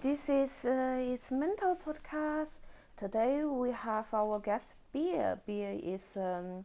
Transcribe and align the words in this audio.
this 0.00 0.30
is 0.30 0.64
uh, 0.64 0.96
it's 0.98 1.30
mental 1.30 1.76
podcast. 1.76 2.60
Today 2.96 3.44
we 3.44 3.70
have 3.70 4.06
our 4.14 4.38
guest 4.38 4.74
Beer. 4.92 5.38
Beer 5.46 5.78
is 5.82 6.16
um, 6.16 6.64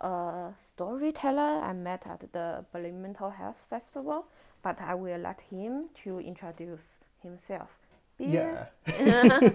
a 0.00 0.52
storyteller 0.58 1.62
I 1.62 1.72
met 1.72 2.06
at 2.06 2.30
the 2.32 2.64
Berlin 2.72 3.00
Mental 3.00 3.30
Health 3.30 3.64
Festival, 3.70 4.26
but 4.62 4.80
I 4.82 4.94
will 4.94 5.18
let 5.18 5.40
him 5.40 5.88
to 6.02 6.20
introduce 6.20 7.00
himself. 7.22 7.70
Beer. 8.18 8.68
Yeah. 8.86 9.40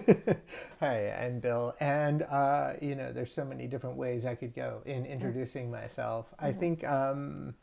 Hi, 0.80 1.24
I'm 1.24 1.38
Bill, 1.38 1.76
and 1.78 2.22
uh, 2.22 2.72
you 2.82 2.96
know, 2.96 3.12
there's 3.12 3.32
so 3.32 3.44
many 3.44 3.68
different 3.68 3.96
ways 3.96 4.26
I 4.26 4.34
could 4.34 4.56
go 4.56 4.82
in 4.86 5.06
introducing 5.06 5.70
myself. 5.70 6.26
I 6.40 6.52
think. 6.52 6.84
Um, 6.84 7.54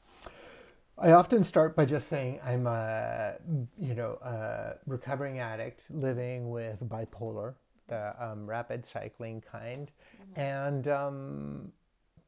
I 0.99 1.11
often 1.11 1.43
start 1.43 1.75
by 1.75 1.85
just 1.85 2.07
saying 2.07 2.39
I'm 2.43 2.65
a, 2.65 3.35
you 3.77 3.93
know, 3.93 4.17
a 4.23 4.75
recovering 4.87 5.37
addict 5.37 5.83
living 5.91 6.49
with 6.49 6.79
bipolar, 6.89 7.53
the 7.87 8.15
um, 8.23 8.47
rapid 8.47 8.83
cycling 8.83 9.41
kind, 9.41 9.91
and 10.35 10.87
um, 10.87 11.71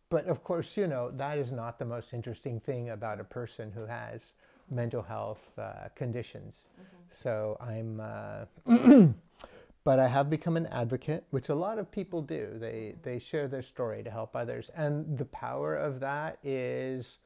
but 0.09 0.25
of 0.25 0.43
course, 0.43 0.77
you 0.77 0.85
know, 0.85 1.09
that 1.11 1.39
is 1.39 1.51
not 1.51 1.79
the 1.79 1.85
most 1.85 2.13
interesting 2.13 2.59
thing 2.59 2.91
about 2.91 3.19
a 3.19 3.23
person 3.23 3.71
who 3.71 3.87
has 3.87 4.33
mental 4.69 5.01
health 5.01 5.41
uh, 5.57 5.87
conditions. 5.95 6.57
So 7.11 7.57
I'm, 7.59 7.99
uh, 7.99 8.45
but 9.83 9.99
I 9.99 10.07
have 10.07 10.29
become 10.29 10.57
an 10.57 10.67
advocate, 10.67 11.23
which 11.31 11.49
a 11.49 11.55
lot 11.55 11.79
of 11.79 11.91
people 11.91 12.21
do. 12.21 12.51
They 12.59 12.95
they 13.01 13.17
share 13.17 13.47
their 13.47 13.63
story 13.63 14.03
to 14.03 14.11
help 14.11 14.35
others, 14.35 14.69
and 14.75 15.17
the 15.17 15.25
power 15.25 15.75
of 15.75 15.99
that 16.01 16.37
is 16.43 17.17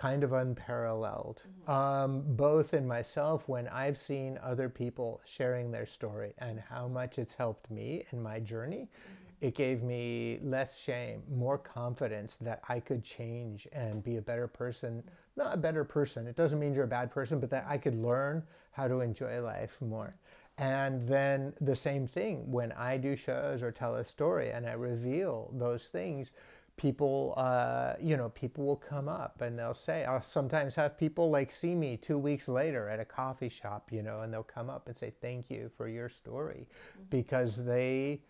kind 0.00 0.24
of 0.24 0.32
unparalleled. 0.32 1.42
Mm-hmm. 1.42 1.70
Um, 1.70 2.22
both 2.28 2.72
in 2.72 2.86
myself 2.86 3.46
when 3.48 3.68
I've 3.68 3.98
seen 3.98 4.38
other 4.42 4.70
people 4.70 5.20
sharing 5.26 5.70
their 5.70 5.84
story 5.84 6.32
and 6.38 6.58
how 6.58 6.88
much 6.88 7.18
it's 7.18 7.34
helped 7.34 7.70
me 7.70 8.06
in 8.10 8.22
my 8.22 8.40
journey. 8.40 8.88
Mm-hmm. 8.88 9.46
It 9.46 9.54
gave 9.54 9.82
me 9.82 10.38
less 10.42 10.78
shame, 10.78 11.22
more 11.30 11.58
confidence 11.58 12.38
that 12.40 12.62
I 12.68 12.80
could 12.80 13.04
change 13.04 13.68
and 13.72 14.02
be 14.02 14.16
a 14.16 14.22
better 14.22 14.48
person. 14.48 15.02
Mm-hmm. 15.02 15.10
Not 15.36 15.54
a 15.54 15.58
better 15.58 15.84
person, 15.84 16.26
it 16.26 16.36
doesn't 16.36 16.58
mean 16.58 16.72
you're 16.72 16.84
a 16.84 16.88
bad 16.88 17.10
person, 17.10 17.38
but 17.38 17.50
that 17.50 17.66
I 17.68 17.76
could 17.76 17.94
learn 17.94 18.42
how 18.72 18.88
to 18.88 19.00
enjoy 19.00 19.42
life 19.42 19.76
more. 19.80 20.14
And 20.56 21.06
then 21.06 21.54
the 21.60 21.76
same 21.76 22.06
thing 22.06 22.50
when 22.50 22.72
I 22.72 22.96
do 22.96 23.16
shows 23.16 23.62
or 23.62 23.70
tell 23.70 23.96
a 23.96 24.04
story 24.04 24.50
and 24.50 24.66
I 24.66 24.72
reveal 24.72 25.50
those 25.56 25.88
things, 25.88 26.32
people, 26.80 27.34
uh, 27.36 27.92
you 28.00 28.16
know, 28.16 28.30
people 28.30 28.64
will 28.64 28.76
come 28.76 29.06
up 29.06 29.42
and 29.42 29.58
they'll 29.58 29.74
say, 29.74 30.02
I'll 30.04 30.22
sometimes 30.22 30.74
have 30.76 30.96
people 30.96 31.28
like 31.28 31.50
see 31.50 31.74
me 31.74 31.98
two 31.98 32.16
weeks 32.16 32.48
later 32.48 32.88
at 32.88 32.98
a 32.98 33.04
coffee 33.04 33.50
shop, 33.50 33.92
you 33.92 34.02
know, 34.02 34.22
and 34.22 34.32
they'll 34.32 34.42
come 34.42 34.70
up 34.70 34.88
and 34.88 34.96
say, 34.96 35.12
thank 35.20 35.50
you 35.50 35.70
for 35.76 35.88
your 35.88 36.08
story 36.08 36.66
because 37.10 37.62
they, 37.62 38.22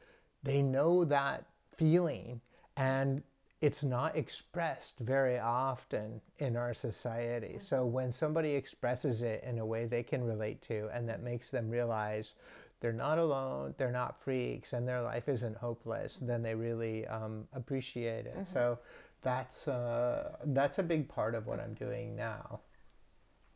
they 0.42 0.62
know 0.62 1.04
that 1.04 1.46
feeling 1.76 2.40
and 2.76 3.22
it's 3.60 3.84
not 3.84 4.16
expressed 4.16 4.98
very 4.98 5.38
often 5.38 6.20
in 6.38 6.56
our 6.56 6.74
society. 6.74 7.56
So 7.60 7.84
when 7.84 8.10
somebody 8.10 8.50
expresses 8.50 9.22
it 9.22 9.44
in 9.44 9.60
a 9.60 9.66
way 9.66 9.84
they 9.84 10.02
can 10.02 10.24
relate 10.24 10.60
to 10.62 10.88
and 10.92 11.08
that 11.08 11.22
makes 11.22 11.50
them 11.50 11.70
realize 11.70 12.34
they're 12.80 12.92
not 12.92 13.18
alone, 13.18 13.74
they're 13.78 13.92
not 13.92 14.20
freaks, 14.22 14.72
and 14.72 14.88
their 14.88 15.02
life 15.02 15.28
isn't 15.28 15.56
hopeless, 15.56 16.18
then 16.22 16.42
they 16.42 16.54
really 16.54 17.06
um, 17.06 17.46
appreciate 17.52 18.26
it. 18.26 18.46
So 18.46 18.78
that's 19.22 19.68
uh, 19.68 20.36
that's 20.46 20.78
a 20.78 20.82
big 20.82 21.08
part 21.08 21.34
of 21.34 21.46
what 21.46 21.60
I'm 21.60 21.74
doing 21.74 22.16
now. 22.16 22.60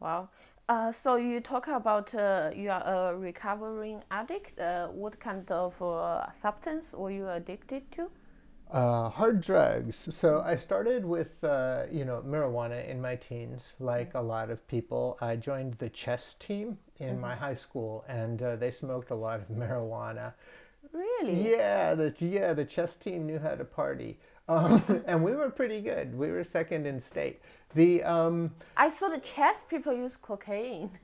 Wow. 0.00 0.28
Uh, 0.69 0.92
so 0.92 1.17
you 1.17 1.41
talk 1.41 1.69
about 1.69 2.14
uh, 2.14 2.50
you 2.55 2.70
are 2.70 3.12
a 3.12 3.17
recovering 3.17 4.02
addict. 4.11 4.58
Uh, 4.58 4.89
what 4.89 5.19
kind 5.20 5.50
of 5.50 5.80
uh, 5.83 6.30
substance 6.33 6.92
were 6.92 7.11
you 7.11 7.28
addicted 7.28 7.91
to? 7.92 8.11
Uh, 8.70 9.09
hard 9.09 9.41
drugs. 9.41 10.09
So 10.11 10.42
I 10.45 10.57
started 10.57 11.05
with 11.05 11.42
uh, 11.45 11.85
you 11.92 12.05
know 12.05 12.23
marijuana 12.27 12.89
in 12.89 13.01
my 13.01 13.14
teens, 13.17 13.75
like 13.79 14.14
a 14.14 14.20
lot 14.20 14.51
of 14.51 14.67
people. 14.67 15.17
I 15.20 15.36
joined 15.36 15.75
the 15.75 15.89
chess 15.91 16.35
team 16.35 16.79
in 16.98 17.20
my 17.20 17.35
high 17.35 17.55
school, 17.55 18.05
and 18.08 18.42
uh, 18.42 18.57
they 18.57 18.70
smoked 18.70 19.11
a 19.11 19.14
lot 19.14 19.41
of 19.41 19.48
marijuana. 19.57 20.35
Really? 20.92 21.51
Yeah, 21.51 21.95
the 21.95 22.14
yeah 22.19 22.52
the 22.52 22.64
chess 22.64 22.97
team 22.97 23.27
knew 23.27 23.39
how 23.39 23.55
to 23.55 23.64
party, 23.64 24.19
um, 24.48 24.83
and 25.07 25.23
we 25.23 25.33
were 25.33 25.51
pretty 25.51 25.81
good. 25.81 26.17
We 26.17 26.31
were 26.31 26.45
second 26.45 26.86
in 26.86 27.01
state. 27.01 27.41
The 27.75 28.02
um, 28.05 28.52
I 28.77 28.89
saw 28.89 29.08
the 29.08 29.19
chess 29.19 29.64
people 29.69 29.92
use 29.92 30.17
cocaine. 30.17 30.91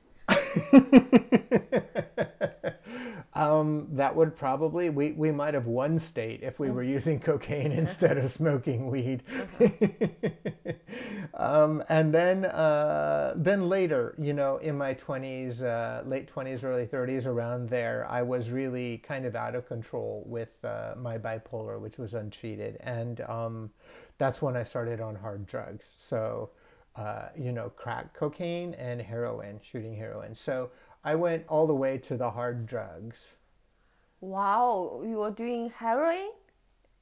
um, 3.33 3.87
that 3.91 4.15
would 4.15 4.35
probably 4.35 4.89
we, 4.89 5.11
we 5.13 5.31
might 5.31 5.53
have 5.53 5.65
won 5.65 5.97
state 5.97 6.43
if 6.43 6.59
we 6.59 6.69
were 6.69 6.83
using 6.83 7.19
cocaine 7.19 7.71
instead 7.71 8.17
of 8.17 8.31
smoking 8.31 8.89
weed. 8.89 9.23
um, 11.33 11.81
and 11.89 12.13
then 12.13 12.45
uh, 12.45 13.33
then 13.35 13.69
later, 13.69 14.15
you 14.19 14.33
know, 14.33 14.57
in 14.57 14.77
my 14.77 14.93
twenties, 14.93 15.63
uh, 15.63 16.03
late 16.05 16.27
twenties, 16.27 16.63
early 16.63 16.85
thirties, 16.85 17.25
around 17.25 17.69
there, 17.69 18.05
I 18.09 18.21
was 18.21 18.51
really 18.51 18.97
kind 18.99 19.25
of 19.25 19.35
out 19.35 19.55
of 19.55 19.67
control 19.67 20.23
with 20.25 20.49
uh, 20.63 20.95
my 20.97 21.17
bipolar, 21.17 21.79
which 21.79 21.97
was 21.97 22.13
untreated, 22.13 22.77
and 22.81 23.21
um, 23.21 23.71
that's 24.17 24.41
when 24.41 24.55
I 24.55 24.63
started 24.63 24.99
on 25.01 25.15
hard 25.15 25.45
drugs. 25.45 25.85
So 25.97 26.49
uh, 26.95 27.29
you 27.37 27.51
know, 27.51 27.69
crack 27.69 28.13
cocaine 28.13 28.73
and 28.75 29.01
heroin, 29.01 29.59
shooting 29.61 29.95
heroin. 29.95 30.35
So 30.35 30.71
I 31.03 31.15
went 31.15 31.45
all 31.47 31.67
the 31.67 31.75
way 31.75 31.97
to 31.99 32.17
the 32.17 32.29
hard 32.29 32.65
drugs. 32.65 33.35
Wow, 34.19 35.01
you 35.03 35.17
were 35.17 35.31
doing 35.31 35.71
heroin? 35.75 36.29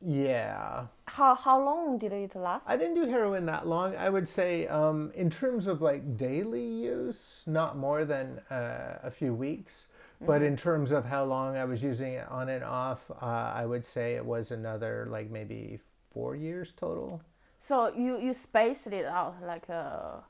Yeah. 0.02 0.86
How 1.06 1.36
how 1.36 1.62
long 1.62 1.98
did 1.98 2.14
it 2.14 2.34
last? 2.36 2.64
I 2.66 2.78
didn't 2.78 2.96
do 2.96 3.06
heroin 3.06 3.46
that 3.48 3.68
long. 3.68 3.96
I 3.98 4.10
would 4.10 4.28
say, 4.28 4.68
um, 4.68 5.12
in 5.16 5.30
terms 5.30 5.68
of 5.68 5.82
like 5.82 6.16
daily 6.16 6.66
use, 6.66 7.44
not 7.46 7.78
more 7.78 8.06
than 8.06 8.40
uh, 8.50 9.00
a 9.04 9.12
few 9.12 9.34
weeks. 9.34 9.88
But 10.26 10.42
in 10.42 10.58
terms 10.58 10.92
of 10.92 11.06
how 11.06 11.24
long 11.24 11.56
I 11.56 11.64
was 11.64 11.82
using 11.82 12.14
it 12.14 12.28
on 12.30 12.50
and 12.50 12.64
off, 12.64 13.10
uh, 13.22 13.54
I 13.56 13.66
would 13.66 13.86
say 13.86 14.16
it 14.16 14.26
was 14.26 14.52
another 14.52 15.08
like 15.10 15.30
maybe 15.30 15.80
four 16.12 16.36
years 16.36 16.74
total. 16.74 17.22
So 17.69 17.94
you 17.94 18.18
you 18.18 18.34
spaced 18.34 18.88
it 18.88 19.06
out 19.06 19.35
like 19.46 19.69
uh, 19.69 20.25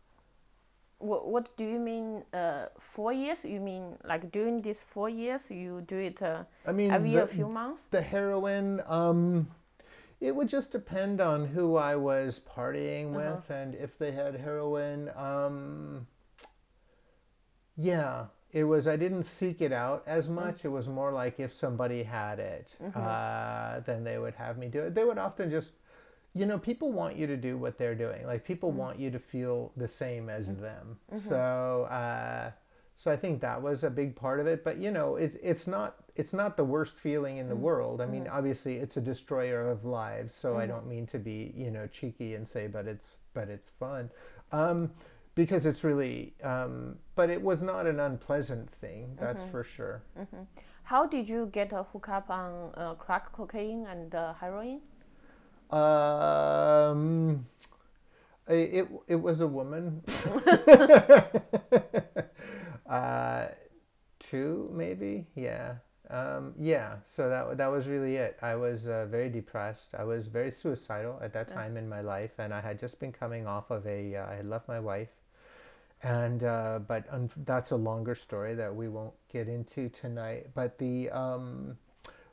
what 0.98 1.28
what 1.32 1.56
do 1.56 1.64
you 1.64 1.80
mean 1.80 2.26
uh, 2.34 2.66
four 2.78 3.14
years? 3.14 3.46
You 3.46 3.62
mean 3.62 3.96
like 4.04 4.30
during 4.30 4.62
these 4.62 4.82
four 4.82 5.08
years 5.08 5.50
you 5.50 5.80
do 5.88 5.96
it 5.96 6.22
uh, 6.22 6.44
I 6.68 6.74
mean, 6.74 6.92
every 6.92 7.12
the- 7.14 7.24
a 7.24 7.28
few 7.28 7.48
months? 7.48 7.84
The 7.92 8.02
heroin, 8.02 8.84
um, 8.88 9.48
it 10.20 10.36
would 10.36 10.50
just 10.50 10.74
depend 10.74 11.22
on 11.22 11.48
who 11.48 11.78
I 11.78 11.96
was 11.96 12.42
partying 12.44 13.14
with 13.16 13.50
and 13.50 13.74
if 13.74 13.98
they 13.98 14.12
had 14.12 14.36
heroin. 14.36 15.10
Um, 15.16 16.08
yeah, 17.78 18.26
it 18.52 18.66
was. 18.66 18.86
I 18.86 18.98
didn't 18.98 19.24
seek 19.24 19.62
it 19.62 19.72
out 19.72 20.04
as 20.06 20.28
much. 20.28 20.66
It 20.66 20.72
was 20.76 20.90
more 20.90 21.14
like 21.14 21.40
if 21.40 21.56
somebody 21.56 22.04
had 22.04 22.40
it, 22.40 22.76
uh, 22.96 23.80
then 23.86 24.04
they 24.04 24.20
would 24.20 24.36
have 24.36 24.58
me 24.58 24.68
do 24.68 24.82
it. 24.82 24.94
They 24.94 25.06
would 25.06 25.18
often 25.18 25.50
just, 25.50 25.72
you 26.34 26.46
know, 26.46 26.58
people 26.58 26.92
want 26.92 27.16
you 27.16 27.28
to 27.28 27.38
do 27.38 27.58
what 27.58 27.78
they're 27.78 27.96
doing. 27.96 28.26
Like 28.26 28.46
people 28.46 28.72
want 28.72 29.00
you 29.00 29.10
to 29.12 29.20
feel 29.20 29.72
the 29.76 29.88
same 29.88 30.30
as 30.30 30.56
them. 30.56 30.98
So. 31.18 31.88
Uh, 31.90 32.52
so 33.00 33.10
I 33.10 33.16
think 33.16 33.40
that 33.40 33.62
was 33.62 33.86
a 33.86 33.90
big 33.90 34.14
part 34.14 34.42
of 34.42 34.48
it. 34.48 34.66
But 34.66 34.78
you 34.78 34.92
know, 34.92 35.16
it, 35.16 35.40
it's 35.42 35.68
not 35.68 35.96
it's 36.16 36.34
not 36.34 36.58
the 36.58 36.66
worst 36.66 36.98
feeling 36.98 37.38
in 37.38 37.48
the 37.48 37.56
world. 37.56 38.02
I 38.02 38.06
mean, 38.06 38.28
obviously, 38.28 38.76
it's 38.76 38.98
a 38.98 39.02
destroyer 39.02 39.70
of 39.72 39.86
lives. 39.86 40.36
So 40.36 40.58
I 40.58 40.66
don't 40.68 40.86
mean 40.86 41.06
to 41.08 41.18
be 41.18 41.54
you 41.56 41.72
know 41.72 41.88
cheeky 41.88 42.36
and 42.36 42.46
say, 42.46 42.68
but 42.68 42.88
it's 42.88 43.18
but 43.34 43.48
it's 43.48 43.70
fun, 43.80 44.10
um, 44.52 44.92
because 45.34 45.66
it's 45.66 45.86
really. 45.86 46.34
Um, 46.44 46.98
but 47.16 47.30
it 47.30 47.42
was 47.42 47.62
not 47.62 47.88
an 47.88 48.02
unpleasant 48.02 48.70
thing. 48.82 49.18
That's 49.18 49.44
for 49.46 49.64
sure. 49.64 50.04
How 50.84 51.06
did 51.06 51.30
you 51.30 51.50
get 51.54 51.72
a 51.72 51.84
hookup 51.84 52.30
on 52.30 52.74
uh, 52.76 52.96
crack 52.96 53.32
cocaine 53.32 53.86
and 53.90 54.14
uh, 54.14 54.34
heroin? 54.34 54.82
Um, 55.70 57.46
it, 58.48 58.88
it 59.08 59.16
was 59.16 59.42
a 59.42 59.48
woman. 59.48 60.02
uh, 62.90 63.48
two 64.20 64.70
maybe, 64.74 65.28
yeah, 65.36 65.76
um, 66.10 66.54
yeah. 66.60 66.96
So 67.06 67.30
that 67.30 67.58
that 67.58 67.68
was 67.68 67.88
really 67.88 68.16
it. 68.16 68.38
I 68.42 68.56
was 68.56 68.88
uh, 68.88 69.06
very 69.06 69.30
depressed. 69.30 69.90
I 69.98 70.04
was 70.04 70.28
very 70.28 70.52
suicidal 70.52 71.20
at 71.22 71.34
that 71.34 71.48
time 71.48 71.78
in 71.78 71.88
my 71.88 72.02
life, 72.02 72.32
and 72.40 72.54
I 72.54 72.62
had 72.62 72.80
just 72.80 73.00
been 73.00 73.12
coming 73.12 73.48
off 73.48 73.70
of 73.70 73.86
a. 73.86 74.16
Uh, 74.16 74.28
I 74.28 74.36
had 74.36 74.48
left 74.48 74.68
my 74.68 74.80
wife, 74.80 75.10
and 76.04 76.44
uh, 76.44 76.80
but 76.88 77.06
un- 77.12 77.30
that's 77.46 77.72
a 77.72 77.76
longer 77.76 78.16
story 78.16 78.56
that 78.56 78.74
we 78.74 78.88
won't 78.88 79.14
get 79.32 79.48
into 79.48 79.90
tonight. 79.90 80.48
But 80.56 80.78
the 80.80 81.10
um, 81.12 81.78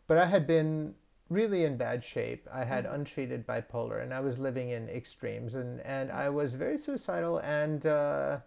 but 0.06 0.18
I 0.18 0.26
had 0.26 0.46
been 0.46 0.94
really 1.28 1.64
in 1.64 1.76
bad 1.76 2.04
shape. 2.04 2.48
I 2.52 2.64
had 2.64 2.84
mm. 2.84 2.94
untreated 2.94 3.46
bipolar, 3.46 4.02
and 4.02 4.12
I 4.12 4.20
was 4.20 4.38
living 4.38 4.70
in 4.70 4.88
extremes, 4.88 5.54
and 5.54 5.80
and 5.80 6.10
I 6.10 6.28
was 6.28 6.54
very 6.54 6.78
suicidal, 6.78 7.38
and 7.38 7.86
uh, 7.86 8.38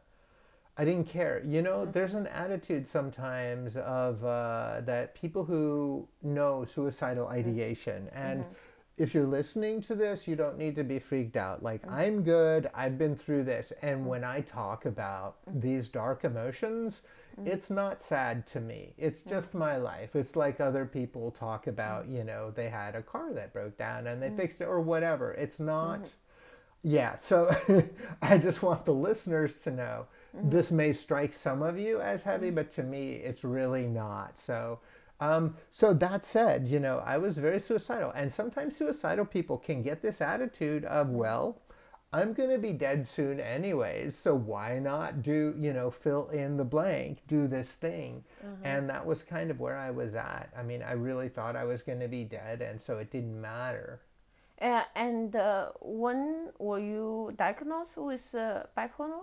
I 0.78 0.86
didn't 0.86 1.08
care. 1.08 1.44
You 1.46 1.62
know, 1.62 1.86
there's 1.86 2.14
an 2.14 2.28
attitude 2.28 2.88
sometimes 2.88 3.76
of 3.78 4.24
uh, 4.24 4.81
that 4.86 5.16
people 5.16 5.44
who 5.44 6.08
know 6.22 6.66
suicidal 6.66 7.26
mm-hmm. 7.26 7.40
ideation 7.40 8.10
and. 8.14 8.44
Mm-hmm. 8.44 8.54
If 9.00 9.14
you're 9.14 9.25
listening 9.25 9.80
to 9.84 9.96
this, 9.96 10.28
you 10.28 10.36
don't 10.36 10.58
need 10.58 10.75
to 10.75 10.84
be 10.84 11.00
freaked 11.00 11.38
out. 11.38 11.64
Like, 11.64 11.86
mm. 11.86 11.94
I'm 11.94 12.22
good, 12.22 12.70
I've 12.74 12.98
been 12.98 13.16
through 13.16 13.46
this. 13.46 13.72
And 13.82 14.02
mm. 14.02 14.08
when 14.08 14.25
I 14.25 14.42
talk 14.42 14.86
about 14.86 15.38
these 15.48 15.88
dark 15.88 16.25
emotions, 16.25 17.02
Mm-hmm. 17.39 17.51
it's 17.51 17.69
not 17.69 18.03
sad 18.03 18.45
to 18.47 18.59
me. 18.59 18.94
It's 18.97 19.21
just 19.21 19.53
my 19.53 19.77
life. 19.77 20.15
It's 20.15 20.36
like 20.36 20.59
other 20.59 20.86
people 20.86 21.31
talk 21.31 21.62
mm-hmm. 21.62 21.69
about, 21.71 22.07
you 22.07 22.24
know, 22.24 22.51
they 22.51 22.69
had 22.69 22.95
a 22.95 23.01
car 23.01 23.33
that 23.33 23.53
broke 23.53 23.77
down 23.77 24.07
and 24.07 24.21
they 24.21 24.27
mm-hmm. 24.27 24.38
fixed 24.38 24.62
it 24.62 24.65
or 24.65 24.81
whatever. 24.81 25.31
It's 25.33 25.59
not, 25.59 26.09
yeah. 26.83 27.15
So 27.18 27.56
I 28.21 28.38
just 28.38 28.62
want 28.62 28.86
the 28.86 28.94
listeners 28.94 29.53
to 29.63 29.71
know 29.71 30.07
this 30.33 30.71
may 30.71 30.94
strike 30.94 31.33
some 31.33 31.62
of 31.62 31.77
you 31.77 32.00
as 32.01 32.24
heavy, 32.24 32.50
but 32.51 32.71
to 32.75 32.83
me, 32.83 33.13
it's 33.13 33.44
really 33.44 33.88
not. 33.88 34.38
So, 34.38 34.80
um, 35.19 35.56
so 35.69 35.94
that 35.94 36.24
said, 36.24 36.68
you 36.68 36.80
know, 36.80 37.01
I 37.06 37.18
was 37.18 37.36
very 37.36 37.59
suicidal, 37.59 38.12
and 38.12 38.31
sometimes 38.31 38.77
suicidal 38.77 39.25
people 39.25 39.57
can 39.57 39.81
get 39.81 40.01
this 40.01 40.21
attitude 40.21 40.86
of, 40.86 41.09
well, 41.09 41.57
I'm 42.12 42.34
going 42.34 42.50
to 42.50 42.58
be 42.58 42.74
dead 42.74 43.06
soon 43.08 43.40
anyways, 43.40 44.18
so 44.18 44.34
why 44.34 44.80
not 44.80 45.22
do, 45.22 45.54
you 45.60 45.74
know, 45.74 45.92
fill 45.92 46.30
in 46.30 46.58
the 46.58 46.64
blank, 46.64 47.20
do 47.28 47.48
this 47.48 47.76
thing? 47.76 48.24
And 48.64 48.90
that 48.90 49.06
was 49.06 49.22
kind 49.22 49.52
of 49.52 49.60
where 49.60 49.78
I 49.78 49.92
was 49.92 50.16
at. 50.16 50.50
I 50.58 50.64
mean, 50.64 50.82
I 50.82 50.94
really 50.94 51.30
thought 51.30 51.56
I 51.56 51.66
was 51.66 51.84
going 51.84 52.00
to 52.00 52.08
be 52.08 52.24
dead, 52.24 52.64
and 52.64 52.82
so 52.82 52.98
it 52.98 53.12
didn't 53.12 53.40
matter. 53.40 54.00
Uh, 54.60 54.84
and 54.96 55.36
uh, 55.36 55.70
when 55.82 56.50
were 56.58 56.80
you 56.80 57.34
diagnosed 57.38 57.96
with 57.96 58.34
uh, 58.34 58.64
bipolar? 58.76 59.22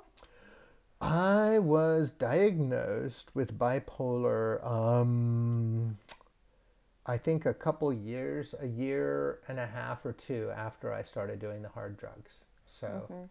I 1.00 1.58
was 1.58 2.12
diagnosed 2.12 3.34
with 3.34 3.58
bipolar, 3.58 4.64
um, 4.64 5.98
I 7.04 7.18
think 7.18 7.46
a 7.46 7.52
couple 7.52 7.92
years, 7.92 8.54
a 8.60 8.66
year 8.66 9.40
and 9.48 9.58
a 9.58 9.66
half 9.66 10.06
or 10.06 10.12
two 10.12 10.50
after 10.56 10.92
I 10.92 11.02
started 11.02 11.38
doing 11.38 11.62
the 11.62 11.68
hard 11.68 11.98
drugs. 11.98 12.45
So 12.80 13.28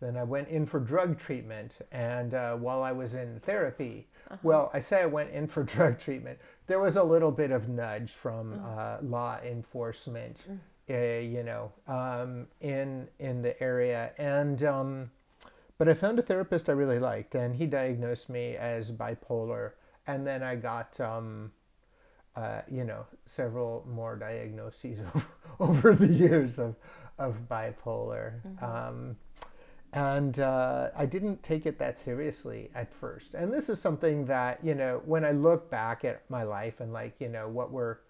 then 0.00 0.16
I 0.16 0.24
went 0.24 0.48
in 0.48 0.64
for 0.66 0.78
drug 0.80 1.18
treatment. 1.18 1.78
And 1.92 2.34
uh, 2.34 2.56
while 2.56 2.82
I 2.82 2.92
was 2.92 3.14
in 3.14 3.40
therapy, 3.40 4.06
well, 4.42 4.70
I 4.72 4.80
say 4.80 5.02
I 5.02 5.06
went 5.06 5.30
in 5.30 5.46
for 5.46 5.62
drug 5.74 5.98
treatment, 5.98 6.38
there 6.66 6.80
was 6.80 6.96
a 6.96 7.02
little 7.02 7.32
bit 7.32 7.50
of 7.50 7.68
nudge 7.68 8.12
from 8.12 8.60
uh, 8.64 8.98
law 9.02 9.38
enforcement, 9.44 10.44
uh, 10.90 10.94
you 10.94 11.42
know, 11.42 11.72
um, 11.86 12.46
in, 12.60 13.08
in 13.18 13.42
the 13.42 13.60
area. 13.62 14.12
And, 14.18 14.62
um, 14.64 15.10
but 15.78 15.88
I 15.88 15.94
found 15.94 16.18
a 16.18 16.22
therapist 16.22 16.68
I 16.68 16.72
really 16.72 16.98
liked, 16.98 17.34
and 17.34 17.54
he 17.54 17.66
diagnosed 17.66 18.28
me 18.28 18.56
as 18.56 18.90
bipolar. 18.92 19.72
And 20.06 20.26
then 20.26 20.42
I 20.42 20.56
got, 20.56 20.98
um, 21.00 21.52
uh, 22.36 22.62
you 22.70 22.84
know, 22.84 23.04
several 23.26 23.86
more 23.88 24.16
diagnoses 24.16 24.98
over 25.60 25.94
the 25.94 26.06
years 26.06 26.58
of, 26.58 26.76
of 27.18 27.36
bipolar. 27.48 28.40
Um, 28.62 29.16
and 29.92 30.38
uh, 30.38 30.90
I 30.96 31.06
didn't 31.06 31.42
take 31.42 31.64
it 31.64 31.78
that 31.78 31.98
seriously 31.98 32.70
at 32.74 32.92
first. 32.92 33.34
And 33.34 33.52
this 33.52 33.68
is 33.68 33.80
something 33.80 34.26
that, 34.26 34.62
you 34.62 34.74
know, 34.74 35.00
when 35.06 35.24
I 35.24 35.32
look 35.32 35.70
back 35.70 36.04
at 36.04 36.28
my 36.28 36.42
life 36.42 36.80
and 36.80 36.92
like, 36.92 37.14
you 37.20 37.28
know, 37.28 37.48
what 37.48 37.72
were 37.72 38.00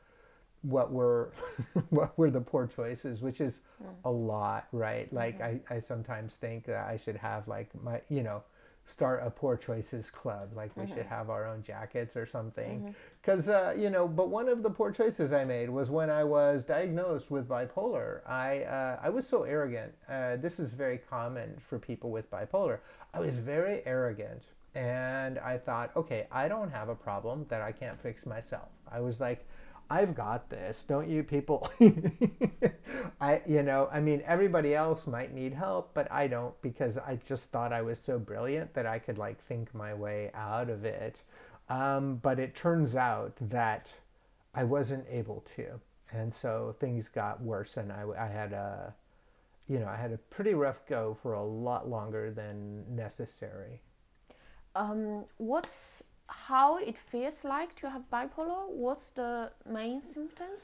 what 0.62 0.90
were 0.93 1.32
what 1.90 2.16
were 2.19 2.31
the 2.31 2.40
poor 2.40 2.66
choices 2.66 3.22
which 3.22 3.40
is 3.40 3.60
a 4.05 4.10
lot 4.10 4.66
right 4.72 5.12
like 5.12 5.40
I, 5.40 5.61
I 5.70 5.78
sometimes 5.78 6.34
think 6.34 6.64
that 6.64 6.87
i 6.88 6.96
should 6.96 7.16
have 7.16 7.46
like 7.46 7.70
my 7.82 8.00
you 8.08 8.22
know 8.22 8.43
start 8.88 9.20
a 9.23 9.31
poor 9.31 9.56
choices 9.56 10.11
club 10.11 10.50
like 10.55 10.75
we 10.76 10.87
should 10.87 11.06
have 11.06 11.29
our 11.29 11.46
own 11.46 11.62
jackets 11.62 12.17
or 12.17 12.26
something. 12.26 12.94
Because 13.20 13.49
uh, 13.49 13.75
you 13.76 13.90
know 13.90 14.08
but 14.08 14.31
one 14.31 14.49
of 14.49 14.62
the 14.62 14.70
poor 14.70 14.90
choices 14.90 15.31
i 15.31 15.44
made 15.44 15.69
was 15.69 15.90
when 15.90 16.08
i 16.08 16.25
was 16.25 16.64
diagnosed 16.64 17.31
with 17.31 17.46
bipolar. 17.46 18.26
I 18.26 18.62
uh, 18.62 18.99
i 19.02 19.11
was 19.11 19.26
so 19.26 19.43
arrogant 19.43 19.93
uh, 20.08 20.37
this 20.37 20.58
is 20.58 20.73
very 20.73 20.99
common 20.99 21.55
for 21.69 21.79
people 21.79 22.11
with 22.11 22.31
bipolar. 22.31 22.79
I 23.12 23.20
was 23.20 23.35
very 23.35 23.82
arrogant 23.87 24.43
and 24.75 25.38
i 25.38 25.56
thought 25.56 25.90
okay 25.96 26.26
i 26.31 26.46
don't 26.46 26.70
have 26.70 26.88
a 26.88 26.94
problem 26.94 27.46
that 27.49 27.61
i 27.61 27.73
can't 27.73 28.00
fix 28.00 28.26
myself. 28.26 28.69
I 28.90 29.00
was 29.00 29.20
like 29.20 29.46
I've 29.90 30.14
got 30.14 30.50
this, 30.50 30.85
don't 30.85 31.08
you 31.08 31.23
people? 31.23 31.67
I, 33.20 33.40
you 33.46 33.62
know, 33.62 33.88
I 33.90 34.00
mean, 34.00 34.23
everybody 34.26 34.75
else 34.75 35.06
might 35.06 35.32
need 35.35 35.55
help, 35.55 35.94
but 35.94 36.11
I 36.12 36.26
don't 36.26 36.61
because 36.61 36.99
I 36.99 37.19
just 37.26 37.50
thought 37.50 37.73
I 37.73 37.81
was 37.81 37.99
so 37.99 38.19
brilliant 38.19 38.75
that 38.75 38.85
I 38.85 38.99
could 38.99 39.17
like 39.17 39.43
think 39.46 39.75
my 39.75 39.94
way 39.94 40.31
out 40.35 40.69
of 40.69 40.85
it. 40.85 41.23
Um, 41.70 42.17
but 42.17 42.38
it 42.38 42.55
turns 42.55 42.96
out 42.96 43.35
that 43.40 43.93
I 44.55 44.64
wasn't 44.64 45.06
able 45.11 45.40
to. 45.56 45.81
And 46.12 46.32
so 46.32 46.75
things 46.81 47.08
got 47.08 47.40
worse, 47.43 47.76
and 47.76 47.93
I, 47.93 48.05
I 48.19 48.26
had 48.26 48.52
a, 48.52 48.94
you 49.69 49.79
know, 49.79 49.87
I 49.87 49.96
had 49.96 50.12
a 50.12 50.19
pretty 50.19 50.55
rough 50.55 50.87
go 50.87 51.17
for 51.23 51.35
a 51.35 51.44
lot 51.44 51.88
longer 51.88 52.31
than 52.31 52.85
necessary. 52.94 53.81
Um, 54.75 55.25
what's 55.37 55.98
how 56.28 56.78
it 56.78 56.96
feels 57.10 57.34
like 57.42 57.75
to 57.80 57.90
have 57.90 58.02
bipolar? 58.12 58.69
What's 58.69 59.08
the 59.14 59.50
main 59.66 60.02
symptoms? 60.02 60.60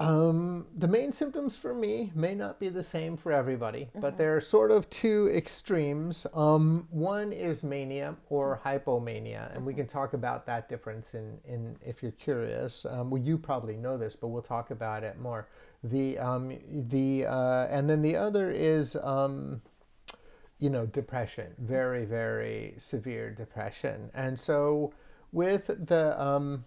Um, 0.00 0.66
the 0.76 0.86
main 0.86 1.10
symptoms 1.10 1.56
for 1.56 1.74
me 1.74 2.12
may 2.14 2.32
not 2.32 2.60
be 2.60 2.68
the 2.68 2.84
same 2.84 3.16
for 3.16 3.32
everybody, 3.32 3.88
but 3.96 4.16
there 4.16 4.36
are 4.36 4.40
sort 4.40 4.70
of 4.70 4.88
two 4.90 5.28
extremes. 5.34 6.24
Um, 6.34 6.86
one 6.90 7.32
is 7.32 7.64
mania 7.64 8.14
or 8.30 8.60
hypomania, 8.64 9.52
and 9.56 9.66
we 9.66 9.74
can 9.74 9.88
talk 9.88 10.12
about 10.12 10.46
that 10.46 10.68
difference 10.68 11.14
in, 11.14 11.38
in 11.44 11.76
if 11.84 12.00
you're 12.00 12.12
curious. 12.12 12.86
Um, 12.88 13.10
well, 13.10 13.20
you 13.20 13.36
probably 13.36 13.76
know 13.76 13.98
this, 13.98 14.14
but 14.14 14.28
we'll 14.28 14.40
talk 14.40 14.70
about 14.70 15.02
it 15.02 15.18
more. 15.18 15.48
The 15.82 16.16
um, 16.18 16.56
the 16.88 17.26
uh, 17.26 17.66
and 17.68 17.90
then 17.90 18.00
the 18.00 18.14
other 18.14 18.52
is 18.52 18.96
um, 19.02 19.60
you 20.58 20.70
know, 20.70 20.86
depression, 20.86 21.54
very, 21.58 22.04
very 22.04 22.74
severe 22.78 23.30
depression. 23.30 24.10
And 24.14 24.38
so 24.38 24.92
with 25.32 25.66
the, 25.86 26.20
um, 26.20 26.64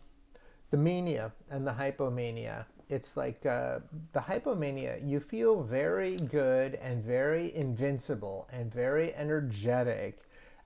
the 0.69 0.77
mania 0.77 1.31
and 1.49 1.67
the 1.67 1.71
hypomania, 1.71 2.65
it's 2.89 3.15
like 3.15 3.45
uh, 3.45 3.79
the 4.13 4.19
hypomania, 4.19 4.99
you 5.07 5.19
feel 5.19 5.63
very 5.63 6.17
good 6.17 6.75
and 6.75 7.03
very 7.03 7.55
invincible 7.55 8.47
and 8.51 8.73
very 8.73 9.13
energetic. 9.15 10.19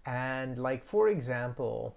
And, 0.08 0.58
like, 0.58 0.84
for 0.84 1.10
example, 1.10 1.96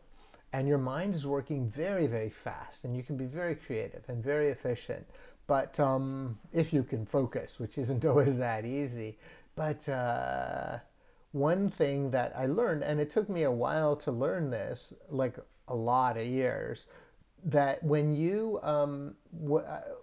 and 0.53 0.69
your 0.69 0.79
mind 0.79 1.15
is 1.15 1.27
working 1.27 1.69
very, 1.69 2.07
very 2.07 2.31
fast, 2.31 2.85
and 2.85 2.97
you 2.97 3.03
can 3.03 3.17
be 3.17 3.27
very 3.27 3.55
creative 3.55 4.03
and 4.09 4.23
very 4.23 4.49
efficient. 4.49 5.07
But 5.47 5.79
um, 5.81 6.39
if 6.53 6.73
you 6.73 6.83
can 6.83 7.05
focus, 7.07 7.59
which 7.59 7.79
isn't 7.79 8.05
always 8.07 8.37
that 8.39 8.65
easy, 8.65 9.19
but 9.57 9.89
uh, 9.89 10.79
one 11.33 11.71
thing 11.71 12.11
that 12.11 12.33
I 12.37 12.47
learned, 12.47 12.83
and 12.83 13.01
it 13.01 13.11
took 13.11 13.29
me 13.29 13.43
a 13.43 13.53
while 13.53 13.97
to 13.97 14.11
learn 14.11 14.51
this, 14.51 14.93
like 15.11 15.37
a 15.69 15.75
lot 15.75 16.17
of 16.17 16.27
years, 16.27 16.87
that 17.45 17.83
when 17.83 18.15
you, 18.15 18.59
um, 18.63 19.15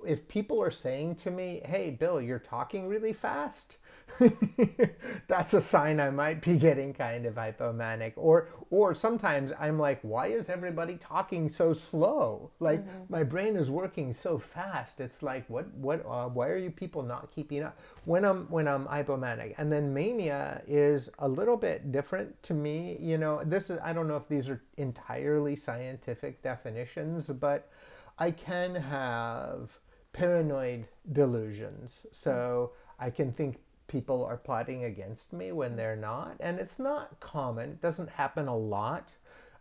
if 0.05 0.27
people 0.27 0.61
are 0.61 0.71
saying 0.71 1.15
to 1.15 1.31
me, 1.31 1.61
hey, 1.65 1.91
Bill, 1.91 2.21
you're 2.21 2.39
talking 2.39 2.87
really 2.87 3.13
fast, 3.13 3.77
that's 5.27 5.53
a 5.53 5.61
sign 5.61 5.99
I 5.99 6.09
might 6.11 6.41
be 6.41 6.57
getting 6.57 6.93
kind 6.93 7.25
of 7.25 7.35
hypomanic. 7.35 8.13
Or, 8.15 8.49
or 8.69 8.93
sometimes 8.93 9.51
I'm 9.59 9.79
like, 9.79 9.99
why 10.03 10.27
is 10.27 10.49
everybody 10.49 10.97
talking 10.97 11.49
so 11.49 11.73
slow? 11.73 12.51
Like 12.59 12.83
my 13.09 13.23
brain 13.23 13.55
is 13.55 13.71
working 13.71 14.13
so 14.13 14.37
fast. 14.37 14.99
It's 14.99 15.23
like, 15.23 15.49
what, 15.49 15.73
what, 15.73 16.05
uh, 16.05 16.29
why 16.29 16.49
are 16.49 16.57
you 16.57 16.71
people 16.71 17.01
not 17.01 17.31
keeping 17.31 17.63
up? 17.63 17.77
When 18.05 18.23
I'm, 18.23 18.45
when 18.49 18.67
I'm 18.67 18.85
hypomanic, 18.85 19.55
and 19.57 19.71
then 19.71 19.93
mania 19.93 20.61
is 20.67 21.09
a 21.19 21.27
little 21.27 21.57
bit 21.57 21.91
different 21.91 22.41
to 22.43 22.53
me. 22.53 22.97
You 23.01 23.17
know, 23.17 23.41
this 23.43 23.69
is, 23.69 23.79
I 23.83 23.91
don't 23.91 24.07
know 24.07 24.17
if 24.17 24.27
these 24.27 24.49
are 24.49 24.61
entirely 24.77 25.55
scientific 25.55 26.41
definitions, 26.43 27.25
but 27.27 27.69
I 28.17 28.31
can 28.31 28.75
have 28.75 29.79
paranoid 30.13 30.87
delusions. 31.11 32.05
So 32.11 32.71
I 32.99 33.09
can 33.09 33.33
think 33.33 33.59
people 33.87 34.23
are 34.23 34.37
plotting 34.37 34.85
against 34.85 35.33
me 35.33 35.51
when 35.51 35.75
they're 35.75 35.95
not. 35.95 36.35
And 36.39 36.59
it's 36.59 36.79
not 36.79 37.19
common, 37.19 37.71
it 37.71 37.81
doesn't 37.81 38.09
happen 38.09 38.47
a 38.47 38.57
lot. 38.57 39.13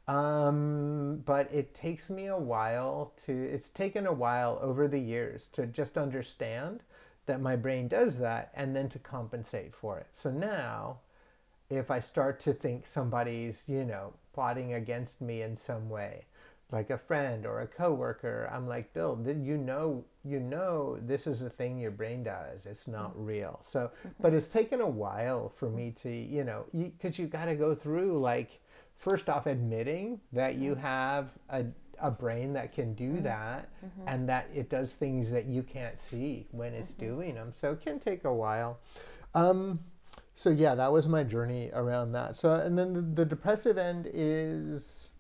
Um, 0.07 1.23
but 1.25 1.51
it 1.51 1.75
takes 1.75 2.11
me 2.11 2.27
a 2.27 2.37
while 2.37 3.15
to, 3.25 3.33
it's 3.33 3.71
taken 3.71 4.07
a 4.07 4.13
while 4.13 4.59
over 4.61 4.87
the 4.87 4.99
years 4.99 5.47
to 5.49 5.67
just 5.67 5.97
understand 5.97 6.83
that 7.27 7.41
my 7.41 7.57
brain 7.57 7.89
does 7.89 8.19
that 8.19 8.51
and 8.55 8.77
then 8.77 8.89
to 8.91 8.99
compensate 8.99 9.75
for 9.75 9.99
it. 9.99 10.09
So 10.13 10.31
now, 10.31 10.99
if 11.71 11.91
I 11.91 12.01
start 12.01 12.39
to 12.41 12.53
think 12.53 12.87
somebody's, 12.87 13.63
you 13.67 13.85
know, 13.85 14.13
plotting 14.35 14.75
against 14.75 15.23
me 15.23 15.41
in 15.41 15.57
some 15.57 15.89
way, 15.89 16.27
like 16.73 16.91
a 16.91 16.99
friend 16.99 17.47
or 17.47 17.61
a 17.61 17.67
coworker, 17.67 18.51
I'm 18.53 18.67
like, 18.67 18.93
Bill, 18.93 19.17
did 19.17 19.45
you 19.45 19.57
know 19.57 20.05
you 20.25 20.41
know 20.41 20.99
this 21.03 21.27
is 21.27 21.43
a 21.43 21.51
thing 21.51 21.79
your 21.79 21.91
brain 21.91 22.23
does. 22.23 22.67
It's 22.67 22.89
not 22.89 23.11
mm-hmm. 23.11 23.27
real. 23.27 23.61
So, 23.63 23.91
mm-hmm. 23.99 24.09
but 24.21 24.33
it's 24.33 24.49
taken 24.49 24.81
a 24.81 24.89
while 24.89 25.51
for 25.51 25.69
me 25.69 25.93
to, 26.03 26.11
you 26.11 26.45
know, 26.45 26.65
because 26.73 27.19
you, 27.19 27.27
got 27.27 27.45
to 27.47 27.55
go 27.55 27.75
through 27.75 28.19
like 28.19 28.61
first 28.97 29.29
off 29.29 29.47
admitting 29.47 30.21
that 30.33 30.55
you 30.55 30.73
mm-hmm. 30.73 30.81
have 30.81 31.29
a, 31.51 31.67
a 31.99 32.11
brain 32.11 32.53
that 32.55 32.73
can 32.73 32.95
do 32.95 33.21
that 33.21 33.69
and 34.07 34.29
that 34.29 34.49
it 34.55 34.71
does 34.71 34.95
things 34.95 35.31
that 35.31 35.47
you 35.47 35.63
can't 35.63 36.01
see 36.01 36.47
when 36.53 36.73
it's 36.73 36.95
doing 36.95 37.35
them. 37.35 37.53
So 37.53 37.73
it 37.73 37.83
can 37.83 37.99
take 37.99 38.25
a 38.25 38.33
while. 38.33 38.79
Um, 39.35 39.81
so 40.35 40.51
yeah, 40.51 40.75
that 40.75 40.91
was 40.91 41.07
my 41.07 41.23
journey 41.23 41.71
around 41.75 42.13
that. 42.13 42.37
So 42.37 42.55
and 42.55 42.79
then 42.79 42.95
the, 42.95 43.03
the 43.03 43.25
depressive 43.25 43.79
end 43.79 44.09
is 44.13 45.11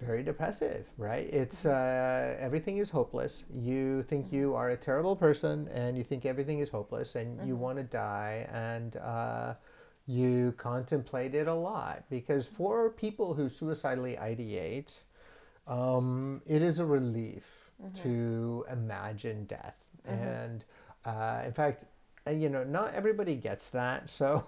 very 0.00 0.22
depressive, 0.22 0.86
right? 0.96 1.28
It's 1.32 1.66
uh, 1.66 2.36
everything 2.40 2.78
is 2.78 2.90
hopeless. 2.90 3.44
You 3.54 4.02
think 4.04 4.32
you 4.32 4.54
are 4.54 4.70
a 4.70 4.76
terrible 4.76 5.14
person, 5.14 5.68
and 5.72 5.96
you 5.96 6.02
think 6.04 6.24
everything 6.26 6.60
is 6.60 6.68
hopeless, 6.68 7.14
and 7.14 7.38
you 7.46 7.54
want 7.56 7.78
to 7.78 7.84
die, 7.84 8.48
and 8.52 8.96
uh, 8.96 9.54
you 10.06 10.52
contemplate 10.56 11.34
it 11.34 11.46
a 11.48 11.54
lot 11.54 12.04
because 12.10 12.46
for 12.46 12.90
people 12.90 13.34
who 13.34 13.48
suicidally 13.48 14.16
ideate, 14.16 14.94
um, 15.66 16.40
it 16.46 16.62
is 16.62 16.78
a 16.78 16.84
relief 16.86 17.44
to 17.94 18.64
imagine 18.70 19.44
death, 19.44 19.76
and 20.06 20.64
uh, 21.04 21.42
in 21.44 21.52
fact. 21.52 21.84
And 22.26 22.42
you 22.42 22.48
know, 22.48 22.64
not 22.64 22.94
everybody 22.94 23.34
gets 23.34 23.70
that. 23.70 24.10
So 24.10 24.44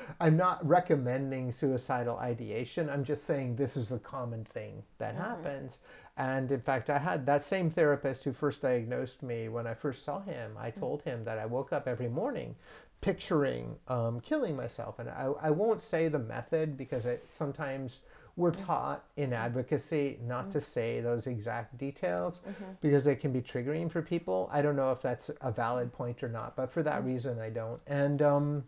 I'm 0.20 0.36
not 0.36 0.66
recommending 0.66 1.50
suicidal 1.50 2.18
ideation. 2.18 2.90
I'm 2.90 3.04
just 3.04 3.24
saying 3.24 3.56
this 3.56 3.76
is 3.76 3.92
a 3.92 3.98
common 3.98 4.44
thing 4.44 4.82
that 4.98 5.14
happens. 5.14 5.78
And 6.18 6.50
in 6.50 6.60
fact, 6.60 6.88
I 6.88 6.98
had 6.98 7.26
that 7.26 7.44
same 7.44 7.68
therapist 7.68 8.24
who 8.24 8.32
first 8.32 8.62
diagnosed 8.62 9.22
me 9.22 9.48
when 9.48 9.66
I 9.66 9.74
first 9.74 10.02
saw 10.04 10.20
him. 10.20 10.52
I 10.58 10.70
told 10.70 11.02
him 11.02 11.24
that 11.24 11.38
I 11.38 11.46
woke 11.46 11.72
up 11.72 11.86
every 11.86 12.08
morning 12.08 12.54
picturing 13.00 13.76
um, 13.88 14.20
killing 14.20 14.56
myself. 14.56 14.98
And 14.98 15.08
I, 15.08 15.30
I 15.40 15.50
won't 15.50 15.80
say 15.80 16.08
the 16.08 16.18
method 16.18 16.76
because 16.76 17.06
it, 17.06 17.24
sometimes 17.36 18.00
we're 18.36 18.52
mm-hmm. 18.52 18.66
taught 18.66 19.04
in 19.16 19.30
mm-hmm. 19.30 19.34
advocacy 19.34 20.18
not 20.22 20.42
mm-hmm. 20.42 20.50
to 20.50 20.60
say 20.60 21.00
those 21.00 21.26
exact 21.26 21.76
details 21.78 22.40
because 22.80 23.04
they 23.04 23.16
can 23.16 23.32
be 23.32 23.40
triggering 23.40 23.90
for 23.90 24.02
people. 24.02 24.48
I 24.52 24.62
don't 24.62 24.76
know 24.76 24.92
if 24.92 25.00
that's 25.00 25.30
a 25.40 25.50
valid 25.50 25.92
point 25.92 26.22
or 26.22 26.28
not, 26.28 26.54
but 26.54 26.70
for 26.70 26.82
that 26.82 27.04
reason, 27.04 27.38
I 27.40 27.50
don't. 27.50 27.80
And 27.86 28.22
um, 28.22 28.64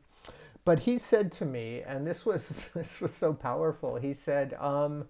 but 0.64 0.80
he 0.80 0.98
said 0.98 1.30
to 1.32 1.44
me, 1.44 1.82
and 1.86 2.06
this 2.06 2.26
was 2.26 2.48
this 2.74 3.00
was 3.00 3.14
so 3.14 3.32
powerful. 3.32 3.96
He 3.96 4.14
said, 4.14 4.54
um, 4.58 5.06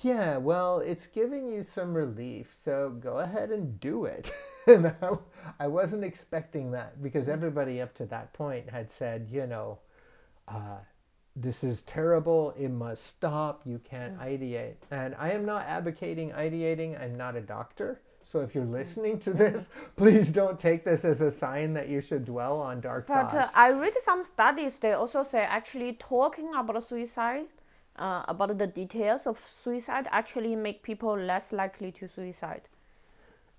"Yeah, 0.00 0.36
well, 0.36 0.80
it's 0.80 1.06
giving 1.06 1.48
you 1.48 1.62
some 1.62 1.94
relief, 1.94 2.54
so 2.64 2.90
go 2.90 3.18
ahead 3.18 3.50
and 3.50 3.78
do 3.80 4.04
it." 4.04 4.30
and 4.66 4.88
I, 5.00 5.10
I 5.60 5.66
wasn't 5.68 6.04
expecting 6.04 6.70
that 6.72 7.02
because 7.02 7.28
everybody 7.28 7.80
up 7.80 7.94
to 7.94 8.06
that 8.06 8.32
point 8.32 8.68
had 8.68 8.90
said, 8.90 9.28
you 9.30 9.46
know. 9.46 9.78
Uh, 10.46 10.78
this 11.40 11.62
is 11.62 11.82
terrible. 11.82 12.54
It 12.58 12.70
must 12.70 13.06
stop. 13.06 13.62
You 13.64 13.80
can't 13.84 14.18
ideate. 14.18 14.76
And 14.90 15.14
I 15.18 15.30
am 15.30 15.44
not 15.44 15.64
advocating 15.66 16.30
ideating. 16.32 17.00
I'm 17.00 17.16
not 17.16 17.36
a 17.36 17.40
doctor. 17.40 18.00
So 18.22 18.40
if 18.40 18.54
you're 18.54 18.64
listening 18.64 19.18
to 19.20 19.32
this, 19.32 19.68
please 19.96 20.30
don't 20.30 20.60
take 20.60 20.84
this 20.84 21.04
as 21.04 21.20
a 21.20 21.30
sign 21.30 21.72
that 21.74 21.88
you 21.88 22.00
should 22.00 22.24
dwell 22.24 22.60
on 22.60 22.80
dark 22.80 23.06
thoughts. 23.06 23.32
But 23.32 23.44
uh. 23.44 23.48
I 23.54 23.70
read 23.70 23.94
some 24.04 24.24
studies. 24.24 24.76
They 24.78 24.92
also 24.92 25.22
say 25.22 25.38
actually 25.38 25.94
talking 25.94 26.52
about 26.54 26.86
suicide, 26.86 27.46
uh, 27.96 28.24
about 28.28 28.58
the 28.58 28.66
details 28.66 29.26
of 29.26 29.40
suicide, 29.64 30.08
actually 30.10 30.56
make 30.56 30.82
people 30.82 31.16
less 31.16 31.52
likely 31.52 31.92
to 31.92 32.08
suicide. 32.08 32.62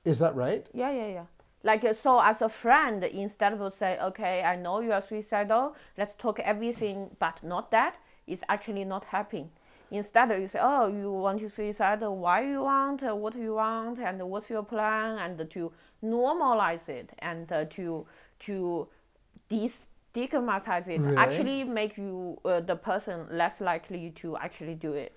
Is 0.06 0.20
that 0.20 0.36
right? 0.36 0.68
Yeah, 0.74 0.92
yeah, 0.92 1.08
yeah. 1.08 1.26
Like 1.64 1.84
uh, 1.84 1.94
so, 1.94 2.20
as 2.22 2.42
a 2.42 2.50
friend, 2.50 3.04
instead 3.04 3.54
of 3.54 3.74
say, 3.74 3.98
okay, 4.02 4.44
I 4.44 4.56
know 4.56 4.80
you 4.80 4.92
are 4.94 5.02
suicidal. 5.02 5.76
Let's 5.98 6.16
talk 6.16 6.40
everything, 6.40 7.10
but 7.20 7.44
not 7.44 7.72
that. 7.72 7.98
It's 8.28 8.44
actually 8.48 8.86
not 8.86 9.06
happening. 9.06 9.50
Instead, 9.92 10.30
you 10.40 10.48
say, 10.48 10.60
oh, 10.62 10.88
you 10.88 11.12
want 11.12 11.40
to 11.40 11.50
suicide. 11.50 12.02
Why 12.02 12.44
you 12.48 12.62
want? 12.62 13.02
uh, 13.04 13.16
What 13.16 13.36
you 13.36 13.56
want? 13.56 14.00
And 14.00 14.22
what's 14.30 14.50
your 14.50 14.64
plan? 14.64 15.18
And 15.18 15.50
to 15.50 15.72
normalize 16.04 16.88
it 16.88 17.10
and 17.20 17.52
uh, 17.52 17.66
to 17.66 18.06
to 18.42 18.88
destigmatize 19.50 20.88
it 20.88 21.02
Really? 21.02 21.18
actually 21.18 21.64
make 21.64 21.98
you 21.98 22.38
uh, 22.46 22.60
the 22.62 22.76
person 22.76 23.26
less 23.32 23.60
likely 23.60 24.12
to 24.22 24.38
actually 24.38 24.76
do 24.76 24.94
it. 24.94 25.14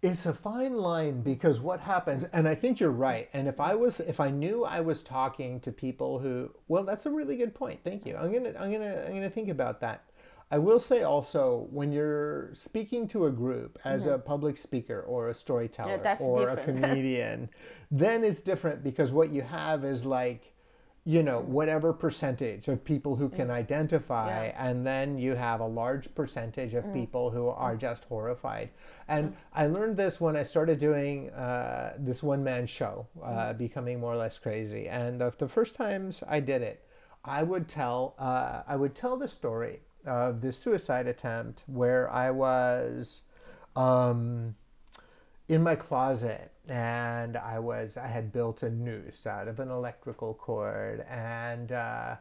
It's 0.00 0.26
a 0.26 0.32
fine 0.32 0.76
line 0.76 1.22
because 1.22 1.60
what 1.60 1.80
happens, 1.80 2.24
and 2.32 2.48
I 2.48 2.54
think 2.54 2.78
you're 2.78 2.90
right. 2.90 3.28
And 3.32 3.48
if 3.48 3.58
I 3.58 3.74
was, 3.74 3.98
if 3.98 4.20
I 4.20 4.30
knew 4.30 4.64
I 4.64 4.80
was 4.80 5.02
talking 5.02 5.58
to 5.60 5.72
people 5.72 6.20
who, 6.20 6.54
well, 6.68 6.84
that's 6.84 7.06
a 7.06 7.10
really 7.10 7.36
good 7.36 7.52
point. 7.52 7.80
Thank 7.82 8.06
you. 8.06 8.16
I'm 8.16 8.32
gonna, 8.32 8.54
I'm 8.58 8.70
gonna, 8.70 9.04
I'm 9.06 9.14
gonna 9.14 9.28
think 9.28 9.48
about 9.48 9.80
that. 9.80 10.04
I 10.50 10.58
will 10.58 10.78
say 10.78 11.02
also, 11.02 11.66
when 11.70 11.92
you're 11.92 12.54
speaking 12.54 13.06
to 13.08 13.26
a 13.26 13.30
group 13.30 13.78
as 13.84 14.06
a 14.06 14.10
mm-hmm. 14.10 14.26
public 14.26 14.56
speaker 14.56 15.02
or 15.02 15.28
a 15.28 15.34
storyteller 15.34 15.98
that's 15.98 16.20
or 16.20 16.50
a 16.50 16.56
comedian, 16.64 17.50
then 17.90 18.24
it's 18.24 18.40
different 18.40 18.82
because 18.82 19.12
what 19.12 19.30
you 19.30 19.42
have 19.42 19.84
is 19.84 20.06
like, 20.06 20.54
you 21.08 21.22
know, 21.22 21.40
whatever 21.40 21.90
percentage 21.90 22.68
of 22.68 22.84
people 22.84 23.16
who 23.16 23.30
can 23.30 23.50
identify, 23.50 24.44
Yeah. 24.44 24.68
and 24.68 24.86
then 24.86 25.16
you 25.16 25.34
have 25.34 25.60
a 25.60 25.66
large 25.66 26.14
percentage 26.14 26.74
of 26.74 26.84
people 26.92 27.30
who 27.30 27.48
are 27.48 27.76
just 27.76 28.04
horrified. 28.04 28.68
And 29.08 29.34
I 29.54 29.68
learned 29.68 29.96
this 29.96 30.20
when 30.20 30.36
I 30.36 30.42
started 30.42 30.78
doing 30.78 31.30
uh, 31.30 31.94
this 31.98 32.22
one 32.22 32.44
man 32.44 32.66
show, 32.66 33.06
uh, 33.22 33.54
Becoming 33.54 34.00
More 34.00 34.12
or 34.12 34.16
Less 34.18 34.36
Crazy. 34.38 34.86
And 34.86 35.18
the, 35.18 35.32
the 35.38 35.48
first 35.48 35.74
times 35.74 36.22
I 36.28 36.40
did 36.40 36.60
it, 36.60 36.84
I 37.24 37.42
would 37.42 37.68
tell 37.68 38.14
uh, 38.18 38.64
I 38.68 38.76
would 38.76 38.94
tell 38.94 39.16
the 39.16 39.28
story 39.28 39.80
of 40.04 40.42
this 40.42 40.58
suicide 40.58 41.06
attempt 41.06 41.64
where 41.68 42.10
I 42.10 42.30
was 42.30 43.22
um, 43.76 44.54
in 45.48 45.62
my 45.62 45.74
closet 45.74 46.52
and 46.70 47.36
I 47.36 47.58
was 47.58 47.96
I 47.96 48.06
had 48.06 48.32
built 48.32 48.62
a 48.62 48.70
noose 48.70 49.26
out 49.26 49.48
of 49.48 49.60
an 49.60 49.70
electrical 49.70 50.34
cord 50.34 51.00
and 51.08 51.72
uh, 51.72 52.16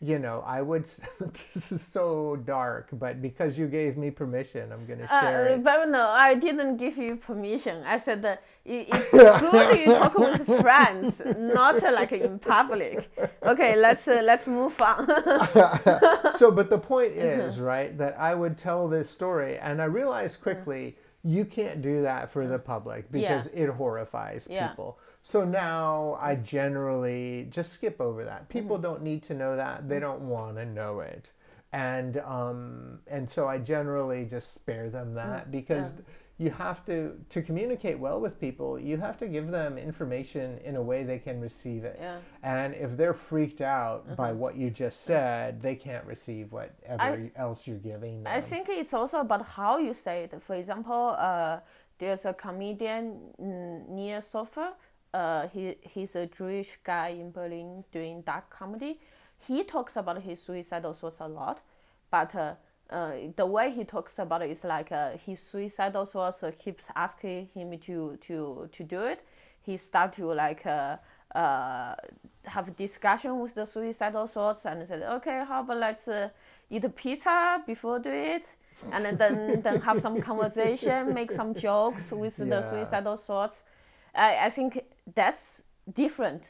you 0.00 0.18
know 0.18 0.42
I 0.46 0.62
would 0.62 0.88
this 1.54 1.72
is 1.72 1.82
so 1.82 2.36
dark 2.36 2.88
but 2.92 3.20
because 3.22 3.58
you 3.58 3.66
gave 3.66 3.96
me 3.96 4.10
permission 4.10 4.72
I'm 4.72 4.86
gonna 4.86 5.08
share 5.08 5.48
Uh, 5.48 5.54
it. 5.54 5.64
but 5.64 5.88
no, 5.88 6.06
I 6.08 6.34
didn't 6.34 6.76
give 6.76 6.96
you 6.96 7.16
permission. 7.16 7.82
I 7.84 7.98
said 7.98 8.24
uh, 8.24 8.36
it, 8.64 8.88
it's 8.88 9.12
good 9.38 9.68
you 9.76 9.90
talk 9.90 10.18
with 10.18 10.46
friends, 10.60 11.20
not 11.36 11.82
uh, 11.82 11.92
like 11.92 12.12
in 12.12 12.38
public. 12.38 13.10
Okay, 13.44 13.76
let's 13.76 14.06
uh, 14.08 14.22
let's 14.24 14.46
move 14.46 14.80
on. 14.80 15.06
so 16.32 16.50
but 16.50 16.70
the 16.70 16.78
point 16.78 17.14
Mm-hmm. 17.16 17.40
is 17.48 17.60
right 17.60 17.96
that 17.98 18.18
i 18.18 18.34
would 18.34 18.56
tell 18.56 18.88
this 18.88 19.10
story 19.10 19.56
and 19.58 19.80
i 19.82 19.84
realized 19.84 20.40
quickly 20.40 20.96
you 21.24 21.44
can't 21.44 21.82
do 21.82 22.02
that 22.02 22.30
for 22.30 22.46
the 22.46 22.58
public 22.58 23.10
because 23.12 23.46
it 23.48 23.68
horrifies 23.68 24.48
Yeah. 24.50 24.68
people. 24.68 24.98
So 25.22 25.44
now 25.44 26.16
i 26.20 26.34
generally 26.36 27.46
just 27.50 27.72
skip 27.74 28.00
over 28.00 28.24
that. 28.24 28.48
People 28.48 28.76
Mm-hmm. 28.76 28.82
don't 28.84 29.02
need 29.02 29.22
to 29.24 29.34
know 29.34 29.56
that. 29.56 29.88
They 29.88 30.00
don't 30.00 30.22
want 30.28 30.56
to 30.56 30.64
know 30.64 31.00
it. 31.00 31.30
And 31.72 32.16
um 32.18 33.00
and 33.06 33.28
so 33.28 33.46
i 33.46 33.58
generally 33.58 34.24
just 34.24 34.54
spare 34.54 34.90
them 34.90 35.14
that 35.14 35.50
because 35.50 35.92
you 36.44 36.50
have 36.66 36.78
to 36.90 36.96
to 37.34 37.38
communicate 37.48 37.96
well 38.06 38.18
with 38.24 38.34
people 38.46 38.68
you 38.90 38.96
have 39.06 39.16
to 39.22 39.26
give 39.36 39.46
them 39.58 39.72
information 39.90 40.46
in 40.68 40.74
a 40.82 40.84
way 40.90 40.98
they 41.12 41.18
can 41.28 41.36
receive 41.48 41.82
it 41.90 41.96
Yeah. 42.00 42.18
and 42.42 42.68
if 42.84 42.90
they're 42.98 43.18
freaked 43.30 43.60
out 43.60 44.16
by 44.22 44.30
what 44.42 44.52
you 44.60 44.68
just 44.84 44.98
said, 45.10 45.60
they 45.66 45.76
can't 45.86 46.06
receive 46.14 46.44
whatever 46.58 47.30
else 47.44 47.58
you're 47.66 47.84
giving 47.92 48.14
them. 48.22 48.32
I 48.38 48.40
think 48.52 48.64
it's 48.82 48.94
also 49.00 49.16
about 49.26 49.42
how 49.58 49.72
you 49.86 49.92
say 50.06 50.16
it. 50.24 50.32
For 50.46 50.54
example, 50.62 51.02
uh, 51.30 51.58
there's 52.00 52.24
a 52.24 52.34
comedian 52.44 53.04
Neil 53.96 54.22
Sofer. 54.32 54.70
Uh, 55.12 55.42
he 55.54 55.62
he's 55.92 56.12
a 56.24 56.26
Jewish 56.38 56.70
guy 56.92 57.08
in 57.22 57.28
Berlin 57.38 57.84
doing 57.96 58.22
dark 58.32 58.46
comedy. 58.60 58.92
He 59.46 59.56
talks 59.74 59.94
about 59.96 60.18
his 60.28 60.38
suicidal 60.46 60.94
thoughts 61.00 61.20
a 61.20 61.28
lot, 61.40 61.58
but 62.10 62.34
uh, 62.34 62.54
uh, 62.90 63.12
the 63.36 63.46
way 63.46 63.70
he 63.70 63.84
talks 63.84 64.18
about 64.18 64.42
it 64.42 64.50
is 64.50 64.64
like 64.64 64.92
uh, 64.92 65.12
his 65.24 65.40
suicidal 65.40 66.06
thoughts 66.06 66.42
keeps 66.58 66.84
asking 66.94 67.48
him 67.54 67.78
to 67.86 68.18
to 68.26 68.68
to 68.72 68.84
do 68.84 69.00
it. 69.00 69.24
He 69.62 69.76
start 69.76 70.12
to 70.14 70.32
like. 70.32 70.66
Uh, 70.66 70.96
uh, 71.34 71.94
have 72.44 72.68
a 72.68 72.70
discussion 72.72 73.38
with 73.38 73.54
the 73.54 73.64
suicidal 73.64 74.26
thoughts 74.26 74.64
and 74.64 74.86
said, 74.88 75.02
okay, 75.02 75.44
how 75.46 75.60
about 75.60 75.76
let's 75.78 76.08
uh, 76.08 76.28
eat 76.68 76.84
a 76.84 76.88
pizza 76.88 77.62
before 77.66 77.98
do 77.98 78.10
it, 78.10 78.44
and 78.92 79.16
then 79.18 79.62
then 79.62 79.80
have 79.80 80.00
some 80.00 80.20
conversation, 80.30 81.14
make 81.14 81.30
some 81.30 81.54
jokes 81.54 82.10
with 82.10 82.36
the 82.36 82.68
suicidal 82.70 83.16
thoughts. 83.16 83.56
I, 84.14 84.46
I 84.46 84.50
think 84.50 84.82
that's 85.14 85.62
different 85.94 86.42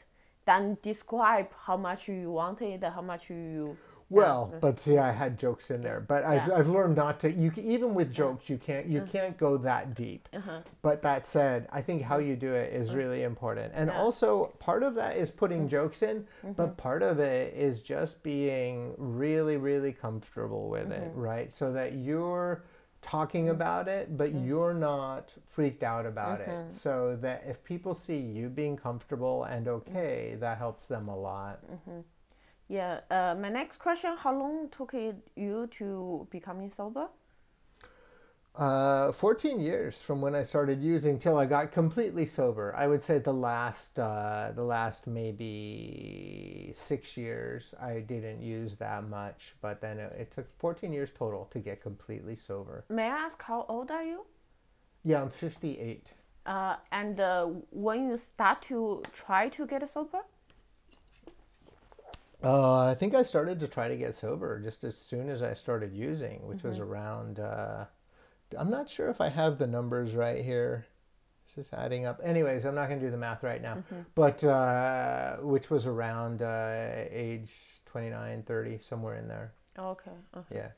than 0.45 0.77
describe 0.81 1.49
how 1.65 1.77
much 1.77 2.07
you 2.07 2.31
want 2.31 2.61
it, 2.61 2.83
how 2.83 3.01
much 3.01 3.29
you. 3.29 3.77
Well, 4.11 4.53
but 4.59 4.79
see, 4.79 4.97
I 4.97 5.11
had 5.11 5.39
jokes 5.39 5.71
in 5.71 5.81
there, 5.81 6.01
but 6.01 6.23
I've, 6.23 6.47
Yeah. 6.47 6.55
I've 6.55 6.67
learned 6.67 6.95
not 6.95 7.19
to. 7.21 7.31
You 7.31 7.51
can, 7.51 7.63
even 7.63 7.93
with 7.93 8.11
jokes, 8.11 8.49
you 8.49 8.57
can't 8.57 8.85
you 8.85 9.01
can't 9.01 9.37
go 9.37 9.57
that 9.57 9.95
deep. 9.95 10.27
Uh-huh. 10.33 10.61
But 10.81 11.01
that 11.01 11.25
said, 11.25 11.67
I 11.71 11.81
think 11.81 12.01
how 12.01 12.17
you 12.17 12.35
do 12.35 12.53
it 12.53 12.73
is 12.73 12.91
mm. 12.91 12.95
really 12.95 13.23
important, 13.23 13.71
and 13.75 13.89
Yeah. 13.89 13.99
also 13.99 14.47
part 14.59 14.83
of 14.83 14.95
that 14.95 15.15
is 15.15 15.31
putting 15.31 15.65
mm. 15.65 15.69
jokes 15.69 16.01
in, 16.01 16.27
but 16.43 16.55
mm-hmm. 16.55 16.75
part 16.75 17.03
of 17.03 17.19
it 17.19 17.53
is 17.53 17.81
just 17.81 18.21
being 18.23 18.93
really 18.97 19.57
really 19.57 19.93
comfortable 19.93 20.69
with 20.69 20.91
it, 20.91 21.09
mm-hmm. 21.09 21.19
right? 21.19 21.51
So 21.51 21.71
that 21.71 21.93
you're 21.93 22.63
talking 23.01 23.45
mm. 23.47 23.51
about 23.51 23.87
it, 23.87 24.15
but 24.17 24.33
you're 24.35 24.73
not 24.73 25.33
freaked 25.47 25.83
out 25.83 26.05
about 26.05 26.41
it. 26.41 26.49
Mm-hmm. 26.49 26.73
So 26.73 27.17
that 27.21 27.43
if 27.47 27.63
people 27.63 27.95
see 27.95 28.17
you 28.17 28.49
being 28.49 28.77
comfortable 28.77 29.45
and 29.45 29.67
okay, 29.67 30.37
that 30.39 30.57
helps 30.57 30.85
them 30.85 31.07
a 31.07 31.17
lot. 31.17 31.63
Yeah. 32.71 33.01
Uh, 33.11 33.35
my 33.37 33.49
next 33.49 33.79
question: 33.79 34.15
How 34.17 34.33
long 34.33 34.69
took 34.69 34.93
it 34.93 35.17
you 35.35 35.67
to 35.77 36.25
becoming 36.31 36.71
sober? 36.71 37.07
Uh, 38.55 39.11
14 39.11 39.59
years 39.59 40.01
from 40.01 40.21
when 40.21 40.35
I 40.35 40.43
started 40.43 40.81
using 40.81 41.19
till 41.19 41.37
I 41.37 41.45
got 41.45 41.71
completely 41.71 42.25
sober. 42.25 42.73
I 42.75 42.87
would 42.87 43.03
say 43.03 43.19
the 43.19 43.33
last, 43.33 43.99
uh, 43.99 44.51
the 44.55 44.63
last 44.63 45.07
maybe 45.07 46.71
six 46.73 47.17
years, 47.17 47.73
I 47.81 47.99
didn't 47.99 48.41
use 48.41 48.75
that 48.75 49.07
much, 49.07 49.55
but 49.61 49.81
then 49.81 49.99
it, 49.99 50.13
it 50.17 50.31
took 50.31 50.47
14 50.59 50.91
years 50.93 51.11
total 51.11 51.45
to 51.51 51.59
get 51.59 51.81
completely 51.81 52.35
sober. 52.35 52.85
May 52.89 53.03
I 53.03 53.25
ask 53.25 53.41
how 53.41 53.65
old 53.69 53.89
are 53.91 54.03
you? 54.03 54.25
Yeah, 55.03 55.21
I'm 55.21 55.29
58. 55.29 56.07
Uh, 56.45 56.75
and 56.91 57.19
uh, 57.19 57.45
when 57.69 58.09
you 58.09 58.17
start 58.17 58.61
to 58.63 59.01
try 59.13 59.47
to 59.49 59.65
get 59.65 59.89
sober? 59.93 60.23
Uh, 62.43 62.85
I 62.85 62.95
think 62.95 63.13
I 63.13 63.23
started 63.23 63.59
to 63.59 63.67
try 63.67 63.87
to 63.87 63.95
get 63.95 64.15
sober 64.15 64.59
just 64.59 64.83
as 64.83 64.97
soon 64.97 65.29
as 65.29 65.43
I 65.43 65.53
started 65.53 65.93
using, 65.93 66.47
which 66.47 66.63
was 66.63 66.79
around. 66.79 67.39
Uh, 67.39 67.85
I'm 68.57 68.69
not 68.69 68.89
sure 68.89 69.09
if 69.09 69.21
I 69.21 69.29
have 69.29 69.57
the 69.57 69.67
numbers 69.67 70.15
right 70.15 70.43
here. 70.43 70.85
This 71.45 71.67
is 71.67 71.73
adding 71.73 72.05
up. 72.05 72.19
Anyways, 72.23 72.65
I'm 72.65 72.75
not 72.75 72.87
going 72.87 72.99
to 72.99 73.05
do 73.05 73.11
the 73.11 73.17
math 73.17 73.43
right 73.43 73.61
now, 73.61 73.83
but 74.15 74.43
uh, 74.43 75.37
which 75.37 75.69
was 75.69 75.85
around 75.85 76.41
uh, 76.41 77.05
age 77.09 77.51
29, 77.85 78.43
30, 78.43 78.77
somewhere 78.79 79.15
in 79.17 79.27
there. 79.27 79.53
Okay. 79.77 80.11
okay. 80.35 80.55
Yeah. 80.55 80.69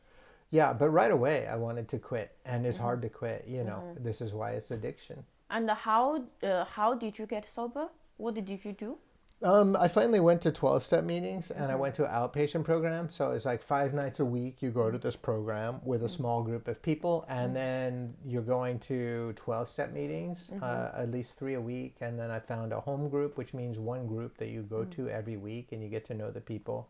Yeah, 0.51 0.72
but 0.72 0.89
right 0.89 1.12
away 1.12 1.48
I 1.48 1.55
wanted 1.55 1.88
to 1.89 1.98
quit, 1.98 2.38
and 2.46 2.65
it's 2.65 2.77
hard 2.77 3.01
to 3.01 3.10
quit. 3.10 3.46
You 3.48 3.63
know, 3.63 3.96
this 4.00 4.22
is 4.22 4.34
why 4.34 4.51
it's 4.51 4.70
addiction. 4.70 5.24
And 5.50 5.70
how 5.70 6.24
uh, 6.43 6.65
how 6.65 6.93
did 6.93 7.17
you 7.17 7.25
get 7.25 7.46
sober? 7.55 7.88
What 8.17 8.36
did 8.36 8.48
you 8.50 8.74
do? 8.74 8.98
Um, 9.44 9.76
I 9.78 9.90
finally 9.90 10.22
went 10.22 10.42
to 10.44 10.52
12 10.52 10.86
step 10.86 11.04
meetings 11.04 11.52
and 11.52 11.70
I 11.70 11.76
went 11.76 11.96
to 11.96 12.06
an 12.06 12.12
outpatient 12.12 12.64
program. 12.64 13.10
So 13.10 13.32
it's 13.32 13.46
like 13.46 13.62
five 13.62 13.94
nights 13.94 14.22
a 14.22 14.26
week 14.26 14.62
you 14.62 14.72
go 14.72 14.90
to 14.90 14.98
this 14.98 15.18
program 15.18 15.82
with 15.84 16.02
a 16.02 16.06
mm-hmm. 16.06 16.16
small 16.16 16.44
group 16.44 16.68
of 16.68 16.82
people, 16.82 17.26
and 17.28 17.48
mm-hmm. 17.48 17.54
then 17.56 18.14
you're 18.26 18.42
going 18.42 18.80
to 18.80 19.34
12 19.36 19.70
step 19.70 19.92
meetings, 19.92 20.50
uh, 20.62 20.66
mm-hmm. 20.66 21.02
at 21.02 21.12
least 21.12 21.38
three 21.38 21.56
a 21.56 21.62
week. 21.62 21.96
And 22.00 22.18
then 22.18 22.32
I 22.32 22.40
found 22.40 22.72
a 22.72 22.80
home 22.80 23.10
group, 23.10 23.38
which 23.38 23.54
means 23.54 23.80
one 23.80 24.08
group 24.08 24.38
that 24.38 24.50
you 24.50 24.64
go 24.64 24.84
mm. 24.84 24.92
to 24.96 25.10
every 25.10 25.38
week 25.38 25.72
and 25.72 25.84
you 25.84 25.90
get 25.90 26.06
to 26.06 26.14
know 26.14 26.32
the 26.32 26.42
people. 26.42 26.90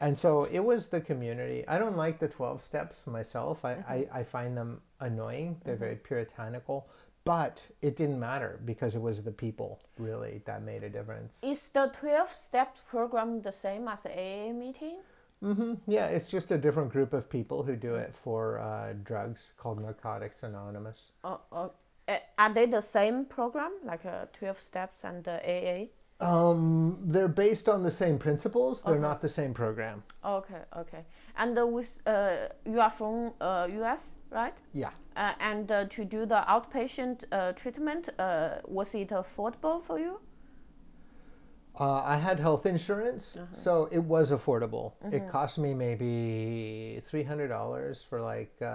And 0.00 0.16
so 0.16 0.44
it 0.44 0.60
was 0.60 0.86
the 0.86 1.00
community. 1.00 1.66
I 1.66 1.78
don't 1.78 1.96
like 1.96 2.18
the 2.18 2.28
12 2.28 2.62
steps 2.62 3.06
myself, 3.06 3.64
I, 3.64 3.72
I, 3.88 4.20
I 4.20 4.22
find 4.22 4.56
them 4.56 4.80
annoying, 5.00 5.60
they're 5.64 5.76
very 5.76 5.96
puritanical. 5.96 6.88
But 7.28 7.62
it 7.82 7.94
didn't 7.94 8.18
matter 8.18 8.58
because 8.64 8.94
it 8.94 9.02
was 9.02 9.22
the 9.22 9.30
people 9.30 9.80
really 9.98 10.40
that 10.46 10.62
made 10.62 10.82
a 10.82 10.88
difference. 10.88 11.44
Is 11.44 11.60
the 11.74 11.92
12 12.00 12.28
steps 12.32 12.80
program 12.88 13.42
the 13.42 13.52
same 13.52 13.86
as 13.86 14.00
the 14.00 14.10
AA 14.10 14.50
meeting? 14.54 14.96
hmm 15.42 15.74
Yeah, 15.86 16.06
it's 16.06 16.26
just 16.26 16.50
a 16.52 16.56
different 16.56 16.90
group 16.90 17.12
of 17.12 17.28
people 17.28 17.62
who 17.62 17.76
do 17.76 17.96
it 17.96 18.16
for 18.16 18.60
uh, 18.60 18.94
drugs 19.04 19.52
called 19.58 19.78
Narcotics 19.78 20.42
Anonymous. 20.42 21.12
Uh, 21.22 21.36
uh, 21.52 21.68
uh, 22.08 22.16
are 22.38 22.54
they 22.54 22.64
the 22.64 22.80
same 22.80 23.26
program, 23.26 23.72
like 23.84 24.06
uh, 24.06 24.24
12 24.32 24.56
steps 24.62 25.04
and 25.04 25.22
the 25.22 25.36
AA? 25.44 25.88
Um, 26.20 26.98
they're 27.04 27.28
based 27.28 27.68
on 27.68 27.82
the 27.82 27.90
same 27.90 28.18
principles. 28.18 28.80
They're 28.80 28.98
not 28.98 29.20
the 29.20 29.28
same 29.28 29.52
program. 29.52 30.02
Okay, 30.24 30.62
okay. 30.76 31.04
And 31.36 31.58
uh, 31.58 31.66
with 31.66 31.92
uh, 32.06 32.48
you 32.64 32.80
are 32.80 32.90
from 32.90 33.32
uh, 33.40 33.68
US, 33.82 34.00
right? 34.30 34.54
Yeah. 34.72 34.90
Uh, 35.16 35.32
and 35.40 35.70
uh, 35.70 35.84
to 35.86 36.04
do 36.04 36.26
the 36.26 36.44
outpatient 36.48 37.24
uh, 37.32 37.52
treatment, 37.52 38.08
uh, 38.18 38.58
was 38.66 38.94
it 38.94 39.10
affordable 39.10 39.82
for 39.82 39.98
you? 39.98 40.20
Uh, 41.78 42.02
I 42.04 42.16
had 42.16 42.40
health 42.40 42.66
insurance, 42.66 43.36
so 43.52 43.88
it 43.92 44.02
was 44.02 44.32
affordable. 44.32 44.94
It 45.12 45.28
cost 45.30 45.58
me 45.58 45.74
maybe 45.74 47.00
three 47.04 47.22
hundred 47.22 47.48
dollars 47.48 48.04
for 48.08 48.20
like 48.20 48.52
uh, 48.60 48.66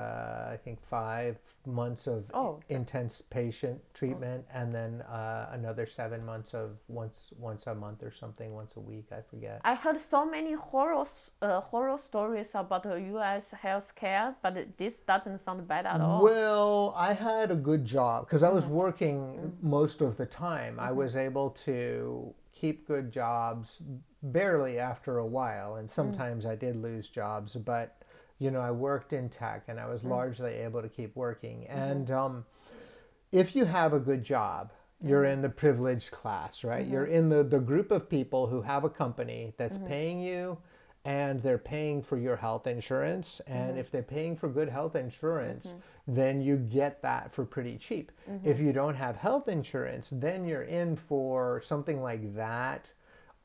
I 0.54 0.58
think 0.64 0.80
five 0.82 1.38
months 1.66 2.08
of 2.08 2.24
Oh, 2.34 2.60
intense 2.70 3.22
patient 3.22 3.82
treatment, 3.94 4.46
and 4.54 4.74
then 4.74 5.02
uh, 5.02 5.50
another 5.52 5.86
seven 5.86 6.26
months 6.26 6.54
of 6.54 6.78
once 6.88 7.32
once 7.38 7.68
a 7.68 7.76
month 7.76 8.04
or 8.04 8.12
something, 8.12 8.54
once 8.54 8.74
a 8.78 8.80
week. 8.80 9.08
I 9.12 9.22
forget. 9.22 9.60
I 9.66 9.76
heard 9.76 10.00
so 10.00 10.26
many 10.26 10.54
horror 10.54 11.06
uh, 11.42 11.60
horror 11.60 11.98
stories 11.98 12.48
about 12.54 12.84
the 12.84 12.96
U.S. 13.16 13.54
healthcare, 13.64 14.36
but 14.42 14.78
this 14.78 15.00
doesn't 15.02 15.44
sound 15.44 15.68
bad 15.68 15.86
at 15.86 16.00
all. 16.00 16.24
Well, 16.24 16.94
I 16.96 17.14
had 17.14 17.52
a 17.52 17.56
good 17.56 17.84
job 17.86 18.26
because 18.26 18.44
I 18.44 18.50
was 18.50 18.66
working 18.66 19.52
most 19.62 20.02
of 20.02 20.16
the 20.16 20.26
time. 20.26 20.80
I 20.80 20.92
was 20.92 21.18
able 21.18 21.50
to 21.68 22.34
keep 22.64 22.88
good 22.88 23.12
jobs 23.12 23.82
barely 24.22 24.80
after 24.80 25.18
a 25.18 25.26
while, 25.26 25.76
and 25.76 25.90
mm. 25.90 25.92
sometimes 25.92 26.46
I 26.46 26.56
did 26.56 26.78
lose 26.78 27.10
jobs, 27.10 27.58
but 27.58 27.98
you 28.40 28.52
know, 28.52 28.62
I 28.62 28.72
worked 28.72 29.12
in 29.12 29.30
tech 29.30 29.66
and 29.68 29.80
I 29.80 29.86
was 29.86 30.04
mm. 30.04 30.10
largely 30.10 30.54
able 30.54 30.82
to 30.82 30.90
keep 30.90 31.16
working. 31.16 31.68
Mm-hmm. 31.70 31.80
And 31.80 32.12
um, 32.12 32.46
if 33.32 33.56
you 33.56 33.66
have 33.66 33.92
a 33.94 34.00
good 34.00 34.24
job, 34.24 34.72
you're 35.02 35.24
mm-hmm. 35.24 35.34
in 35.34 35.42
the 35.42 35.50
privileged 35.50 36.12
class, 36.12 36.64
right? 36.64 36.84
Mm-hmm. 36.84 36.94
You're 36.94 37.06
in 37.06 37.30
the, 37.30 37.44
the 37.44 37.60
group 37.60 37.92
of 37.92 38.10
people 38.10 38.48
who 38.48 38.62
have 38.62 38.86
a 38.86 38.90
company 38.90 39.54
that's 39.58 39.78
paying 39.78 40.22
you 40.22 40.58
and 41.06 41.42
they're 41.42 41.58
paying 41.58 42.02
for 42.02 42.18
your 42.18 42.36
health 42.36 42.68
insurance. 42.68 43.42
And 43.48 43.72
mm-hmm. 43.72 43.80
if 43.80 43.92
they're 43.92 44.02
paying 44.04 44.36
for 44.36 44.48
good 44.48 44.70
health 44.70 44.96
insurance, 44.96 45.68
mm-hmm. 45.68 46.16
then 46.16 46.42
you 46.42 46.58
get 46.58 47.02
that 47.02 47.34
for 47.34 47.46
pretty 47.46 47.78
cheap. 47.78 48.12
Mm-hmm. 48.30 48.48
If 48.48 48.60
you 48.60 48.72
don't 48.72 48.96
have 48.96 49.16
health 49.18 49.48
insurance, 49.50 50.10
then 50.14 50.46
you're 50.46 50.64
in 50.64 50.96
for 50.96 51.62
something 51.62 52.02
like 52.02 52.36
that. 52.36 52.90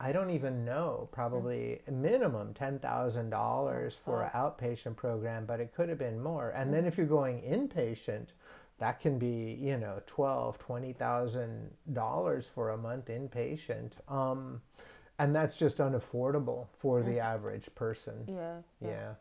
I 0.01 0.13
don't 0.13 0.29
even 0.29 0.63
know, 0.63 1.09
probably 1.11 1.81
mm. 1.89 1.93
minimum 1.93 2.53
$10,000 2.53 3.97
for 3.97 4.23
oh. 4.23 4.25
an 4.25 4.29
outpatient 4.33 4.95
program, 4.95 5.45
but 5.45 5.59
it 5.59 5.73
could 5.73 5.89
have 5.89 5.97
been 5.97 6.23
more. 6.23 6.51
And 6.51 6.73
then 6.73 6.85
if 6.85 6.97
you're 6.97 7.05
going 7.05 7.41
inpatient, 7.41 8.27
that 8.79 9.01
can 9.01 9.19
be, 9.19 9.57
you 9.59 9.77
know, 9.77 10.01
twelve, 10.07 10.57
twenty 10.57 10.93
thousand 10.93 11.69
dollars 11.91 12.47
for 12.47 12.69
a 12.69 12.77
month 12.77 13.07
inpatient. 13.07 13.91
Um, 14.07 14.61
and 15.19 15.35
that's 15.35 15.55
just 15.55 15.77
unaffordable 15.77 16.67
for 16.79 17.03
the 17.03 17.19
average 17.19 17.69
person. 17.75 18.25
yeah. 18.27 18.61
Yeah. 18.81 19.13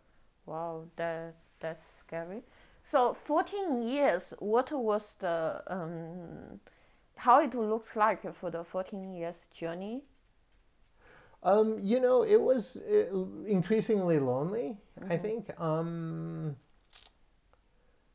Wow, 0.46 0.84
that 0.96 1.34
that's 1.60 1.84
scary. 2.00 2.42
So 2.90 3.12
14 3.12 3.82
years. 3.82 4.32
What 4.38 4.72
was 4.72 5.02
the 5.18 5.62
um, 5.66 6.60
how 7.16 7.40
it 7.40 7.54
looks 7.54 7.96
like 7.96 8.34
for 8.34 8.50
the 8.50 8.64
14 8.64 9.14
years 9.14 9.48
journey? 9.52 10.04
Um, 11.42 11.78
you 11.80 12.00
know, 12.00 12.22
it 12.24 12.40
was 12.40 12.76
uh, 12.76 13.24
increasingly 13.46 14.18
lonely, 14.18 14.76
I 15.08 15.16
think. 15.16 15.48
Um, 15.60 16.56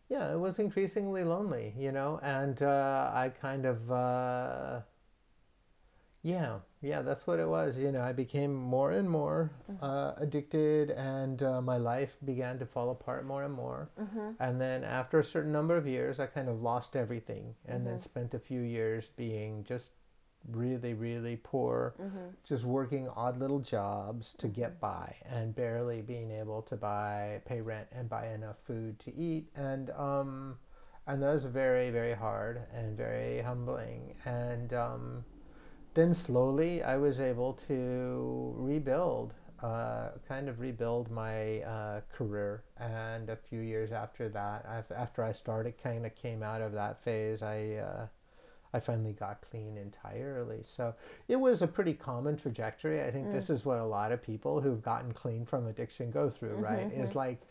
yeah, 0.10 0.34
it 0.34 0.40
was 0.40 0.60
increasingly 0.60 1.24
lonely, 1.24 1.74
you 1.78 1.92
know, 1.92 2.20
and 2.22 2.62
uh, 2.62 3.12
I 3.14 3.30
kind 3.30 3.66
of, 3.66 3.92
uh, 3.92 4.82
yeah, 6.22 6.60
yeah, 6.84 7.02
that's 7.02 7.26
what 7.26 7.40
it 7.40 7.48
was. 7.48 7.78
You 7.78 7.92
know, 7.92 8.02
I 8.02 8.12
became 8.14 8.54
more 8.54 8.92
and 8.92 9.10
more 9.10 9.50
uh, 9.82 10.14
addicted, 10.18 10.92
and 10.92 11.42
uh, 11.42 11.62
my 11.62 11.78
life 11.78 12.18
began 12.26 12.60
to 12.60 12.66
fall 12.66 12.92
apart 12.92 13.26
more 13.26 13.44
and 13.44 13.54
more. 13.54 13.90
And 14.40 14.60
then 14.60 14.84
after 14.84 15.20
a 15.20 15.24
certain 15.24 15.52
number 15.52 15.78
of 15.78 15.88
years, 15.88 16.20
I 16.20 16.26
kind 16.28 16.50
of 16.50 16.62
lost 16.62 16.96
everything, 16.96 17.56
and 17.66 17.88
then 17.88 18.00
spent 18.00 18.34
a 18.34 18.40
few 18.40 18.62
years 18.62 19.12
being 19.16 19.64
just 19.64 19.94
really, 20.52 20.94
really 20.94 21.38
poor, 21.42 21.96
just 22.44 22.66
working 22.66 23.08
odd 23.16 23.38
little 23.40 23.60
jobs 23.60 24.34
to 24.40 24.48
get 24.50 24.80
by, 24.82 25.16
and 25.26 25.56
barely 25.56 26.02
being 26.02 26.32
able 26.32 26.62
to 26.64 26.76
buy, 26.76 27.42
pay 27.46 27.62
rent, 27.62 27.88
and 27.94 28.10
buy 28.10 28.28
enough 28.28 28.58
food 28.66 29.00
to 29.00 29.16
eat, 29.16 29.48
and 29.56 29.90
um, 29.92 30.58
and 31.08 31.22
that 31.24 31.32
was 31.34 31.46
very, 31.46 31.90
very 31.92 32.14
hard 32.14 32.64
and 32.74 32.98
very 32.98 33.42
humbling, 33.42 34.16
and 34.26 34.74
um, 34.74 35.24
then 35.94 36.14
slowly 36.14 36.84
I 36.84 36.98
was 36.98 37.22
able 37.22 37.54
to 37.68 38.54
rebuild, 38.58 39.34
uh, 39.62 40.10
kind 40.28 40.50
of 40.50 40.60
rebuild 40.60 41.12
my 41.12 41.62
uh, 41.62 42.02
career. 42.12 42.64
And 42.80 43.30
a 43.30 43.36
few 43.36 43.60
years 43.60 43.92
after 43.92 44.30
that, 44.30 44.86
after 44.96 45.24
I 45.24 45.32
started, 45.32 45.82
kind 45.82 46.06
of 46.06 46.16
came 46.16 46.44
out 46.44 46.62
of 46.62 46.74
that 46.74 47.04
phase, 47.04 47.42
I 47.42 47.76
uh, 47.76 48.08
I 48.74 48.80
finally 48.80 49.14
got 49.14 49.42
clean 49.42 49.78
entirely. 49.78 50.62
So 50.64 50.96
it 51.28 51.36
was 51.36 51.62
a 51.62 51.68
pretty 51.68 51.94
common 51.94 52.38
trajectory. 52.38 53.04
I 53.04 53.12
think 53.12 53.32
this 53.32 53.50
is 53.52 53.66
what 53.66 53.78
a 53.78 53.86
lot 53.86 54.12
of 54.12 54.24
people 54.24 54.62
who've 54.62 54.82
gotten 54.82 55.14
clean 55.14 55.46
from 55.46 55.68
addiction 55.68 56.10
go 56.10 56.28
through, 56.30 56.56
right? 56.56 56.92
Is 56.92 57.14
like 57.14 57.42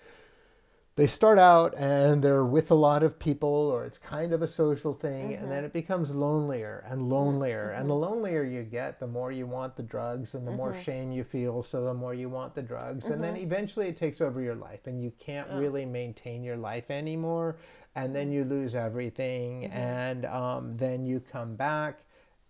they 0.95 1.07
start 1.07 1.39
out 1.39 1.75
and 1.79 2.23
they're 2.23 2.45
with 2.45 2.71
a 2.71 2.75
lot 2.75 3.03
of 3.03 3.19
people 3.19 3.49
or 3.49 3.85
it's 3.85 3.97
kind 3.97 4.33
of 4.33 4.43
a 4.43 4.49
social 4.49 4.93
thing 4.93 5.31
mm-hmm. 5.31 5.43
and 5.43 5.51
then 5.51 5.65
it 5.65 5.73
becomes 5.73 6.11
lonelier 6.11 6.85
and 6.89 7.09
lonelier 7.09 7.71
mm-hmm. 7.71 7.81
and 7.81 7.91
the 7.91 7.95
lonelier 7.95 8.45
you 8.45 8.63
get 8.63 9.01
the 9.01 9.07
more 9.07 9.33
you 9.33 9.47
want 9.47 9.75
the 9.75 9.83
drugs 9.83 10.35
and 10.35 10.47
the 10.47 10.51
mm-hmm. 10.51 10.59
more 10.59 10.83
shame 10.83 11.11
you 11.11 11.25
feel 11.25 11.63
so 11.63 11.83
the 11.83 11.95
more 11.95 12.15
you 12.15 12.29
want 12.29 12.55
the 12.55 12.63
drugs 12.63 13.07
and 13.07 13.23
then 13.23 13.35
mm-hmm. 13.35 13.45
eventually 13.45 13.89
it 13.89 13.97
takes 13.97 14.21
over 14.21 14.43
your 14.43 14.55
life 14.55 14.87
and 14.87 15.03
you 15.03 15.13
can't 15.19 15.49
really 15.53 15.87
maintain 15.87 16.43
your 16.45 16.57
life 16.57 16.91
anymore 16.91 17.57
and 17.95 18.15
then 18.15 18.31
you 18.31 18.45
lose 18.45 18.75
everything 18.75 19.63
mm-hmm. 19.63 19.77
and 19.77 20.27
um, 20.27 20.77
then 20.77 21.07
you 21.07 21.21
come 21.21 21.57
back 21.57 22.01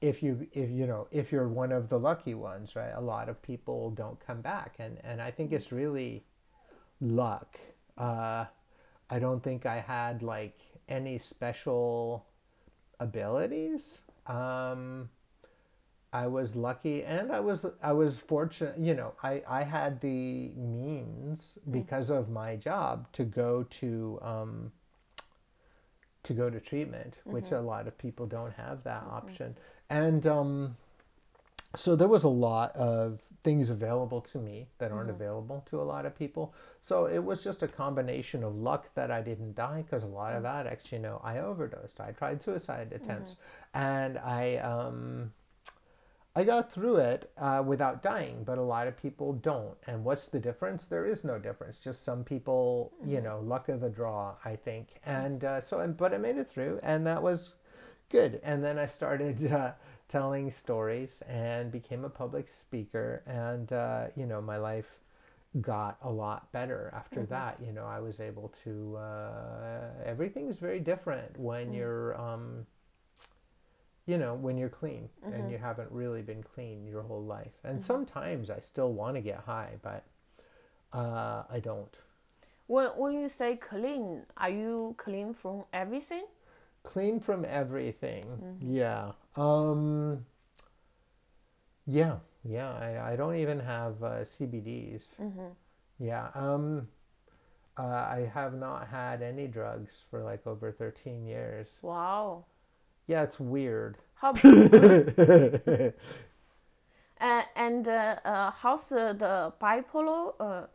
if 0.01 0.21
you 0.21 0.45
if 0.53 0.69
you 0.69 0.85
know 0.85 1.07
if 1.13 1.31
you're 1.31 1.49
one 1.49 1.71
of 1.71 1.89
the 1.89 1.99
lucky 1.99 2.35
ones 2.35 2.75
right 2.75 2.93
a 2.97 3.01
lot 3.01 3.29
of 3.29 3.41
people 3.41 3.91
don't 3.91 4.19
come 4.19 4.41
back 4.41 4.75
and 4.81 4.99
and 5.05 5.23
i 5.23 5.31
think 5.31 5.53
it's 5.53 5.71
really 5.71 6.25
luck 7.01 7.57
uh, 7.99 8.47
I 9.11 9.19
don't 9.19 9.43
think 9.43 9.67
I 9.67 9.81
had 9.81 10.23
like 10.23 10.59
any 10.89 11.19
special 11.19 12.27
abilities. 13.01 13.99
Um, 14.27 15.11
I 16.13 16.27
was 16.27 16.55
lucky 16.55 17.05
and 17.05 17.33
I 17.33 17.41
was 17.41 17.65
I 17.83 17.93
was 17.93 18.19
fortunate, 18.19 18.79
you 18.79 18.95
know, 18.95 19.15
I, 19.23 19.43
I 19.49 19.63
had 19.63 20.01
the 20.01 20.53
means 20.57 21.59
mm. 21.67 21.73
because 21.73 22.11
of 22.11 22.29
my 22.29 22.57
job 22.57 23.11
to 23.13 23.25
go 23.25 23.63
to 23.65 24.19
um, 24.21 24.73
to 26.23 26.33
go 26.35 26.51
to 26.51 26.61
treatment, 26.61 27.19
mm-hmm. 27.21 27.33
which 27.33 27.51
a 27.51 27.61
lot 27.61 27.87
of 27.87 27.97
people 27.97 28.27
don't 28.27 28.53
have 28.53 28.85
that 28.85 29.03
mm-hmm. 29.03 29.15
option. 29.15 29.57
And 29.89 30.27
um, 30.27 30.77
so 31.77 31.97
there 31.97 32.09
was 32.09 32.25
a 32.25 32.29
lot 32.29 32.77
of 32.77 33.21
things 33.45 33.71
available 33.71 34.21
to 34.21 34.39
me 34.39 34.69
that 34.79 34.93
aren't 34.93 35.09
mm-hmm. 35.09 35.21
available 35.21 35.65
to 35.69 35.81
a 35.81 35.83
lot 35.83 36.07
of 36.07 36.17
people. 36.17 36.55
So 36.81 37.07
it 37.07 37.19
was 37.19 37.43
just 37.43 37.63
a 37.63 37.69
combination 37.69 38.45
of 38.45 38.55
luck 38.55 38.89
that 38.95 39.11
I 39.11 39.21
didn't 39.21 39.57
die 39.57 39.83
because 39.83 40.05
a 40.05 40.09
lot 40.09 40.35
of 40.35 40.45
addicts, 40.45 40.93
you 40.93 40.99
know, 40.99 41.21
I 41.25 41.39
overdosed. 41.39 42.01
I 42.01 42.13
tried 42.13 42.41
suicide 42.41 42.93
attempts, 42.93 43.33
mm-hmm. 43.33 43.83
and 43.83 44.19
I 44.19 44.57
um, 44.59 45.33
I 46.35 46.45
got 46.45 46.73
through 46.73 46.97
it 46.97 47.31
uh, 47.37 47.63
without 47.67 48.03
dying. 48.03 48.45
But 48.45 48.59
a 48.59 48.63
lot 48.63 48.87
of 48.87 48.97
people 48.97 49.33
don't. 49.33 49.77
And 49.87 50.05
what's 50.05 50.29
the 50.29 50.41
difference? 50.41 50.87
There 50.87 51.07
is 51.07 51.25
no 51.25 51.39
difference. 51.39 51.79
Just 51.79 52.05
some 52.05 52.23
people, 52.23 52.93
you 53.05 53.17
mm-hmm. 53.17 53.25
know, 53.25 53.41
luck 53.41 53.69
of 53.69 53.81
the 53.81 53.91
draw, 53.91 54.35
I 54.45 54.55
think. 54.55 55.01
And 55.05 55.45
uh, 55.45 55.61
so, 55.61 55.87
but 55.99 56.15
I 56.15 56.19
made 56.19 56.37
it 56.37 56.49
through, 56.49 56.79
and 56.83 57.07
that 57.07 57.23
was 57.23 57.55
good. 58.09 58.41
And 58.45 58.63
then 58.63 58.79
I 58.79 58.87
started. 58.87 59.53
Uh, 59.53 59.73
telling 60.13 60.51
stories 60.51 61.23
and 61.27 61.73
became 61.73 62.05
a 62.05 62.09
public 62.09 62.47
speaker. 62.47 63.23
And, 63.27 63.73
uh, 63.73 64.09
you 64.15 64.27
know, 64.27 64.43
my 64.43 64.59
life 64.59 64.99
got 65.63 65.97
a 66.03 66.11
lot 66.11 66.53
better 66.53 66.93
after 66.95 67.21
mm-hmm. 67.21 67.33
that. 67.33 67.59
You 67.65 67.73
know, 67.73 67.87
I 67.87 67.99
was 67.99 68.21
able 68.21 68.53
to, 68.63 68.97
uh, 68.99 69.81
everything 70.05 70.49
is 70.49 70.59
very 70.59 70.81
different 70.81 71.39
when 71.39 71.69
mm-hmm. 71.69 71.75
you're, 71.77 72.21
um, 72.21 72.67
you 74.07 74.19
know, 74.19 74.35
when 74.35 74.59
you're 74.59 74.69
clean 74.69 75.09
mm-hmm. 75.25 75.33
and 75.33 75.51
you 75.51 75.57
haven't 75.57 75.91
really 75.91 76.21
been 76.21 76.43
clean 76.43 76.87
your 76.87 77.03
whole 77.03 77.25
life. 77.25 77.57
And 77.65 77.79
mm-hmm. 77.79 77.87
sometimes 77.87 78.51
I 78.51 78.61
still 78.61 78.93
want 78.93 79.15
to 79.17 79.23
get 79.23 79.39
high, 79.39 79.77
but 79.81 80.05
uh, 80.93 81.45
I 81.51 81.59
don't. 81.59 81.97
When, 82.67 82.89
when 82.89 83.15
you 83.15 83.31
say 83.31 83.57
clean, 83.57 84.27
are 84.37 84.51
you 84.51 84.95
clean 84.99 85.33
from 85.33 85.65
everything? 85.73 86.27
clean 86.83 87.21
from 87.21 87.45
everything. 87.49 88.25
Mm-hmm. 88.25 88.75
Yeah. 88.75 89.13
Um, 89.37 90.25
yeah. 91.87 92.17
Yeah. 92.45 92.73
I, 92.73 93.13
I 93.13 93.17
don't 93.17 93.37
even 93.37 93.61
have 93.61 94.03
uh, 94.03 94.21
CBDs. 94.21 95.03
Mm-hmm. 95.21 95.49
Yeah. 95.99 96.29
Um, 96.35 96.89
uh, 97.79 97.83
I 97.83 98.31
have 98.35 98.55
not 98.55 98.89
had 98.89 99.23
any 99.23 99.47
drugs 99.47 100.03
for 100.11 100.23
like 100.23 100.47
over 100.47 100.73
13 100.73 101.27
years. 101.27 101.79
Wow. 101.83 102.45
Yeah, 103.07 103.23
it's 103.23 103.41
weird. 103.41 103.99
How? 104.15 104.31
uh, 104.45 105.91
and 107.57 107.89
uh, 107.89 108.17
uh, 108.25 108.51
how's 108.51 108.85
the 108.89 109.53
bipolar? 109.61 110.35
Uh, 110.39 110.67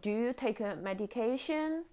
do 0.00 0.10
you 0.10 0.32
take 0.32 0.60
a 0.60 0.76
medication? 0.76 1.84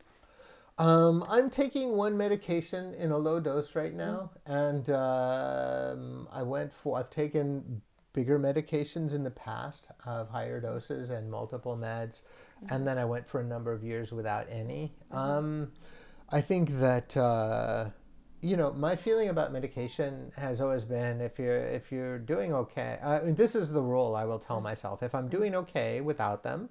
Um, 0.79 1.25
I'm 1.27 1.49
taking 1.49 1.93
one 1.93 2.15
medication 2.15 2.93
in 2.95 3.11
a 3.11 3.17
low 3.17 3.39
dose 3.39 3.75
right 3.75 3.93
now, 3.93 4.29
mm. 4.47 4.75
and 4.75 4.89
um, 4.91 6.27
I 6.31 6.43
went 6.43 6.71
for. 6.71 6.99
I've 6.99 7.09
taken 7.09 7.81
bigger 8.13 8.39
medications 8.39 9.13
in 9.13 9.23
the 9.23 9.31
past 9.31 9.87
of 10.05 10.29
higher 10.29 10.59
doses 10.59 11.09
and 11.09 11.29
multiple 11.29 11.75
meds, 11.75 12.21
mm-hmm. 12.21 12.73
and 12.73 12.87
then 12.87 12.97
I 12.97 13.05
went 13.05 13.27
for 13.27 13.41
a 13.41 13.43
number 13.43 13.71
of 13.71 13.83
years 13.83 14.11
without 14.11 14.47
any. 14.51 14.93
Mm-hmm. 15.11 15.17
Um, 15.17 15.71
I 16.29 16.41
think 16.41 16.69
that. 16.79 17.15
Uh, 17.17 17.89
you 18.39 18.55
know, 18.55 18.71
my 18.71 18.95
feeling 18.95 19.29
about 19.29 19.51
medication 19.51 20.31
has 20.37 20.61
always 20.61 20.85
been 20.85 21.21
if 21.21 21.39
you're 21.39 21.57
if 21.57 21.91
you're 21.91 22.19
doing 22.19 22.53
okay. 22.53 22.99
I 23.03 23.19
mean, 23.21 23.33
this 23.33 23.55
is 23.55 23.71
the 23.71 23.81
rule 23.81 24.15
I 24.15 24.25
will 24.25 24.37
tell 24.37 24.61
myself: 24.61 25.01
if 25.01 25.15
I'm 25.15 25.27
doing 25.27 25.55
okay 25.55 26.01
without 26.01 26.43
them, 26.43 26.69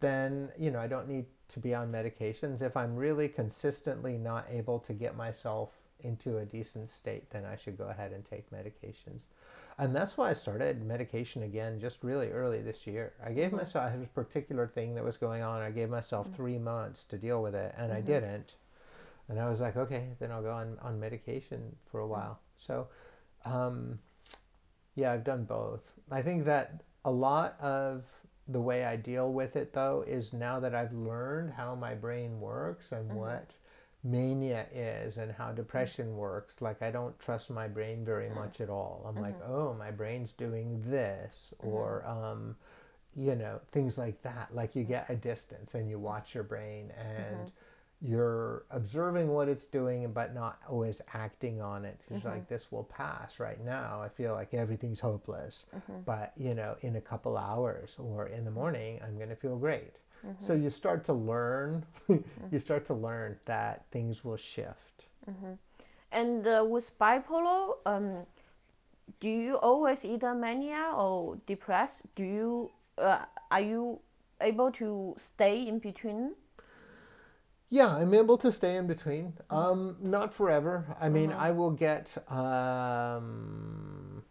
then 0.00 0.50
you 0.58 0.70
know 0.70 0.78
I 0.78 0.86
don't 0.86 1.08
need 1.08 1.26
to 1.52 1.60
be 1.60 1.74
on 1.74 1.92
medications. 1.92 2.62
If 2.62 2.76
I'm 2.76 2.96
really 2.96 3.28
consistently 3.28 4.16
not 4.16 4.46
able 4.50 4.78
to 4.80 4.92
get 4.92 5.16
myself 5.16 5.70
into 6.00 6.38
a 6.38 6.44
decent 6.44 6.90
state, 6.90 7.30
then 7.30 7.44
I 7.44 7.56
should 7.56 7.78
go 7.78 7.88
ahead 7.88 8.12
and 8.12 8.24
take 8.24 8.50
medications. 8.50 9.26
And 9.78 9.94
that's 9.94 10.16
why 10.16 10.30
I 10.30 10.32
started 10.32 10.84
medication 10.84 11.44
again 11.44 11.80
just 11.80 12.02
really 12.02 12.30
early 12.30 12.60
this 12.60 12.86
year. 12.86 13.14
I 13.24 13.32
gave 13.32 13.48
mm-hmm. 13.48 13.56
myself, 13.56 13.86
I 13.86 13.90
had 13.90 14.02
a 14.02 14.06
particular 14.06 14.66
thing 14.66 14.94
that 14.94 15.04
was 15.04 15.16
going 15.16 15.42
on. 15.42 15.62
I 15.62 15.70
gave 15.70 15.88
myself 15.88 16.26
mm-hmm. 16.26 16.36
three 16.36 16.58
months 16.58 17.04
to 17.04 17.16
deal 17.16 17.42
with 17.42 17.54
it, 17.54 17.74
and 17.76 17.90
mm-hmm. 17.90 17.98
I 17.98 18.00
didn't. 18.00 18.56
And 19.28 19.38
I 19.40 19.48
was 19.48 19.60
like, 19.60 19.76
okay, 19.76 20.08
then 20.18 20.30
I'll 20.30 20.42
go 20.42 20.52
on, 20.52 20.78
on 20.82 21.00
medication 21.00 21.74
for 21.90 22.00
a 22.00 22.02
mm-hmm. 22.02 22.12
while. 22.12 22.40
So, 22.56 22.88
um, 23.44 23.98
yeah, 24.94 25.12
I've 25.12 25.24
done 25.24 25.44
both. 25.44 25.92
I 26.10 26.22
think 26.22 26.44
that 26.44 26.82
a 27.04 27.10
lot 27.10 27.56
of 27.60 28.04
the 28.48 28.60
way 28.60 28.84
I 28.84 28.96
deal 28.96 29.32
with 29.32 29.56
it 29.56 29.72
though 29.72 30.04
is 30.06 30.32
now 30.32 30.60
that 30.60 30.74
I've 30.74 30.92
learned 30.92 31.52
how 31.52 31.74
my 31.74 31.94
brain 31.94 32.40
works 32.40 32.92
and 32.92 33.08
mm-hmm. 33.08 33.18
what 33.18 33.54
mania 34.04 34.66
is 34.74 35.16
and 35.18 35.30
how 35.30 35.52
depression 35.52 36.06
mm-hmm. 36.08 36.16
works 36.16 36.60
like 36.60 36.82
i 36.82 36.90
don't 36.90 37.16
trust 37.20 37.50
my 37.50 37.68
brain 37.68 38.04
very 38.04 38.26
mm-hmm. 38.26 38.40
much 38.40 38.60
at 38.60 38.68
all 38.68 39.04
i'm 39.06 39.14
mm-hmm. 39.14 39.22
like 39.22 39.36
oh 39.46 39.74
my 39.74 39.92
brain's 39.92 40.32
doing 40.32 40.82
this 40.84 41.54
mm-hmm. 41.58 41.68
or 41.68 42.04
um, 42.04 42.56
you 43.14 43.36
know 43.36 43.60
things 43.70 43.98
like 43.98 44.20
that 44.22 44.48
like 44.52 44.74
you 44.74 44.82
get 44.82 45.08
a 45.08 45.14
distance 45.14 45.74
and 45.74 45.88
you 45.88 46.00
watch 46.00 46.34
your 46.34 46.42
brain 46.42 46.90
and 46.98 47.36
mm-hmm 47.36 47.48
you're 48.04 48.64
observing 48.70 49.28
what 49.28 49.48
it's 49.48 49.66
doing 49.66 50.10
but 50.12 50.34
not 50.34 50.58
always 50.68 51.00
acting 51.14 51.60
on 51.60 51.84
it 51.84 52.00
it's 52.10 52.20
mm-hmm. 52.20 52.28
like 52.28 52.48
this 52.48 52.72
will 52.72 52.84
pass 52.84 53.38
right 53.38 53.64
now 53.64 54.00
i 54.02 54.08
feel 54.08 54.32
like 54.32 54.52
everything's 54.54 54.98
hopeless 54.98 55.66
mm-hmm. 55.74 56.00
but 56.04 56.32
you 56.36 56.54
know 56.54 56.74
in 56.80 56.96
a 56.96 57.00
couple 57.00 57.36
hours 57.36 57.96
or 58.00 58.26
in 58.26 58.44
the 58.44 58.50
morning 58.50 59.00
i'm 59.04 59.16
going 59.16 59.28
to 59.28 59.36
feel 59.36 59.56
great 59.56 59.96
mm-hmm. 60.26 60.44
so 60.44 60.52
you 60.52 60.68
start 60.68 61.04
to 61.04 61.12
learn 61.12 61.84
mm-hmm. 62.08 62.46
you 62.50 62.58
start 62.58 62.84
to 62.84 62.94
learn 62.94 63.36
that 63.44 63.84
things 63.92 64.24
will 64.24 64.36
shift 64.36 65.04
mm-hmm. 65.30 65.52
and 66.10 66.46
uh, 66.48 66.64
with 66.66 66.98
bipolar 66.98 67.74
um, 67.86 68.26
do 69.20 69.28
you 69.28 69.54
always 69.56 70.04
either 70.04 70.34
mania 70.34 70.90
or 70.96 71.38
depressed 71.46 71.98
do 72.16 72.24
you 72.24 72.70
uh, 72.98 73.20
are 73.52 73.60
you 73.60 74.00
able 74.40 74.72
to 74.72 75.14
stay 75.16 75.68
in 75.68 75.78
between 75.78 76.32
yeah, 77.72 77.96
I'm 77.96 78.12
able 78.12 78.36
to 78.36 78.52
stay 78.52 78.76
in 78.76 78.86
between. 78.86 79.32
Um, 79.48 79.96
not 79.98 80.34
forever. 80.34 80.94
I 81.00 81.08
mean, 81.08 81.32
uh-huh. 81.32 81.46
I 81.46 81.50
will 81.52 81.70
get. 81.70 82.14
Um, 82.30 84.22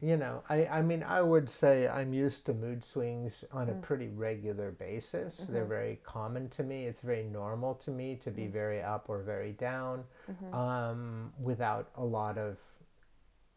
you 0.00 0.16
know, 0.16 0.44
I, 0.48 0.66
I 0.66 0.80
mean, 0.80 1.02
I 1.02 1.20
would 1.20 1.50
say 1.50 1.88
I'm 1.88 2.14
used 2.14 2.46
to 2.46 2.54
mood 2.54 2.84
swings 2.84 3.44
on 3.50 3.70
a 3.70 3.72
mm. 3.72 3.82
pretty 3.82 4.06
regular 4.06 4.70
basis. 4.70 5.40
Mm-hmm. 5.40 5.52
They're 5.52 5.64
very 5.64 5.98
common 6.04 6.48
to 6.50 6.62
me. 6.62 6.84
It's 6.84 7.00
very 7.00 7.24
normal 7.24 7.74
to 7.74 7.90
me 7.90 8.14
to 8.22 8.30
be 8.30 8.44
mm. 8.44 8.52
very 8.52 8.80
up 8.80 9.06
or 9.08 9.20
very 9.20 9.50
down 9.50 10.04
mm-hmm. 10.30 10.54
um, 10.54 11.32
without 11.42 11.90
a 11.96 12.04
lot 12.04 12.38
of 12.38 12.56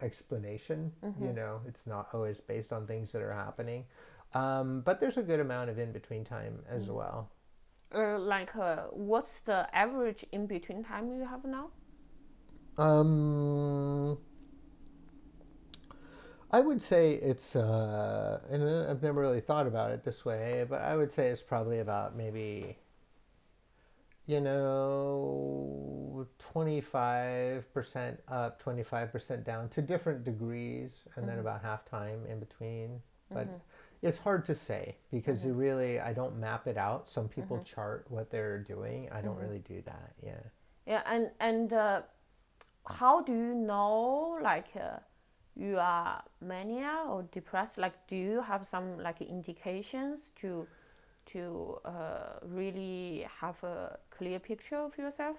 explanation. 0.01 0.91
Mm-hmm. 1.05 1.23
You 1.23 1.33
know, 1.33 1.61
it's 1.67 1.85
not 1.85 2.07
always 2.13 2.41
based 2.41 2.73
on 2.73 2.87
things 2.87 3.11
that 3.11 3.21
are 3.21 3.31
happening. 3.31 3.85
Um, 4.33 4.81
but 4.81 4.99
there's 4.99 5.17
a 5.17 5.23
good 5.23 5.39
amount 5.39 5.69
of 5.69 5.77
in 5.77 5.91
between 5.91 6.23
time 6.23 6.63
as 6.67 6.87
mm. 6.87 6.95
well 6.95 7.29
uh, 7.93 8.19
like 8.19 8.55
uh, 8.55 8.83
what's 8.91 9.39
the 9.45 9.67
average 9.73 10.25
in 10.31 10.47
between 10.47 10.83
time 10.83 11.11
you 11.11 11.25
have 11.25 11.43
now? 11.45 11.69
Um, 12.77 14.17
I 16.51 16.59
would 16.59 16.81
say 16.81 17.13
it's, 17.13 17.55
uh, 17.55 18.39
and 18.49 18.63
I've 18.89 19.03
never 19.03 19.21
really 19.21 19.41
thought 19.41 19.67
about 19.67 19.91
it 19.91 20.03
this 20.03 20.25
way, 20.25 20.65
but 20.67 20.81
I 20.81 20.95
would 20.95 21.11
say 21.11 21.27
it's 21.27 21.43
probably 21.43 21.79
about 21.79 22.15
maybe, 22.15 22.77
you 24.25 24.41
know, 24.41 26.27
25% 26.53 28.17
up, 28.27 28.61
25% 28.61 29.43
down 29.43 29.69
to 29.69 29.81
different 29.81 30.23
degrees, 30.23 31.07
and 31.15 31.25
mm-hmm. 31.25 31.31
then 31.31 31.39
about 31.39 31.61
half 31.61 31.85
time 31.85 32.25
in 32.27 32.39
between. 32.39 33.01
But 33.31 33.47
mm-hmm 33.47 33.57
it's 34.03 34.19
hard 34.19 34.43
to 34.45 34.53
say 34.53 34.97
because 35.11 35.45
you 35.45 35.53
really 35.53 35.99
I 35.99 36.13
don't 36.13 36.37
map 36.37 36.67
it 36.67 36.77
out. 36.77 37.09
Some 37.09 37.27
people 37.29 37.59
chart 37.63 38.05
what 38.09 38.29
they're 38.29 38.59
doing. 38.59 39.09
I 39.11 39.21
don't 39.21 39.37
really 39.37 39.63
do 39.67 39.81
that. 39.85 40.13
Yeah. 40.21 40.43
Yeah, 40.85 41.01
and 41.05 41.31
and 41.39 41.71
uh, 41.71 42.01
how 42.85 43.21
do 43.21 43.31
you 43.31 43.55
know 43.55 44.37
like 44.41 44.67
uh, 44.75 44.99
you 45.55 45.77
are 45.79 46.21
mania 46.41 47.05
or 47.07 47.23
depressed? 47.31 47.77
Like, 47.77 47.93
do 48.07 48.17
you 48.17 48.41
have 48.41 48.67
some 48.67 48.99
like 48.99 49.21
indications 49.21 50.31
to 50.41 50.67
to 51.27 51.79
uh, 51.85 52.39
really 52.41 53.25
have 53.39 53.63
a 53.63 53.97
clear 54.09 54.39
picture 54.39 54.77
of 54.77 54.97
yourself? 54.97 55.37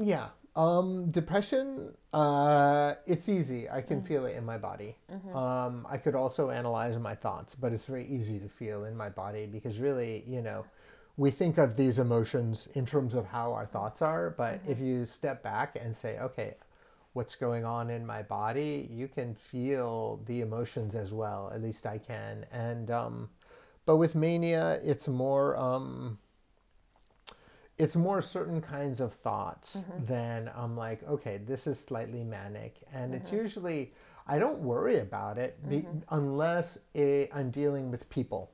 Yeah. 0.00 0.28
Um, 0.56 1.10
depression, 1.10 1.94
uh, 2.12 2.94
it's 3.06 3.28
easy. 3.28 3.68
I 3.70 3.80
can 3.82 4.02
feel 4.02 4.26
it 4.26 4.36
in 4.36 4.44
my 4.44 4.58
body. 4.58 4.96
Um, 5.36 5.86
I 5.88 5.96
could 5.96 6.16
also 6.16 6.50
analyze 6.50 6.98
my 6.98 7.14
thoughts, 7.14 7.54
but 7.54 7.72
it's 7.72 7.84
very 7.84 8.06
easy 8.08 8.40
to 8.40 8.48
feel 8.48 8.84
in 8.84 8.96
my 8.96 9.08
body 9.08 9.46
because 9.46 9.78
really, 9.78 10.24
you 10.26 10.42
know, 10.42 10.66
we 11.16 11.30
think 11.30 11.58
of 11.58 11.76
these 11.76 11.98
emotions 11.98 12.66
in 12.74 12.84
terms 12.84 13.14
of 13.14 13.26
how 13.26 13.52
our 13.52 13.66
thoughts 13.66 14.02
are, 14.02 14.30
but 14.30 14.60
if 14.66 14.80
you 14.80 15.04
step 15.04 15.42
back 15.42 15.78
and 15.80 15.96
say, 15.96 16.18
okay, 16.18 16.54
what's 17.12 17.36
going 17.36 17.64
on 17.64 17.90
in 17.90 18.04
my 18.04 18.22
body, 18.22 18.88
you 18.90 19.06
can 19.06 19.34
feel 19.34 20.20
the 20.26 20.40
emotions 20.40 20.94
as 20.94 21.12
well. 21.12 21.50
At 21.54 21.62
least 21.62 21.86
I 21.86 21.98
can. 21.98 22.44
And, 22.50 22.90
um, 22.90 23.30
but 23.86 23.98
with 23.98 24.14
mania, 24.14 24.80
it's 24.82 25.06
more, 25.08 25.56
um, 25.56 26.18
it's 27.80 27.96
more 27.96 28.20
certain 28.20 28.60
kinds 28.60 29.00
of 29.00 29.14
thoughts 29.14 29.76
mm-hmm. 29.76 30.04
than 30.04 30.50
I'm 30.54 30.76
like, 30.76 31.02
okay, 31.08 31.38
this 31.38 31.66
is 31.66 31.80
slightly 31.80 32.22
manic. 32.22 32.76
And 32.92 33.14
it's 33.14 33.30
mm-hmm. 33.30 33.40
usually, 33.40 33.94
I 34.26 34.38
don't 34.38 34.58
worry 34.58 34.98
about 34.98 35.38
it 35.38 35.56
be, 35.66 35.78
mm-hmm. 35.78 35.98
unless 36.10 36.78
it, 36.92 37.30
I'm 37.32 37.50
dealing 37.50 37.90
with 37.90 38.08
people. 38.10 38.52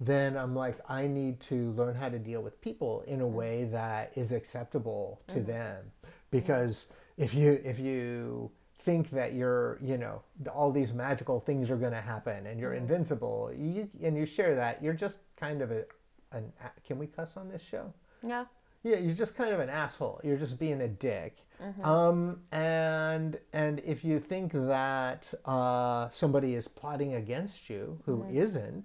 Then 0.00 0.38
I'm 0.38 0.54
like, 0.54 0.78
I 0.88 1.06
need 1.06 1.38
to 1.40 1.72
learn 1.72 1.94
how 1.94 2.08
to 2.08 2.18
deal 2.18 2.42
with 2.42 2.58
people 2.62 3.04
in 3.06 3.20
a 3.20 3.26
way 3.26 3.64
that 3.64 4.12
is 4.16 4.32
acceptable 4.32 5.20
to 5.26 5.40
them. 5.40 5.84
Because 6.30 6.86
if 7.18 7.34
you, 7.34 7.60
if 7.64 7.78
you, 7.78 8.50
think 8.84 9.10
that 9.10 9.32
you're 9.32 9.78
you 9.80 9.96
know 9.96 10.20
all 10.52 10.72
these 10.72 10.92
magical 10.92 11.38
things 11.38 11.70
are 11.70 11.76
going 11.76 11.92
to 11.92 12.00
happen 12.00 12.48
and 12.48 12.58
you're 12.58 12.74
invincible 12.74 13.52
you 13.56 13.88
and 14.02 14.16
you 14.16 14.26
share 14.26 14.56
that 14.56 14.82
you're 14.82 14.92
just 14.92 15.18
kind 15.36 15.62
of 15.62 15.70
a 15.70 15.84
an 16.32 16.52
can 16.84 16.98
we 16.98 17.06
cuss 17.06 17.36
on 17.36 17.48
this 17.48 17.62
show? 17.62 17.94
Yeah. 18.26 18.46
Yeah, 18.82 18.98
you're 18.98 19.14
just 19.14 19.36
kind 19.36 19.54
of 19.54 19.60
an 19.60 19.68
asshole. 19.68 20.20
You're 20.24 20.36
just 20.36 20.58
being 20.58 20.80
a 20.80 20.88
dick. 20.88 21.36
Mm-hmm. 21.62 21.84
Um, 21.84 22.40
and 22.50 23.38
and 23.52 23.80
if 23.84 24.04
you 24.04 24.18
think 24.18 24.52
that 24.52 25.32
uh, 25.44 26.08
somebody 26.10 26.54
is 26.54 26.66
plotting 26.66 27.14
against 27.14 27.70
you 27.70 27.98
who 28.04 28.18
mm-hmm. 28.18 28.34
not 28.34 28.82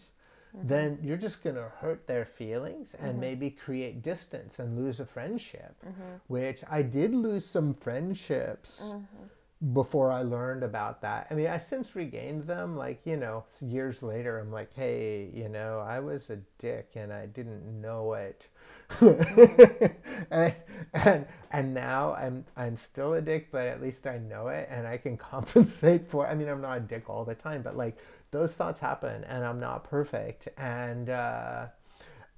mm-hmm. 0.56 0.68
then 0.68 1.00
you're 1.02 1.18
just 1.18 1.44
gonna 1.44 1.72
hurt 1.80 2.06
their 2.06 2.26
feelings 2.26 2.96
and 3.00 3.20
maybe 3.20 3.50
create 3.50 4.04
distance 4.04 4.60
and 4.60 4.78
lose 4.78 5.00
a 5.00 5.06
friendship. 5.06 5.76
Which 6.28 6.64
I 6.70 6.84
did 6.84 7.16
lose 7.16 7.46
some 7.46 7.74
friendships 7.74 8.94
before 9.74 10.12
I 10.12 10.22
learned 10.22 10.62
about 10.64 11.02
that. 11.02 11.26
I 11.32 11.34
mean, 11.34 11.48
I 11.48 11.58
since 11.58 11.96
regained 11.96 12.44
them. 12.44 12.78
Like 12.78 13.02
you 13.06 13.18
know, 13.18 13.46
years 13.60 14.04
later, 14.04 14.38
I'm 14.38 14.52
like, 14.52 14.72
hey, 14.76 15.32
you 15.34 15.50
know, 15.50 15.80
I 15.80 16.00
was 16.00 16.30
a 16.30 16.38
dick 16.60 16.92
and 16.94 17.12
I 17.12 17.26
didn't 17.26 17.82
know 17.82 18.14
it. 18.14 18.46
and, 20.32 20.54
and 20.94 21.26
and 21.52 21.74
now 21.74 22.14
I'm 22.14 22.46
I'm 22.56 22.78
still 22.78 23.14
a 23.14 23.22
dick, 23.22 23.50
but 23.52 23.68
at 23.68 23.82
least 23.82 24.08
I 24.08 24.18
know 24.18 24.48
it 24.48 24.68
and 24.72 24.88
I 24.88 24.98
can 24.98 25.18
compensate 25.32 26.08
for. 26.10 26.28
I 26.28 26.36
mean, 26.36 26.48
I'm 26.48 26.62
not 26.62 26.78
a 26.78 26.82
dick 26.82 27.10
all 27.10 27.26
the 27.26 27.36
time, 27.36 27.62
but 27.62 27.76
like 27.78 27.98
those 28.32 28.54
thoughts 28.54 28.80
happen, 28.80 29.24
and 29.26 29.46
I'm 29.46 29.60
not 29.60 29.84
perfect, 29.86 30.50
and 30.58 31.10
uh, 31.10 31.68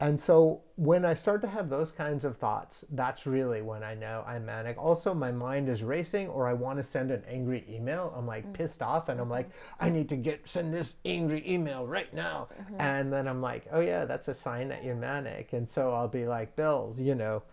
and 0.02 0.20
so 0.20 0.62
when 0.76 1.04
I 1.04 1.14
start 1.14 1.42
to 1.42 1.48
have 1.48 1.70
those 1.70 1.92
kinds 1.92 2.24
of 2.24 2.38
thoughts, 2.38 2.86
that's 2.92 3.26
really 3.26 3.62
when 3.62 3.84
I 3.84 3.96
know 3.96 4.24
I'm 4.26 4.46
manic. 4.46 4.78
Also, 4.78 5.14
my 5.14 5.30
mind 5.30 5.68
is 5.68 5.84
racing, 5.84 6.30
or 6.30 6.48
I 6.48 6.54
want 6.54 6.78
to 6.78 6.84
send 6.86 7.12
an 7.12 7.22
angry 7.28 7.66
email. 7.70 8.14
I'm 8.16 8.26
like 8.26 8.52
pissed 8.54 8.82
off, 8.82 9.10
and 9.10 9.20
I'm 9.20 9.30
like, 9.30 9.50
I 9.78 9.90
need 9.90 10.08
to 10.10 10.16
get 10.16 10.48
send 10.48 10.74
this 10.74 10.96
angry 11.04 11.44
email 11.46 11.86
right 11.86 12.14
now. 12.14 12.48
And 12.78 13.12
then 13.12 13.28
I'm 13.28 13.42
like, 13.42 13.68
oh 13.74 13.82
yeah, 13.82 14.06
that's 14.06 14.30
a 14.30 14.34
sign 14.34 14.70
that 14.70 14.86
you're 14.86 14.96
manic. 14.96 15.52
And 15.52 15.68
so 15.68 15.92
I'll 15.92 16.08
be 16.08 16.26
like, 16.26 16.56
Bill, 16.56 16.96
you 16.98 17.16
know. 17.16 17.44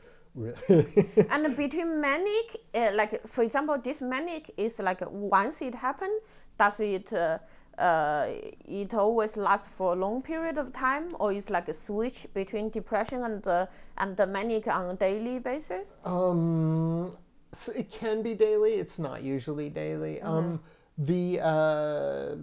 and 1.30 1.56
between 1.56 2.00
manic, 2.00 2.58
uh, 2.74 2.90
like 2.94 3.26
for 3.26 3.42
example, 3.42 3.76
this 3.78 4.00
manic 4.00 4.52
is 4.56 4.78
like 4.78 5.00
once 5.10 5.62
it 5.62 5.74
happen, 5.74 6.20
does 6.58 6.78
it 6.78 7.12
uh, 7.12 7.38
uh, 7.78 8.26
it 8.64 8.94
always 8.94 9.36
lasts 9.36 9.68
for 9.68 9.92
a 9.92 9.96
long 9.96 10.22
period 10.22 10.58
of 10.58 10.72
time, 10.72 11.08
or 11.18 11.32
is 11.32 11.50
like 11.50 11.68
a 11.68 11.72
switch 11.72 12.26
between 12.34 12.70
depression 12.70 13.24
and 13.24 13.42
the 13.42 13.68
and 13.98 14.16
the 14.16 14.26
manic 14.26 14.66
on 14.66 14.90
a 14.90 14.94
daily 14.94 15.38
basis? 15.38 15.88
Um, 16.04 17.16
so 17.52 17.72
it 17.72 17.90
can 17.90 18.22
be 18.22 18.34
daily. 18.34 18.74
It's 18.74 18.98
not 18.98 19.22
usually 19.22 19.68
daily. 19.70 20.20
Um, 20.22 20.60
the 20.98 21.40
uh, 21.42 22.36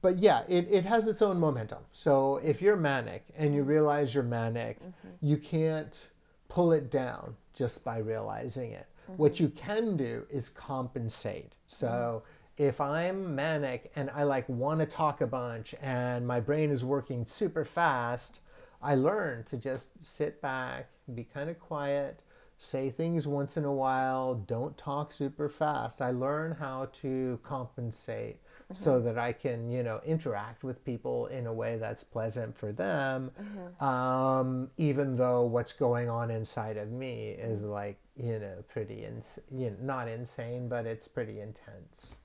but 0.00 0.18
yeah, 0.18 0.42
it, 0.48 0.68
it 0.70 0.84
has 0.84 1.06
its 1.08 1.22
own 1.22 1.38
momentum. 1.38 1.82
So 1.92 2.38
if 2.42 2.62
you're 2.62 2.76
manic 2.76 3.26
and 3.36 3.54
you 3.54 3.62
realize 3.62 4.14
you're 4.14 4.24
manic, 4.24 4.78
you 5.20 5.36
can't 5.36 6.08
pull 6.48 6.72
it 6.72 6.90
down 6.90 7.36
just 7.54 7.84
by 7.84 7.98
realizing 7.98 8.72
it. 8.72 8.86
What 9.16 9.38
you 9.38 9.48
can 9.50 9.96
do 9.96 10.26
is 10.30 10.48
compensate. 10.48 11.52
So 11.66 12.22
if 12.56 12.80
I'm 12.80 13.34
manic 13.34 13.92
and 13.96 14.10
I 14.10 14.22
like 14.22 14.48
want 14.48 14.80
to 14.80 14.86
talk 14.86 15.20
a 15.20 15.26
bunch 15.26 15.74
and 15.80 16.26
my 16.26 16.40
brain 16.40 16.70
is 16.70 16.84
working 16.84 17.24
super 17.26 17.64
fast, 17.64 18.40
I 18.82 18.94
learn 18.94 19.44
to 19.44 19.56
just 19.56 20.04
sit 20.04 20.40
back, 20.40 20.88
be 21.14 21.24
kind 21.24 21.50
of 21.50 21.58
quiet, 21.58 22.20
say 22.58 22.88
things 22.90 23.26
once 23.26 23.56
in 23.56 23.64
a 23.64 23.72
while, 23.72 24.34
don't 24.34 24.76
talk 24.78 25.12
super 25.12 25.48
fast. 25.48 26.00
I 26.00 26.10
learn 26.12 26.52
how 26.52 26.88
to 26.94 27.38
compensate 27.42 28.38
so 28.72 28.96
mm-hmm. 28.96 29.06
that 29.06 29.18
I 29.18 29.32
can, 29.32 29.70
you 29.70 29.82
know, 29.82 30.00
interact 30.04 30.64
with 30.64 30.84
people 30.84 31.26
in 31.26 31.46
a 31.46 31.52
way 31.52 31.76
that's 31.76 32.02
pleasant 32.02 32.56
for 32.56 32.72
them, 32.72 33.30
mm-hmm. 33.40 33.84
um, 33.84 34.70
even 34.76 35.16
though 35.16 35.44
what's 35.44 35.72
going 35.72 36.08
on 36.08 36.30
inside 36.30 36.76
of 36.76 36.90
me 36.90 37.36
is 37.38 37.60
mm-hmm. 37.60 37.70
like, 37.70 37.98
you 38.16 38.38
know, 38.38 38.64
pretty, 38.68 39.04
ins- 39.04 39.38
you 39.52 39.70
know, 39.70 39.76
not 39.82 40.08
insane, 40.08 40.68
but 40.68 40.86
it's 40.86 41.06
pretty 41.06 41.40
intense. 41.40 42.16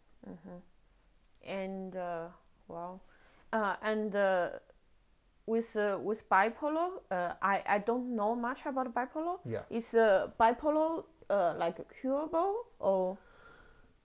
And 1.45 1.95
uh, 1.95 2.27
well, 2.67 3.01
uh, 3.53 3.75
and 3.81 4.15
uh, 4.15 4.49
with 5.45 5.75
uh, 5.75 5.97
with 6.01 6.27
bipolar, 6.29 6.89
uh, 7.10 7.34
I 7.41 7.63
I 7.67 7.77
don't 7.79 8.15
know 8.15 8.36
much 8.36 8.60
about 8.65 8.93
bipolar. 8.93 9.39
Yeah. 9.45 9.62
Is 9.69 9.93
uh, 9.93 10.29
bipolar 10.39 11.03
uh, 11.29 11.55
like 11.57 11.77
curable 11.99 12.65
or? 12.79 13.17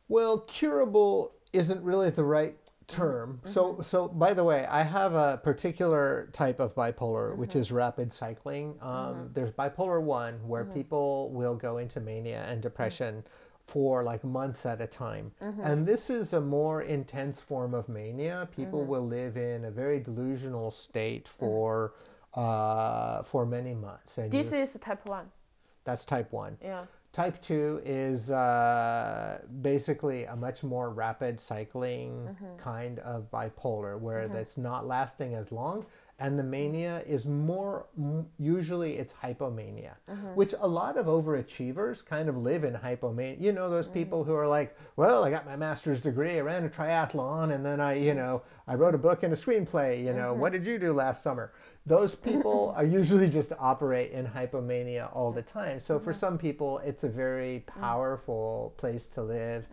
Well, 0.09 0.39
curable 0.39 1.33
isn't 1.53 1.83
really 1.83 2.11
the 2.11 2.25
right 2.25 2.57
term. 2.87 3.41
So, 3.45 3.81
so 3.83 4.09
by 4.09 4.33
the 4.35 4.45
way, 4.45 4.67
I 4.67 4.83
have 4.83 5.15
a 5.15 5.41
particular 5.43 6.29
type 6.33 6.61
of 6.61 6.75
bipolar, 6.75 7.37
which 7.37 7.57
is 7.57 7.73
rapid 7.73 8.13
cycling. 8.13 8.77
Um, 8.81 9.31
There's 9.35 9.51
bipolar 9.51 10.01
one, 10.01 10.35
where 10.47 10.65
people 10.65 11.31
will 11.33 11.57
go 11.57 11.79
into 11.79 12.01
mania 12.01 12.45
and 12.49 12.63
depression 12.63 13.25
for 13.67 14.05
like 14.05 14.23
months 14.25 14.65
at 14.65 14.81
a 14.81 14.87
time, 14.87 15.33
mm-hmm. 15.43 15.61
and 15.61 15.87
this 15.87 16.09
is 16.09 16.33
a 16.33 16.41
more 16.41 16.83
intense 16.83 17.41
form 17.41 17.75
of 17.75 17.89
mania. 17.89 18.49
People 18.55 18.81
mm-hmm. 18.81 18.91
will 18.91 19.07
live 19.07 19.37
in 19.37 19.65
a 19.65 19.71
very 19.71 20.01
delusional 20.01 20.71
state 20.71 21.25
mm-hmm. 21.25 21.39
for 21.39 21.95
uh, 22.35 23.23
for 23.23 23.45
many 23.47 23.75
months, 23.75 24.19
and 24.19 24.31
This 24.31 24.53
you- 24.53 24.59
is 24.59 24.79
type 24.81 25.05
one. 25.07 25.31
that's 25.85 26.05
type 26.05 26.33
one. 26.33 26.59
Yeah. 26.63 26.85
Type 27.13 27.41
2 27.41 27.81
is 27.87 28.31
uh, 28.31 29.41
basically 29.63 30.25
a 30.25 30.37
much 30.37 30.63
more 30.63 30.91
rapid 30.91 31.41
cycling 31.41 32.37
kind 32.59 32.99
of 32.99 33.31
bipolar 33.31 33.99
where 33.99 34.29
that's 34.29 34.59
not 34.59 34.87
lasting 34.87 35.33
as 35.33 35.51
long. 35.51 35.87
And 36.19 36.39
the 36.39 36.43
mania 36.43 37.03
is 37.07 37.27
more, 37.27 37.87
usually 38.39 38.95
it's 38.95 39.13
hypomania, 39.13 39.97
mm-hmm. 40.11 40.29
which 40.35 40.55
a 40.59 40.67
lot 40.67 40.97
of 40.97 41.07
overachievers 41.07 42.05
kind 42.05 42.31
of 42.31 42.39
live 42.39 42.65
in 42.65 42.73
hypomania. 42.73 43.39
You 43.39 43.53
know, 43.53 43.69
those 43.69 43.89
mm. 43.89 43.95
people 43.95 44.25
who 44.25 44.35
are 44.35 44.49
like, 44.49 44.75
well, 44.97 45.25
I 45.25 45.31
got 45.31 45.45
my 45.45 45.57
master's 45.57 46.01
degree, 46.01 46.39
I 46.39 46.41
ran 46.41 46.65
a 46.65 46.71
triathlon, 46.71 47.55
and 47.55 47.65
then 47.65 47.83
I, 47.83 47.99
you 47.99 48.15
know, 48.15 48.43
I 48.67 48.77
wrote 48.77 48.95
a 48.95 48.99
book 48.99 49.25
and 49.25 49.33
a 49.35 49.37
screenplay. 49.37 49.99
You 49.99 50.15
know, 50.15 50.33
mm-hmm. 50.33 50.41
what 50.41 50.53
did 50.53 50.67
you 50.67 50.79
do 50.79 50.95
last 50.95 51.23
summer? 51.23 51.53
Those 51.85 52.15
people 52.15 52.73
are 52.77 52.87
usually 52.87 53.29
just 53.29 53.53
operate 53.59 54.13
in 54.13 54.27
hypomania 54.27 55.15
all 55.15 55.33
the 55.33 55.43
time. 55.43 55.81
So 55.81 55.99
for 55.99 56.13
mm-hmm. 56.13 56.21
some 56.21 56.39
people, 56.39 56.79
it's 56.79 57.05
a 57.05 57.11
very 57.11 57.63
mm. 57.69 57.81
powerful 57.81 58.73
place 58.79 59.07
to 59.09 59.23
live. 59.23 59.67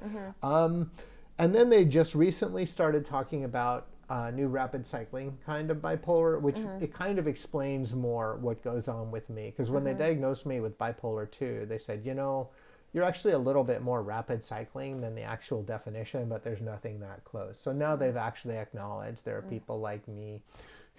Um, 0.43 0.91
and 1.38 1.56
then 1.56 1.69
they 1.69 1.86
just 1.86 2.15
recently 2.15 2.65
started 2.65 3.06
talking 3.06 3.45
about 3.45 3.88
uh, 4.13 4.30
new 4.30 4.47
rapid 4.47 4.86
cycling 4.86 5.36
kind 5.43 5.71
of 5.71 5.78
bipolar, 5.78 6.39
which 6.39 6.60
it 6.80 6.93
kind 6.93 7.17
of 7.17 7.28
explains 7.28 7.95
more 7.95 8.36
what 8.36 8.63
goes 8.63 8.88
on 8.88 9.10
with 9.10 9.28
me. 9.28 9.45
Because 9.45 9.71
when 9.71 9.84
they 9.84 9.95
diagnosed 9.95 10.45
me 10.45 10.60
with 10.60 10.78
bipolar 10.78 11.30
2, 11.32 11.65
they 11.67 11.80
said, 11.80 12.02
you 12.06 12.13
know, 12.13 12.49
you're 12.93 13.04
actually 13.04 13.34
a 13.34 13.39
little 13.39 13.63
bit 13.63 13.82
more 13.82 14.04
rapid 14.04 14.43
cycling 14.43 15.02
than 15.02 15.15
the 15.15 15.23
actual 15.23 15.63
definition, 15.63 16.30
but 16.30 16.43
there's 16.43 16.62
nothing 16.62 16.99
that 16.99 17.23
close. 17.23 17.60
So 17.60 17.71
now 17.71 17.95
they've 17.95 18.15
actually 18.15 18.58
acknowledged 18.58 19.26
there 19.26 19.36
are 19.39 19.41
people 19.41 19.80
like 19.80 20.08
me 20.08 20.43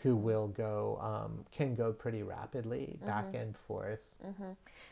who 0.03 0.17
will 0.17 0.49
go 0.49 0.99
um, 1.01 1.45
can 1.53 1.77
go 1.77 1.93
pretty 1.93 2.25
rapidly 2.25 2.99
back 3.07 3.27
and 3.33 3.57
forth. 3.57 4.09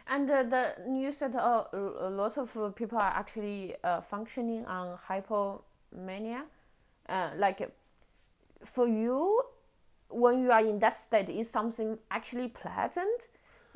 And 0.06 0.30
uh, 0.30 0.44
the 0.44 0.74
you 0.88 1.10
said 1.10 1.34
uh, 1.34 1.64
a 1.72 2.08
lot 2.08 2.38
of 2.38 2.56
uh, 2.56 2.68
people 2.68 2.98
are 2.98 3.12
actually 3.22 3.74
uh, 3.82 4.00
functioning 4.00 4.64
on 4.66 4.96
hypomania. 5.08 6.42
Uh, 7.08 7.30
like 7.36 7.60
for 8.64 8.88
you, 8.88 9.42
when 10.08 10.42
you 10.42 10.50
are 10.50 10.64
in 10.64 10.78
that 10.80 10.96
state, 10.96 11.28
is 11.28 11.50
something 11.50 11.98
actually 12.10 12.48
pleasant, 12.48 13.28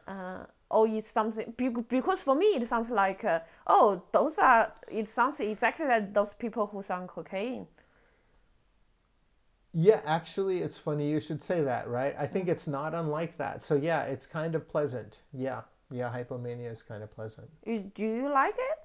uh, 0.07 0.45
or 0.71 0.87
is 0.87 1.07
something 1.07 1.55
because 1.57 2.21
for 2.21 2.35
me 2.35 2.47
it 2.47 2.67
sounds 2.67 2.91
like 2.91 3.25
uh, 3.25 3.39
oh 3.69 4.03
those 4.13 4.37
are 4.39 4.73
it 4.89 5.09
sounds 5.09 5.39
exactly 5.41 5.87
like 5.87 6.13
those 6.13 6.35
people 6.35 6.67
who's 6.67 6.91
on 6.91 7.07
cocaine. 7.07 7.67
Yeah, 9.79 10.01
actually, 10.07 10.63
it's 10.63 10.79
funny 10.79 11.11
you 11.11 11.21
should 11.21 11.43
say 11.43 11.63
that, 11.63 11.87
right? 11.87 12.17
I 12.19 12.27
think 12.27 12.49
it's 12.49 12.67
not 12.67 12.95
unlike 12.95 13.37
that. 13.37 13.63
So 13.63 13.75
yeah, 13.75 14.05
it's 14.05 14.25
kind 14.25 14.55
of 14.55 14.67
pleasant. 14.67 15.19
Yeah, 15.35 15.63
yeah, 15.91 16.11
hypomania 16.11 16.73
is 16.73 16.83
kind 16.83 17.03
of 17.03 17.11
pleasant. 17.15 17.49
You, 17.67 17.81
do 17.95 18.03
you 18.03 18.31
like 18.33 18.55
it? 18.57 18.79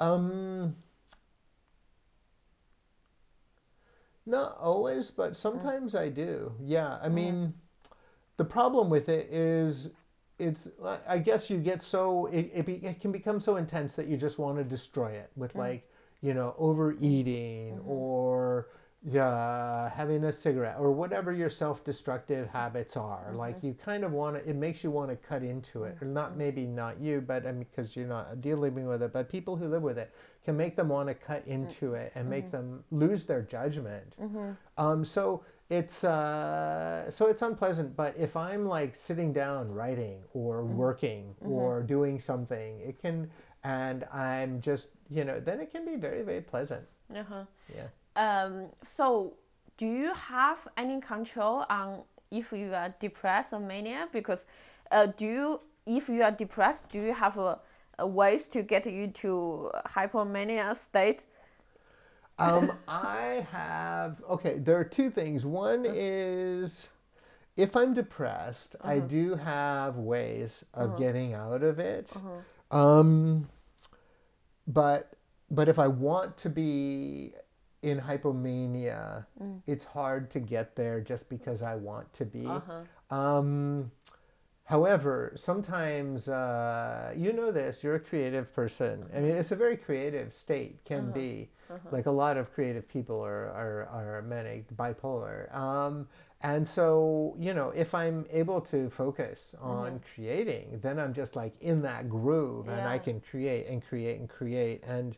Um, 0.00 0.74
not 4.26 4.56
always, 4.60 5.10
but 5.10 5.36
sometimes 5.36 5.94
I 5.94 6.08
do. 6.08 6.52
Yeah, 6.60 6.98
I 7.02 7.08
mean, 7.08 7.54
the 8.36 8.44
problem 8.44 8.90
with 8.90 9.08
it 9.08 9.28
is 9.30 9.90
it's 10.38 10.68
I- 11.08 11.18
guess 11.18 11.48
you 11.48 11.58
get 11.58 11.82
so 11.82 12.26
it, 12.26 12.50
it, 12.52 12.66
be, 12.66 12.74
it 12.74 13.00
can 13.00 13.12
become 13.12 13.40
so 13.40 13.56
intense 13.56 13.94
that 13.96 14.06
you 14.06 14.16
just 14.16 14.38
want 14.38 14.58
to 14.58 14.64
destroy 14.64 15.10
it 15.10 15.30
with 15.36 15.54
like 15.54 15.88
you 16.22 16.34
know 16.34 16.54
overeating 16.58 17.76
mm-hmm. 17.78 17.88
or 17.88 18.68
yeah 19.02 19.88
having 19.90 20.24
a 20.24 20.32
cigarette 20.32 20.76
or 20.78 20.90
whatever 20.90 21.32
your 21.32 21.48
self-destructive 21.48 22.48
habits 22.48 22.96
are. 22.96 23.28
Mm-hmm. 23.28 23.38
Like 23.38 23.62
you 23.62 23.74
kind 23.74 24.04
of 24.04 24.12
want 24.12 24.36
to 24.36 24.48
it 24.48 24.56
makes 24.56 24.84
you 24.84 24.90
want 24.90 25.10
to 25.10 25.16
cut 25.16 25.42
into 25.42 25.84
it. 25.84 25.96
Or 26.02 26.06
not 26.06 26.36
maybe 26.36 26.66
not 26.66 27.00
you 27.00 27.22
but 27.22 27.46
I 27.46 27.52
mean 27.52 27.66
because 27.70 27.96
you're 27.96 28.06
not 28.06 28.40
dealing 28.42 28.86
with 28.86 29.02
it 29.02 29.12
but 29.12 29.30
people 29.30 29.56
who 29.56 29.68
live 29.68 29.82
with 29.82 29.98
it 29.98 30.12
can 30.46 30.56
make 30.56 30.76
them 30.76 30.88
want 30.88 31.08
to 31.08 31.14
cut 31.14 31.46
into 31.46 31.92
it 31.94 32.12
and 32.14 32.30
make 32.30 32.50
them 32.50 32.82
lose 32.90 33.24
their 33.24 33.42
judgment. 33.42 34.14
Um, 34.78 35.04
so 35.04 35.44
it's 35.68 36.04
uh, 36.04 37.10
so 37.10 37.26
it's 37.26 37.42
unpleasant 37.42 37.96
but 37.96 38.14
if 38.16 38.36
i'm 38.36 38.64
like 38.66 38.94
sitting 38.94 39.32
down 39.32 39.68
writing 39.78 40.18
or 40.32 40.64
working 40.64 41.34
or 41.40 41.82
doing 41.82 42.20
something 42.20 42.78
it 42.78 43.00
can 43.02 43.28
and 43.64 44.04
i'm 44.12 44.60
just 44.60 44.90
you 45.10 45.24
know 45.24 45.40
then 45.40 45.58
it 45.58 45.68
can 45.72 45.84
be 45.84 45.96
very 45.96 46.22
very 46.22 46.40
pleasant. 46.40 46.84
Uh-huh. 47.14 47.44
yeah. 47.74 47.88
Um, 48.16 48.66
so, 48.84 49.34
do 49.76 49.86
you 49.86 50.12
have 50.14 50.58
any 50.76 51.00
control 51.00 51.64
on 51.68 52.02
if 52.30 52.50
you 52.52 52.74
are 52.74 52.94
depressed 52.98 53.52
or 53.52 53.60
mania? 53.60 54.08
Because, 54.12 54.44
uh, 54.90 55.06
do 55.06 55.26
you, 55.26 55.60
if 55.86 56.08
you 56.08 56.22
are 56.22 56.30
depressed, 56.30 56.88
do 56.88 57.00
you 57.00 57.12
have 57.12 57.36
a, 57.36 57.40
a 57.40 57.60
ways 58.00 58.48
to 58.48 58.62
get 58.62 58.86
you 58.86 59.08
to 59.08 59.70
hypomania 59.86 60.76
state? 60.76 61.26
um, 62.38 62.72
i 62.88 63.46
have 63.50 64.22
okay 64.28 64.58
there 64.58 64.76
are 64.78 64.84
two 64.84 65.10
things. 65.10 65.46
One 65.46 65.86
is 65.86 66.88
if 67.56 67.74
i'm 67.74 67.94
depressed 67.94 68.76
i 68.82 68.98
do 68.98 69.34
have 69.34 69.96
ways 69.96 70.62
of 70.74 70.98
getting 70.98 71.32
out 71.32 71.62
of 71.62 71.78
it. 71.78 72.12
Um, 72.70 73.48
but 74.66 75.12
but 75.50 75.68
if 75.68 75.78
I 75.78 75.86
want 75.88 76.36
to 76.38 76.50
be 76.50 77.32
in 77.82 78.00
hypomania, 78.00 79.24
it's 79.66 79.84
hard 79.84 80.30
to 80.32 80.40
get 80.40 80.74
there 80.74 81.00
just 81.00 81.28
because 81.30 81.62
I 81.62 81.76
want 81.76 82.12
to 82.14 82.24
be. 82.24 82.46
Um, 83.10 83.90
however, 84.66 85.32
sometimes 85.34 86.28
uh, 86.28 87.14
you 87.16 87.32
know 87.32 87.50
this. 87.50 87.82
You're 87.82 87.96
a 87.96 88.00
creative 88.00 88.52
person. 88.54 89.06
I 89.14 89.20
mean, 89.20 89.34
it's 89.34 89.52
a 89.52 89.56
very 89.56 89.76
creative 89.76 90.32
state. 90.34 90.84
Can 90.84 91.10
be 91.12 91.48
like 91.90 92.06
a 92.06 92.10
lot 92.10 92.36
of 92.36 92.52
creative 92.52 92.86
people 92.88 93.20
are 93.24 93.46
are, 93.50 93.88
are 93.90 94.22
manic, 94.22 94.68
bipolar. 94.76 95.54
Um, 95.54 96.06
and 96.42 96.68
so, 96.68 97.34
you 97.38 97.54
know, 97.54 97.70
if 97.70 97.94
I'm 97.94 98.26
able 98.30 98.60
to 98.62 98.90
focus 98.90 99.54
on 99.60 100.00
creating, 100.14 100.78
then 100.82 100.98
I'm 100.98 101.12
just 101.14 101.34
like 101.34 101.54
in 101.60 101.80
that 101.82 102.08
groove 102.10 102.68
and 102.68 102.86
I 102.86 102.98
can 102.98 103.20
create 103.20 103.66
and 103.68 103.82
create 103.82 104.20
and 104.20 104.28
create 104.28 104.82
and 104.86 105.16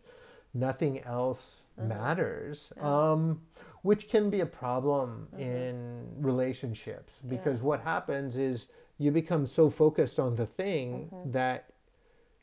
nothing 0.54 1.02
else 1.02 1.64
matters. 1.76 2.72
Um, 2.80 3.40
which 3.82 4.08
can 4.08 4.30
be 4.30 4.40
a 4.40 4.46
problem 4.46 5.28
in 5.38 6.06
relationships 6.20 7.20
because 7.28 7.62
what 7.62 7.80
happens 7.80 8.36
is 8.36 8.66
you 8.98 9.12
become 9.12 9.46
so 9.46 9.70
focused 9.70 10.18
on 10.18 10.34
the 10.34 10.46
thing 10.46 11.08
mm-hmm. 11.12 11.30
that 11.30 11.70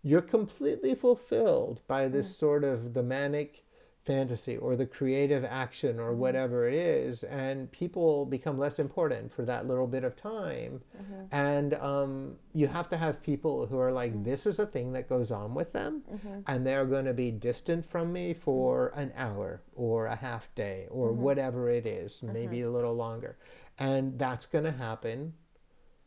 you're 0.02 0.22
completely 0.22 0.96
fulfilled 0.96 1.82
by 1.88 2.08
mm. 2.08 2.12
this 2.12 2.36
sort 2.36 2.64
of 2.64 2.94
the 2.94 3.04
manic 3.04 3.64
fantasy 4.04 4.56
or 4.58 4.76
the 4.76 4.86
creative 4.86 5.44
action 5.44 6.00
or 6.00 6.12
mm-hmm. 6.12 6.20
whatever 6.20 6.68
it 6.68 6.76
is 6.76 7.24
and 7.24 7.72
people 7.72 8.24
become 8.24 8.56
less 8.56 8.78
important 8.78 9.34
for 9.34 9.44
that 9.44 9.68
little 9.68 9.88
bit 9.88 10.04
of 10.04 10.16
time. 10.16 10.80
Mm-hmm. 10.96 11.22
And 11.32 11.74
um, 11.74 12.36
you 12.54 12.68
have 12.68 12.88
to 12.90 12.98
have 12.98 13.24
people 13.24 13.66
who 13.66 13.80
are 13.80 13.92
like 13.92 14.14
mm. 14.14 14.24
this 14.24 14.46
is 14.46 14.60
a 14.60 14.66
thing 14.66 14.94
that 14.94 15.10
goes 15.10 15.32
on 15.32 15.56
with 15.56 15.74
them 15.74 16.04
and 16.46 16.66
they're 16.66 16.86
going 16.86 17.06
to 17.06 17.14
be 17.14 17.32
distant 17.32 17.84
from 17.84 18.14
me 18.14 18.34
for 18.34 18.94
mm. 18.96 19.02
an 19.02 19.14
hour 19.18 19.62
or 19.74 20.06
a 20.06 20.16
half 20.16 20.54
day 20.54 20.88
or 20.92 21.12
whatever 21.12 21.68
it 21.68 21.88
is, 21.88 22.22
maybe 22.22 22.62
a 22.62 22.70
little 22.70 22.96
longer. 22.96 23.38
And 23.80 24.18
that's 24.18 24.46
going 24.46 24.66
to 24.66 24.72
happen 24.72 25.34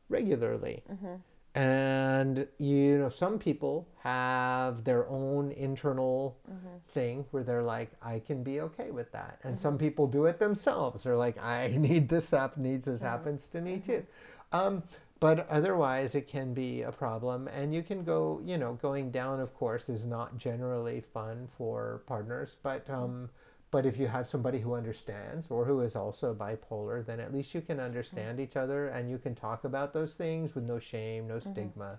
regularly. 0.08 0.82
Mm-hmm. 0.90 1.14
And 1.54 2.46
you 2.58 2.98
know 2.98 3.08
some 3.08 3.38
people 3.38 3.88
have 4.02 4.84
their 4.84 5.08
own 5.08 5.50
internal 5.52 6.38
mm-hmm. 6.48 6.76
thing 6.92 7.24
where 7.32 7.42
they're 7.42 7.62
like 7.62 7.90
i 8.00 8.20
can 8.20 8.44
be 8.44 8.60
okay 8.60 8.90
with 8.90 9.10
that. 9.12 9.40
And 9.42 9.54
mm-hmm. 9.54 9.62
some 9.62 9.78
people 9.78 10.06
do 10.06 10.26
it 10.26 10.38
themselves. 10.38 11.04
They're 11.04 11.16
like 11.16 11.42
i 11.42 11.68
need 11.78 12.08
this 12.08 12.32
up 12.32 12.56
needs 12.58 12.84
this 12.84 13.00
happens 13.00 13.48
to 13.48 13.60
me 13.60 13.78
too. 13.78 14.04
Um, 14.52 14.82
but 15.20 15.48
otherwise 15.48 16.14
it 16.14 16.28
can 16.28 16.54
be 16.54 16.82
a 16.82 16.92
problem. 16.92 17.48
And 17.48 17.74
you 17.74 17.82
can 17.82 18.04
go 18.04 18.40
you 18.44 18.58
know 18.58 18.74
going 18.74 19.10
down 19.10 19.40
of 19.40 19.52
course 19.54 19.88
is 19.88 20.06
not 20.06 20.36
generally 20.36 21.00
fun 21.00 21.48
for 21.56 22.02
partners. 22.06 22.58
But 22.62 22.88
um, 22.88 23.30
but 23.70 23.84
if 23.84 23.98
you 23.98 24.06
have 24.06 24.28
somebody 24.28 24.58
who 24.58 24.74
understands 24.74 25.50
or 25.50 25.64
who 25.64 25.80
is 25.80 25.94
also 25.94 26.34
bipolar, 26.34 27.04
then 27.04 27.20
at 27.20 27.32
least 27.34 27.54
you 27.54 27.60
can 27.60 27.78
understand 27.78 28.40
each 28.40 28.56
other 28.56 28.88
and 28.88 29.10
you 29.10 29.18
can 29.18 29.34
talk 29.34 29.64
about 29.64 29.92
those 29.92 30.14
things 30.14 30.54
with 30.54 30.64
no 30.64 30.78
shame, 30.78 31.28
no 31.28 31.38
stigma. 31.38 31.98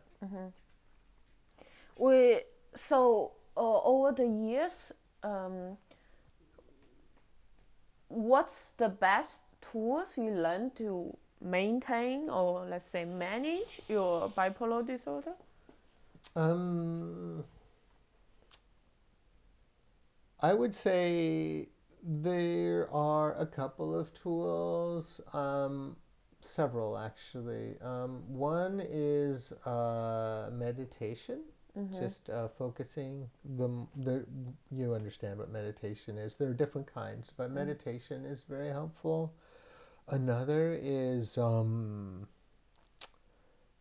We 1.97 2.41
so 2.75 3.34
uh, 3.55 3.82
over 3.82 4.12
the 4.12 4.25
years, 4.25 4.71
um, 5.23 5.77
what's 8.08 8.53
the 8.77 8.89
best 8.89 9.41
tools 9.62 10.13
you 10.17 10.32
learn 10.32 10.71
to 10.77 11.15
maintain 11.41 12.29
or 12.29 12.65
let's 12.65 12.86
say 12.86 13.05
manage 13.05 13.82
your 13.88 14.29
bipolar 14.29 14.86
disorder? 14.86 15.34
Um, 16.36 17.43
I 20.41 20.54
would 20.54 20.73
say 20.73 21.67
there 22.02 22.89
are 22.93 23.38
a 23.38 23.45
couple 23.45 23.93
of 23.97 24.13
tools, 24.13 25.19
um, 25.34 25.97
several 26.41 26.97
actually. 26.97 27.75
Um, 27.82 28.23
one 28.28 28.82
is 28.88 29.52
uh, 29.65 30.49
meditation, 30.54 31.41
just 31.99 32.30
uh, 32.30 32.47
focusing. 32.47 33.30
The, 33.58 33.69
the 33.97 34.25
you 34.71 34.93
understand 34.93 35.39
what 35.39 35.52
meditation 35.52 36.17
is. 36.17 36.36
There 36.36 36.49
are 36.49 36.54
different 36.54 36.91
kinds, 36.93 37.34
but 37.36 37.52
meditation 37.52 38.25
is 38.25 38.43
very 38.47 38.69
helpful. 38.69 39.34
Another 40.08 40.78
is 40.82 41.38
um, 41.38 42.28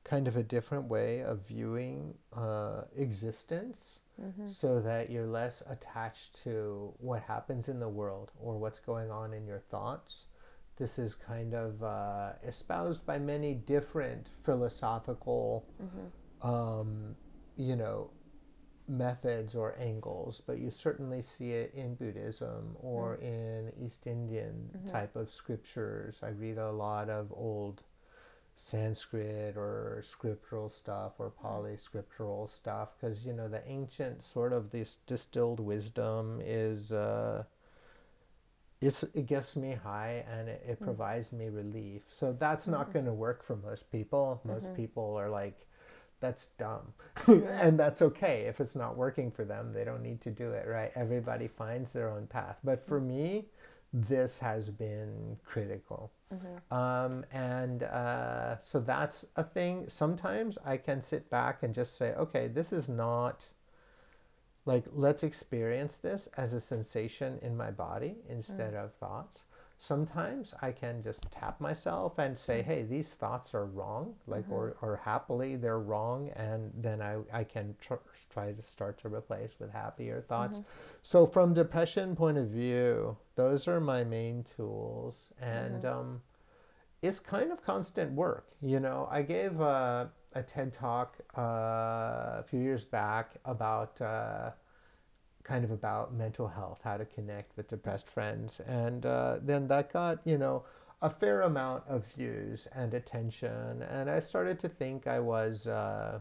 kind 0.05 0.27
of 0.27 0.37
a 0.37 0.43
different 0.43 0.89
way 0.89 1.23
of 1.23 1.47
viewing 1.47 2.15
uh, 2.37 2.83
existence 2.97 4.01
so 4.49 4.81
that 4.81 5.11
you're 5.11 5.27
less 5.27 5.63
attached 5.69 6.43
to 6.45 6.93
what 6.99 7.23
happens 7.23 7.69
in 7.69 7.79
the 7.79 7.89
world 7.89 8.33
or 8.41 8.59
what's 8.59 8.79
going 8.81 9.11
on 9.11 9.33
in 9.33 9.47
your 9.47 9.61
thoughts. 9.71 10.27
This 10.77 10.99
is 10.99 11.15
kind 11.15 11.55
of 11.55 11.83
uh, 11.83 12.33
espoused 12.47 13.05
by 13.07 13.19
many 13.19 13.55
different 13.55 14.29
philosophical, 14.45 15.67
um, 16.43 17.15
you 17.57 17.77
know, 17.77 18.11
methods 18.89 19.55
or 19.55 19.77
angles, 19.79 20.41
but 20.47 20.59
you 20.59 20.71
certainly 20.71 21.21
see 21.21 21.51
it 21.53 21.75
in 21.75 21.95
Buddhism 21.95 22.75
or 22.81 23.17
in 23.17 23.73
East 23.85 24.07
Indian 24.07 24.71
type 24.91 25.15
of 25.17 25.31
scriptures. 25.31 26.21
I 26.23 26.29
read 26.31 26.59
a 26.59 26.71
lot 26.71 27.11
of 27.11 27.33
old 27.33 27.83
Sanskrit 28.59 29.57
or 29.57 30.03
scriptural 30.05 30.69
stuff 30.69 31.13
or 31.19 31.31
Pali 31.31 31.77
scriptural 31.77 32.49
stuff 32.49 32.89
because 32.99 33.25
you 33.25 33.33
know 33.33 33.47
the 33.47 33.67
ancient 33.69 34.21
sort 34.23 34.53
of 34.53 34.71
this 34.71 34.99
distilled 35.07 35.61
wisdom 35.61 36.41
is 36.45 36.91
uh, 36.91 37.45
it's, 38.81 39.05
it 39.15 39.27
gets 39.27 39.55
me 39.55 39.79
high 39.81 40.25
and 40.29 40.49
it, 40.49 40.63
it 40.67 40.79
hmm. 40.79 40.85
provides 40.85 41.33
me 41.33 41.49
relief. 41.51 42.03
So 42.09 42.37
that's 42.37 42.67
not 42.67 42.87
hmm. 42.87 42.93
going 42.95 43.05
to 43.07 43.13
work 43.13 43.45
for 43.45 43.57
most 43.57 43.93
people. 43.93 44.41
Most 44.45 44.67
mm-hmm. 44.67 44.75
people 44.75 45.15
are 45.15 45.31
like, 45.31 45.67
that's 46.21 46.49
dumb. 46.59 46.93
and 47.29 47.79
that's 47.79 48.03
okay. 48.03 48.47
If 48.49 48.61
it's 48.61 48.75
not 48.75 48.97
working 48.97 49.31
for 49.31 49.45
them, 49.45 49.73
they 49.73 49.85
don't 49.85 50.03
need 50.03 50.21
to 50.23 50.31
do 50.31 50.51
it, 50.51 50.67
right? 50.67 50.91
Everybody 50.97 51.47
finds 51.47 51.93
their 51.93 52.11
own 52.11 52.27
path. 52.27 52.59
But 52.65 52.85
for 52.89 52.99
hmm. 52.99 53.09
me, 53.09 53.45
this 53.93 54.41
has 54.41 54.69
been 54.69 55.37
critical. 55.45 56.11
Um, 56.71 57.25
and 57.33 57.83
uh, 57.85 58.59
so 58.61 58.81
that's 58.81 59.25
a 59.37 59.45
thing. 59.45 59.87
Sometimes 59.89 60.59
I 60.65 60.77
can 60.77 61.01
sit 61.01 61.31
back 61.31 61.63
and 61.63 61.75
just 61.75 61.97
say, 61.97 62.15
okay, 62.15 62.49
this 62.49 62.73
is 62.73 62.89
not 62.89 63.49
like 64.67 64.85
let's 64.93 65.23
experience 65.23 65.97
this 65.97 66.29
as 66.37 66.53
a 66.53 66.61
sensation 66.61 67.39
in 67.41 67.57
my 67.57 67.71
body 67.71 68.17
instead 68.29 68.75
of 68.75 68.93
thoughts 68.95 69.45
sometimes 69.79 70.55
i 70.61 70.73
can 70.73 71.03
just 71.03 71.23
tap 71.31 71.61
myself 71.61 72.19
and 72.19 72.37
say 72.37 72.63
hey 72.63 72.83
these 72.83 73.15
thoughts 73.15 73.55
are 73.55 73.67
wrong 73.67 74.15
like 74.27 74.45
or, 74.51 74.77
or 74.83 74.97
happily 74.97 75.55
they're 75.55 75.79
wrong 75.79 76.31
and 76.35 76.73
then 76.77 77.01
i, 77.01 77.17
I 77.33 77.45
can 77.45 77.77
tr- 77.81 77.95
try 78.29 78.53
to 78.53 78.63
start 78.63 78.99
to 79.03 79.09
replace 79.09 79.55
with 79.61 79.71
happier 79.73 80.21
thoughts. 80.29 80.59
So 81.03 81.27
from 81.27 81.55
depression 81.55 82.17
point 82.17 82.39
of 82.39 82.49
view 82.49 83.17
those 83.37 83.69
are 83.69 83.81
my 83.81 84.03
main 84.03 84.45
tools 84.57 85.31
and 85.41 85.85
um, 85.85 86.21
it's 87.03 87.19
kind 87.21 87.53
of 87.53 87.65
constant 87.65 88.13
work. 88.13 88.49
You 88.61 88.81
know, 88.81 89.09
I 89.11 89.23
gave 89.23 89.61
uh, 89.61 90.07
a 90.35 90.43
TED 90.43 90.73
talk 90.73 91.17
uh, 91.37 91.41
a 92.41 92.45
few 92.49 92.61
years 92.61 92.85
back 92.85 93.37
about 93.45 94.01
uh, 94.01 94.51
kind 95.49 95.65
of 95.65 95.71
about 95.71 96.13
mental 96.13 96.47
health, 96.47 96.81
how 96.85 96.99
to 96.99 97.07
connect 97.07 97.57
with 97.57 97.69
depressed 97.69 98.07
friends, 98.07 98.61
and 98.67 99.07
uh, 99.07 99.39
then 99.43 99.67
that 99.69 99.91
got 99.93 100.19
you 100.25 100.37
know 100.37 100.65
a 101.01 101.09
fair 101.09 101.43
amount 101.43 101.85
of 101.89 102.05
views 102.07 102.69
and 102.75 102.93
attention, 102.93 103.83
and 103.83 104.11
I 104.11 104.21
started 104.21 104.59
to 104.61 104.69
think 104.69 105.07
I 105.07 105.19
was. 105.19 105.67
Uh, 105.67 106.21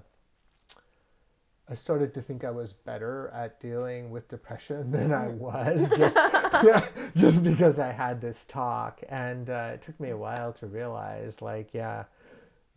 I 1.69 1.73
started 1.73 2.13
to 2.13 2.21
think 2.21 2.45
I 2.45 2.49
was 2.49 2.71
better 2.71 3.29
at 3.33 3.59
dealing 3.59 4.09
with 4.09 4.29
depression 4.29 4.89
than 4.97 5.11
I 5.11 5.27
was, 5.27 5.89
just, 5.97 6.15
yeah, 6.15 6.87
just 7.13 7.43
because 7.43 7.77
I 7.77 7.91
had 7.91 8.21
this 8.21 8.45
talk, 8.45 9.01
and 9.09 9.49
uh, 9.49 9.71
it 9.73 9.81
took 9.81 9.99
me 9.99 10.11
a 10.11 10.17
while 10.17 10.53
to 10.53 10.67
realize, 10.67 11.41
like, 11.41 11.73
yeah, 11.73 12.05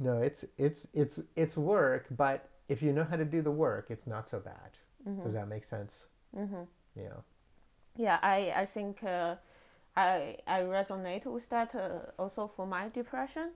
no, 0.01 0.18
it's 0.18 0.44
it's 0.59 0.88
it's 0.92 1.20
it's 1.36 1.57
work, 1.57 2.07
but 2.16 2.48
if 2.68 2.82
you 2.82 2.92
know 2.92 3.05
how 3.05 3.16
to 3.16 3.24
do 3.24 3.42
the 3.42 3.53
work, 3.53 3.86
it's 3.90 4.09
not 4.09 4.28
so 4.28 4.40
bad. 4.40 4.70
Does 5.22 5.34
that 5.34 5.48
make 5.48 5.64
sense? 5.64 6.07
Mm-hmm. 6.37 6.62
Yeah. 6.97 7.20
Yeah, 7.97 8.18
I 8.22 8.53
I 8.57 8.66
think 8.66 9.03
uh, 9.05 9.37
I 9.97 10.37
I 10.47 10.62
resonate 10.62 11.26
with 11.26 11.49
that 11.51 11.74
uh, 11.74 12.12
also 12.18 12.49
for 12.49 12.66
my 12.66 12.89
depression. 12.89 13.51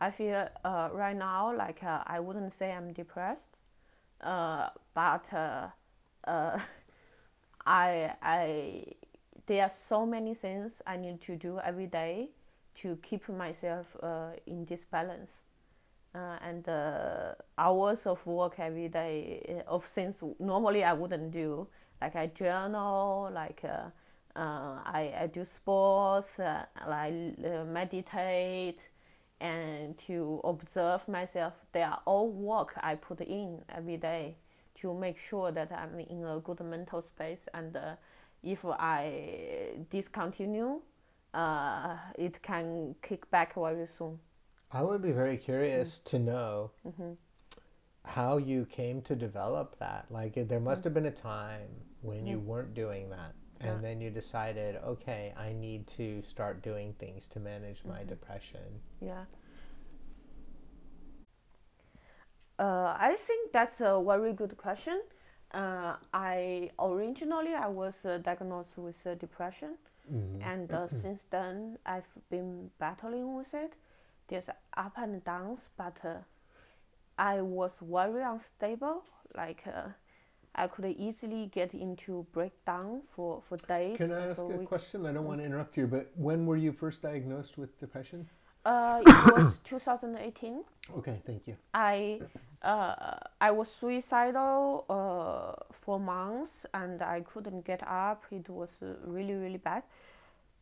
I 0.00 0.10
feel 0.10 0.48
uh, 0.64 0.88
right 0.92 1.16
now 1.16 1.54
like 1.56 1.82
uh, 1.84 2.02
I 2.06 2.20
wouldn't 2.20 2.52
say 2.52 2.72
I'm 2.72 2.92
depressed, 2.92 3.56
uh, 4.20 4.68
but 4.94 5.24
uh, 5.32 5.68
uh, 6.26 6.58
I 7.66 8.12
I 8.22 8.84
there 9.46 9.64
are 9.64 9.70
so 9.70 10.06
many 10.06 10.34
things 10.34 10.72
I 10.86 10.96
need 10.96 11.20
to 11.22 11.36
do 11.36 11.58
every 11.60 11.86
day 11.86 12.30
to 12.82 12.96
keep 13.02 13.28
myself 13.28 13.86
uh, 14.02 14.32
in 14.46 14.64
this 14.66 14.84
balance. 14.90 15.30
Uh, 16.14 16.38
and 16.42 16.68
uh, 16.68 17.34
hours 17.58 18.06
of 18.06 18.24
work 18.26 18.58
every 18.58 18.88
day 18.88 19.62
of 19.68 19.84
things 19.84 20.16
normally 20.40 20.82
I 20.82 20.92
wouldn't 20.94 21.30
do. 21.32 21.68
Like 22.00 22.16
I 22.16 22.26
journal, 22.28 23.30
like 23.32 23.62
uh, 23.64 23.90
uh, 24.38 24.78
I, 24.84 25.12
I 25.22 25.26
do 25.32 25.44
sports, 25.44 26.38
uh, 26.38 26.64
I 26.76 27.34
uh, 27.44 27.64
meditate, 27.64 28.78
and 29.40 29.98
to 30.06 30.40
observe 30.44 31.06
myself. 31.08 31.54
They 31.72 31.82
are 31.82 32.00
all 32.04 32.30
work 32.30 32.74
I 32.80 32.94
put 32.94 33.20
in 33.20 33.62
every 33.74 33.96
day 33.96 34.36
to 34.80 34.94
make 34.94 35.18
sure 35.18 35.50
that 35.50 35.72
I'm 35.72 35.98
in 35.98 36.24
a 36.24 36.38
good 36.38 36.60
mental 36.60 37.02
space. 37.02 37.40
And 37.52 37.76
uh, 37.76 37.96
if 38.42 38.64
I 38.64 39.70
discontinue, 39.90 40.80
uh, 41.34 41.96
it 42.16 42.40
can 42.42 42.94
kick 43.02 43.28
back 43.30 43.54
very 43.54 43.88
soon. 43.98 44.18
I 44.70 44.82
would 44.82 45.02
be 45.02 45.12
very 45.12 45.36
curious 45.36 45.98
to 46.00 46.18
know 46.18 46.70
how 48.04 48.36
you 48.38 48.66
came 48.66 49.02
to 49.02 49.16
develop 49.16 49.78
that. 49.78 50.06
Like, 50.10 50.34
there 50.48 50.60
must 50.60 50.84
have 50.84 50.94
been 50.94 51.06
a 51.06 51.10
time 51.10 51.68
when 52.02 52.26
you 52.26 52.38
weren't 52.38 52.74
doing 52.74 53.10
that, 53.10 53.34
and 53.60 53.82
then 53.82 54.00
you 54.00 54.10
decided, 54.10 54.76
okay, 54.84 55.34
I 55.36 55.52
need 55.52 55.86
to 55.88 56.22
start 56.22 56.62
doing 56.62 56.94
things 56.98 57.26
to 57.28 57.40
manage 57.40 57.84
my 57.84 58.04
depression. 58.04 58.80
Yeah. 59.00 59.24
Uh, 62.58 62.96
I 62.98 63.16
think 63.18 63.52
that's 63.52 63.80
a 63.80 64.02
very 64.04 64.32
good 64.32 64.56
question. 64.56 65.00
Uh, 65.52 65.94
I 66.12 66.70
originally 66.78 67.54
I 67.54 67.68
was 67.68 67.94
uh, 68.04 68.18
diagnosed 68.18 68.76
with 68.76 68.96
uh, 69.06 69.14
depression, 69.14 69.76
and 70.42 70.72
uh, 70.72 70.88
since 71.02 71.20
then 71.30 71.78
I've 71.86 72.08
been 72.30 72.70
battling 72.78 73.34
with 73.36 73.52
it. 73.54 73.74
There's 74.28 74.48
up 74.76 74.98
and 74.98 75.24
downs, 75.24 75.60
but 75.76 75.96
uh, 76.04 76.18
I 77.18 77.40
was 77.42 77.72
very 77.80 78.22
unstable. 78.22 79.04
Like 79.36 79.62
uh, 79.66 79.88
I 80.58 80.66
could 80.66 80.84
easily 80.98 81.50
get 81.54 81.72
into 81.72 82.26
breakdown 82.32 83.02
for 83.14 83.42
for 83.48 83.56
days. 83.56 83.96
Can 83.96 84.12
I 84.12 84.30
ask 84.30 84.42
a 84.42 84.58
question? 84.66 85.06
I 85.06 85.12
don't 85.12 85.24
want 85.24 85.40
to 85.40 85.46
interrupt 85.46 85.76
you, 85.76 85.86
but 85.86 86.10
when 86.16 86.46
were 86.46 86.56
you 86.56 86.72
first 86.72 87.02
diagnosed 87.02 87.56
with 87.58 87.78
depression? 87.78 88.28
Uh, 88.64 89.00
it 89.06 89.32
was 89.34 89.58
2018. 89.64 90.64
Okay, 90.98 91.22
thank 91.24 91.46
you. 91.46 91.56
I 91.72 92.20
uh, 92.62 93.16
I 93.40 93.50
was 93.52 93.68
suicidal 93.80 94.84
uh, 94.90 95.64
for 95.72 96.00
months 96.00 96.66
and 96.74 97.02
I 97.02 97.20
couldn't 97.20 97.64
get 97.64 97.82
up. 97.86 98.24
It 98.30 98.48
was 98.48 98.70
uh, 98.82 98.94
really 99.04 99.34
really 99.34 99.58
bad. 99.58 99.84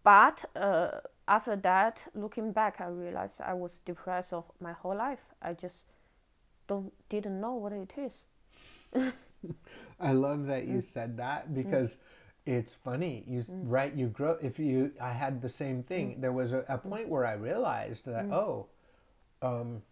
But 0.05 0.45
uh, 0.55 1.01
after 1.27 1.57
that, 1.57 1.99
looking 2.15 2.53
back, 2.53 2.81
I 2.81 2.89
realized 2.89 3.41
I 3.41 3.55
was 3.55 3.73
depressed 3.85 4.35
my 4.61 4.73
whole 4.73 4.97
life. 4.97 5.25
I 5.43 5.55
just 5.55 5.79
don't 6.69 6.93
didn't 7.09 7.41
know 7.41 7.55
what 7.55 7.73
it 7.73 7.93
is. 7.97 8.13
I 10.01 10.13
love 10.13 10.47
that 10.47 10.67
you 10.67 10.79
mm. 10.79 10.85
said 10.85 11.17
that 11.19 11.51
mm. 11.51 11.55
because 11.55 11.99
it's 12.45 12.75
funny. 12.75 13.25
You 13.27 13.41
mm. 13.41 13.63
right? 13.65 13.93
You 13.95 14.09
grow. 14.09 14.37
If 14.43 14.59
you, 14.59 14.93
I 15.01 15.13
had 15.13 15.43
the 15.43 15.49
same 15.49 15.83
thing. 15.83 16.21
There 16.21 16.33
was 16.33 16.53
a, 16.53 16.65
a 16.69 16.79
point 16.79 17.09
where 17.09 17.27
I 17.27 17.33
realized 17.35 18.05
that 18.07 18.27
oh, 18.27 18.67
um, 19.43 19.83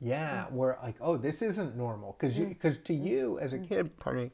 yeah, 0.00 0.46
we're 0.50 0.76
like 0.82 0.96
oh, 1.00 1.16
this 1.16 1.42
isn't 1.42 1.76
normal 1.76 2.16
because 2.18 2.38
you 2.38 2.46
because 2.46 2.78
to 2.78 2.94
you 2.94 3.38
as 3.38 3.52
a 3.52 3.58
kid, 3.58 3.96
pardon 3.98 4.24
me, 4.24 4.30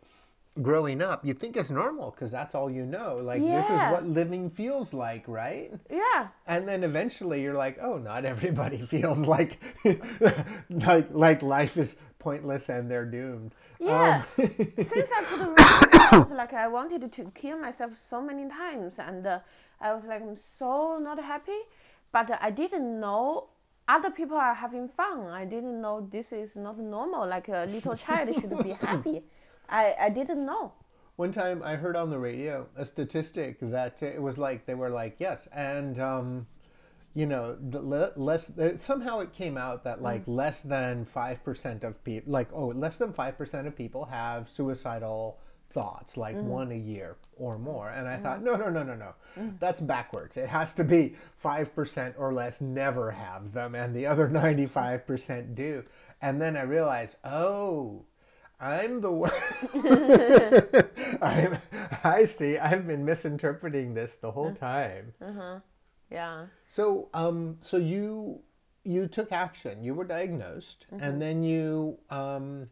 growing 0.63 1.01
up, 1.03 1.25
you 1.25 1.35
think 1.35 1.57
it's 1.57 1.71
normal 1.71 2.11
because 2.11 2.31
that's 2.31 2.55
all 2.55 2.71
you 2.71 2.85
know. 2.85 3.21
Like 3.23 3.43
this 3.43 3.67
is 3.67 3.71
what 3.71 4.07
living 4.07 4.51
feels 4.51 4.93
like, 4.93 5.27
right? 5.29 5.73
Yeah, 5.91 6.29
And 6.47 6.67
then 6.67 6.85
eventually 6.85 7.43
you're 7.43 7.55
like, 7.55 7.79
oh, 7.81 7.99
not 7.99 8.25
everybody 8.25 8.79
feels 8.87 9.19
like 9.19 9.59
like 10.71 11.09
like 11.11 11.43
life 11.43 11.77
is 11.77 11.97
pointless 12.19 12.69
and 12.69 12.91
they're 12.91 13.05
doomed. 13.05 13.55
yeah. 13.79 14.25
Um, 14.39 14.45
Since 14.77 15.11
I 15.17 15.25
could 15.25 15.41
remember, 15.49 15.57
I 15.93 16.19
was 16.19 16.31
like 16.31 16.53
I 16.53 16.69
wanted 16.69 17.11
to 17.13 17.33
kill 17.35 17.59
myself 17.59 17.97
so 17.97 18.21
many 18.21 18.49
times, 18.49 18.99
and 18.99 19.27
uh, 19.27 19.39
I 19.81 19.95
was 19.95 20.05
like 20.05 20.23
I'm 20.23 20.37
so 20.37 20.99
not 20.99 21.23
happy, 21.23 21.61
but 22.13 22.31
I 22.41 22.51
didn't 22.51 23.01
know 23.01 23.49
other 23.89 24.11
people 24.11 24.37
are 24.37 24.55
having 24.55 24.89
fun. 24.89 25.27
I 25.29 25.45
didn't 25.45 25.81
know 25.81 26.07
this 26.11 26.33
is 26.33 26.55
not 26.57 26.79
normal. 26.79 27.27
Like 27.27 27.49
a 27.49 27.67
little 27.71 27.97
child 27.97 28.35
should 28.35 28.63
be 28.63 28.71
happy. 28.87 29.23
I 29.69 29.95
I 30.01 30.09
didn't 30.11 30.45
know. 30.45 30.73
One 31.17 31.33
time 31.33 31.63
I 31.65 31.75
heard 31.75 31.97
on 31.97 32.11
the 32.11 32.19
radio 32.19 32.67
a 32.77 32.85
statistic 32.85 33.59
that 33.61 34.03
it 34.03 34.23
was 34.23 34.39
like 34.39 34.67
they 34.67 34.75
were 34.75 34.91
like 34.91 35.17
yes, 35.19 35.49
and 35.53 35.99
um, 35.99 36.47
you 37.19 37.27
know 37.27 37.57
the 37.71 37.83
le- 37.83 38.13
less 38.15 38.53
somehow 38.77 39.19
it 39.19 39.33
came 39.33 39.59
out 39.59 39.83
that 39.83 40.01
like 40.01 40.25
mm. 40.25 40.37
less 40.37 40.63
than 40.63 41.05
five 41.05 41.43
percent 41.43 41.83
of 41.83 42.03
people 42.05 42.33
like 42.33 42.49
oh 42.53 42.69
less 42.69 42.97
than 42.99 43.13
five 43.13 43.37
percent 43.37 43.67
of 43.67 43.75
people 43.75 44.05
have 44.05 44.49
suicidal 44.49 45.37
thoughts 45.71 46.17
like 46.17 46.37
mm. 46.37 46.45
one 46.45 46.71
a 46.71 46.77
year 46.77 47.17
or 47.37 47.59
more. 47.59 47.89
And 47.91 48.07
i 48.07 48.15
mm-hmm. 48.15 48.23
thought 48.23 48.43
no 48.43 48.55
no 48.55 48.71
no 48.71 48.85
no 48.85 48.95
no. 48.95 49.15
Mm. 49.37 49.59
That's 49.59 49.81
backwards. 49.81 50.37
It 50.37 50.49
has 50.49 50.73
to 50.75 50.85
be 50.85 51.17
5% 51.45 52.15
or 52.19 52.33
less 52.33 52.61
never 52.61 53.11
have 53.11 53.53
them 53.53 53.75
and 53.75 53.95
the 53.95 54.07
other 54.07 54.29
95% 54.29 55.57
do. 55.57 55.85
And 56.23 56.41
then 56.41 56.57
i 56.57 56.63
realized 56.63 57.17
oh 57.25 58.05
I'm 58.61 59.01
the 59.01 59.13
one. 59.13 59.31
I'm, 61.23 61.59
I 62.03 62.25
see. 62.25 62.59
I've 62.59 62.89
been 62.89 63.05
misinterpreting 63.05 63.95
this 63.95 64.17
the 64.17 64.33
whole 64.33 64.49
uh-huh. 64.49 64.67
time. 64.67 65.13
Uh-huh. 65.23 65.61
Yeah. 66.11 66.47
So, 66.69 67.09
um, 67.15 67.57
so 67.61 67.77
you 67.77 68.41
you 68.85 69.07
took 69.07 69.33
action. 69.33 69.83
You 69.85 69.95
were 69.95 70.05
diagnosed, 70.05 70.87
Mm-hmm. 70.93 71.05
and 71.05 71.21
then 71.21 71.43
you 71.45 71.99
um, 72.11 72.71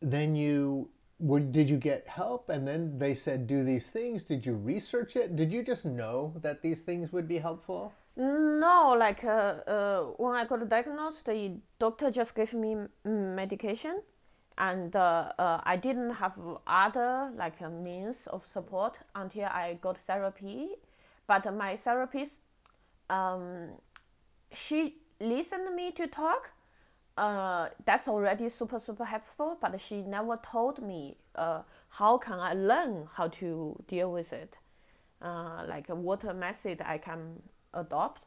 then 0.00 0.34
you 0.34 0.88
were, 1.18 1.40
did 1.40 1.68
you 1.68 1.76
get 1.76 2.08
help? 2.08 2.48
And 2.48 2.66
then 2.66 2.98
they 2.98 3.14
said 3.14 3.46
do 3.46 3.62
these 3.64 3.90
things. 3.90 4.24
Did 4.24 4.46
you 4.46 4.54
research 4.54 5.16
it? 5.16 5.36
Did 5.36 5.52
you 5.52 5.62
just 5.62 5.84
know 5.84 6.32
that 6.40 6.62
these 6.62 6.82
things 6.82 7.12
would 7.12 7.28
be 7.28 7.38
helpful? 7.38 7.92
No, 8.16 8.94
like 8.98 9.24
uh, 9.24 9.28
uh, 9.66 10.00
when 10.16 10.34
I 10.34 10.44
got 10.44 10.68
diagnosed, 10.68 11.24
the 11.26 11.52
doctor 11.78 12.10
just 12.10 12.34
gave 12.34 12.52
me 12.52 12.76
medication, 13.04 14.02
and 14.58 14.94
uh, 14.96 15.32
uh, 15.38 15.60
I 15.64 15.76
didn't 15.76 16.10
have 16.10 16.32
other 16.66 17.30
like 17.36 17.62
uh, 17.62 17.70
means 17.70 18.16
of 18.26 18.44
support 18.46 18.98
until 19.14 19.44
I 19.46 19.78
got 19.80 19.98
therapy. 19.98 20.70
But 21.30 21.44
my 21.54 21.76
therapist, 21.76 22.32
um, 23.08 23.68
she 24.52 24.96
listened 25.20 25.74
me 25.76 25.92
to 25.92 26.08
talk. 26.08 26.50
Uh, 27.16 27.68
that's 27.84 28.08
already 28.08 28.48
super 28.48 28.80
super 28.80 29.04
helpful. 29.04 29.56
But 29.60 29.80
she 29.80 30.02
never 30.02 30.40
told 30.52 30.82
me 30.82 31.16
uh, 31.36 31.62
how 32.00 32.18
can 32.18 32.38
I 32.40 32.54
learn 32.54 33.08
how 33.16 33.28
to 33.40 33.76
deal 33.86 34.10
with 34.10 34.32
it 34.32 34.56
uh, 35.22 35.64
like 35.68 35.86
what 35.88 36.24
method 36.34 36.82
I 36.84 36.98
can 36.98 37.42
adopt. 37.74 38.24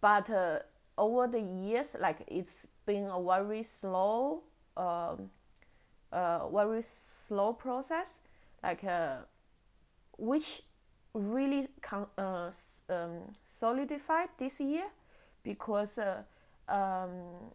But 0.00 0.30
uh, 0.30 0.58
over 0.96 1.26
the 1.26 1.40
years, 1.40 1.86
like 1.98 2.18
it's 2.26 2.66
been 2.86 3.06
a 3.06 3.22
very 3.22 3.66
slow, 3.80 4.42
um, 4.76 5.30
uh, 6.12 6.48
very 6.48 6.84
slow 7.26 7.52
process, 7.52 8.08
like 8.62 8.84
uh, 8.84 9.16
which 10.18 10.62
really 11.14 11.68
con- 11.82 12.06
uh, 12.18 12.48
s- 12.48 12.80
um, 12.90 13.34
solidified 13.58 14.28
this 14.38 14.60
year 14.60 14.84
because 15.42 15.98
uh, 15.98 16.22
um, 16.72 17.52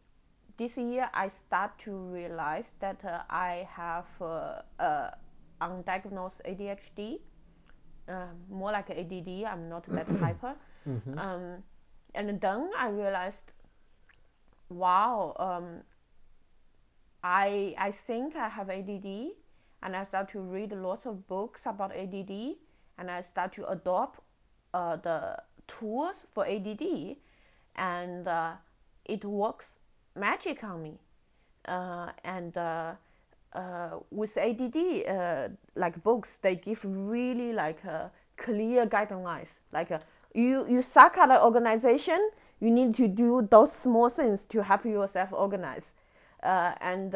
this 0.58 0.78
year 0.78 1.10
I 1.14 1.30
start 1.30 1.78
to 1.86 1.91
realize 1.91 2.66
that 2.80 3.04
uh, 3.06 3.22
I 3.30 3.68
have 3.72 4.06
uh, 4.22 4.62
uh, 4.80 5.12
undiagnosed 5.62 6.41
ADHD 6.45 7.20
uh, 8.08 8.26
more 8.49 8.72
like 8.72 8.89
ADD. 8.89 9.45
I'm 9.45 9.70
not 9.70 9.86
that 9.88 10.08
hyper. 10.20 10.56
Um, 11.18 11.64
and 12.16 12.39
then 12.41 12.70
I 12.78 12.89
realized, 12.89 13.51
wow, 14.70 15.36
um, 15.39 15.82
I 17.24 17.74
I 17.78 17.91
think 17.91 18.36
I 18.36 18.49
have 18.49 18.70
ADD, 18.70 19.32
and 19.82 19.95
I 19.95 20.04
start 20.04 20.30
to 20.32 20.39
read 20.41 20.72
lots 20.74 21.06
of 21.06 21.28
books 21.28 21.62
about 21.66 21.91
ADD, 21.95 22.56
and 22.98 23.10
I 23.10 23.24
start 23.24 23.54
to 23.54 23.70
adopt 23.70 24.20
uh, 24.74 24.98
the 24.98 25.38
tools 25.68 26.16
for 26.34 26.46
ADD, 26.46 27.16
and 27.76 28.28
uh, 28.28 28.54
it 29.06 29.26
works 29.26 29.68
magic 30.16 30.64
on 30.64 30.84
me. 30.84 31.00
Uh, 31.68 32.10
and 32.24 32.58
uh, 32.58 32.94
uh, 33.54 33.91
with 34.12 34.38
ADD, 34.38 34.76
uh, 35.08 35.48
like 35.76 36.02
books, 36.04 36.38
they 36.38 36.56
give 36.56 36.84
really 36.84 37.54
like 37.54 37.82
clear 38.38 38.86
guidelines. 38.86 39.60
Like 39.72 39.91
you, 40.34 40.68
you 40.70 40.82
suck 40.82 41.18
at 41.18 41.30
an 41.30 41.38
organization, 41.41 42.30
you 42.60 42.70
need 42.70 42.96
to 42.96 43.08
do 43.08 43.48
those 43.50 43.72
small 43.72 44.10
things 44.10 44.46
to 44.46 44.64
help 44.64 44.86
yourself 44.86 45.30
organize. 45.32 45.94
And 46.41 47.14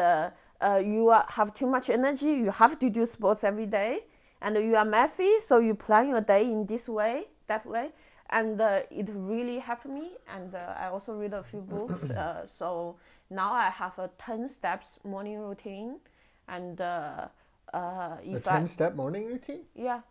you 0.86 1.13
have 1.28 1.53
too 1.53 1.67
much 1.67 1.89
energy, 1.89 2.30
you 2.30 2.51
have 2.51 2.80
to 2.80 2.89
do 2.89 3.05
sports 3.05 3.43
every 3.43 3.65
day. 3.65 4.05
And 4.41 4.55
you 4.57 4.75
are 4.75 4.85
messy, 4.85 5.39
so 5.39 5.59
you 5.59 5.73
plan 5.73 6.09
your 6.09 6.21
day 6.21 6.43
in 6.43 6.65
this 6.65 6.88
way, 6.88 7.25
that 7.47 7.65
way. 7.65 7.89
And 8.29 8.59
uh, 8.61 8.81
it 8.91 9.07
really 9.13 9.59
helped 9.59 9.85
me. 9.85 10.11
And 10.33 10.53
uh, 10.53 10.75
I 10.77 10.88
also 10.88 11.13
read 11.13 11.33
a 11.33 11.43
few 11.43 11.61
books. 11.61 12.03
Uh, 12.09 12.45
so 12.59 12.95
now 13.29 13.53
I 13.53 13.69
have 13.69 13.97
a 13.99 14.09
10 14.19 14.49
steps 14.49 14.99
morning 15.03 15.39
routine. 15.39 15.99
And 16.47 16.79
uh, 16.79 17.27
uh, 17.73 17.77
A 17.77 18.35
if 18.35 18.47
I, 18.47 18.59
ten-step 18.59 18.95
morning 18.95 19.25
routine. 19.25 19.61
yeah, 19.75 20.01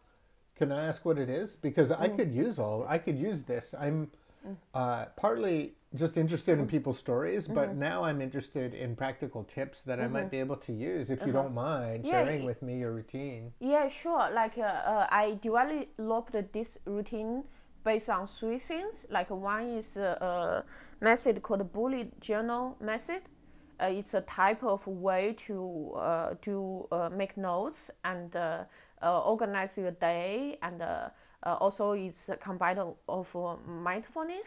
Can 0.57 0.73
I 0.73 0.87
ask 0.87 1.05
what 1.05 1.19
it 1.19 1.29
is? 1.31 1.57
Because 1.57 1.93
I 1.93 2.09
Mm. 2.09 2.17
could 2.17 2.33
use 2.33 2.59
all. 2.59 2.85
I 2.89 2.99
could 2.99 3.19
use 3.19 3.43
this. 3.43 3.75
I'm 3.79 4.11
uh, 4.75 5.07
partly 5.17 5.75
just 5.97 6.17
interested 6.17 6.59
in 6.59 6.67
people's 6.67 6.99
stories, 6.99 7.49
but 7.49 7.69
Mm-hmm. 7.71 7.79
now 7.79 8.05
I'm 8.05 8.21
interested 8.21 8.75
in 8.75 8.97
practical 8.97 9.45
tips 9.45 9.83
that 9.83 10.01
I 10.01 10.07
might 10.09 10.31
be 10.31 10.39
able 10.41 10.57
to 10.57 10.73
use. 10.73 11.11
If 11.11 11.25
you 11.27 11.33
don't 11.33 11.55
mind 11.55 12.05
Uh-huh. 12.05 12.17
Yeah, 12.17 12.25
sharing 12.25 12.45
with 12.45 12.63
me 12.63 12.79
your 12.79 12.93
routine. 12.93 13.53
Yeah, 13.61 13.89
sure. 13.89 14.31
Like 14.33 14.59
uh, 14.59 14.63
uh, 14.63 15.07
I 15.11 15.39
developed 15.41 16.33
this 16.53 16.79
routine 16.85 17.45
based 17.85 18.09
on 18.11 18.27
three 18.27 18.59
things. 18.59 18.95
Like 19.11 19.31
one 19.31 19.69
is 19.79 19.97
uh, 19.97 20.17
a 20.21 20.65
method 21.01 21.43
called 21.43 21.73
bullet 21.73 22.21
journal 22.21 22.77
method. 22.81 23.23
Uh, 23.81 23.87
it's 23.87 24.15
a 24.15 24.23
type 24.23 24.63
of 24.65 24.87
way 24.87 25.37
to 25.47 25.93
uh, 25.97 26.35
to 26.43 26.87
uh, 26.93 27.09
make 27.11 27.37
notes 27.37 27.79
and 28.05 28.35
uh, 28.37 28.65
uh, 29.03 29.21
organize 29.21 29.77
your 29.77 29.91
day, 29.93 30.59
and 30.63 30.81
uh, 30.83 31.09
uh, 31.45 31.55
also 31.61 31.93
it's 31.93 32.31
combined 32.41 32.79
of, 32.79 32.97
of 33.09 33.35
uh, 33.37 33.57
mindfulness. 33.67 34.47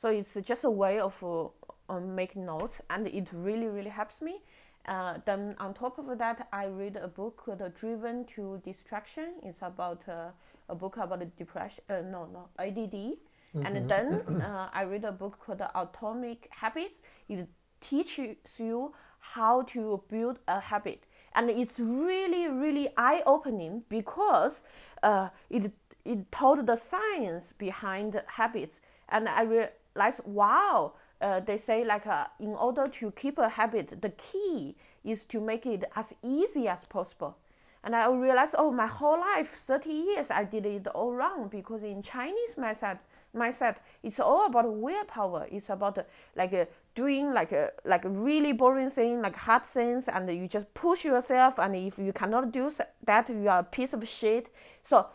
So 0.00 0.10
it's 0.10 0.36
just 0.44 0.62
a 0.62 0.70
way 0.70 1.00
of 1.00 1.14
uh, 1.24 1.48
uh, 1.88 1.98
making 1.98 2.46
notes, 2.46 2.80
and 2.88 3.08
it 3.08 3.26
really 3.32 3.66
really 3.66 3.90
helps 3.90 4.22
me. 4.22 4.42
Uh, 4.86 5.14
then 5.26 5.56
on 5.58 5.74
top 5.74 5.98
of 5.98 6.16
that, 6.18 6.46
I 6.52 6.66
read 6.66 6.96
a 6.96 7.08
book 7.08 7.42
called 7.44 7.62
Driven 7.74 8.24
to 8.36 8.62
Distraction. 8.64 9.34
It's 9.42 9.60
about 9.60 10.02
uh, 10.08 10.30
a 10.68 10.74
book 10.76 10.98
about 10.98 11.24
depression. 11.36 11.82
Uh, 11.90 12.02
no, 12.02 12.28
no, 12.32 12.48
ADD. 12.60 13.18
And 13.66 13.90
then 13.90 14.40
uh, 14.42 14.68
I 14.72 14.82
read 14.82 15.04
a 15.04 15.10
book 15.10 15.40
called 15.44 15.62
Atomic 15.74 16.48
Habits. 16.50 17.00
It 17.28 17.48
teaches 17.80 18.36
you 18.56 18.94
how 19.18 19.62
to 19.62 20.00
build 20.08 20.38
a 20.46 20.60
habit, 20.60 21.06
and 21.34 21.50
it's 21.50 21.80
really, 21.80 22.46
really 22.46 22.88
eye-opening 22.96 23.82
because 23.88 24.62
uh, 25.02 25.30
it 25.50 25.72
it 26.04 26.30
told 26.30 26.64
the 26.66 26.76
science 26.76 27.52
behind 27.58 28.22
habits, 28.28 28.78
and 29.08 29.28
I 29.28 29.68
realized, 29.98 30.20
wow. 30.24 30.92
Uh, 31.20 31.40
they 31.40 31.58
say 31.58 31.84
like 31.84 32.06
uh, 32.06 32.26
in 32.38 32.54
order 32.54 32.86
to 32.86 33.10
keep 33.10 33.38
a 33.38 33.48
habit, 33.48 34.00
the 34.00 34.10
key 34.10 34.76
is 35.04 35.24
to 35.24 35.40
make 35.40 35.66
it 35.66 35.84
as 35.96 36.12
easy 36.22 36.68
as 36.68 36.84
possible. 36.88 37.36
And 37.82 37.94
I 37.94 38.08
realized, 38.08 38.54
oh, 38.56 38.70
my 38.70 38.86
whole 38.86 39.18
life, 39.18 39.48
30 39.48 39.90
years, 39.90 40.30
I 40.30 40.44
did 40.44 40.66
it 40.66 40.86
all 40.88 41.12
wrong 41.12 41.48
because 41.48 41.82
in 41.82 42.02
Chinese 42.02 42.54
mindset, 42.56 42.98
mindset, 43.36 43.76
it's 44.02 44.20
all 44.20 44.46
about 44.46 44.72
willpower. 44.72 45.46
It's 45.50 45.70
about 45.70 45.98
uh, 45.98 46.02
like 46.36 46.52
uh, 46.52 46.66
doing 46.94 47.32
like 47.32 47.52
a 47.52 47.70
like 47.84 48.02
really 48.04 48.52
boring 48.52 48.90
thing, 48.90 49.22
like 49.22 49.36
hard 49.36 49.64
things, 49.64 50.06
and 50.06 50.28
you 50.30 50.46
just 50.46 50.72
push 50.74 51.04
yourself. 51.04 51.58
And 51.58 51.74
if 51.74 51.98
you 51.98 52.12
cannot 52.12 52.52
do 52.52 52.70
that, 53.04 53.28
you 53.28 53.48
are 53.48 53.60
a 53.60 53.64
piece 53.64 53.92
of 53.92 54.06
shit. 54.08 54.52
So 54.84 55.06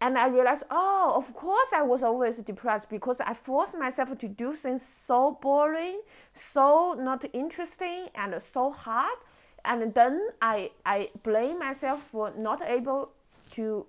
and 0.00 0.16
I 0.16 0.28
realized, 0.28 0.62
oh, 0.70 1.12
of 1.16 1.34
course 1.34 1.68
I 1.74 1.82
was 1.82 2.02
always 2.02 2.36
depressed 2.38 2.88
because 2.88 3.16
I 3.20 3.34
forced 3.34 3.76
myself 3.76 4.16
to 4.16 4.28
do 4.28 4.54
things 4.54 4.82
so 4.86 5.38
boring, 5.42 6.00
so 6.32 6.94
not 6.98 7.24
interesting, 7.32 8.06
and 8.14 8.40
so 8.40 8.70
hard. 8.70 9.18
And 9.64 9.92
then 9.94 10.28
I, 10.40 10.70
I 10.86 11.10
blame 11.24 11.58
myself 11.58 12.02
for 12.12 12.32
not 12.38 12.62
able 12.62 13.10
to 13.52 13.86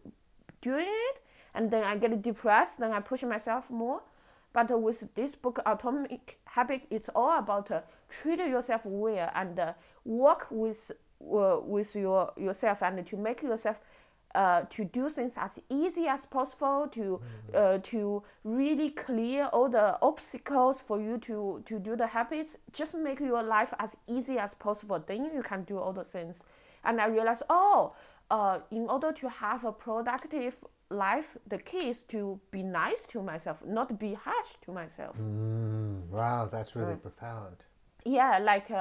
doing 0.62 0.88
it. 0.88 1.22
And 1.53 1.70
then 1.70 1.84
I 1.84 1.95
get 1.97 2.22
depressed, 2.22 2.80
then 2.80 2.91
I 2.91 3.01
push 3.01 3.24
myself 3.24 3.70
more. 3.70 4.01
But 4.51 4.82
with 4.82 5.03
this 5.14 5.36
book, 5.36 5.60
Atomic 5.64 6.39
Habit, 6.45 6.82
it's 6.89 7.10
all 7.16 7.38
about 7.38 7.70
uh, 7.70 7.82
treat 8.10 8.39
yourself 8.39 8.82
well 8.84 9.30
and 9.36 9.60
uh, 9.60 9.74
work 10.05 10.47
with, 10.49 10.91
uh, 11.22 11.57
with 11.64 11.95
your, 11.95 12.32
yourself 12.36 12.82
and 12.82 13.05
to 13.05 13.16
make 13.16 13.43
yourself 13.43 13.78
uh, 14.36 14.61
to 14.69 14.86
do 14.86 15.09
things 15.09 15.34
as 15.38 15.51
easy 15.69 16.07
as 16.07 16.25
possible, 16.25 16.88
to 16.91 17.19
uh, 17.55 17.77
to 17.80 18.23
really 18.43 18.91
clear 18.91 19.45
all 19.53 19.69
the 19.69 19.97
obstacles 20.01 20.82
for 20.82 20.99
you 21.01 21.17
to 21.19 21.61
to 21.65 21.80
do 21.80 21.95
the 21.95 22.07
habits. 22.07 22.55
Just 22.73 22.93
make 22.95 23.19
your 23.19 23.43
life 23.43 23.73
as 23.80 23.95
easy 24.07 24.38
as 24.38 24.53
possible. 24.55 25.03
Then 25.07 25.25
you 25.34 25.41
can 25.43 25.63
do 25.63 25.77
all 25.80 25.93
the 25.93 26.03
things. 26.03 26.36
And 26.84 27.01
I 27.01 27.07
realized, 27.07 27.43
oh, 27.49 27.93
uh, 28.32 28.59
in 28.71 28.88
order 28.89 29.11
to 29.11 29.30
have 29.30 29.65
a 29.65 29.71
productive 29.71 30.55
life, 30.89 31.38
the 31.47 31.57
key 31.57 31.89
is 31.89 32.03
to 32.03 32.39
be 32.51 32.63
nice 32.63 33.05
to 33.09 33.21
myself, 33.21 33.57
not 33.65 33.99
be 33.99 34.13
harsh 34.13 34.49
to 34.65 34.71
myself 34.71 35.15
Mm, 35.17 36.07
wow, 36.09 36.47
that's 36.51 36.75
really 36.75 36.95
profound. 36.95 37.57
yeah 38.05 38.39
like 38.39 38.71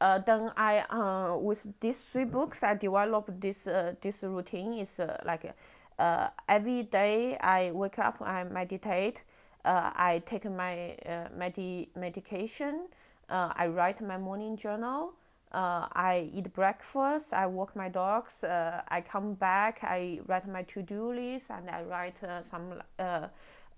uh, 0.00 0.18
then 0.18 0.50
i 0.56 0.80
uh, 0.90 1.36
with 1.36 1.66
these 1.80 1.98
three 1.98 2.24
books 2.24 2.62
i 2.62 2.74
developed 2.74 3.40
this 3.40 3.66
uh, 3.66 3.94
this 4.00 4.22
routine. 4.22 4.74
Is 4.74 4.98
uh, 4.98 5.16
like 5.24 5.54
uh, 5.98 6.28
every 6.48 6.82
day 6.84 7.36
i 7.38 7.70
wake 7.70 7.98
up 7.98 8.20
i 8.20 8.44
meditate 8.44 9.22
i 9.64 10.22
take 10.26 10.44
my 10.44 10.96
medi- 11.36 11.88
medication 11.96 12.86
i 13.28 13.66
write 13.66 14.00
my 14.00 14.18
morning 14.18 14.56
journal 14.56 15.14
I 15.56 16.30
eat 16.34 16.52
breakfast, 16.52 17.32
I 17.32 17.46
walk 17.46 17.76
my 17.76 17.88
dogs, 17.88 18.32
I 18.42 19.04
come 19.08 19.34
back, 19.34 19.78
I 19.84 20.18
write 20.26 20.48
my 20.48 20.62
to-do 20.64 21.12
list, 21.12 21.48
and 21.48 21.70
I 21.70 21.84
write 21.84 22.16
some 22.50 22.82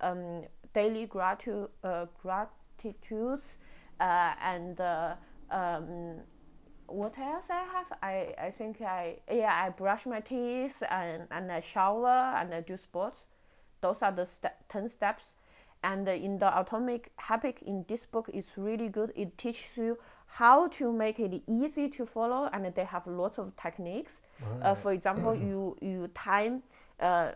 um, 0.00 0.44
daily 0.72 1.04
gratitude, 1.04 1.68
grat- 2.22 2.50
tooth, 3.02 3.58
uh, 4.00 4.32
and 4.42 4.80
um, 5.50 6.20
what 6.86 7.18
else 7.18 7.44
I 7.50 7.64
have? 7.72 7.98
I, 8.02 8.34
I 8.46 8.50
think 8.50 8.80
I 8.80 9.18
yeah 9.30 9.64
I 9.64 9.70
brush 9.70 10.06
my 10.06 10.20
teeth 10.20 10.82
and, 10.88 11.22
and 11.30 11.50
I 11.50 11.60
shower 11.60 12.34
and 12.36 12.54
I 12.54 12.60
do 12.60 12.76
sports. 12.76 13.24
Those 13.80 13.98
are 14.02 14.12
the 14.12 14.26
ste- 14.26 14.56
ten 14.68 14.88
steps. 14.88 15.32
And 15.82 16.08
in 16.08 16.38
the 16.38 16.58
atomic 16.58 17.12
habit 17.16 17.58
in 17.64 17.84
this 17.86 18.06
book 18.06 18.28
is 18.32 18.46
really 18.56 18.88
good. 18.88 19.12
It 19.14 19.38
teaches 19.38 19.76
you 19.76 19.98
how 20.26 20.68
to 20.68 20.92
make 20.92 21.20
it 21.20 21.42
easy 21.46 21.88
to 21.90 22.06
follow, 22.06 22.48
and 22.52 22.74
they 22.74 22.84
have 22.84 23.06
lots 23.06 23.38
of 23.38 23.54
techniques. 23.56 24.14
Uh, 24.62 24.74
for 24.74 24.92
example, 24.92 25.34
you 25.48 25.76
you 25.80 26.08
time 26.14 26.62
uh, 27.00 27.32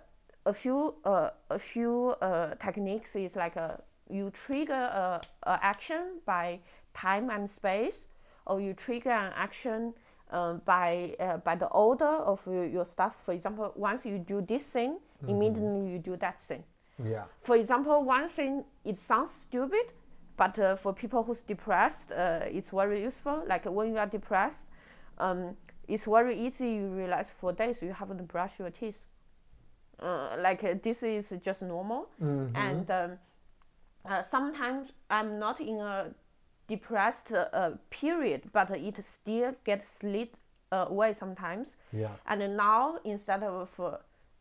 a 0.46 0.52
few 0.52 0.94
uh, 1.04 1.30
a 1.50 1.58
few 1.58 2.14
uh, 2.22 2.54
techniques 2.56 3.14
is 3.14 3.36
like 3.36 3.56
a 3.56 3.80
you 4.08 4.30
trigger 4.30 4.72
a, 4.74 5.20
a 5.44 5.58
action 5.62 6.18
by 6.26 6.58
time 7.02 7.30
and 7.30 7.50
space 7.50 7.98
or 8.46 8.60
you 8.60 8.72
trigger 8.74 9.10
an 9.10 9.32
action 9.36 9.94
um, 10.30 10.60
by 10.64 11.14
uh, 11.18 11.36
by 11.38 11.56
the 11.56 11.66
order 11.66 12.04
of 12.32 12.40
your, 12.46 12.66
your 12.66 12.84
stuff. 12.84 13.14
For 13.24 13.32
example, 13.34 13.72
once 13.76 14.04
you 14.08 14.18
do 14.18 14.40
this 14.42 14.62
thing, 14.62 14.98
immediately 15.28 15.86
you 15.92 15.98
do 15.98 16.16
that 16.16 16.40
thing. 16.48 16.62
Yeah. 17.04 17.24
For 17.42 17.56
example, 17.56 18.04
one 18.04 18.28
thing 18.28 18.64
it 18.84 18.98
sounds 18.98 19.30
stupid, 19.32 19.86
but 20.36 20.58
uh, 20.58 20.76
for 20.76 20.92
people 20.92 21.22
who's 21.22 21.42
depressed, 21.42 22.10
uh, 22.12 22.56
it's 22.56 22.70
very 22.70 23.02
useful. 23.02 23.42
Like 23.46 23.64
when 23.66 23.88
you 23.92 23.98
are 23.98 24.06
depressed, 24.10 24.62
um, 25.18 25.56
it's 25.88 26.04
very 26.04 26.34
easy. 26.46 26.68
You 26.78 26.88
realize 26.88 27.28
for 27.40 27.52
days 27.52 27.82
you 27.82 27.92
haven't 27.92 28.26
brushed 28.28 28.58
your 28.58 28.70
teeth. 28.70 28.98
Uh, 30.02 30.36
like 30.40 30.64
uh, 30.64 30.74
this 30.82 31.02
is 31.02 31.32
just 31.44 31.62
normal, 31.62 32.08
Mhm. 32.20 32.50
and 32.54 32.90
um, 32.90 33.18
uh, 34.06 34.22
sometimes 34.22 34.92
I'm 35.10 35.38
not 35.38 35.60
in 35.60 35.78
a 35.80 36.14
depressed 36.74 37.28
uh, 37.32 37.38
uh, 37.60 37.70
period, 37.90 38.40
but 38.52 38.70
it 38.70 38.96
still 39.04 39.50
gets 39.64 39.86
slid 40.00 40.28
uh, 40.72 40.86
away 40.88 41.12
sometimes. 41.22 41.68
Yeah. 41.92 42.14
And 42.30 42.40
now 42.56 42.98
instead 43.04 43.42
of 43.42 43.68
uh, 43.78 43.96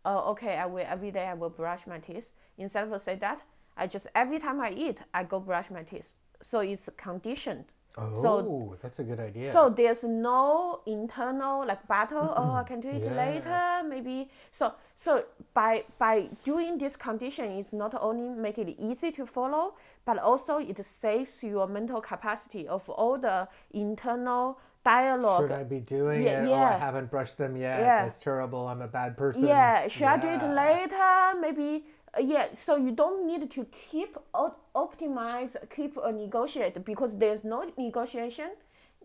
uh, 0.05 0.31
okay, 0.31 0.53
I 0.63 0.65
will 0.65 0.85
every 0.95 1.11
day 1.11 1.25
I 1.33 1.35
will 1.41 1.49
brush 1.61 1.81
my 1.87 1.99
teeth. 2.07 2.27
Instead 2.57 2.83
of 2.93 3.01
say 3.03 3.15
that, 3.15 3.39
I 3.81 3.87
just 3.87 4.07
every 4.15 4.39
time 4.39 4.59
I 4.61 4.71
eat, 4.85 4.97
I 5.13 5.23
go 5.23 5.39
brush 5.39 5.69
my 5.71 5.83
teeth. 5.91 6.09
So 6.41 6.59
it's 6.59 6.87
conditioned. 6.97 7.65
Oh, 7.97 8.75
that's 8.81 8.99
a 8.99 9.03
good 9.03 9.19
idea. 9.19 9.51
So 9.51 9.69
there's 9.69 10.03
no 10.03 10.79
internal 10.85 11.65
like 11.65 11.83
battle. 11.87 12.33
oh, 12.37 12.53
I 12.61 12.63
can 12.63 12.79
do 12.81 12.89
it 12.89 13.03
Yeah. 13.03 13.23
later, 13.25 13.63
maybe. 13.93 14.29
So 14.51 14.65
so 14.95 15.11
by 15.53 15.83
by 15.97 16.29
doing 16.45 16.77
this 16.77 16.95
condition, 16.95 17.45
it's 17.59 17.73
not 17.73 17.93
only 17.99 18.29
make 18.45 18.57
it 18.63 18.69
easy 18.79 19.11
to 19.19 19.25
follow, 19.25 19.73
but 20.09 20.17
also 20.17 20.57
it 20.57 20.83
saves 21.01 21.43
your 21.43 21.67
mental 21.67 22.01
capacity 22.01 22.67
of 22.67 22.89
all 22.89 23.15
the 23.15 23.47
internal 23.73 24.57
dialogue. 24.83 25.43
Should 25.43 25.51
I 25.51 25.63
be 25.63 25.81
doing 25.81 26.23
Yeah, 26.23 26.45
it? 26.45 26.49
Oh, 26.49 26.53
I 26.55 26.79
haven't 26.79 27.11
brushed 27.11 27.37
them 27.37 27.55
yet. 27.55 27.79
Yeah. 27.79 28.03
That's 28.05 28.17
terrible. 28.17 28.67
I'm 28.67 28.81
a 28.81 28.87
bad 28.87 29.15
person. 29.15 29.45
Yeah, 29.45 29.87
should 29.87 30.07
I 30.15 30.17
do 30.17 30.29
it 30.37 30.43
later? 30.63 31.39
Maybe. 31.39 31.85
Uh, 32.17 32.21
yeah, 32.33 32.45
so 32.53 32.75
you 32.75 32.91
don't 33.01 33.27
need 33.27 33.51
to 33.51 33.67
keep 33.91 34.17
op- 34.33 34.65
optimize, 34.73 35.51
keep 35.75 35.95
uh, 35.95 36.09
negotiate 36.09 36.83
because 36.83 37.11
there's 37.21 37.43
no 37.43 37.59
negotiation. 37.77 38.49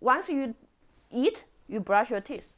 Once 0.01 0.31
you 0.31 0.55
eat, 1.11 1.45
you 1.69 1.81
brush 1.81 2.09
your 2.15 2.23
teeth. 2.23 2.57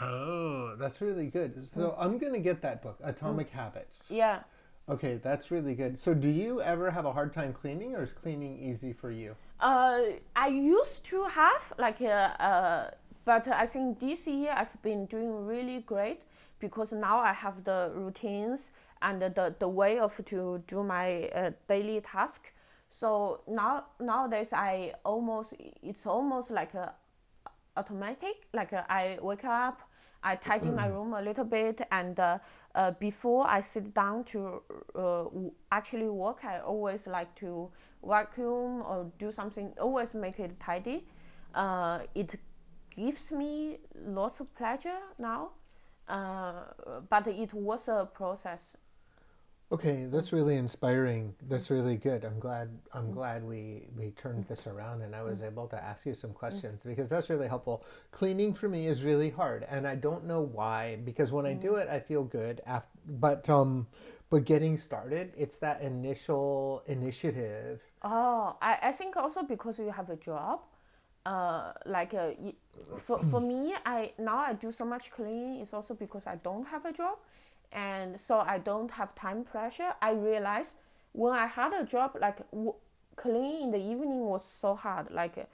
Oh, 0.00 0.76
that's 0.78 1.00
really 1.00 1.26
good. 1.26 1.66
So 1.66 1.96
I'm 1.98 2.18
going 2.18 2.34
to 2.34 2.44
get 2.50 2.62
that 2.62 2.80
book, 2.80 2.96
Atomic 3.02 3.50
Habits. 3.50 3.96
Yeah. 4.08 4.44
Okay, 4.88 5.20
that's 5.22 5.50
really 5.50 5.74
good. 5.74 5.98
So 5.98 6.14
do 6.14 6.28
you 6.28 6.62
ever 6.62 6.90
have 6.90 7.04
a 7.04 7.12
hard 7.12 7.32
time 7.32 7.52
cleaning 7.52 7.94
or 7.94 8.02
is 8.02 8.12
cleaning 8.12 8.58
easy 8.58 8.92
for 8.94 9.10
you? 9.10 9.36
Uh, 9.60 10.00
I 10.34 10.48
used 10.48 11.04
to 11.04 11.24
have 11.24 11.72
like 11.78 12.00
uh, 12.00 12.32
uh, 12.40 12.90
but 13.24 13.46
I 13.48 13.66
think 13.66 14.00
this 14.00 14.26
year 14.26 14.54
I've 14.56 14.82
been 14.82 15.04
doing 15.06 15.46
really 15.46 15.80
great 15.80 16.22
because 16.58 16.92
now 16.92 17.18
I 17.18 17.34
have 17.34 17.64
the 17.64 17.90
routines 17.94 18.60
and 19.02 19.20
the, 19.20 19.54
the 19.58 19.68
way 19.68 19.98
of 19.98 20.18
to 20.24 20.62
do 20.66 20.82
my 20.82 21.28
uh, 21.28 21.50
daily 21.68 22.00
task. 22.00 22.52
So 22.88 23.40
now 23.46 23.84
nowadays 24.00 24.48
I 24.52 24.94
almost 25.04 25.52
it's 25.82 26.06
almost 26.06 26.50
like 26.50 26.72
a 26.72 26.94
automatic. 27.76 28.46
Like 28.54 28.72
uh, 28.72 28.84
I 28.88 29.18
wake 29.20 29.44
up, 29.44 29.82
I 30.22 30.36
tidy 30.36 30.70
my 30.70 30.86
room 30.86 31.14
a 31.14 31.22
little 31.22 31.44
bit, 31.44 31.80
and 31.90 32.18
uh, 32.18 32.38
uh, 32.74 32.90
before 32.92 33.46
I 33.46 33.60
sit 33.60 33.94
down 33.94 34.24
to 34.24 34.62
uh, 34.94 35.24
w- 35.24 35.52
actually 35.70 36.08
work, 36.08 36.44
I 36.44 36.60
always 36.60 37.06
like 37.06 37.34
to 37.36 37.70
vacuum 38.04 38.82
or 38.82 39.10
do 39.18 39.30
something. 39.32 39.72
Always 39.80 40.14
make 40.14 40.40
it 40.40 40.58
tidy. 40.60 41.06
Uh, 41.54 42.00
it 42.14 42.38
gives 42.94 43.30
me 43.30 43.78
lots 44.06 44.40
of 44.40 44.52
pleasure 44.56 44.98
now, 45.18 45.50
uh, 46.08 46.64
but 47.08 47.26
it 47.26 47.52
was 47.54 47.88
a 47.88 48.08
process. 48.12 48.60
Okay, 49.70 50.06
that's 50.06 50.32
really 50.32 50.56
inspiring. 50.56 51.34
That's 51.46 51.70
really 51.70 51.96
good. 51.96 52.24
I'm 52.24 52.38
glad 52.38 52.70
I'm 52.94 53.10
glad 53.10 53.44
we 53.44 53.88
we 53.94 54.12
turned 54.12 54.46
this 54.48 54.66
around 54.66 55.02
and 55.02 55.14
I 55.14 55.22
was 55.22 55.42
able 55.42 55.66
to 55.68 55.76
ask 55.76 56.06
you 56.06 56.14
some 56.14 56.32
questions 56.32 56.82
because 56.84 57.10
that's 57.10 57.28
really 57.28 57.48
helpful. 57.48 57.84
Cleaning 58.10 58.54
for 58.54 58.68
me 58.68 58.86
is 58.86 59.04
really 59.04 59.28
hard 59.28 59.66
and 59.68 59.86
I 59.86 59.94
don't 59.94 60.24
know 60.24 60.40
why 60.40 60.98
because 61.04 61.32
when 61.32 61.44
I 61.44 61.52
do 61.52 61.74
it 61.74 61.86
I 61.88 62.00
feel 62.00 62.24
good 62.24 62.62
after 62.64 62.88
but 63.06 63.50
um 63.50 63.86
but 64.30 64.44
getting 64.44 64.76
started, 64.76 65.32
it's 65.36 65.58
that 65.58 65.80
initial 65.80 66.82
initiative. 66.86 67.80
Oh, 68.02 68.56
I, 68.60 68.78
I 68.82 68.92
think 68.92 69.16
also 69.16 69.42
because 69.42 69.78
you 69.78 69.90
have 69.90 70.10
a 70.10 70.16
job, 70.16 70.60
uh, 71.24 71.72
like 71.86 72.12
uh, 72.14 72.30
for, 73.06 73.22
for 73.30 73.40
me, 73.52 73.74
I 73.86 74.12
now 74.18 74.38
I 74.38 74.52
do 74.52 74.70
so 74.72 74.84
much 74.84 75.10
cleaning. 75.10 75.60
It's 75.60 75.72
also 75.72 75.94
because 75.94 76.26
I 76.26 76.36
don't 76.36 76.66
have 76.66 76.84
a 76.84 76.92
job, 76.92 77.18
and 77.72 78.18
so 78.20 78.38
I 78.38 78.58
don't 78.58 78.90
have 78.92 79.14
time 79.14 79.44
pressure. 79.44 79.92
I 80.00 80.12
realized 80.12 80.70
when 81.12 81.32
I 81.34 81.46
had 81.46 81.72
a 81.72 81.84
job, 81.84 82.16
like 82.20 82.38
w- 82.50 82.74
cleaning 83.16 83.62
in 83.64 83.70
the 83.70 83.78
evening 83.78 84.20
was 84.20 84.42
so 84.60 84.74
hard. 84.74 85.10
Like 85.10 85.48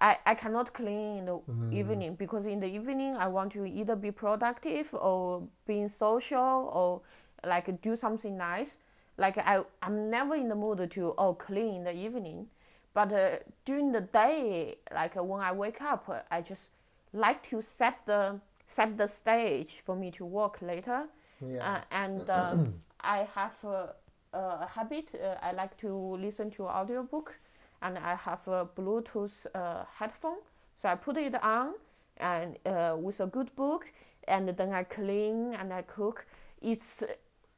I, 0.00 0.18
I 0.26 0.34
cannot 0.34 0.72
clean 0.74 1.18
in 1.18 1.24
the 1.26 1.40
evening 1.70 2.14
because 2.16 2.46
in 2.46 2.60
the 2.60 2.66
evening 2.66 3.16
I 3.16 3.28
want 3.28 3.52
to 3.52 3.64
either 3.64 3.96
be 3.96 4.10
productive 4.10 4.92
or 4.92 5.42
being 5.66 5.88
social 5.88 6.70
or 6.72 7.00
like 7.48 7.80
do 7.82 7.96
something 7.96 8.36
nice. 8.36 8.70
Like 9.18 9.38
I 9.38 9.62
I'm 9.82 10.10
never 10.10 10.34
in 10.34 10.48
the 10.48 10.54
mood 10.54 10.90
to 10.92 11.14
oh 11.18 11.34
clean 11.34 11.76
in 11.76 11.84
the 11.84 11.92
evening, 11.94 12.46
but 12.94 13.12
uh, 13.12 13.36
during 13.64 13.92
the 13.92 14.00
day 14.00 14.76
like 14.92 15.14
when 15.14 15.40
I 15.40 15.52
wake 15.52 15.80
up 15.80 16.26
I 16.30 16.40
just 16.40 16.70
like 17.12 17.48
to 17.50 17.60
set 17.62 17.98
the 18.06 18.40
set 18.66 18.96
the 18.96 19.06
stage 19.06 19.82
for 19.84 19.94
me 19.94 20.10
to 20.12 20.24
work 20.24 20.60
later. 20.62 21.04
Yeah. 21.46 21.74
Uh, 21.74 21.80
and 21.90 22.30
um, 22.30 22.74
I 23.00 23.28
have 23.34 23.54
a, 23.64 23.94
a 24.32 24.66
habit. 24.66 25.14
Uh, 25.14 25.36
I 25.42 25.52
like 25.52 25.76
to 25.78 26.16
listen 26.20 26.50
to 26.52 26.66
audiobook, 26.66 27.34
and 27.82 27.98
I 27.98 28.14
have 28.14 28.46
a 28.46 28.66
Bluetooth 28.66 29.46
uh, 29.54 29.84
headphone. 29.98 30.38
So 30.80 30.88
I 30.88 30.94
put 30.94 31.16
it 31.16 31.34
on, 31.42 31.74
and 32.18 32.56
uh, 32.66 32.96
with 32.98 33.20
a 33.20 33.26
good 33.26 33.54
book, 33.56 33.86
and 34.28 34.48
then 34.48 34.72
I 34.72 34.84
clean 34.84 35.54
and 35.54 35.72
I 35.72 35.82
cook. 35.82 36.26
It's 36.60 37.02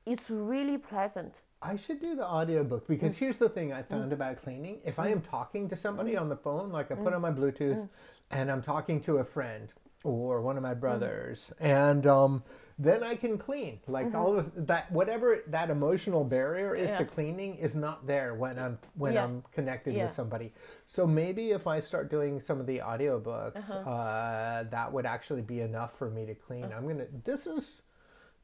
it's 0.07 0.31
really 0.31 0.79
pleasant. 0.79 1.35
I 1.63 1.77
should 1.77 2.01
do 2.01 2.15
the 2.15 2.27
audiobook 2.27 2.87
because 2.87 3.17
here's 3.17 3.39
the 3.39 3.49
thing 3.49 3.73
I 3.73 3.83
found 3.83 4.13
about 4.13 4.43
cleaning. 4.43 4.81
If 4.85 4.99
I 4.99 5.09
am 5.09 5.23
talking 5.23 5.67
to 5.71 5.77
somebody 5.77 6.15
on 6.15 6.29
the 6.29 6.37
phone, 6.37 6.71
like 6.71 6.91
I 6.93 6.95
put 6.95 7.15
on 7.15 7.23
my 7.23 7.31
Bluetooth 7.31 7.89
and 8.31 8.51
I'm 8.51 8.61
talking 8.61 9.01
to 9.03 9.19
a 9.19 9.25
friend 9.25 9.73
or 10.03 10.43
one 10.43 10.59
of 10.59 10.63
my 10.63 10.75
brothers, 10.75 11.51
and 11.61 12.07
um, 12.07 12.43
then 12.79 13.03
I 13.05 13.15
can 13.15 13.39
clean. 13.39 13.79
Like 13.87 14.15
all 14.15 14.39
of 14.39 14.67
that, 14.67 14.91
whatever 14.91 15.43
that 15.49 15.71
emotional 15.71 16.25
barrier 16.25 16.75
is 16.75 16.93
to 16.95 17.05
cleaning 17.05 17.57
is 17.57 17.77
not 17.77 18.07
there 18.07 18.35
when 18.35 18.59
I'm 18.59 18.79
when 18.95 19.13
Yeah. 19.15 19.25
I'm 19.25 19.43
connected 19.53 19.95
Yeah. 19.95 20.05
with 20.05 20.13
somebody. 20.13 20.53
So 20.85 21.07
maybe 21.07 21.53
if 21.53 21.67
I 21.67 21.81
start 21.81 22.11
doing 22.11 22.41
some 22.41 22.59
of 22.61 22.67
the 22.67 22.79
audiobooks, 22.81 23.71
uh, 23.71 24.65
that 24.71 24.93
would 24.93 25.07
actually 25.07 25.43
be 25.43 25.61
enough 25.61 25.97
for 25.97 26.11
me 26.11 26.27
to 26.27 26.35
clean. 26.35 26.65
I'm 26.77 26.89
gonna. 26.89 27.07
This 27.25 27.47
is 27.47 27.83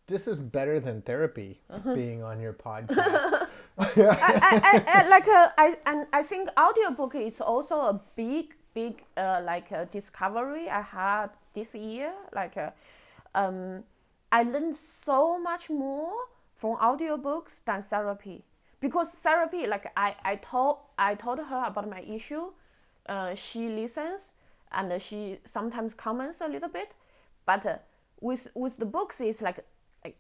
this 0.07 0.27
is 0.27 0.41
better 0.41 0.81
than 0.81 1.03
therapy 1.03 1.61
being 1.95 2.23
on 2.23 2.41
your 2.41 2.53
podcast. 2.67 3.49
I, 3.79 4.61
I, 4.63 4.85
I 4.87 5.09
like 5.09 5.29
uh, 5.29 5.49
I 5.59 5.77
and 5.87 6.07
I 6.13 6.23
think 6.23 6.49
audiobook 6.59 7.15
is 7.15 7.41
also 7.41 7.81
a 7.81 8.01
big 8.17 8.55
big 8.75 9.03
uh, 9.17 9.41
like 9.45 9.73
uh, 9.73 9.85
discovery 9.91 10.69
I 10.69 10.83
had 10.83 11.29
this 11.55 11.75
year. 11.75 12.13
Like 12.35 12.57
uh, 12.57 12.71
um, 13.35 13.85
I 14.33 14.43
learned 14.43 14.77
so 14.77 15.39
much 15.39 15.71
more 15.71 16.13
from 16.57 16.77
audiobooks 16.77 17.65
than 17.65 17.83
therapy 17.83 18.45
because 18.81 19.09
therapy 19.11 19.67
like 19.67 19.91
I 19.97 20.15
I 20.25 20.37
told 20.37 20.79
I 20.99 21.15
told 21.15 21.39
her 21.39 21.65
about 21.67 21.89
my 21.89 22.01
issue. 22.01 22.53
Uh, 23.09 23.35
she 23.35 23.69
listens 23.69 24.31
and 24.73 25.03
she 25.03 25.39
sometimes 25.45 25.95
comments 25.95 26.39
a 26.41 26.49
little 26.49 26.69
bit, 26.69 26.93
but 27.45 27.67
uh, 27.67 27.79
with 28.21 28.49
with 28.55 28.77
the 28.77 28.87
books 28.87 29.21
it's 29.21 29.43
like 29.43 29.65
like 30.05 30.17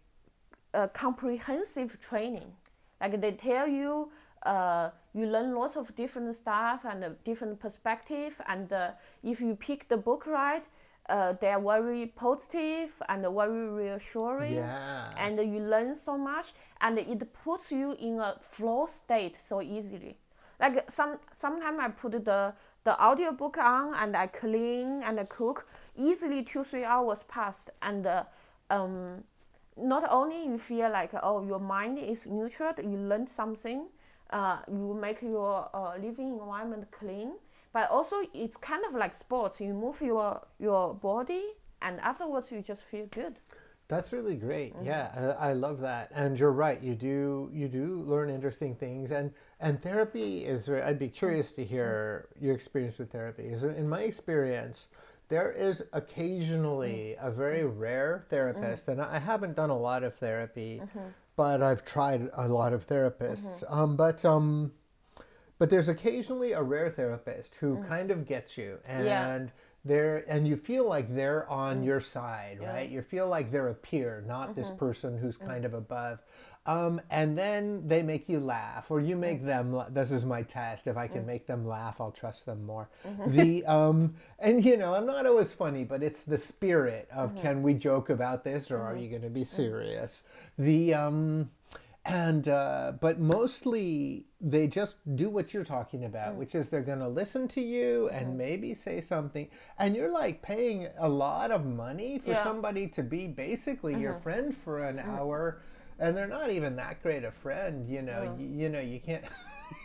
a 0.74 0.88
comprehensive 0.88 2.00
training. 2.00 2.52
Like 3.00 3.20
they 3.20 3.32
tell 3.32 3.68
you 3.68 4.11
uh, 4.44 4.90
you 5.12 5.26
learn 5.26 5.54
lots 5.54 5.76
of 5.76 5.94
different 5.94 6.34
stuff 6.34 6.84
and 6.84 7.04
uh, 7.04 7.11
different 7.24 7.61
perspective. 7.61 8.40
And 8.48 8.72
uh, 8.72 8.90
if 9.22 9.40
you 9.40 9.54
pick 9.54 9.88
the 9.88 9.96
book 9.96 10.26
right, 10.26 10.64
uh, 11.11 11.34
they 11.40 11.48
are 11.48 11.61
very 11.61 12.06
positive 12.06 12.90
and 13.08 13.22
very 13.22 13.68
reassuring. 13.68 14.54
Yeah. 14.54 15.11
And 15.18 15.38
you 15.38 15.61
learn 15.61 15.94
so 15.96 16.16
much, 16.16 16.54
and 16.80 16.98
it 16.98 17.32
puts 17.44 17.72
you 17.72 17.92
in 18.00 18.20
a 18.20 18.36
flow 18.52 18.86
state 18.86 19.36
so 19.48 19.61
easily. 19.61 20.16
Like 20.61 20.90
some 20.90 21.18
sometimes 21.40 21.78
I 21.80 21.88
put 21.88 22.12
the 22.24 22.52
the 22.84 23.02
audiobook 23.02 23.58
on 23.58 23.94
and 23.94 24.16
I 24.16 24.26
clean 24.26 25.02
and 25.02 25.18
I 25.20 25.24
cook. 25.24 25.66
Easily 25.96 26.44
two 26.44 26.64
three 26.64 26.84
hours 26.84 27.18
passed, 27.28 27.70
and 27.82 28.06
uh, 28.06 28.24
um, 28.70 29.24
not 29.76 30.04
only 30.11 30.46
you 30.46 30.58
feel 30.58 30.90
like 30.90 31.11
oh 31.22 31.44
your 31.44 31.58
mind 31.61 31.98
is 31.98 32.26
nurtured, 32.26 32.78
you 32.78 32.96
learn 32.96 33.26
something, 33.28 33.86
uh, 34.30 34.58
you 34.68 34.94
make 34.94 35.20
your 35.22 35.68
uh, 35.74 35.94
living 36.00 36.38
environment 36.38 36.86
clean, 36.90 37.32
but 37.73 37.91
also 37.91 38.16
it's 38.35 38.57
kind 38.57 38.85
of 38.89 38.95
like 38.95 39.14
sports. 39.18 39.61
You 39.61 39.75
move 39.75 40.01
your 40.01 40.41
your 40.59 40.95
body, 40.95 41.45
and 41.83 42.01
afterwards 42.01 42.51
you 42.51 42.62
just 42.62 42.83
feel 42.83 43.07
good. 43.07 43.39
That's 43.89 44.12
really 44.12 44.37
great. 44.37 44.77
Mm-hmm. 44.77 44.87
Yeah, 44.87 45.35
I, 45.41 45.49
I, 45.49 45.53
love 45.53 45.81
that. 45.81 46.12
And 46.14 46.39
you're 46.39 46.53
right. 46.53 46.81
You 46.81 46.95
do 46.95 47.51
you 47.53 47.66
do 47.66 48.05
learn 48.07 48.31
interesting 48.31 48.77
things, 48.77 49.11
and 49.11 49.33
and 49.59 49.83
therapy 49.83 50.45
is. 50.45 50.68
I'd 50.68 50.99
be 50.99 51.09
curious 51.09 51.53
to 51.53 51.64
hear 51.64 52.29
your 52.41 52.55
experience 52.55 52.99
with 52.99 53.11
therapy. 53.11 53.49
In 53.49 53.89
my 53.89 54.03
experience, 54.03 54.87
there 55.29 55.51
is 55.51 55.83
occasionally 55.93 57.16
mm-hmm. 57.16 57.27
a 57.27 57.31
very 57.33 57.64
rare 57.64 58.27
therapist, 58.31 58.87
mm-hmm. 58.87 59.01
and 59.01 59.11
I 59.11 59.18
haven't 59.18 59.57
done 59.57 59.71
a 59.71 59.79
lot 59.79 60.05
of 60.05 60.14
therapy, 60.14 60.81
mm-hmm. 60.83 61.09
but 61.35 61.61
I've 61.61 61.85
tried 61.85 62.29
a 62.35 62.47
lot 62.47 62.73
of 62.73 62.87
therapists. 62.87 63.64
Mm-hmm. 63.64 63.75
Um, 63.75 63.97
but 63.97 64.25
um, 64.25 64.71
but 65.61 65.70
there's 65.70 65.86
occasionally 65.86 66.52
a 66.52 66.62
rare 66.62 66.90
therapist 66.90 67.54
who 67.61 67.76
mm. 67.76 67.88
kind 67.88 68.11
of 68.11 68.26
gets 68.26 68.58
you 68.58 68.78
and. 68.84 69.06
Yeah 69.06 69.46
they're 69.84 70.24
and 70.28 70.46
you 70.46 70.56
feel 70.56 70.86
like 70.86 71.14
they're 71.14 71.48
on 71.48 71.82
mm. 71.82 71.86
your 71.86 72.00
side 72.00 72.58
yeah. 72.61 72.70
right 72.70 72.90
you 72.90 73.00
feel 73.00 73.28
like 73.28 73.50
they're 73.50 73.68
a 73.68 73.74
peer 73.74 74.22
not 74.26 74.50
mm-hmm. 74.50 74.61
this 74.61 74.70
person 74.70 75.16
who's 75.16 75.38
mm. 75.38 75.46
kind 75.46 75.64
of 75.64 75.74
above 75.74 76.18
um, 76.66 77.00
and 77.11 77.38
then 77.38 77.82
they 77.88 78.02
make 78.02 78.28
you 78.28 78.38
laugh 78.38 78.90
or 78.90 79.00
you 79.00 79.16
make 79.16 79.40
mm. 79.42 79.46
them 79.46 79.82
this 79.90 80.11
is 80.11 80.26
my 80.26 80.42
test 80.42 80.86
if 80.86 80.98
i 80.98 81.06
can 81.06 81.22
mm. 81.22 81.28
make 81.28 81.46
them 81.46 81.66
laugh 81.66 81.98
i'll 81.98 82.11
trust 82.11 82.44
them 82.44 82.64
more 82.66 82.90
mm-hmm. 83.06 83.34
the 83.34 83.64
um, 83.64 84.14
and 84.38 84.64
you 84.64 84.76
know 84.76 84.94
i'm 84.94 85.06
not 85.06 85.24
always 85.24 85.50
funny 85.50 85.82
but 85.82 86.02
it's 86.02 86.22
the 86.22 86.38
spirit 86.38 87.08
of 87.11 87.30
mm-hmm. 87.30 87.40
can 87.40 87.62
we 87.62 87.72
joke 87.72 88.11
about 88.11 88.44
this 88.44 88.70
or 88.70 88.78
are 88.78 88.92
mm-hmm. 88.92 89.02
you 89.02 89.08
going 89.08 89.22
to 89.22 89.30
be 89.30 89.44
serious 89.44 90.24
the 90.58 90.92
um, 90.92 91.48
and 92.05 92.48
uh, 92.48 92.92
but 93.01 93.20
mostly 93.20 94.24
they 94.40 94.66
just 94.66 94.96
do 95.16 95.28
what 95.28 95.53
you're 95.53 95.64
talking 95.64 96.05
about, 96.05 96.34
mm. 96.34 96.36
which 96.36 96.55
is 96.55 96.68
they're 96.68 96.80
going 96.80 97.01
to 97.01 97.09
listen 97.09 97.46
to 97.48 97.61
you 97.61 98.09
and 98.09 98.28
mm. 98.28 98.36
maybe 98.36 98.74
say 98.74 99.01
something, 99.01 99.48
and 99.78 99.94
you're 99.94 100.11
like 100.11 100.40
paying 100.40 100.88
a 100.98 101.09
lot 101.09 101.51
of 101.51 101.66
money 101.66 102.18
for 102.18 102.30
yeah. 102.30 102.42
somebody 102.42 102.86
to 102.88 103.03
be 103.03 103.26
basically 103.26 103.92
mm-hmm. 103.92 104.03
your 104.03 104.14
friend 104.20 104.57
for 104.57 104.78
an 104.78 104.96
mm. 104.96 105.07
hour, 105.09 105.61
and 105.98 106.16
they're 106.16 106.26
not 106.26 106.51
even 106.51 106.74
that 106.76 107.03
great 107.03 107.24
a 107.24 107.30
friend. 107.30 107.86
You 107.88 108.03
know, 108.03 108.34
you, 108.38 108.46
you 108.46 108.68
know, 108.70 108.80
you 108.80 109.01
can't. 109.01 109.24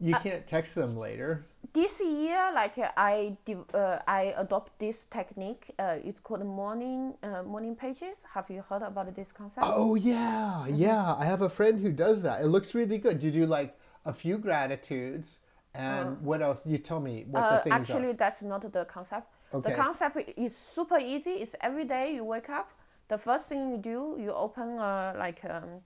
you 0.00 0.14
uh, 0.14 0.20
can't 0.20 0.46
text 0.46 0.74
them 0.74 0.96
later. 0.96 1.46
This 1.76 2.00
year, 2.00 2.52
like 2.54 2.78
uh, 2.78 2.88
I 2.96 3.36
uh, 3.74 3.98
I 4.08 4.32
adopt 4.38 4.78
this 4.78 4.96
technique. 5.12 5.74
Uh, 5.78 5.98
it's 6.02 6.20
called 6.20 6.42
morning 6.42 7.12
uh, 7.22 7.42
morning 7.42 7.76
pages. 7.76 8.16
Have 8.32 8.48
you 8.48 8.64
heard 8.66 8.80
about 8.80 9.14
this 9.14 9.28
concept? 9.36 9.60
Oh 9.60 9.94
yeah, 9.94 10.64
mm-hmm. 10.64 10.74
yeah. 10.74 11.14
I 11.18 11.26
have 11.26 11.42
a 11.42 11.50
friend 11.50 11.78
who 11.78 11.92
does 11.92 12.22
that. 12.22 12.40
It 12.40 12.46
looks 12.46 12.74
really 12.74 12.96
good. 12.96 13.22
You 13.22 13.30
do 13.30 13.44
like 13.44 13.76
a 14.06 14.12
few 14.14 14.38
gratitudes, 14.38 15.40
and 15.74 16.08
uh, 16.08 16.20
what 16.28 16.40
else? 16.40 16.64
You 16.64 16.78
tell 16.78 16.98
me 16.98 17.26
what 17.28 17.44
the 17.50 17.58
things 17.64 17.74
actually, 17.74 18.08
are. 18.08 18.22
that's 18.24 18.40
not 18.40 18.72
the 18.72 18.86
concept. 18.86 19.28
Okay. 19.52 19.68
The 19.68 19.76
concept 19.76 20.16
is 20.34 20.56
super 20.74 20.98
easy. 20.98 21.34
It's 21.42 21.54
every 21.60 21.84
day 21.84 22.14
you 22.14 22.24
wake 22.24 22.48
up. 22.48 22.70
The 23.08 23.18
first 23.18 23.50
thing 23.50 23.70
you 23.72 23.76
do, 23.76 24.16
you 24.18 24.32
open 24.32 24.76
like. 24.76 25.44
Um, 25.44 25.82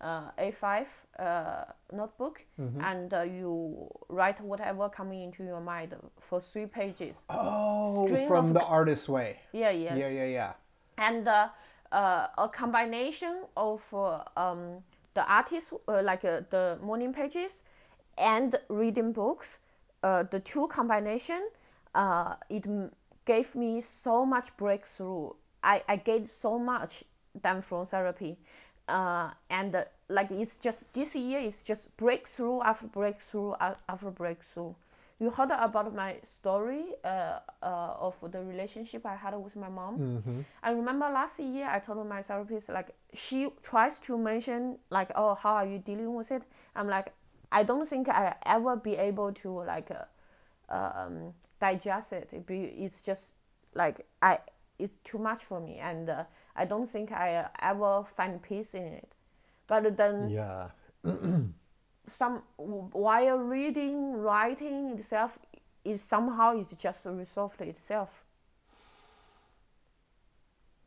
uh, 0.00 0.30
A5 0.38 0.86
uh, 1.18 1.64
notebook 1.92 2.42
mm-hmm. 2.58 2.80
and 2.80 3.12
uh, 3.12 3.22
you 3.22 3.88
write 4.08 4.40
whatever 4.40 4.88
coming 4.88 5.22
into 5.22 5.44
your 5.44 5.60
mind 5.60 5.94
for 6.18 6.40
three 6.40 6.66
pages. 6.66 7.16
Oh, 7.28 8.06
String 8.06 8.26
from 8.26 8.52
the 8.52 8.62
artist's 8.62 9.08
way. 9.08 9.38
Yeah, 9.52 9.70
yeah. 9.70 9.96
Yeah, 9.96 10.08
yeah, 10.08 10.24
yeah. 10.24 10.52
And 10.96 11.28
uh, 11.28 11.48
uh, 11.92 12.28
a 12.38 12.48
combination 12.48 13.44
of 13.56 13.82
uh, 13.92 14.22
um, 14.36 14.82
the 15.14 15.30
artist, 15.30 15.72
like 15.86 16.22
the 16.22 16.78
morning 16.82 17.12
pages, 17.12 17.62
and 18.16 18.58
reading 18.68 19.12
books. 19.12 19.58
the 20.02 20.40
two 20.44 20.68
combination, 20.68 21.48
it 22.48 22.66
gave 23.26 23.54
me 23.54 23.80
so 23.80 24.24
much 24.24 24.56
breakthrough. 24.56 25.30
I, 25.62 25.82
I 25.88 25.96
get 25.96 26.28
so 26.28 26.58
much 26.58 27.04
done 27.38 27.62
from 27.62 27.86
therapy 27.86 28.38
uh, 28.90 29.30
and 29.48 29.74
uh, 29.74 29.84
like 30.08 30.30
it's 30.30 30.56
just 30.56 30.92
this 30.92 31.14
year 31.14 31.40
is 31.40 31.62
just 31.62 31.96
breakthrough 31.96 32.60
after 32.62 32.86
breakthrough 32.86 33.54
after 33.88 34.10
breakthrough. 34.10 34.74
You 35.20 35.28
heard 35.30 35.50
about 35.50 35.94
my 35.94 36.16
story 36.24 36.84
uh, 37.04 37.40
uh, 37.62 37.94
of 38.00 38.14
the 38.32 38.42
relationship 38.42 39.04
I 39.04 39.16
had 39.16 39.34
with 39.34 39.54
my 39.54 39.68
mom. 39.68 39.98
Mm-hmm. 39.98 40.40
I 40.62 40.70
remember 40.70 41.10
last 41.10 41.38
year 41.38 41.68
I 41.68 41.78
told 41.78 42.06
my 42.08 42.22
therapist 42.22 42.70
like 42.70 42.94
she 43.12 43.48
tries 43.62 43.98
to 44.06 44.16
mention 44.16 44.78
like 44.90 45.10
oh 45.14 45.34
how 45.34 45.54
are 45.54 45.66
you 45.66 45.78
dealing 45.78 46.14
with 46.14 46.30
it. 46.30 46.42
I'm 46.74 46.88
like 46.88 47.12
I 47.52 47.62
don't 47.62 47.86
think 47.88 48.08
I 48.08 48.34
ever 48.46 48.76
be 48.76 48.96
able 48.96 49.32
to 49.32 49.62
like 49.64 49.90
uh, 49.90 50.04
um, 50.74 51.34
digest 51.60 52.12
it. 52.12 52.28
it 52.32 52.46
be, 52.46 52.60
it's 52.62 53.02
just 53.02 53.34
like 53.74 54.06
I 54.22 54.38
it's 54.78 54.94
too 55.04 55.18
much 55.18 55.44
for 55.44 55.60
me 55.60 55.76
and 55.76 56.08
uh, 56.08 56.24
I 56.56 56.64
don't 56.64 56.88
think 56.88 57.12
I 57.12 57.48
ever 57.60 58.04
find 58.16 58.42
peace 58.42 58.74
in 58.74 58.82
it. 58.82 59.12
But 59.66 59.96
then, 59.96 60.28
yeah, 60.28 60.68
some 62.18 62.42
while 62.56 63.38
reading, 63.38 64.14
writing 64.14 64.90
itself, 64.90 65.38
is 65.84 66.02
somehow 66.02 66.58
it 66.58 66.76
just 66.78 67.04
resolved 67.04 67.60
itself. 67.60 68.24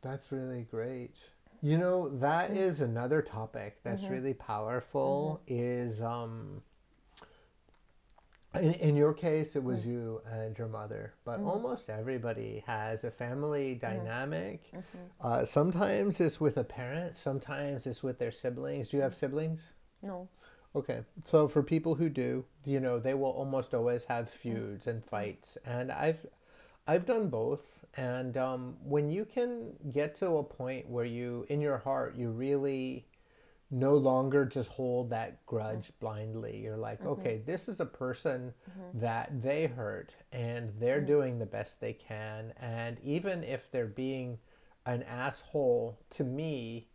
That's 0.02 0.30
really 0.30 0.66
great. 0.70 1.16
You 1.62 1.78
know, 1.78 2.10
that 2.18 2.50
mm-hmm. 2.50 2.58
is 2.58 2.82
another 2.82 3.22
topic 3.22 3.78
that's 3.82 4.04
mm-hmm. 4.04 4.12
really 4.12 4.34
powerful. 4.34 5.40
Mm-hmm. 5.48 5.60
Is 5.60 6.02
um, 6.02 6.62
in, 8.60 8.74
in 8.74 8.96
your 8.96 9.12
case, 9.12 9.56
it 9.56 9.62
was 9.62 9.80
mm-hmm. 9.80 9.92
you 9.92 10.22
and 10.30 10.56
your 10.56 10.68
mother, 10.68 11.14
but 11.24 11.38
mm-hmm. 11.38 11.48
almost 11.48 11.90
everybody 11.90 12.62
has 12.66 13.04
a 13.04 13.10
family 13.10 13.74
dynamic. 13.74 14.62
Mm-hmm. 14.72 14.98
Uh, 15.20 15.44
sometimes 15.44 16.20
it's 16.20 16.40
with 16.40 16.56
a 16.56 16.64
parent, 16.64 17.16
sometimes 17.16 17.86
it's 17.86 18.02
with 18.02 18.18
their 18.18 18.32
siblings. 18.32 18.90
Do 18.90 18.96
you 18.96 19.02
have 19.02 19.14
siblings? 19.14 19.62
No. 20.02 20.28
Okay, 20.76 21.00
so 21.22 21.46
for 21.46 21.62
people 21.62 21.94
who 21.94 22.08
do, 22.08 22.44
you 22.64 22.80
know, 22.80 22.98
they 22.98 23.14
will 23.14 23.30
almost 23.30 23.74
always 23.74 24.04
have 24.04 24.26
mm-hmm. 24.26 24.50
feuds 24.50 24.86
and 24.86 25.04
fights, 25.04 25.56
and 25.64 25.92
I've, 25.92 26.26
I've 26.86 27.06
done 27.06 27.28
both. 27.28 27.84
And 27.96 28.36
um, 28.36 28.76
when 28.82 29.08
you 29.08 29.24
can 29.24 29.72
get 29.92 30.16
to 30.16 30.38
a 30.38 30.42
point 30.42 30.88
where 30.88 31.04
you, 31.04 31.46
in 31.48 31.60
your 31.60 31.78
heart, 31.78 32.16
you 32.16 32.30
really 32.30 33.06
no 33.70 33.94
longer 33.94 34.44
just 34.44 34.70
hold 34.70 35.10
that 35.10 35.44
grudge 35.46 35.90
blindly. 35.98 36.56
You're 36.58 36.76
like, 36.76 37.00
mm-hmm. 37.00 37.20
okay, 37.20 37.42
this 37.44 37.68
is 37.68 37.80
a 37.80 37.86
person 37.86 38.52
mm-hmm. 38.70 39.00
that 39.00 39.42
they 39.42 39.66
hurt 39.66 40.14
and 40.32 40.72
they're 40.78 40.98
mm-hmm. 40.98 41.06
doing 41.06 41.38
the 41.38 41.46
best 41.46 41.80
they 41.80 41.92
can. 41.92 42.52
And 42.60 42.98
even 43.02 43.42
if 43.42 43.70
they're 43.70 43.86
being 43.86 44.38
an 44.86 45.02
asshole 45.04 45.98
to 46.10 46.24
me, 46.24 46.88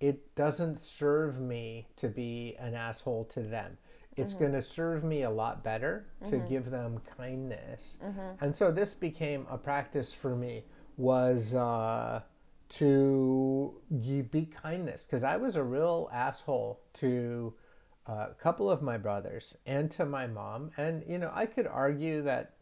it 0.00 0.34
doesn't 0.34 0.78
serve 0.78 1.40
me 1.40 1.86
to 1.96 2.08
be 2.08 2.56
an 2.58 2.74
asshole 2.74 3.24
to 3.26 3.40
them. 3.40 3.78
It's 4.16 4.32
mm-hmm. 4.32 4.40
going 4.42 4.52
to 4.52 4.62
serve 4.62 5.04
me 5.04 5.22
a 5.22 5.30
lot 5.30 5.62
better 5.62 6.06
to 6.24 6.36
mm-hmm. 6.36 6.48
give 6.48 6.70
them 6.70 7.00
kindness. 7.16 7.98
Mm-hmm. 8.02 8.44
And 8.44 8.54
so 8.54 8.70
this 8.70 8.94
became 8.94 9.46
a 9.50 9.58
practice 9.58 10.12
for 10.12 10.36
me 10.36 10.64
was 10.96 11.54
uh, 11.54 12.22
to 12.68 13.74
be 14.30 14.46
kindness 14.46 15.04
because 15.04 15.24
I 15.24 15.36
was 15.36 15.56
a 15.56 15.62
real 15.62 16.08
asshole 16.12 16.80
to 16.94 17.54
a 18.06 18.28
couple 18.38 18.70
of 18.70 18.82
my 18.82 18.98
brothers 18.98 19.56
and 19.66 19.90
to 19.92 20.04
my 20.04 20.26
mom. 20.26 20.70
And, 20.76 21.02
you 21.06 21.18
know, 21.18 21.30
I 21.34 21.46
could 21.46 21.66
argue 21.66 22.22
that 22.22 22.54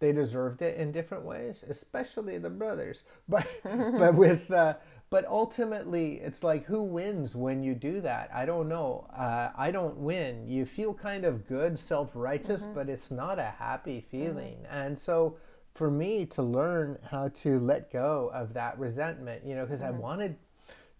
they 0.00 0.12
deserved 0.12 0.60
it 0.62 0.76
in 0.76 0.92
different 0.92 1.24
ways, 1.24 1.64
especially 1.68 2.38
the 2.38 2.50
brothers. 2.50 3.04
But, 3.28 3.46
but 3.64 4.14
with, 4.14 4.50
uh, 4.50 4.74
but 5.10 5.26
ultimately, 5.26 6.14
it's 6.20 6.42
like 6.42 6.64
who 6.64 6.82
wins 6.82 7.34
when 7.34 7.62
you 7.62 7.74
do 7.74 8.00
that? 8.00 8.30
I 8.34 8.44
don't 8.44 8.68
know. 8.68 9.06
Uh, 9.16 9.50
I 9.56 9.70
don't 9.70 9.96
win. 9.96 10.46
You 10.46 10.66
feel 10.66 10.92
kind 10.92 11.24
of 11.24 11.46
good, 11.46 11.78
self 11.78 12.12
righteous, 12.14 12.64
mm-hmm. 12.64 12.74
but 12.74 12.88
it's 12.88 13.10
not 13.10 13.38
a 13.38 13.54
happy 13.58 14.04
feeling. 14.10 14.56
Mm-hmm. 14.64 14.76
And 14.76 14.98
so, 14.98 15.36
for 15.74 15.90
me 15.90 16.24
to 16.26 16.42
learn 16.42 16.98
how 17.10 17.28
to 17.28 17.58
let 17.58 17.90
go 17.92 18.30
of 18.32 18.54
that 18.54 18.78
resentment, 18.78 19.44
you 19.44 19.54
know, 19.56 19.64
because 19.64 19.80
mm-hmm. 19.80 19.96
I 19.96 19.98
wanted, 19.98 20.36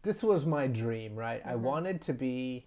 this 0.03 0.23
was 0.23 0.47
my 0.47 0.67
dream, 0.67 1.15
right? 1.15 1.41
Mm-hmm. 1.41 1.51
I 1.51 1.55
wanted 1.55 2.01
to 2.03 2.13
be 2.13 2.67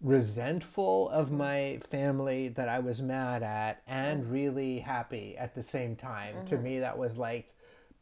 resentful 0.00 1.08
of 1.10 1.32
my 1.32 1.78
family 1.88 2.48
that 2.48 2.68
I 2.68 2.80
was 2.80 3.00
mad 3.00 3.42
at 3.42 3.82
and 3.86 4.24
Mm. 4.24 4.32
really 4.32 4.78
happy 4.80 5.36
at 5.38 5.54
the 5.54 5.62
same 5.62 5.96
time. 5.96 6.44
To 6.46 6.56
Mm-hmm. 6.56 6.64
me, 6.64 6.78
that 6.80 6.98
was 6.98 7.16
like, 7.16 7.54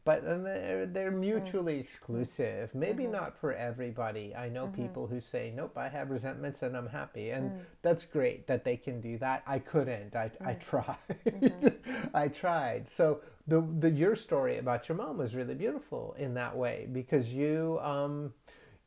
but 0.05 0.23
then 0.23 0.43
they're, 0.43 0.85
they're 0.85 1.11
Mm. 1.11 1.19
mutually 1.19 1.79
exclusive. 1.79 2.73
Maybe 2.73 3.03
Mm-hmm. 3.03 3.11
not 3.13 3.37
for 3.37 3.53
everybody. 3.53 4.33
I 4.35 4.49
know 4.49 4.67
people 4.67 5.07
who 5.07 5.19
say, 5.19 5.51
nope, 5.55 5.77
I 5.77 5.89
have 5.89 6.09
resentments 6.11 6.61
and 6.63 6.77
I'm 6.77 6.87
happy. 6.87 7.31
And 7.31 7.51
Mm. 7.51 7.59
that's 7.81 8.05
great 8.05 8.47
that 8.47 8.63
they 8.63 8.77
can 8.77 9.01
do 9.01 9.17
that. 9.17 9.43
I 9.47 9.59
couldn't. 9.59 10.15
I, 10.15 10.31
I 10.45 10.53
tried. 10.53 10.97
Mm-hmm. 11.29 11.67
I 12.13 12.27
tried. 12.29 12.87
So 12.87 13.21
the, 13.47 13.61
the 13.79 13.89
your 13.89 14.15
story 14.15 14.57
about 14.59 14.87
your 14.87 14.97
mom 14.97 15.17
was 15.17 15.35
really 15.35 15.55
beautiful 15.55 16.15
in 16.17 16.33
that 16.35 16.55
way 16.55 16.87
because 16.91 17.33
you 17.33 17.79
um, 17.81 18.33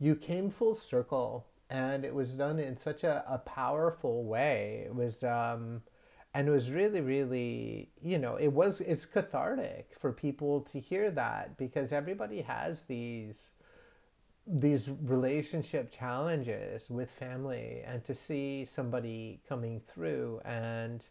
you 0.00 0.14
came 0.16 0.48
full 0.50 0.74
circle 0.74 1.46
and 1.70 2.04
it 2.04 2.14
was 2.14 2.30
done 2.34 2.58
in 2.58 2.76
such 2.76 3.04
a, 3.04 3.24
a 3.28 3.38
powerful 3.38 4.24
way. 4.24 4.84
It 4.86 4.94
was 4.94 5.22
um, 5.24 5.82
and 6.34 6.48
it 6.48 6.50
was 6.50 6.70
really 6.70 7.00
really 7.00 7.90
you 8.02 8.18
know 8.18 8.36
it 8.36 8.52
was 8.52 8.80
it's 8.80 9.04
cathartic 9.04 9.90
for 9.98 10.12
people 10.12 10.60
to 10.60 10.78
hear 10.78 11.10
that 11.10 11.56
because 11.56 11.92
everybody 11.92 12.42
has 12.42 12.82
these 12.82 13.50
these 14.46 14.88
relationship 15.02 15.90
challenges 15.90 16.88
with 16.88 17.10
family 17.10 17.82
and 17.84 18.02
to 18.04 18.14
see 18.14 18.66
somebody 18.70 19.40
coming 19.46 19.78
through 19.78 20.40
and 20.44 21.04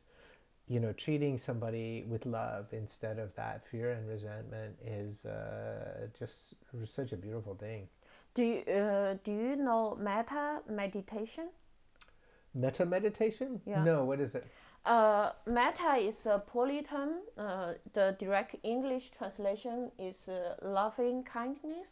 you 0.68 0.80
know 0.80 0.91
treating 0.93 1.38
somebody 1.38 2.03
with 2.07 2.26
love 2.26 2.68
instead 2.72 3.20
of 3.20 3.34
that 3.36 3.65
fear 3.68 3.91
and 3.91 4.07
resentment 4.07 4.76
is 4.84 5.26
uh, 5.26 6.07
just 6.18 6.55
such 6.86 7.11
a 7.11 7.18
beautiful 7.18 7.55
thing. 7.55 7.88
Do 8.34 8.43
you, 8.43 8.74
uh, 8.74 9.15
do 9.24 9.32
you 9.32 9.55
know 9.55 9.97
metta 9.99 10.61
meditation? 10.70 11.49
Metta 12.55 12.86
meditation? 12.86 13.61
Yeah. 13.65 13.84
no 13.84 14.03
what 14.03 14.20
is 14.20 14.34
it 14.34 14.47
Uh, 14.86 15.32
metta 15.45 15.95
is 15.97 16.25
a 16.25 16.41
term. 16.89 17.09
Uh, 17.38 17.73
the 17.93 18.15
direct 18.19 18.55
English 18.63 19.11
translation 19.11 19.91
is 19.99 20.30
uh, 20.30 20.55
loving 20.61 21.23
kindness. 21.23 21.89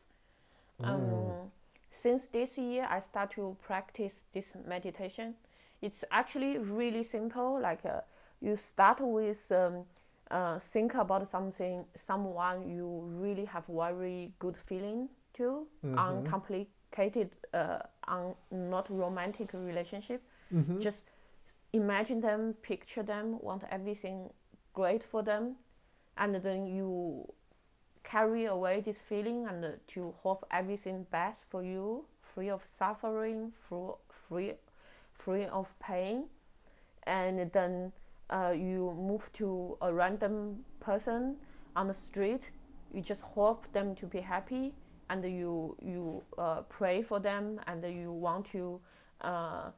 Um, 0.83 1.51
Since 1.91 2.27
this 2.31 2.57
year, 2.57 2.87
I 2.89 2.99
start 3.01 3.31
to 3.31 3.55
practice 3.61 4.13
this 4.33 4.47
meditation. 4.67 5.35
It's 5.81 6.03
actually 6.11 6.57
really 6.59 7.03
simple. 7.03 7.59
Like 7.61 7.85
uh, 7.85 8.01
you 8.41 8.55
start 8.57 8.99
with 9.01 9.51
um, 9.51 9.85
uh, 10.31 10.59
think 10.59 10.93
about 10.95 11.27
something, 11.27 11.85
someone 11.95 12.69
you 12.69 13.01
really 13.19 13.45
have 13.45 13.63
very 13.67 14.33
good 14.39 14.57
feeling 14.57 15.09
to, 15.33 15.67
uncomplicated, 15.97 17.29
uh, 17.53 17.79
un- 18.07 18.35
not 18.51 18.89
romantic 18.89 19.53
relationship. 19.53 20.21
Just 20.79 21.03
imagine 21.73 22.21
them, 22.21 22.55
picture 22.61 23.03
them, 23.03 23.37
want 23.41 23.63
everything 23.71 24.29
great 24.73 25.03
for 25.03 25.23
them, 25.23 25.55
and 26.17 26.35
then 26.35 26.65
you 26.65 27.25
carry 28.03 28.45
away 28.45 28.81
this 28.81 28.97
feeling 28.99 29.47
and 29.47 29.65
to 29.87 30.13
hope 30.21 30.45
everything 30.51 31.05
best 31.11 31.41
for 31.49 31.63
you, 31.63 32.05
free 32.21 32.49
of 32.49 32.63
suffering, 32.63 33.51
free, 33.67 33.93
free, 34.27 34.53
free 35.13 35.45
of 35.45 35.67
pain, 35.79 36.25
and 37.03 37.51
then 37.51 37.91
uh, 38.29 38.53
you 38.55 38.95
move 38.97 39.29
to 39.33 39.77
a 39.81 39.93
random 39.93 40.63
person 40.79 41.35
on 41.75 41.87
the 41.87 41.93
street. 41.93 42.41
You 42.93 43.01
just 43.01 43.21
hope 43.21 43.71
them 43.73 43.95
to 43.95 44.05
be 44.05 44.21
happy, 44.21 44.73
and 45.09 45.23
you 45.23 45.75
you 45.81 46.23
uh, 46.37 46.61
pray 46.69 47.01
for 47.01 47.19
them, 47.19 47.59
and 47.67 47.83
you 47.83 48.11
want 48.11 48.45
to. 48.51 48.79
Uh, 49.21 49.71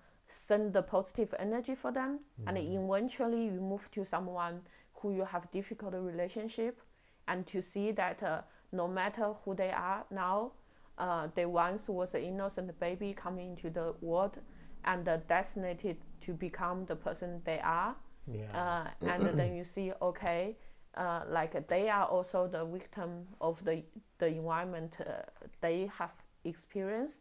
send 0.47 0.73
the 0.73 0.81
positive 0.81 1.33
energy 1.39 1.75
for 1.75 1.91
them 1.91 2.19
and 2.45 2.57
eventually 2.57 3.45
you 3.45 3.59
move 3.59 3.89
to 3.91 4.05
someone 4.05 4.61
who 4.95 5.13
you 5.13 5.25
have 5.25 5.49
difficult 5.51 5.93
relationship 5.93 6.81
and 7.27 7.45
to 7.47 7.61
see 7.61 7.91
that 7.91 8.21
uh, 8.23 8.41
no 8.71 8.87
matter 8.87 9.33
who 9.43 9.55
they 9.55 9.71
are 9.71 10.05
now 10.11 10.51
uh, 10.97 11.27
they 11.35 11.45
once 11.45 11.87
was 11.87 12.13
an 12.13 12.21
innocent 12.21 12.79
baby 12.79 13.13
coming 13.13 13.51
into 13.51 13.69
the 13.69 13.93
world 14.01 14.37
and 14.85 15.07
uh, 15.07 15.17
destined 15.27 15.95
to 16.21 16.33
become 16.33 16.85
the 16.85 16.95
person 16.95 17.41
they 17.45 17.59
are 17.59 17.95
yeah. 18.31 18.87
uh, 19.01 19.09
and 19.09 19.39
then 19.39 19.55
you 19.55 19.63
see 19.63 19.91
okay 20.01 20.55
uh, 20.97 21.21
like 21.29 21.67
they 21.67 21.89
are 21.89 22.05
also 22.05 22.47
the 22.47 22.65
victim 22.65 23.27
of 23.39 23.63
the 23.63 23.83
the 24.17 24.27
environment 24.27 24.95
uh, 24.99 25.21
they 25.61 25.89
have 25.97 26.11
experienced. 26.43 27.19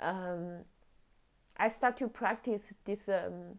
Um, 0.00 0.64
I 1.58 1.68
start 1.68 1.96
to 1.98 2.08
practice 2.08 2.62
this 2.84 3.08
um, 3.08 3.58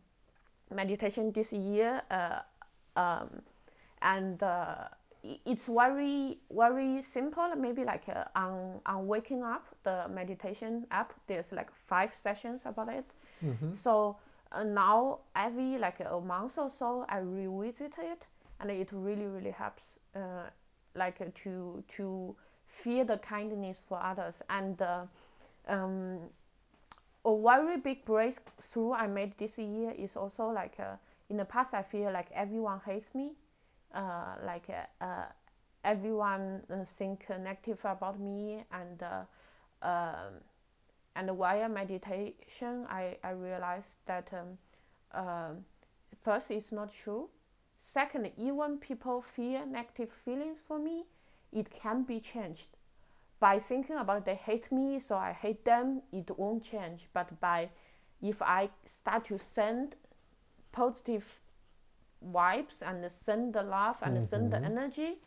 meditation 0.73 1.31
this 1.31 1.51
year, 1.51 2.01
uh, 2.09 2.39
um, 2.95 3.41
and 4.01 4.41
uh, 4.41 4.87
it's 5.45 5.65
very 5.65 6.37
very 6.49 7.01
simple. 7.01 7.53
Maybe 7.57 7.83
like 7.83 8.07
uh, 8.07 8.23
on 8.35 8.79
on 8.85 9.07
waking 9.07 9.43
up, 9.43 9.65
the 9.83 10.07
meditation 10.09 10.87
app. 10.91 11.13
There's 11.27 11.51
like 11.51 11.69
five 11.87 12.11
sessions 12.15 12.61
about 12.65 12.89
it. 12.89 13.05
So 13.83 14.17
uh, 14.51 14.63
now 14.63 15.19
every 15.35 15.77
like 15.77 15.99
a 15.99 16.19
month 16.21 16.57
or 16.57 16.69
so, 16.69 17.05
I 17.09 17.19
revisit 17.19 17.93
it, 17.97 18.21
and 18.59 18.71
it 18.71 18.89
really 18.91 19.25
really 19.25 19.51
helps. 19.51 19.83
Uh, 20.15 20.49
like 20.95 21.21
uh, 21.21 21.25
to 21.43 21.83
to 21.97 22.35
feel 22.65 23.05
the 23.05 23.17
kindness 23.17 23.81
for 23.87 24.01
others 24.01 24.35
and. 24.49 24.81
Uh, 24.81 25.05
um, 25.67 26.19
a 27.25 27.41
very 27.41 27.77
big 27.77 28.05
breakthrough 28.05 28.93
I 28.93 29.07
made 29.07 29.37
this 29.37 29.57
year 29.57 29.91
is 29.91 30.15
also 30.15 30.49
like 30.49 30.79
uh, 30.79 30.95
in 31.29 31.37
the 31.37 31.45
past 31.45 31.73
I 31.73 31.83
feel 31.83 32.11
like 32.11 32.27
everyone 32.33 32.79
hates 32.85 33.13
me, 33.13 33.33
uh, 33.93 34.35
like 34.45 34.69
uh, 34.69 35.03
uh, 35.03 35.25
everyone 35.83 36.61
uh, 36.71 36.85
think 36.97 37.25
negative 37.29 37.79
about 37.83 38.19
me 38.19 38.63
and 38.71 39.03
uh, 39.03 39.85
um, 39.85 40.33
and 41.15 41.29
via 41.37 41.67
meditation 41.67 42.85
I, 42.89 43.17
I 43.23 43.31
realized 43.31 43.95
that 44.05 44.29
um, 44.33 44.57
um 45.19 45.65
first 46.23 46.51
it's 46.51 46.71
not 46.71 46.93
true. 46.93 47.29
Second, 47.91 48.31
even 48.37 48.77
people 48.77 49.23
feel 49.35 49.65
negative 49.65 50.09
feelings 50.23 50.59
for 50.67 50.77
me, 50.77 51.05
it 51.51 51.71
can 51.71 52.03
be 52.03 52.19
changed 52.19 52.67
by 53.39 53.59
thinking 53.59 53.97
about 53.97 54.25
they 54.25 54.35
hate 54.35 54.71
me, 54.71 54.99
so 54.99 55.15
I 55.15 55.31
hate 55.31 55.63
them, 55.65 56.01
it 56.11 56.29
won't 56.37 56.63
change. 56.63 57.07
But 57.13 57.39
by 57.39 57.69
if 58.21 58.41
I 58.41 58.69
start 58.85 59.25
to 59.25 59.39
send 59.55 59.95
positive 60.71 61.23
vibes 62.33 62.81
and 62.81 63.09
send 63.25 63.53
the 63.53 63.63
love 63.63 63.95
and 64.01 64.21
send 64.29 64.51
the 64.51 64.63
energy, 64.65 65.19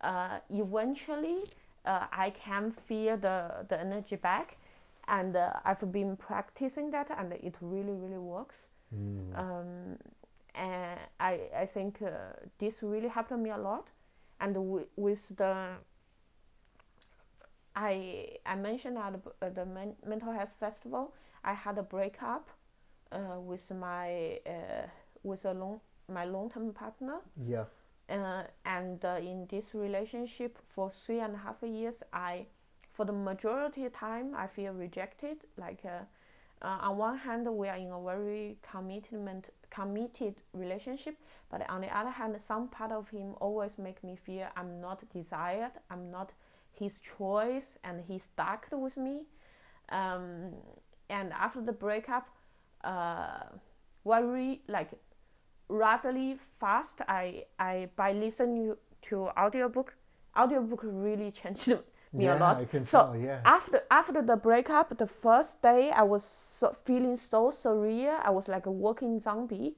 uh, 0.00 0.38
eventually 0.50 1.44
uh, 1.84 2.06
I 2.12 2.30
can 2.30 2.72
feel 2.72 3.16
the, 3.16 3.64
the 3.68 3.78
energy 3.80 4.16
back. 4.16 4.56
And 5.08 5.36
uh, 5.36 5.52
I've 5.64 5.92
been 5.92 6.16
practicing 6.16 6.90
that, 6.92 7.10
and 7.16 7.32
it 7.32 7.54
really, 7.60 7.92
really 7.92 8.18
works. 8.18 8.56
Um, 9.34 9.98
and 10.54 10.98
I, 11.18 11.40
I 11.56 11.66
think 11.66 12.02
uh, 12.02 12.08
this 12.58 12.82
really 12.82 13.08
helped 13.08 13.32
me 13.32 13.50
a 13.50 13.58
lot. 13.58 13.88
And 14.40 14.54
w- 14.54 14.86
with 14.96 15.20
the 15.36 15.76
I 17.74 18.38
I 18.46 18.56
mentioned 18.56 18.98
at 18.98 19.12
the, 19.12 19.46
uh, 19.46 19.50
the 19.50 19.64
men- 19.66 19.96
mental 20.06 20.32
health 20.32 20.54
festival, 20.58 21.14
I 21.44 21.52
had 21.54 21.78
a 21.78 21.82
breakup 21.82 22.50
uh, 23.10 23.40
with 23.40 23.70
my 23.70 24.38
uh, 24.46 24.86
with 25.22 25.44
a 25.44 25.52
long 25.54 25.80
my 26.08 26.24
long 26.24 26.50
term 26.50 26.72
partner, 26.72 27.18
yeah 27.46 27.64
uh, 28.08 28.42
and 28.64 29.04
uh, 29.04 29.16
in 29.20 29.46
this 29.48 29.74
relationship 29.74 30.58
for 30.74 30.90
three 30.90 31.20
and 31.20 31.34
a 31.34 31.38
half 31.38 31.62
years, 31.62 31.94
I 32.12 32.46
for 32.92 33.06
the 33.06 33.12
majority 33.12 33.86
of 33.86 33.92
time 33.92 34.34
I 34.36 34.46
feel 34.46 34.72
rejected. 34.72 35.38
Like 35.56 35.82
uh, 35.84 36.04
uh, 36.62 36.78
on 36.82 36.96
one 36.98 37.18
hand, 37.18 37.46
we 37.50 37.68
are 37.68 37.76
in 37.76 37.90
a 37.90 38.00
very 38.02 38.58
commitment 38.62 39.48
committed 39.70 40.34
relationship, 40.52 41.16
but 41.50 41.68
on 41.70 41.80
the 41.80 41.96
other 41.96 42.10
hand, 42.10 42.36
some 42.46 42.68
part 42.68 42.92
of 42.92 43.08
him 43.08 43.34
always 43.40 43.78
make 43.78 44.04
me 44.04 44.16
feel 44.16 44.46
I'm 44.56 44.80
not 44.80 45.02
desired. 45.12 45.72
I'm 45.90 46.10
not 46.10 46.32
his 46.78 47.00
choice, 47.00 47.66
and 47.84 48.02
he 48.06 48.18
stuck 48.18 48.66
with 48.72 48.96
me. 48.96 49.22
Um, 49.90 50.52
and 51.10 51.32
after 51.32 51.60
the 51.60 51.72
breakup, 51.72 52.28
uh, 52.84 53.44
very 54.04 54.62
like 54.68 54.90
ratherly 55.68 56.38
fast. 56.60 57.00
I 57.08 57.44
I 57.58 57.88
by 57.96 58.12
listening 58.12 58.74
to 59.08 59.28
audiobook, 59.38 59.94
audiobook 60.36 60.80
really 60.82 61.30
changed 61.30 61.68
me 62.12 62.24
yeah 62.24 62.34
a 62.34 62.38
lot. 62.38 62.58
I 62.58 62.64
can 62.64 62.84
so 62.84 62.98
tell 62.98 63.16
yeah 63.16 63.40
after 63.44 63.82
after 63.90 64.22
the 64.22 64.36
breakup, 64.36 64.96
the 64.98 65.06
first 65.06 65.62
day 65.62 65.90
I 65.90 66.02
was 66.02 66.24
so, 66.58 66.76
feeling 66.84 67.16
so 67.16 67.50
surreal. 67.50 68.18
I 68.22 68.30
was 68.30 68.48
like 68.48 68.66
a 68.66 68.70
walking 68.72 69.20
zombie, 69.20 69.76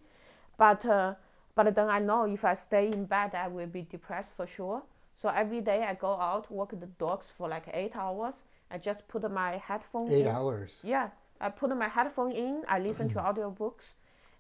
but 0.57 0.85
uh, 0.85 1.15
but 1.55 1.75
then 1.75 1.89
I 1.89 1.99
know 2.01 2.25
if 2.25 2.45
I 2.45 2.55
stay 2.55 2.89
in 2.93 3.05
bed, 3.07 3.35
I 3.35 3.49
will 3.49 3.67
be 3.67 3.83
depressed 3.83 4.31
for 4.37 4.47
sure. 4.47 4.83
So 5.15 5.29
every 5.29 5.61
day 5.61 5.85
I 5.85 5.95
go 5.95 6.13
out, 6.15 6.51
walk 6.51 6.71
the 6.79 6.87
dogs 6.99 7.27
for 7.37 7.49
like 7.49 7.67
eight 7.73 7.95
hours. 7.97 8.35
I 8.71 8.79
just 8.79 9.07
put 9.09 9.31
my 9.31 9.59
headphone 9.59 10.11
eight 10.11 10.23
in. 10.23 10.29
hours 10.29 10.81
Yeah, 10.83 11.11
I 11.41 11.51
put 11.51 11.77
my 11.77 11.89
headphone 11.89 12.33
in. 12.33 12.63
I 12.69 12.79
listen 12.79 13.09
to 13.11 13.15
audiobooks, 13.29 13.87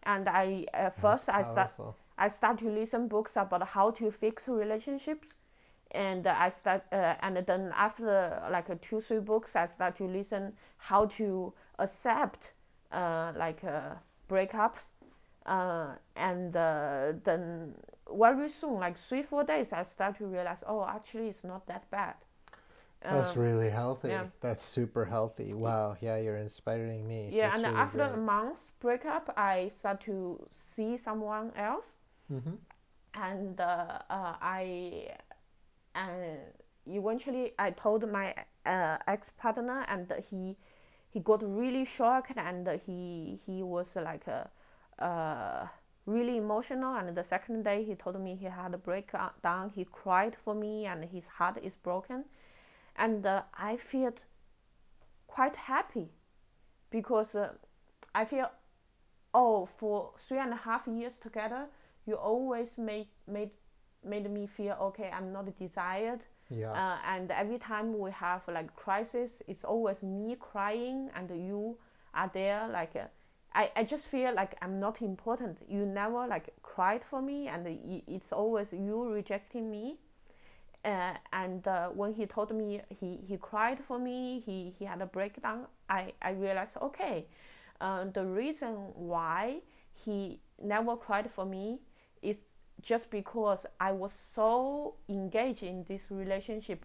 and 0.02 0.28
I 0.28 0.66
at 0.74 1.00
first 1.00 1.28
I 1.28 1.42
start 1.42 1.72
I 2.18 2.28
start 2.28 2.58
to 2.58 2.70
listen 2.70 3.08
books 3.08 3.32
about 3.36 3.66
how 3.68 3.90
to 3.92 4.10
fix 4.10 4.48
relationships, 4.48 5.28
and 5.90 6.26
I 6.26 6.50
start 6.50 6.82
uh, 6.92 7.14
and 7.20 7.36
then 7.46 7.72
after 7.76 8.42
like 8.50 8.70
uh, 8.70 8.74
two 8.82 9.00
three 9.00 9.20
books, 9.20 9.54
I 9.54 9.66
start 9.66 9.96
to 9.98 10.04
listen 10.04 10.54
how 10.78 11.06
to 11.18 11.52
accept 11.78 12.52
uh, 12.92 13.32
like 13.36 13.62
uh, 13.64 13.94
breakups, 14.28 14.90
uh, 15.46 15.94
and 16.16 16.56
uh, 16.56 17.12
then 17.24 17.74
very 18.12 18.50
soon, 18.50 18.74
like 18.80 18.98
three 18.98 19.22
four 19.22 19.44
days, 19.44 19.72
I 19.72 19.82
start 19.84 20.18
to 20.18 20.26
realize 20.26 20.62
oh 20.66 20.84
actually 20.86 21.28
it's 21.28 21.44
not 21.44 21.66
that 21.66 21.90
bad. 21.90 22.14
That's 23.10 23.36
Um, 23.36 23.42
really 23.42 23.70
healthy. 23.70 24.08
yeah. 24.08 24.26
That's 24.40 24.64
super 24.64 25.04
healthy. 25.04 25.52
Wow. 25.52 25.96
Yeah, 26.00 26.16
you're 26.16 26.38
inspiring 26.38 27.06
me. 27.06 27.30
yeah, 27.30 27.50
That's 27.50 27.56
and 27.58 27.66
really 27.66 27.76
after 27.76 28.02
a 28.02 28.08
great. 28.08 28.18
month 28.18 28.72
breakup, 28.80 29.32
I 29.36 29.68
start 29.78 30.00
to 30.02 30.48
see 30.76 30.96
someone 30.96 31.52
else. 31.56 31.86
Mhm. 32.32 32.58
and 33.14 33.60
uh, 33.60 33.98
uh, 34.10 34.36
I 34.40 35.08
and 35.94 36.38
eventually 36.86 37.52
I 37.58 37.70
told 37.70 38.10
my 38.10 38.34
uh, 38.66 38.98
ex 39.06 39.30
partner, 39.36 39.84
and 39.88 40.12
he 40.30 40.56
he 41.10 41.20
got 41.20 41.42
really 41.42 41.84
shocked, 41.84 42.32
and 42.36 42.68
he 42.86 43.40
he 43.46 43.62
was 43.62 43.88
like 43.96 44.26
uh, 44.28 44.44
uh, 45.02 45.68
really 46.06 46.36
emotional. 46.36 46.94
And 46.96 47.16
the 47.16 47.24
second 47.24 47.64
day, 47.64 47.84
he 47.84 47.94
told 47.94 48.20
me 48.20 48.36
he 48.36 48.46
had 48.46 48.74
a 48.74 48.78
breakdown. 48.78 49.70
He 49.74 49.84
cried 49.84 50.36
for 50.44 50.54
me, 50.54 50.86
and 50.86 51.04
his 51.04 51.26
heart 51.26 51.58
is 51.62 51.74
broken, 51.76 52.24
and 52.96 53.24
uh, 53.26 53.42
I 53.54 53.76
felt 53.76 54.18
quite 55.26 55.56
happy 55.56 56.08
because 56.90 57.34
uh, 57.34 57.48
I 58.14 58.24
feel 58.24 58.50
oh 59.34 59.68
for 59.78 60.12
three 60.28 60.38
and 60.38 60.52
a 60.52 60.56
half 60.56 60.86
years 60.86 61.14
together 61.20 61.66
you 62.06 62.14
always 62.14 62.68
made 62.78 63.08
made 63.26 63.50
made 64.04 64.30
me 64.30 64.46
feel 64.46 64.76
okay 64.80 65.10
i'm 65.12 65.32
not 65.32 65.46
desired 65.58 66.20
Yeah. 66.50 66.70
uh, 66.72 66.98
and 67.14 67.30
every 67.32 67.58
time 67.58 67.98
we 67.98 68.10
have 68.12 68.42
like 68.46 68.74
crisis 68.76 69.32
it's 69.48 69.64
always 69.64 70.02
me 70.02 70.36
crying 70.38 71.10
and 71.16 71.30
you 71.30 71.76
are 72.14 72.30
there 72.32 72.68
like 72.68 72.94
uh, 72.94 73.06
I, 73.54 73.70
I 73.76 73.84
just 73.84 74.06
feel 74.06 74.34
like 74.34 74.56
i'm 74.62 74.80
not 74.80 75.00
important 75.00 75.58
you 75.68 75.86
never 75.86 76.26
like 76.26 76.52
cried 76.62 77.02
for 77.08 77.22
me 77.22 77.48
and 77.48 77.66
it's 78.08 78.32
always 78.32 78.72
you 78.72 79.08
rejecting 79.08 79.70
me 79.70 79.96
uh, 80.84 81.14
and 81.32 81.66
uh, 81.66 81.88
when 81.88 82.12
he 82.12 82.26
told 82.26 82.54
me 82.54 82.80
he, 83.00 83.20
he 83.26 83.36
cried 83.38 83.78
for 83.86 83.98
me 83.98 84.42
he, 84.44 84.74
he 84.78 84.84
had 84.84 85.00
a 85.00 85.06
breakdown 85.06 85.66
i, 85.88 86.12
I 86.20 86.32
realized 86.32 86.72
okay 86.82 87.26
uh, 87.80 88.04
the 88.12 88.24
reason 88.24 88.70
why 88.94 89.58
he 90.04 90.40
never 90.62 90.96
cried 90.96 91.30
for 91.34 91.44
me 91.44 91.80
is 92.22 92.38
just 92.82 93.10
because 93.10 93.66
I 93.80 93.92
was 93.92 94.12
so 94.34 94.94
engaged 95.08 95.62
in 95.62 95.84
this 95.88 96.02
relationship. 96.10 96.84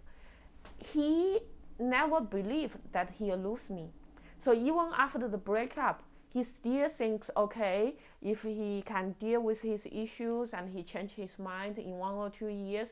He 0.78 1.40
never 1.80 2.22
believed 2.22 2.78
that 2.92 3.12
he'll 3.18 3.38
lose 3.38 3.70
me. 3.70 3.92
So 4.38 4.54
even 4.54 4.92
after 4.98 5.28
the 5.28 5.38
breakup, 5.38 6.04
he 6.32 6.44
still 6.44 6.90
thinks, 6.90 7.30
okay, 7.36 7.96
if 8.22 8.44
he 8.44 8.84
can 8.86 9.16
deal 9.20 9.42
with 9.42 9.62
his 9.62 9.88
issues 9.92 10.54
and 10.54 10.70
he 10.70 10.84
change 10.84 11.12
his 11.12 11.38
mind 11.40 11.78
in 11.78 11.92
one 11.92 12.14
or 12.14 12.30
two 12.30 12.48
years, 12.48 12.90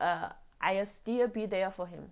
uh, 0.00 0.30
I'll 0.60 0.86
still 0.86 1.28
be 1.28 1.46
there 1.46 1.70
for 1.70 1.86
him. 1.86 2.10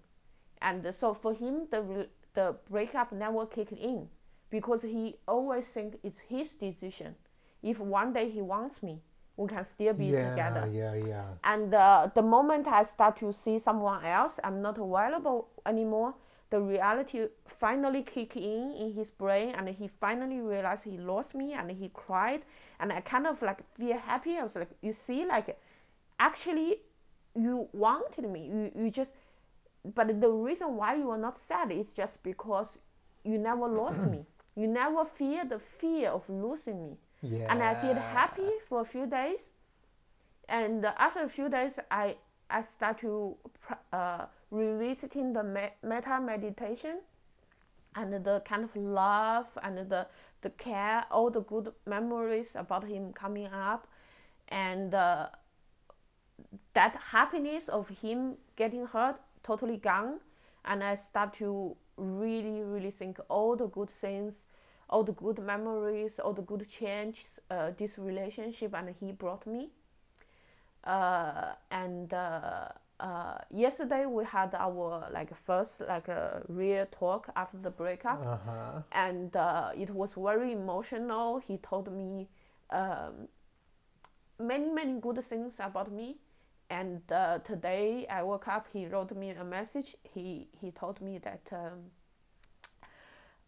And 0.60 0.94
so 0.98 1.14
for 1.14 1.34
him, 1.34 1.66
the 1.70 2.08
the 2.34 2.54
breakup 2.70 3.12
never 3.12 3.46
kicked 3.46 3.72
in 3.72 4.08
because 4.50 4.82
he 4.82 5.16
always 5.26 5.64
think 5.64 5.98
it's 6.02 6.20
his 6.20 6.54
decision. 6.54 7.14
If 7.62 7.80
one 7.80 8.12
day 8.12 8.30
he 8.30 8.42
wants 8.42 8.82
me, 8.82 9.00
we 9.36 9.48
can 9.48 9.64
still 9.64 9.94
be 9.94 10.06
yeah, 10.06 10.30
together. 10.30 10.68
yeah, 10.72 10.94
yeah. 10.94 11.24
And 11.44 11.74
uh, 11.74 12.08
the 12.14 12.22
moment 12.22 12.66
I 12.68 12.84
start 12.84 13.18
to 13.20 13.32
see 13.32 13.58
someone 13.58 14.04
else, 14.04 14.38
I'm 14.44 14.62
not 14.62 14.78
available 14.78 15.48
anymore. 15.66 16.14
The 16.56 16.62
reality 16.62 17.18
finally 17.60 18.02
kicked 18.02 18.36
in 18.36 18.72
in 18.82 18.92
his 18.94 19.10
brain, 19.10 19.50
and 19.56 19.68
he 19.68 19.88
finally 19.88 20.40
realized 20.40 20.84
he 20.84 20.96
lost 20.96 21.34
me, 21.34 21.52
and 21.52 21.70
he 21.70 21.88
cried. 21.92 22.42
And 22.80 22.90
I 22.92 23.00
kind 23.02 23.26
of 23.26 23.42
like 23.42 23.60
feel 23.76 23.98
happy. 23.98 24.38
I 24.38 24.44
was 24.44 24.54
like, 24.56 24.70
you 24.80 24.94
see, 25.06 25.26
like 25.26 25.48
actually, 26.18 26.70
you 27.34 27.68
wanted 27.72 28.26
me. 28.36 28.42
You 28.54 28.70
you 28.84 28.90
just, 28.90 29.10
but 29.98 30.06
the 30.20 30.30
reason 30.30 30.76
why 30.80 30.94
you 30.96 31.10
are 31.10 31.18
not 31.28 31.36
sad 31.38 31.70
is 31.70 31.92
just 31.92 32.22
because 32.22 32.78
you 33.24 33.36
never 33.38 33.66
lost 33.68 33.98
me. 34.14 34.24
You 34.62 34.66
never 34.68 35.04
feel 35.04 35.44
the 35.44 35.58
fear 35.80 36.08
of 36.18 36.24
losing 36.30 36.78
me 36.86 36.92
Yeah. 37.20 37.50
and 37.50 37.62
I 37.62 37.74
feel 37.82 37.94
happy 38.18 38.50
for 38.68 38.80
a 38.80 38.84
few 38.94 39.06
days. 39.06 39.42
And 40.48 40.84
after 40.86 41.22
a 41.22 41.28
few 41.28 41.48
days, 41.48 41.72
I 41.90 42.16
I 42.50 42.62
start 42.62 43.00
to 43.00 43.36
uh, 43.92 44.26
revisiting 44.50 45.32
the 45.32 45.70
metta 45.82 46.20
meditation, 46.20 46.98
and 47.94 48.12
the 48.24 48.42
kind 48.46 48.64
of 48.64 48.76
love 48.76 49.46
and 49.62 49.78
the 49.90 50.06
the 50.42 50.50
care, 50.50 51.04
all 51.10 51.30
the 51.30 51.40
good 51.40 51.72
memories 51.86 52.48
about 52.54 52.84
him 52.84 53.12
coming 53.12 53.46
up, 53.46 53.86
and 54.48 54.94
uh, 54.94 55.26
that 56.74 56.96
happiness 57.10 57.68
of 57.68 57.88
him 57.88 58.36
getting 58.56 58.86
hurt 58.86 59.16
totally 59.42 59.78
gone, 59.78 60.20
and 60.64 60.84
I 60.84 60.96
start 60.96 61.34
to 61.38 61.76
really 61.96 62.62
really 62.62 62.90
think 62.90 63.18
all 63.28 63.56
the 63.56 63.66
good 63.66 63.90
things 63.90 64.34
all 64.88 65.02
the 65.02 65.12
good 65.12 65.38
memories, 65.38 66.12
all 66.22 66.32
the 66.32 66.42
good 66.42 66.68
changes 66.68 67.38
uh, 67.50 67.70
this 67.76 67.98
relationship 67.98 68.74
and 68.74 68.94
he 69.00 69.12
brought 69.12 69.46
me. 69.46 69.70
Uh, 70.86 71.54
and 71.70 72.14
uh, 72.14 72.68
uh, 73.00 73.38
yesterday 73.50 74.06
we 74.06 74.24
had 74.24 74.54
our 74.54 75.08
like 75.12 75.34
first 75.44 75.80
like 75.80 76.08
a 76.08 76.42
real 76.48 76.86
talk 76.92 77.28
after 77.36 77.58
the 77.58 77.70
breakup, 77.70 78.22
Uh 78.22 78.38
huh. 78.46 78.82
and 78.92 79.36
uh, 79.36 79.70
it 79.76 79.90
was 79.90 80.12
very 80.16 80.52
emotional. 80.52 81.38
He 81.38 81.58
told 81.58 81.92
me 81.92 82.28
um, 82.70 83.28
many 84.38 84.70
many 84.70 85.00
good 85.00 85.22
things 85.24 85.54
about 85.58 85.90
me. 85.92 86.16
And 86.70 87.00
uh, 87.12 87.38
today 87.40 88.06
I 88.10 88.22
woke 88.22 88.48
up. 88.48 88.66
He 88.72 88.86
wrote 88.86 89.14
me 89.16 89.30
a 89.30 89.44
message. 89.44 89.96
He 90.02 90.48
he 90.60 90.70
told 90.72 91.00
me 91.00 91.18
that 91.18 91.42
um, 91.52 91.90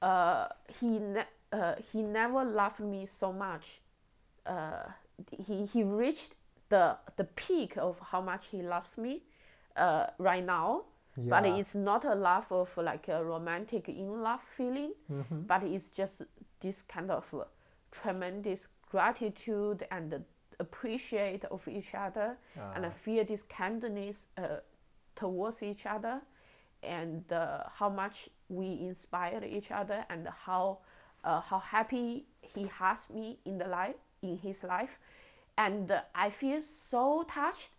uh, 0.03 0.49
he 0.81 0.99
ne- 0.99 1.27
uh, 1.53 1.75
he 1.93 2.03
never 2.03 2.45
loved 2.45 2.81
me 2.81 3.07
so 3.07 3.33
much. 3.33 3.81
Uh, 4.47 4.85
he 5.31 5.67
he 5.67 5.83
reached 5.83 6.35
the 6.69 6.97
the 7.17 7.25
peak 7.25 7.77
of 7.77 7.99
how 8.01 8.21
much 8.21 8.47
he 8.49 8.63
loves 8.63 8.97
me 8.99 9.23
uh, 9.77 10.07
right 10.19 10.45
now. 10.45 10.85
But 11.17 11.45
it's 11.47 11.75
not 11.75 12.05
a 12.05 12.15
love 12.15 12.47
of 12.53 12.77
like 12.77 13.09
a 13.09 13.25
romantic 13.25 13.89
in 13.89 14.23
love 14.23 14.41
feeling, 14.57 14.93
Mhm. 15.11 15.47
but 15.49 15.65
it's 15.65 15.91
just 15.91 16.23
this 16.61 16.83
kind 16.83 17.11
of 17.11 17.25
uh, 17.35 17.45
tremendous 17.91 18.69
gratitude 18.91 19.85
and 19.91 20.25
appreciate 20.61 21.45
of 21.51 21.67
each 21.69 21.95
other 21.95 22.37
and 22.75 22.85
I 22.87 22.89
Ah. 22.89 22.93
feel 23.05 23.25
this 23.25 23.43
kindness 23.45 24.17
uh, 24.37 24.61
towards 25.17 25.63
each 25.63 25.87
other 25.87 26.21
and 26.83 27.33
uh, 27.33 27.65
how 27.79 27.89
much 27.89 28.29
we 28.49 28.67
inspire 28.81 29.43
each 29.45 29.71
other 29.71 30.05
and 30.11 30.29
how 30.47 30.79
uh, 31.25 31.41
how 31.41 31.59
happy 31.59 32.27
he 32.55 32.67
has 32.69 33.09
me 33.11 33.39
in 33.45 33.59
the 33.59 33.67
life 33.67 33.97
in 34.23 34.39
his 34.39 34.63
life 34.63 34.99
and 35.59 35.93
I 36.15 36.31
feel 36.31 36.63
so 36.63 37.25
touched 37.29 37.71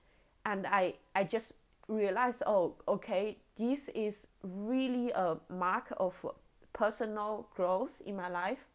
and 0.45 0.67
I 0.67 0.95
I 1.15 1.23
just 1.25 1.53
realized 1.87 2.43
oh 2.45 2.75
okay 2.87 3.37
this 3.57 3.89
is 3.95 4.27
really 4.43 5.11
a 5.11 5.37
mark 5.49 5.93
of 5.97 6.25
personal 6.73 7.47
growth 7.55 8.01
in 8.05 8.15
my 8.17 8.29
life 8.29 8.65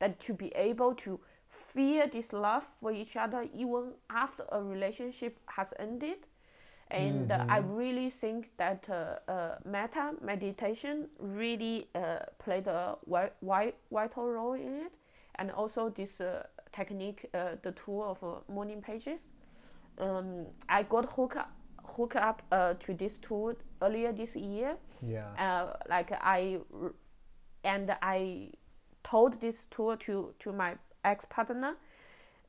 that 0.00 0.20
to 0.20 0.34
be 0.34 0.48
able 0.56 0.94
to 0.94 1.20
feel 1.48 2.08
this 2.08 2.32
love 2.32 2.64
for 2.80 2.92
each 2.92 3.16
other 3.16 3.46
even 3.54 3.92
after 4.10 4.44
a 4.52 4.62
relationship 4.62 5.38
has 5.46 5.68
ended. 5.78 6.18
And 6.90 7.32
uh, 7.32 7.44
i 7.48 7.58
really 7.58 8.10
think 8.10 8.50
that 8.58 8.86
uh, 8.90 9.18
uh, 9.32 9.56
metta 9.64 10.14
meditation 10.22 11.08
really 11.18 11.88
uh, 11.94 12.18
played 12.38 12.66
a 12.68 12.96
wi- 13.06 13.32
wi- 13.42 13.74
vital 13.90 14.26
role 14.28 14.54
in 14.54 14.74
it. 14.86 14.92
And 15.36 15.50
also 15.50 15.90
this 15.90 16.20
uh, 16.20 16.44
technique 16.76 17.26
uh, 17.34 17.56
the 17.62 17.72
tool 17.72 18.02
of 18.02 18.18
uh, 18.22 18.52
morning 18.52 18.80
pages 18.82 19.28
um, 19.98 20.46
i 20.68 20.82
got 20.82 21.12
hooked 21.12 21.36
up, 21.36 21.50
hooked 21.84 22.16
up 22.16 22.42
uh, 22.52 22.74
to 22.74 22.94
this 22.94 23.18
tool 23.18 23.54
earlier 23.82 24.12
this 24.12 24.34
year 24.36 24.76
Yeah. 25.02 25.28
uh, 25.38 25.76
like 25.88 26.10
I 26.12 26.58
and 27.64 27.96
I 28.02 28.50
told 29.02 29.40
this 29.40 29.66
tool 29.70 29.96
to 29.96 30.34
to 30.40 30.52
my 30.52 30.76
ex 31.04 31.24
partner. 31.28 31.76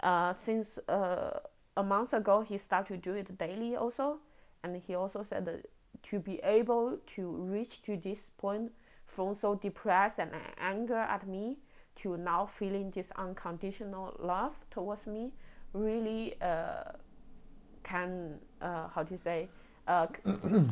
Uh, 0.02 0.34
since 0.36 0.78
uh, 0.90 1.40
a 1.78 1.84
month 1.84 2.14
ago, 2.14 2.42
he 2.42 2.58
started 2.58 3.02
to 3.02 3.12
do 3.12 3.16
it 3.16 3.38
daily 3.38 3.76
also, 3.76 4.20
and 4.64 4.82
he 4.88 4.96
also 4.96 5.24
said 5.24 5.46
that 5.46 5.66
to 6.10 6.20
be 6.20 6.40
able 6.44 6.98
to 7.16 7.32
reach 7.54 7.82
to 7.84 7.98
this 7.98 8.20
point 8.38 8.72
from 9.08 9.34
so 9.34 9.56
depressed 9.56 10.20
and 10.20 10.32
anger 10.60 10.98
at 10.98 11.28
me 11.28 11.58
to 12.02 12.18
now 12.18 12.46
feeling 12.46 12.92
this 12.92 13.12
unconditional 13.18 14.16
love 14.20 14.54
towards 14.72 15.06
me 15.08 15.32
really 15.74 16.36
uh, 16.42 16.84
can 17.84 18.40
uh, 18.62 18.88
how 18.90 19.04
to 19.04 19.18
say 19.18 19.50
uh, 19.88 20.08
uh, 20.26 20.70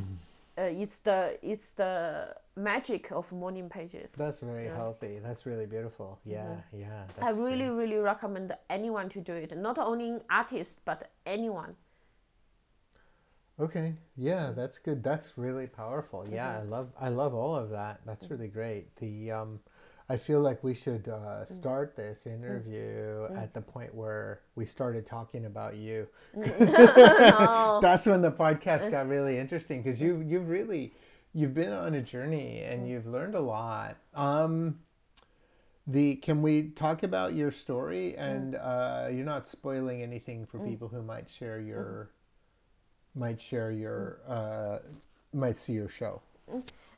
it's 0.58 0.98
the 1.00 1.38
it's 1.42 1.70
the 1.76 2.36
magic 2.56 3.12
of 3.12 3.32
morning 3.32 3.70
pages. 3.70 4.12
That's 4.18 4.42
very 4.42 4.66
Yeah. 4.66 4.76
healthy. 4.76 5.20
That's 5.20 5.46
really 5.46 5.66
beautiful. 5.66 6.20
Yeah, 6.26 6.62
yeah. 6.72 7.06
I 7.22 7.30
really, 7.32 7.68
great. 7.68 7.78
really 7.78 7.98
recommend 7.98 8.56
anyone 8.70 9.10
to 9.10 9.22
do 9.22 9.34
it. 9.34 9.56
Not 9.58 9.78
only 9.78 10.20
artists, 10.30 10.80
but 10.86 11.12
anyone. 11.26 11.76
Okay. 13.60 13.96
Yeah, 14.16 14.52
that's 14.52 14.78
good. 14.80 15.04
That's 15.04 15.38
really 15.38 15.68
powerful. 15.68 16.28
Yeah, 16.28 16.50
Mm-hmm. 16.50 16.60
I 16.60 16.64
love 16.64 16.92
I 17.00 17.10
love 17.10 17.34
all 17.34 17.56
of 17.56 17.70
that. 17.70 18.02
That's 18.06 18.30
really 18.32 18.48
great. 18.48 18.96
The 18.98 19.32
um 19.32 19.60
I 20.10 20.18
feel 20.18 20.42
like 20.42 20.64
we 20.64 20.74
should 20.74 21.06
Mm. 21.06 21.14
uh, 21.14 21.46
start 21.46 21.96
this 21.96 22.28
interview 22.28 23.28
at 23.36 23.54
the 23.54 23.62
point 23.62 23.96
where 23.96 24.42
we 24.56 24.66
started 24.66 25.06
talking 25.06 25.46
about 25.46 25.76
you. 25.76 26.08
no. 26.36 27.80
That's 27.82 28.06
when 28.06 28.22
the 28.22 28.32
podcast 28.32 28.92
got 28.92 29.08
really 29.08 29.38
interesting 29.38 29.82
because 29.82 30.02
you 30.02 30.22
you've 30.28 30.50
really 30.50 30.94
you've 31.34 31.54
been 31.54 31.74
on 31.74 31.96
a 31.96 32.02
journey 32.02 32.62
and 32.62 32.88
you've 32.88 33.08
learned 33.08 33.36
a 33.36 33.40
lot. 33.40 33.98
Um, 34.14 34.80
the 35.88 36.16
can 36.18 36.42
we 36.42 36.70
talk 36.70 37.04
about 37.04 37.34
your 37.36 37.52
story 37.52 38.16
and 38.16 38.56
uh, 38.56 39.08
you're 39.12 39.26
not 39.26 39.48
spoiling 39.48 40.02
anything 40.02 40.46
for 40.46 40.60
people 40.60 40.88
who 40.88 41.02
might 41.02 41.30
share 41.30 41.60
your 41.60 42.10
might 43.16 43.40
share 43.40 43.72
your 43.72 44.20
uh, 44.28 44.80
might 45.34 45.58
see 45.58 45.74
your 45.74 45.90
show. 45.90 46.22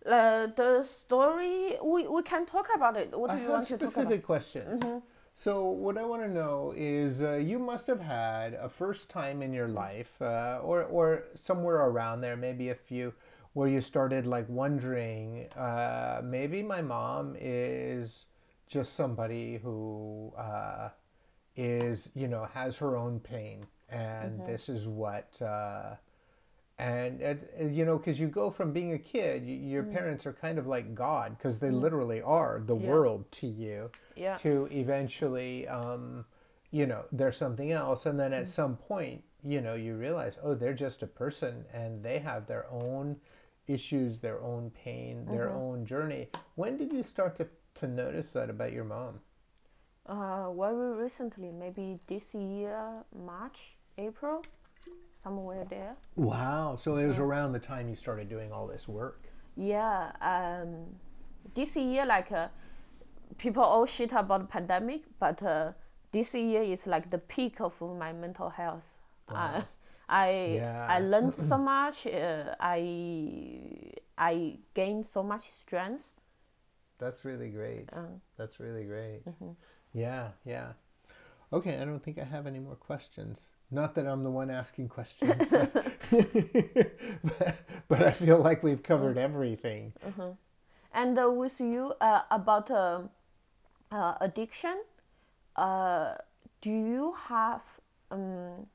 Uh, 0.05 0.47
the 0.55 0.83
story 0.83 1.77
we, 1.83 2.07
we 2.07 2.21
can 2.21 2.45
talk 2.45 2.67
about 2.75 2.95
it. 2.95 3.17
What 3.17 3.31
I 3.31 3.35
do 3.35 3.41
you 3.41 3.47
have 3.47 3.53
want 3.53 3.67
to 3.67 3.77
talk 3.77 3.81
about? 3.81 3.91
specific 3.91 4.23
questions. 4.23 4.83
So 5.33 5.65
what 5.65 5.97
I 5.97 6.03
want 6.05 6.21
to 6.21 6.29
know 6.29 6.73
is, 6.77 7.21
uh, 7.21 7.33
you 7.33 7.59
must 7.59 7.87
have 7.87 7.99
had 7.99 8.53
a 8.53 8.69
first 8.69 9.09
time 9.09 9.41
in 9.41 9.51
your 9.51 9.67
life, 9.67 10.21
uh, 10.21 10.59
or 10.63 10.83
or 10.83 11.23
somewhere 11.35 11.77
around 11.87 12.21
there, 12.21 12.37
maybe 12.37 12.69
a 12.69 12.75
few, 12.75 13.13
where 13.53 13.67
you 13.67 13.81
started 13.81 14.25
like 14.25 14.47
wondering, 14.47 15.47
uh, 15.57 16.21
maybe 16.23 16.63
my 16.63 16.81
mom 16.81 17.35
is 17.39 18.27
just 18.67 18.93
somebody 18.93 19.57
who 19.57 20.31
uh, 20.37 20.89
is, 21.55 22.09
you 22.15 22.27
know, 22.27 22.47
has 22.53 22.77
her 22.77 22.95
own 22.95 23.19
pain, 23.19 23.65
and 23.89 24.39
this 24.45 24.69
is 24.69 24.87
what. 24.87 25.41
And 26.77 27.21
it, 27.21 27.71
you 27.71 27.85
know 27.85 27.97
because 27.97 28.19
you 28.19 28.27
go 28.27 28.51
from 28.51 28.73
being 28.73 28.93
a 28.93 28.99
kid 28.99 29.43
y 29.43 29.51
your 29.51 29.83
parents 29.83 30.25
are 30.25 30.33
kind 30.33 30.57
of 30.59 30.67
like 30.67 30.93
god 30.93 31.37
because 31.37 31.57
they 31.57 31.71
literally 31.71 32.21
are 32.21 32.61
the 32.65 32.75
Yeah. 32.75 32.89
world 32.89 33.31
to 33.39 33.47
you 33.47 33.89
Yeah. 34.15 34.35
to 34.37 34.67
eventually 34.71 35.67
um, 35.69 36.25
you 36.71 36.85
know 36.85 37.05
they're 37.11 37.31
something 37.31 37.71
else. 37.71 38.05
And 38.05 38.19
then 38.19 38.33
at 38.33 38.49
some 38.49 38.75
point 38.75 39.23
you 39.43 39.61
know 39.61 39.75
you 39.75 39.95
realize 39.95 40.37
oh 40.43 40.53
they're 40.53 40.73
just 40.73 41.01
a 41.03 41.07
person 41.07 41.63
and 41.73 42.03
they 42.03 42.19
have 42.19 42.45
their 42.45 42.65
own 42.69 43.15
issues 43.67 44.19
their 44.19 44.41
own 44.43 44.69
pain 44.71 45.25
their 45.25 45.49
own 45.49 45.85
journey. 45.85 46.27
When 46.55 46.77
did 46.77 46.91
you 46.91 47.03
start 47.03 47.35
to, 47.37 47.47
to 47.75 47.87
notice 47.87 48.31
that 48.33 48.49
about 48.49 48.73
your 48.73 48.83
mom? 48.85 49.21
Uh, 50.05 50.51
very 50.53 50.93
recently, 50.95 51.51
maybe 51.51 51.99
this 52.07 52.33
year, 52.33 53.03
March, 53.25 53.75
April, 53.97 54.43
somewhere 55.25 55.65
there. 55.69 55.95
wow 56.15 56.75
so 56.75 56.97
it 56.97 57.07
was 57.07 57.17
around 57.17 57.51
the 57.51 57.59
time 57.59 57.89
you 57.89 57.95
started 57.95 58.29
doing 58.29 58.51
all 58.51 58.67
this 58.67 58.87
work 58.87 59.21
Yeah, 59.57 60.11
um, 60.21 60.99
this 61.55 61.75
year 61.75 62.05
like 62.05 62.31
uh, 62.31 62.47
people 63.37 63.63
all 63.63 63.85
shit 63.87 64.11
about 64.11 64.41
the 64.41 64.47
pandemic, 64.47 65.01
but 65.19 65.41
uh, 65.41 65.71
this 66.11 66.33
year 66.33 66.61
is 66.61 66.85
like 66.85 67.09
the 67.09 67.17
peak 67.17 67.61
of 67.61 67.73
my 67.79 68.11
mental 68.13 68.49
health. 68.49 68.83
Uh, 69.29 69.61
I 70.09 70.59
Yeah. 70.61 70.87
I 70.89 70.99
learned 70.99 71.33
so 71.49 71.57
much. 71.57 72.05
Uh, 72.05 72.55
I 72.59 73.93
I 74.17 74.57
gained 74.73 75.05
so 75.05 75.23
much 75.23 75.43
strength. 75.61 76.05
That's 76.99 77.23
really 77.25 77.49
great. 77.49 77.87
Um, 77.93 78.21
That's 78.37 78.59
really 78.59 78.85
great. 78.85 79.21
Yeah, 79.93 80.31
yeah. 80.45 80.73
Okay, 81.51 81.79
I 81.81 81.85
don't 81.85 82.03
think 82.03 82.17
I 82.19 82.25
have 82.25 82.47
any 82.47 82.59
more 82.59 82.75
questions. 82.75 83.49
Not 83.75 83.93
that 83.95 84.07
I'm 84.07 84.23
the 84.23 84.31
one 84.31 84.49
asking 84.49 84.87
questions, 84.87 85.49
but, 85.51 85.73
but, 87.23 87.55
but 87.89 88.01
I 88.01 88.11
feel 88.11 88.39
like 88.39 88.63
we've 88.63 88.81
covered 88.81 89.17
everything. 89.17 89.91
And 90.93 91.19
uh, 91.19 91.29
with 91.29 91.59
you 91.59 91.93
uh, 91.99 92.21
about 92.31 92.71
uh, 92.71 93.01
uh, 93.91 94.13
addiction, 94.21 94.77
uh, 95.57 96.13
do 96.61 96.69
you 96.69 97.15
have 97.27 97.63
um, 98.11 98.65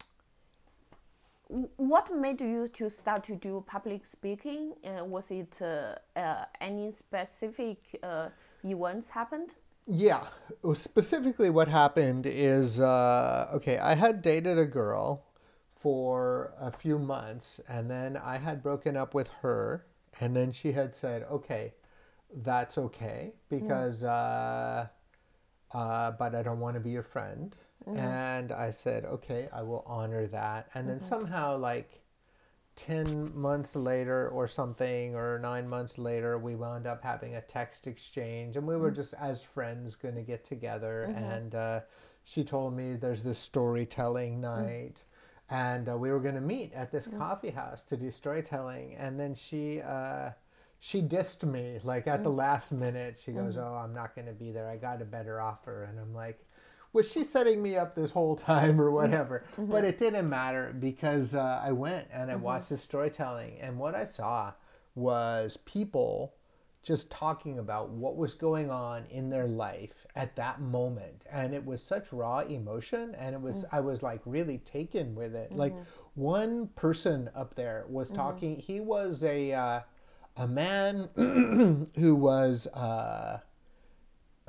what 1.76 2.14
made 2.14 2.42
you 2.42 2.68
to 2.74 2.90
start 2.90 3.24
to 3.24 3.36
do 3.36 3.64
public 3.66 4.05
speaking? 4.05 4.74
Uh, 4.84 5.03
was 5.05 5.30
it 5.30 5.53
uh, 5.62 5.94
uh, 6.14 6.44
any 6.61 6.92
specific 6.92 7.78
uh, 8.03 8.28
events 8.62 9.09
happened? 9.09 9.51
Yeah, 9.87 10.26
specifically 10.74 11.51
what 11.51 11.68
happened 11.68 12.26
is 12.26 12.81
uh, 12.81 13.51
okay, 13.55 13.78
I 13.78 13.95
had 13.95 14.22
dated 14.22 14.59
a 14.59 14.66
girl 14.66 15.24
for 15.74 16.53
a 16.61 16.70
few 16.70 16.99
months, 16.99 17.61
and 17.68 17.91
then 17.91 18.16
I 18.16 18.37
had 18.39 18.62
broken 18.62 18.97
up 18.97 19.14
with 19.14 19.28
her, 19.41 19.87
and 20.20 20.37
then 20.37 20.53
she 20.53 20.72
had 20.72 20.95
said, 20.95 21.24
okay, 21.31 21.72
that's 22.33 22.76
okay 22.78 23.33
because, 23.49 24.05
uh, 24.05 24.87
uh, 25.72 26.11
but 26.12 26.35
I 26.35 26.43
don't 26.43 26.61
want 26.61 26.74
to 26.74 26.81
be 26.81 26.91
your 26.91 27.03
friend. 27.03 27.57
And 27.97 28.53
I 28.53 28.70
said, 28.72 29.07
okay, 29.07 29.49
I 29.53 29.62
will 29.62 29.83
honor 29.87 30.26
that. 30.26 30.68
And 30.74 30.89
then 30.89 31.01
somehow, 31.01 31.57
like, 31.57 32.03
10 32.87 33.31
months 33.35 33.76
later 33.76 34.28
or 34.31 34.49
something 34.49 35.14
or 35.14 35.39
9 35.39 35.68
months 35.68 35.99
later 35.99 36.39
we 36.39 36.55
wound 36.55 36.87
up 36.87 37.03
having 37.03 37.35
a 37.35 37.41
text 37.43 37.87
exchange 37.87 38.57
and 38.57 38.66
we 38.66 38.76
were 38.76 38.91
just 38.91 39.12
as 39.14 39.43
friends 39.43 39.97
going 39.97 40.14
to 40.14 40.22
get 40.22 40.45
together 40.45 41.12
and 41.14 41.55
uh, 41.55 41.81
she 42.24 42.43
told 42.43 42.74
me 42.74 42.95
there's 42.95 43.22
this 43.22 43.39
storytelling 43.39 44.41
night 44.41 45.03
and 45.51 45.89
uh, 45.91 45.97
we 45.97 46.11
were 46.11 46.20
going 46.20 46.35
to 46.35 46.41
meet 46.41 46.72
at 46.72 46.91
this 46.91 47.07
coffee 47.18 47.51
house 47.51 47.83
to 47.83 47.97
do 47.97 48.11
storytelling 48.11 48.95
and 48.95 49.20
then 49.20 49.35
she 49.35 49.83
uh, 49.83 50.31
she 50.78 51.03
dissed 51.03 51.45
me 51.45 51.78
like 51.85 52.07
at 52.07 52.22
the 52.22 52.31
last 52.31 52.72
minute. 52.72 53.20
She 53.22 53.33
goes 53.33 53.59
oh 53.59 53.81
i'm 53.85 53.93
not 53.93 54.14
going 54.14 54.26
to 54.26 54.33
be 54.33 54.51
there. 54.51 54.66
I 54.68 54.76
got 54.76 55.03
a 55.03 55.05
better 55.05 55.39
offer. 55.41 55.85
And 55.85 56.01
i'm 56.01 56.14
like 56.14 56.47
was 56.93 57.11
she 57.11 57.24
setting 57.24 57.62
me 57.62 57.76
up 57.76 57.95
this 57.95 58.11
whole 58.11 58.36
time 58.53 58.80
or 58.80 58.91
whatever? 58.91 59.45
But 59.59 59.84
it 59.84 59.99
didn't 59.99 60.28
matter 60.28 60.74
because 60.78 61.34
uh, 61.34 61.61
I 61.62 61.72
went 61.72 62.09
and 62.12 62.30
I 62.30 62.36
watched 62.36 62.70
the 62.70 62.76
storytelling, 62.76 63.59
and 63.61 63.78
what 63.78 63.95
I 63.95 64.05
saw 64.05 64.53
was 64.95 65.57
people 65.59 66.34
just 66.82 67.11
talking 67.11 67.59
about 67.59 67.91
what 67.91 68.16
was 68.16 68.34
going 68.34 68.70
on 68.70 69.05
in 69.11 69.28
their 69.28 69.47
life 69.47 70.07
at 70.16 70.34
that 70.36 70.61
moment. 70.61 71.24
And 71.30 71.55
it 71.55 71.64
was 71.64 71.82
such 71.82 72.12
raw 72.12 72.41
emotion 72.41 73.14
and 73.18 73.34
it 73.34 73.41
was 73.41 73.66
i 73.70 73.80
was 73.80 74.03
like 74.03 74.20
really 74.24 74.59
taken 74.59 75.14
with 75.14 75.34
it. 75.34 75.53
Like 75.53 75.74
one 76.14 76.68
person 76.68 77.28
up 77.34 77.55
there 77.55 77.84
was 77.88 78.11
talking 78.11 78.59
he 78.59 78.80
was 78.80 79.22
a 79.24 79.53
uh, 79.53 79.80
a 80.36 80.49
man 80.49 81.09
who 81.97 82.14
was 82.14 82.66
uh, 82.68 83.41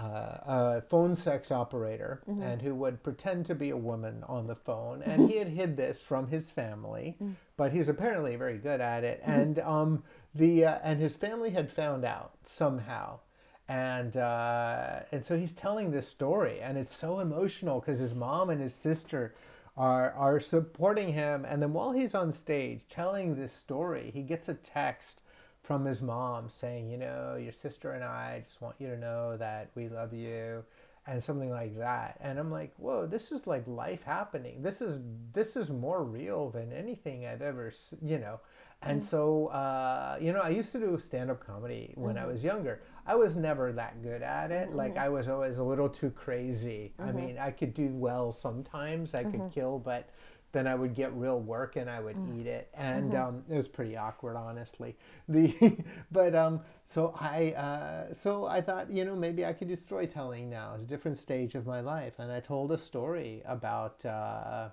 uh, 0.02 0.78
a 0.78 0.82
phone 0.82 1.16
sex 1.16 1.52
operator 1.52 2.22
and 2.44 2.62
who 2.62 2.74
would 2.76 3.04
pretend 3.04 3.46
to 3.46 3.56
be 3.56 3.70
a 3.70 3.78
woman 3.78 4.24
on 4.28 4.48
the 4.48 4.56
phone. 4.56 5.04
And 5.04 5.30
he 5.30 5.38
had 5.38 5.48
hid 5.48 5.78
this 5.78 6.02
from 6.02 6.28
his 6.28 6.50
family, 6.50 7.16
but 7.58 7.72
he's 7.72 7.90
apparently 7.90 8.36
very 8.36 8.58
good 8.58 8.82
at 8.82 9.04
it. 9.04 9.22
And 9.24 9.60
um, 9.60 10.04
the 10.36 10.66
uh, 10.66 10.80
and 10.84 11.00
his 11.00 11.16
family 11.16 11.52
had 11.52 11.72
found 11.72 12.04
out 12.06 12.32
somehow. 12.44 13.20
And 13.68 14.18
uh, 14.18 15.02
and 15.12 15.24
so 15.24 15.38
he's 15.38 15.54
telling 15.54 15.92
this 15.92 16.08
story, 16.08 16.60
and 16.62 16.78
it's 16.78 16.96
so 16.96 17.20
emotional 17.20 17.80
because 17.80 18.00
his 18.00 18.14
mom 18.14 18.50
and 18.50 18.60
his 18.62 18.74
sister 18.74 19.34
are 19.78 20.12
are 20.14 20.40
supporting 20.40 21.14
him. 21.14 21.46
And 21.46 21.62
then 21.62 21.74
while 21.74 21.92
he's 21.92 22.16
on 22.16 22.32
stage 22.32 22.88
telling 22.90 23.36
this 23.36 23.54
story, 23.54 24.12
he 24.14 24.24
gets 24.24 24.50
a 24.50 24.56
text 24.56 25.22
from 25.62 25.86
his 25.86 26.02
mom 26.02 26.50
saying, 26.50 26.90
you 26.90 26.98
know, 26.98 27.36
your 27.36 27.54
sister 27.54 27.92
and 27.92 28.04
I 28.04 28.44
just 28.46 28.62
want 28.62 28.76
you 28.80 28.88
to 28.88 28.98
know 28.98 29.38
that 29.38 29.70
we 29.76 29.90
love 29.90 30.14
you 30.14 30.64
and 31.08 31.24
something 31.24 31.50
like 31.50 31.78
that. 31.78 32.18
And 32.22 32.40
I'm 32.40 32.52
like, 32.52 32.74
whoa, 32.78 33.06
this 33.06 33.32
is 33.32 33.48
like 33.48 33.68
life 33.68 34.04
happening. 34.04 34.62
This 34.62 34.82
is 34.82 35.00
this 35.34 35.56
is 35.56 35.70
more 35.70 36.04
real 36.04 36.50
than 36.50 36.72
anything 36.72 37.26
I've 37.26 37.42
ever, 37.42 37.74
you 38.02 38.20
know. 38.20 38.40
And 38.84 39.00
mm-hmm. 39.00 39.08
so, 39.08 39.48
uh, 39.48 40.18
you 40.20 40.34
know, 40.34 40.40
I 40.40 40.50
used 40.50 40.72
to 40.72 40.80
do 40.80 40.98
stand-up 40.98 41.46
comedy 41.46 41.94
when 41.96 42.18
I 42.18 42.22
mm-hmm. 42.22 42.32
was 42.32 42.44
younger. 42.44 42.82
I 43.06 43.16
was 43.16 43.36
never 43.36 43.72
that 43.74 44.02
good 44.02 44.24
at 44.24 44.52
it. 44.52 44.74
Like 44.74 44.94
mm-hmm. 44.96 45.04
I 45.04 45.10
was 45.10 45.28
always 45.28 45.60
a 45.60 45.64
little 45.64 45.90
too 45.90 46.10
crazy. 46.10 46.94
I 46.98 47.12
mean, 47.12 47.38
I 47.38 47.52
could 47.52 47.74
do 47.76 47.90
well 47.90 48.32
sometimes. 48.32 49.14
I 49.14 49.24
could 49.24 49.52
kill, 49.54 49.78
but 49.78 50.10
then 50.52 50.68
I 50.68 50.76
would 50.76 50.94
get 50.96 51.14
real 51.14 51.40
work 51.40 51.76
and 51.76 51.90
I 51.90 52.00
would 52.00 52.18
Mm. 52.18 52.40
eat 52.40 52.48
it, 52.48 52.70
and 52.74 53.14
Mm-hmm. 53.14 53.16
um, 53.16 53.44
it 53.50 53.56
was 53.58 53.68
pretty 53.68 53.96
awkward, 53.98 54.36
honestly. 54.36 54.96
The 55.30 55.78
but 56.12 56.36
um, 56.36 56.62
so 56.86 57.14
I 57.20 57.52
uh, 57.54 58.14
so 58.14 58.46
I 58.46 58.62
thought 58.62 58.92
you 58.92 59.06
know 59.06 59.16
maybe 59.16 59.46
I 59.46 59.54
could 59.54 59.68
do 59.70 59.76
storytelling 59.76 60.50
now. 60.50 60.74
It's 60.76 60.84
a 60.84 60.88
different 60.88 61.18
stage 61.18 61.56
of 61.56 61.66
my 61.66 61.80
life, 61.82 62.20
and 62.20 62.32
I 62.32 62.40
told 62.40 62.72
a 62.72 62.78
story 62.78 63.42
about. 63.46 64.06
Uh, 64.06 64.70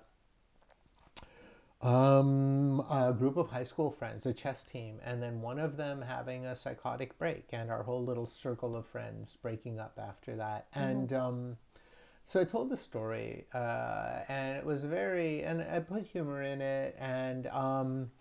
um, 1.81 2.81
a 2.89 3.13
group 3.17 3.37
of 3.37 3.49
high 3.49 3.63
school 3.63 3.89
friends, 3.89 4.25
a 4.25 4.33
chess 4.33 4.63
team, 4.63 4.99
and 5.03 5.21
then 5.23 5.41
one 5.41 5.59
of 5.59 5.77
them 5.77 6.01
having 6.01 6.45
a 6.45 6.55
psychotic 6.55 7.17
break, 7.17 7.45
and 7.53 7.71
our 7.71 7.83
whole 7.83 8.03
little 8.03 8.25
circle 8.27 8.75
of 8.75 8.85
friends 8.85 9.37
breaking 9.41 9.79
up 9.79 9.97
after 9.97 10.35
that. 10.35 10.67
And 10.73 11.13
um, 11.13 11.57
so 12.29 12.39
I 12.39 12.43
told 12.43 12.69
the 12.69 12.77
story, 12.77 13.47
uh, 13.55 14.19
and 14.27 14.55
it 14.55 14.63
was 14.63 14.83
very, 14.83 15.41
and 15.41 15.63
I 15.63 15.79
put 15.79 16.03
humor 16.03 16.43
in 16.43 16.61
it, 16.61 16.95
and 16.99 17.47
um, 17.47 18.11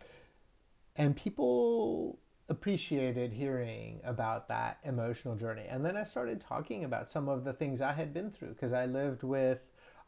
and 0.97 1.14
people 1.14 2.18
appreciated 2.48 3.35
hearing 3.35 4.01
about 4.05 4.48
that 4.48 4.78
emotional 4.82 5.36
journey. 5.36 5.66
And 5.68 5.85
then 5.85 5.94
I 5.94 6.05
started 6.05 6.40
talking 6.40 6.85
about 6.85 7.10
some 7.10 7.28
of 7.28 7.44
the 7.44 7.52
things 7.52 7.82
I 7.82 7.93
had 7.93 8.14
been 8.14 8.30
through 8.30 8.55
because 8.55 8.72
I 8.72 8.86
lived 8.86 9.24
with, 9.24 9.59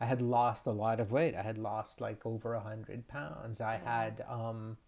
I 0.01 0.07
had 0.07 0.23
lost 0.23 0.65
a 0.65 0.73
lot 0.73 0.99
of 0.99 1.13
weight. 1.13 1.35
I 1.35 1.43
had 1.43 1.59
lost 1.59 2.01
like 2.01 2.25
over 2.25 2.55
a 2.55 2.61
hundred 2.61 3.07
pounds. 3.07 3.61
I 3.61 3.79
had, 3.85 4.25
um, 4.27 4.79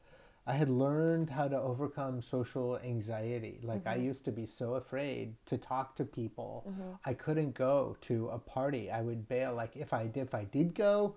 I 0.46 0.54
had 0.54 0.68
learned 0.68 1.30
how 1.30 1.46
to 1.48 1.60
overcome 1.60 2.20
social 2.20 2.78
anxiety. 2.78 3.60
Like 3.62 3.86
I 3.86 3.94
used 3.94 4.24
to 4.24 4.32
be 4.32 4.44
so 4.44 4.74
afraid 4.74 5.34
to 5.46 5.56
talk 5.56 5.94
to 5.96 6.04
people. 6.04 6.72
I 7.04 7.14
couldn't 7.14 7.54
go 7.54 7.96
to 8.02 8.28
a 8.28 8.38
party. 8.38 8.90
I 8.90 9.02
would 9.02 9.28
bail. 9.28 9.54
Like 9.54 9.76
if 9.76 9.92
I 9.92 10.06
did, 10.06 10.26
if 10.26 10.34
I 10.34 10.44
did 10.44 10.74
go, 10.74 11.14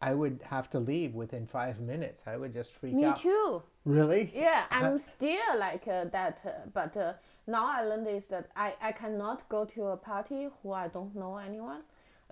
I 0.00 0.14
would 0.14 0.40
have 0.42 0.70
to 0.70 0.78
leave 0.78 1.14
within 1.14 1.46
five 1.46 1.80
minutes. 1.80 2.22
I 2.26 2.36
would 2.36 2.52
just 2.52 2.72
freak 2.74 2.94
Me 2.94 3.04
out. 3.04 3.20
too. 3.20 3.62
Really? 3.84 4.32
Yeah, 4.34 4.64
I'm 4.70 4.98
still 4.98 5.58
like 5.58 5.86
uh, 5.88 6.04
that, 6.12 6.40
uh, 6.44 6.50
but 6.72 6.96
uh, 6.96 7.14
now 7.46 7.66
I 7.66 7.82
learned 7.84 8.08
is 8.08 8.26
that 8.26 8.48
I, 8.56 8.74
I 8.80 8.92
cannot 8.92 9.48
go 9.48 9.64
to 9.64 9.86
a 9.86 9.96
party 9.96 10.48
who 10.62 10.72
I 10.72 10.88
don't 10.88 11.14
know 11.14 11.36
anyone. 11.38 11.82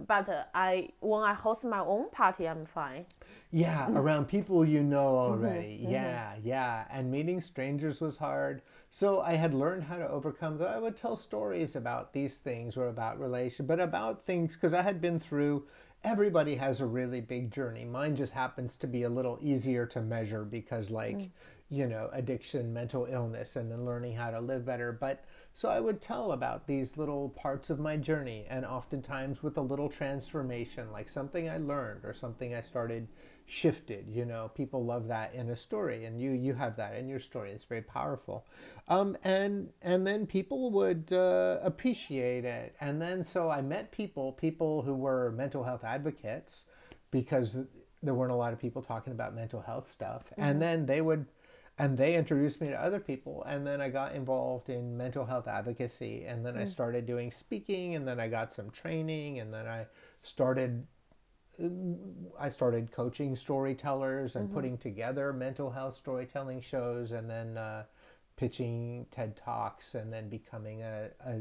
But 0.06 0.28
uh, 0.28 0.44
I 0.54 0.90
when 1.00 1.22
I 1.22 1.34
host 1.34 1.64
my 1.64 1.80
own 1.80 2.10
party, 2.10 2.48
I'm 2.48 2.66
fine. 2.66 3.06
Yeah, 3.50 3.86
mm-hmm. 3.86 3.96
around 3.96 4.26
people 4.26 4.64
you 4.64 4.82
know 4.82 5.06
mm-hmm, 5.06 5.32
already. 5.32 5.80
Mm-hmm. 5.82 5.92
Yeah, 5.92 6.34
yeah. 6.42 6.84
And 6.90 7.10
meeting 7.10 7.40
strangers 7.40 8.00
was 8.00 8.16
hard. 8.16 8.62
So 8.90 9.20
I 9.20 9.34
had 9.34 9.54
learned 9.54 9.84
how 9.84 9.96
to 9.96 10.08
overcome 10.08 10.58
that. 10.58 10.68
I 10.68 10.78
would 10.78 10.96
tell 10.96 11.16
stories 11.16 11.76
about 11.76 12.12
these 12.12 12.36
things 12.36 12.76
or 12.76 12.88
about 12.88 13.20
relation, 13.20 13.66
but 13.66 13.80
about 13.80 14.24
things 14.26 14.54
because 14.54 14.74
I 14.74 14.82
had 14.82 15.00
been 15.00 15.18
through 15.18 15.64
everybody 16.04 16.54
has 16.54 16.80
a 16.80 16.86
really 16.86 17.20
big 17.20 17.50
journey. 17.50 17.84
Mine 17.84 18.14
just 18.14 18.32
happens 18.32 18.76
to 18.76 18.86
be 18.86 19.04
a 19.04 19.08
little 19.08 19.38
easier 19.40 19.86
to 19.86 20.02
measure 20.02 20.44
because 20.44 20.90
like, 20.90 21.16
mm. 21.16 21.30
You 21.70 21.86
know, 21.86 22.08
addiction, 22.12 22.72
mental 22.72 23.06
illness 23.10 23.56
and 23.56 23.70
then 23.70 23.84
learning 23.84 24.14
how 24.14 24.30
to 24.30 24.40
live 24.40 24.64
better. 24.64 24.92
But 24.92 25.24
so 25.52 25.68
I 25.68 25.80
would 25.80 26.00
tell 26.00 26.32
about 26.32 26.66
these 26.66 26.96
little 26.96 27.30
parts 27.30 27.70
of 27.70 27.78
my 27.78 27.96
journey 27.96 28.46
and 28.48 28.64
oftentimes 28.64 29.42
with 29.42 29.56
a 29.56 29.62
little 29.62 29.88
transformation, 29.88 30.92
like 30.92 31.08
something 31.08 31.48
I 31.48 31.58
learned 31.58 32.04
or 32.04 32.12
something 32.12 32.54
I 32.54 32.62
started 32.62 33.08
shifted 33.46 34.06
you 34.08 34.24
know. 34.24 34.50
People 34.54 34.84
love 34.84 35.08
that 35.08 35.34
in 35.34 35.50
a 35.50 35.56
story 35.56 36.04
and 36.04 36.20
you 36.20 36.30
you 36.30 36.54
have 36.54 36.76
that 36.76 36.96
in 36.96 37.08
your 37.08 37.20
story. 37.20 37.50
It's 37.50 37.64
very 37.64 37.82
powerful. 37.82 38.46
Um, 38.88 39.16
and 39.24 39.70
and 39.82 40.06
then 40.06 40.26
people 40.26 40.70
would 40.72 41.12
uh, 41.12 41.58
appreciate 41.62 42.44
it. 42.44 42.74
And 42.80 43.00
then 43.00 43.22
so 43.22 43.50
i 43.50 43.60
met 43.60 43.92
people 43.92 44.32
people 44.32 44.82
who 44.82 44.94
were 44.94 45.32
mental 45.32 45.62
health 45.62 45.84
advocates 45.84 46.64
because 47.10 47.58
there 48.02 48.14
weren't 48.14 48.32
a 48.32 48.36
lot 48.36 48.52
of 48.52 48.58
people 48.58 48.82
talking 48.82 49.12
about 49.12 49.34
mental 49.34 49.60
health 49.60 49.90
stuff. 49.90 50.24
And 50.36 50.60
then 50.60 50.86
they 50.86 51.00
would 51.00 51.26
and 51.78 51.98
they 51.98 52.14
introduced 52.14 52.60
me 52.60 52.68
to 52.68 52.80
other 52.80 53.00
people 53.00 53.42
and 53.48 53.66
then 53.66 53.80
i 53.80 53.88
got 53.88 54.14
involved 54.14 54.68
in 54.68 54.96
mental 54.96 55.24
health 55.24 55.48
advocacy 55.48 56.24
and 56.24 56.44
then 56.44 56.56
i 56.56 56.64
started 56.64 57.06
doing 57.06 57.30
speaking 57.30 57.94
and 57.94 58.06
then 58.06 58.20
i 58.20 58.28
got 58.28 58.52
some 58.52 58.70
training 58.70 59.40
and 59.40 59.52
then 59.52 59.66
i 59.66 59.86
started 60.22 60.86
I 62.38 62.48
started 62.48 62.90
coaching 62.90 63.36
storytellers 63.36 64.34
and 64.34 64.52
putting 64.52 64.76
together 64.76 65.32
mental 65.32 65.70
health 65.70 65.96
storytelling 65.96 66.60
shows, 66.60 67.12
and 67.12 67.30
then 67.30 67.56
uh, 67.56 67.84
pitching 68.36 69.06
TED 69.12 69.36
talks, 69.36 69.94
and 69.94 70.12
then 70.12 70.28
becoming 70.28 70.82
a, 70.82 71.10
a, 71.24 71.40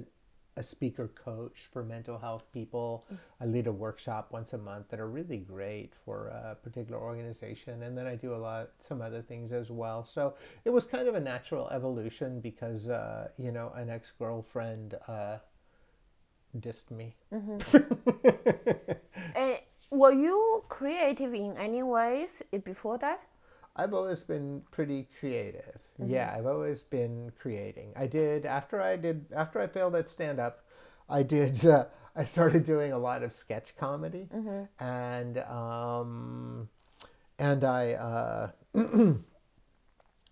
a 0.56 0.64
speaker 0.64 1.10
coach 1.16 1.68
for 1.72 1.84
mental 1.84 2.18
health 2.18 2.46
people. 2.54 3.06
I 3.42 3.46
lead 3.46 3.68
a 3.68 3.72
workshop 3.72 4.32
once 4.32 4.54
a 4.54 4.58
month 4.58 4.90
that 4.90 5.00
are 5.00 5.10
really 5.10 5.38
great 5.38 5.94
for 6.06 6.28
a 6.28 6.56
particular 6.56 7.00
organization, 7.00 7.84
and 7.84 7.98
then 7.98 8.06
I 8.08 8.16
do 8.16 8.34
a 8.34 8.38
lot 8.38 8.70
some 8.80 9.02
other 9.02 9.22
things 9.22 9.52
as 9.52 9.72
well. 9.72 10.06
So 10.06 10.36
it 10.66 10.70
was 10.70 10.86
kind 10.86 11.08
of 11.08 11.16
a 11.16 11.20
natural 11.20 11.70
evolution 11.70 12.40
because 12.40 12.90
uh, 12.90 13.30
you 13.38 13.52
know 13.52 13.72
an 13.76 13.90
ex 13.90 14.12
girlfriend 14.18 14.96
uh, 15.08 15.38
dissed 16.60 16.92
me. 16.92 17.16
Uh, 19.36 19.56
were 19.90 20.14
you 20.14 20.64
creative 20.70 21.34
in 21.34 21.58
any 21.58 21.84
ways 21.84 22.42
before 22.64 22.98
that? 23.00 23.22
I've 23.76 23.94
always 23.94 24.22
been 24.24 24.62
pretty 24.72 25.08
creative. 25.20 25.80
Yeah, 26.06 26.34
I've 26.38 26.46
always 26.46 26.84
been 26.84 27.32
creating. 27.40 27.94
I 27.96 28.08
did 28.08 28.46
after 28.46 28.82
I 28.82 28.96
did 28.98 29.26
after 29.36 29.60
I 29.62 29.68
failed 29.68 29.96
at 29.96 30.08
stand 30.10 30.40
up, 30.40 30.64
I 31.10 31.24
did 31.24 31.66
uh, 31.68 31.86
I 32.16 32.24
started 32.24 32.66
doing 32.66 32.92
a 32.92 32.98
lot 32.98 33.24
of 33.24 33.34
sketch 33.34 33.76
comedy, 33.76 34.28
and 34.80 35.40
um, 35.40 36.70
and 37.40 37.64
I 37.64 37.94
uh, 37.94 38.50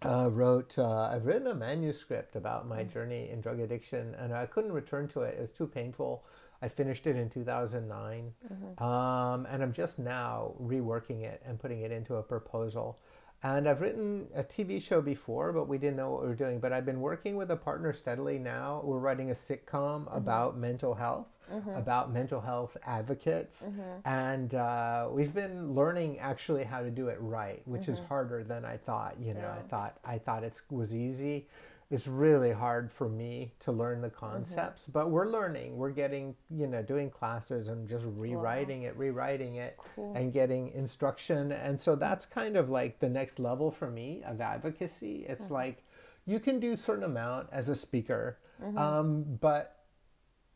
uh, 0.03 0.30
wrote. 0.31 0.77
Uh, 0.77 1.09
I've 1.11 1.26
written 1.26 1.47
a 1.47 1.55
manuscript 1.55 2.35
about 2.35 2.68
my 2.68 2.84
journey 2.84 3.30
in 3.31 3.41
drug 3.41 3.59
addiction, 3.59 4.15
and 4.19 4.34
I 4.34 4.45
couldn't 4.45 4.72
return 4.72 5.07
to 5.09 5.22
it. 5.22 5.35
It 5.38 5.41
was 5.41 5.51
too 5.51 5.68
painful. 5.68 6.23
I 6.63 6.68
finished 6.68 7.07
it 7.07 7.15
in 7.15 7.27
2009, 7.27 8.34
um, 8.77 9.47
and 9.49 9.63
I'm 9.63 9.73
just 9.73 9.97
now 9.97 10.53
reworking 10.61 11.23
it 11.23 11.41
and 11.43 11.59
putting 11.59 11.81
it 11.81 11.91
into 11.91 12.15
a 12.18 12.23
proposal. 12.23 12.99
And 13.43 13.68
I've 13.68 13.81
written 13.81 14.27
a 14.35 14.43
TV 14.43 14.81
show 14.81 15.01
before, 15.01 15.51
but 15.51 15.68
we 15.68 15.80
didn't 15.80 15.95
know 15.95 16.11
what 16.11 16.22
we 16.22 16.27
were 16.27 16.35
doing. 16.35 16.59
But 16.59 16.73
I've 16.73 16.85
been 16.85 17.01
working 17.01 17.35
with 17.35 17.49
a 17.49 17.55
partner 17.55 17.91
steadily 17.91 18.38
now. 18.38 18.81
We're 18.84 18.99
writing 18.99 19.31
a 19.31 19.34
sitcom 19.34 20.05
mm-hmm. 20.05 20.15
about 20.15 20.57
mental 20.57 20.93
health, 20.93 21.26
mm-hmm. 21.51 21.72
about 21.72 22.13
mental 22.13 22.39
health 22.39 22.77
advocates. 22.85 23.63
Mm-hmm. 23.63 24.07
And 24.07 24.53
uh, 24.53 25.07
we've 25.11 25.34
been 25.34 25.73
learning 25.73 26.19
actually 26.19 26.63
how 26.63 26.81
to 26.81 26.91
do 26.91 27.07
it 27.07 27.18
right, 27.19 27.63
which 27.65 27.88
is 27.88 27.97
harder 27.99 28.43
than 28.43 28.63
I 28.63 28.77
thought. 28.77 29.15
You 29.19 29.34
know, 29.34 29.49
I 29.49 29.68
thought 29.68 29.97
I 30.05 30.19
thought 30.19 30.43
it 30.43 30.61
was 30.69 30.93
easy. 30.93 31.47
It's 31.91 32.07
really 32.07 32.53
hard 32.53 32.89
for 32.89 33.09
me 33.09 33.53
to 33.59 33.72
learn 33.73 34.01
the 34.01 34.07
mm-hmm. 34.07 34.26
concepts, 34.26 34.85
but 34.85 35.11
we're 35.11 35.30
learning. 35.30 35.76
We're 35.76 35.91
getting, 35.91 36.35
you 36.49 36.65
know, 36.65 36.81
doing 36.81 37.09
classes 37.09 37.68
and 37.68 37.88
just 37.88 38.05
rewriting 38.07 38.84
it, 38.84 38.95
rewriting 38.95 39.55
it, 39.55 39.77
and 40.15 40.31
getting 40.31 40.69
instruction. 40.69 41.51
And 41.51 41.80
so 41.80 41.95
that's 41.97 42.26
kind 42.26 42.55
of 42.55 42.69
like 42.69 42.99
the 42.99 43.09
next 43.09 43.39
level 43.39 43.69
for 43.69 43.91
me 43.91 44.23
of 44.26 44.39
advocacy. 44.39 45.26
It's 45.27 45.45
mm-hmm. 45.45 45.53
like 45.53 45.84
you 46.26 46.39
can 46.39 46.61
do 46.61 46.72
a 46.72 46.77
certain 46.77 47.03
amount 47.03 47.49
as 47.51 47.68
a 47.68 47.76
speaker, 47.76 48.39
mm-hmm. 48.63 48.77
um, 48.77 49.26
but 49.41 49.84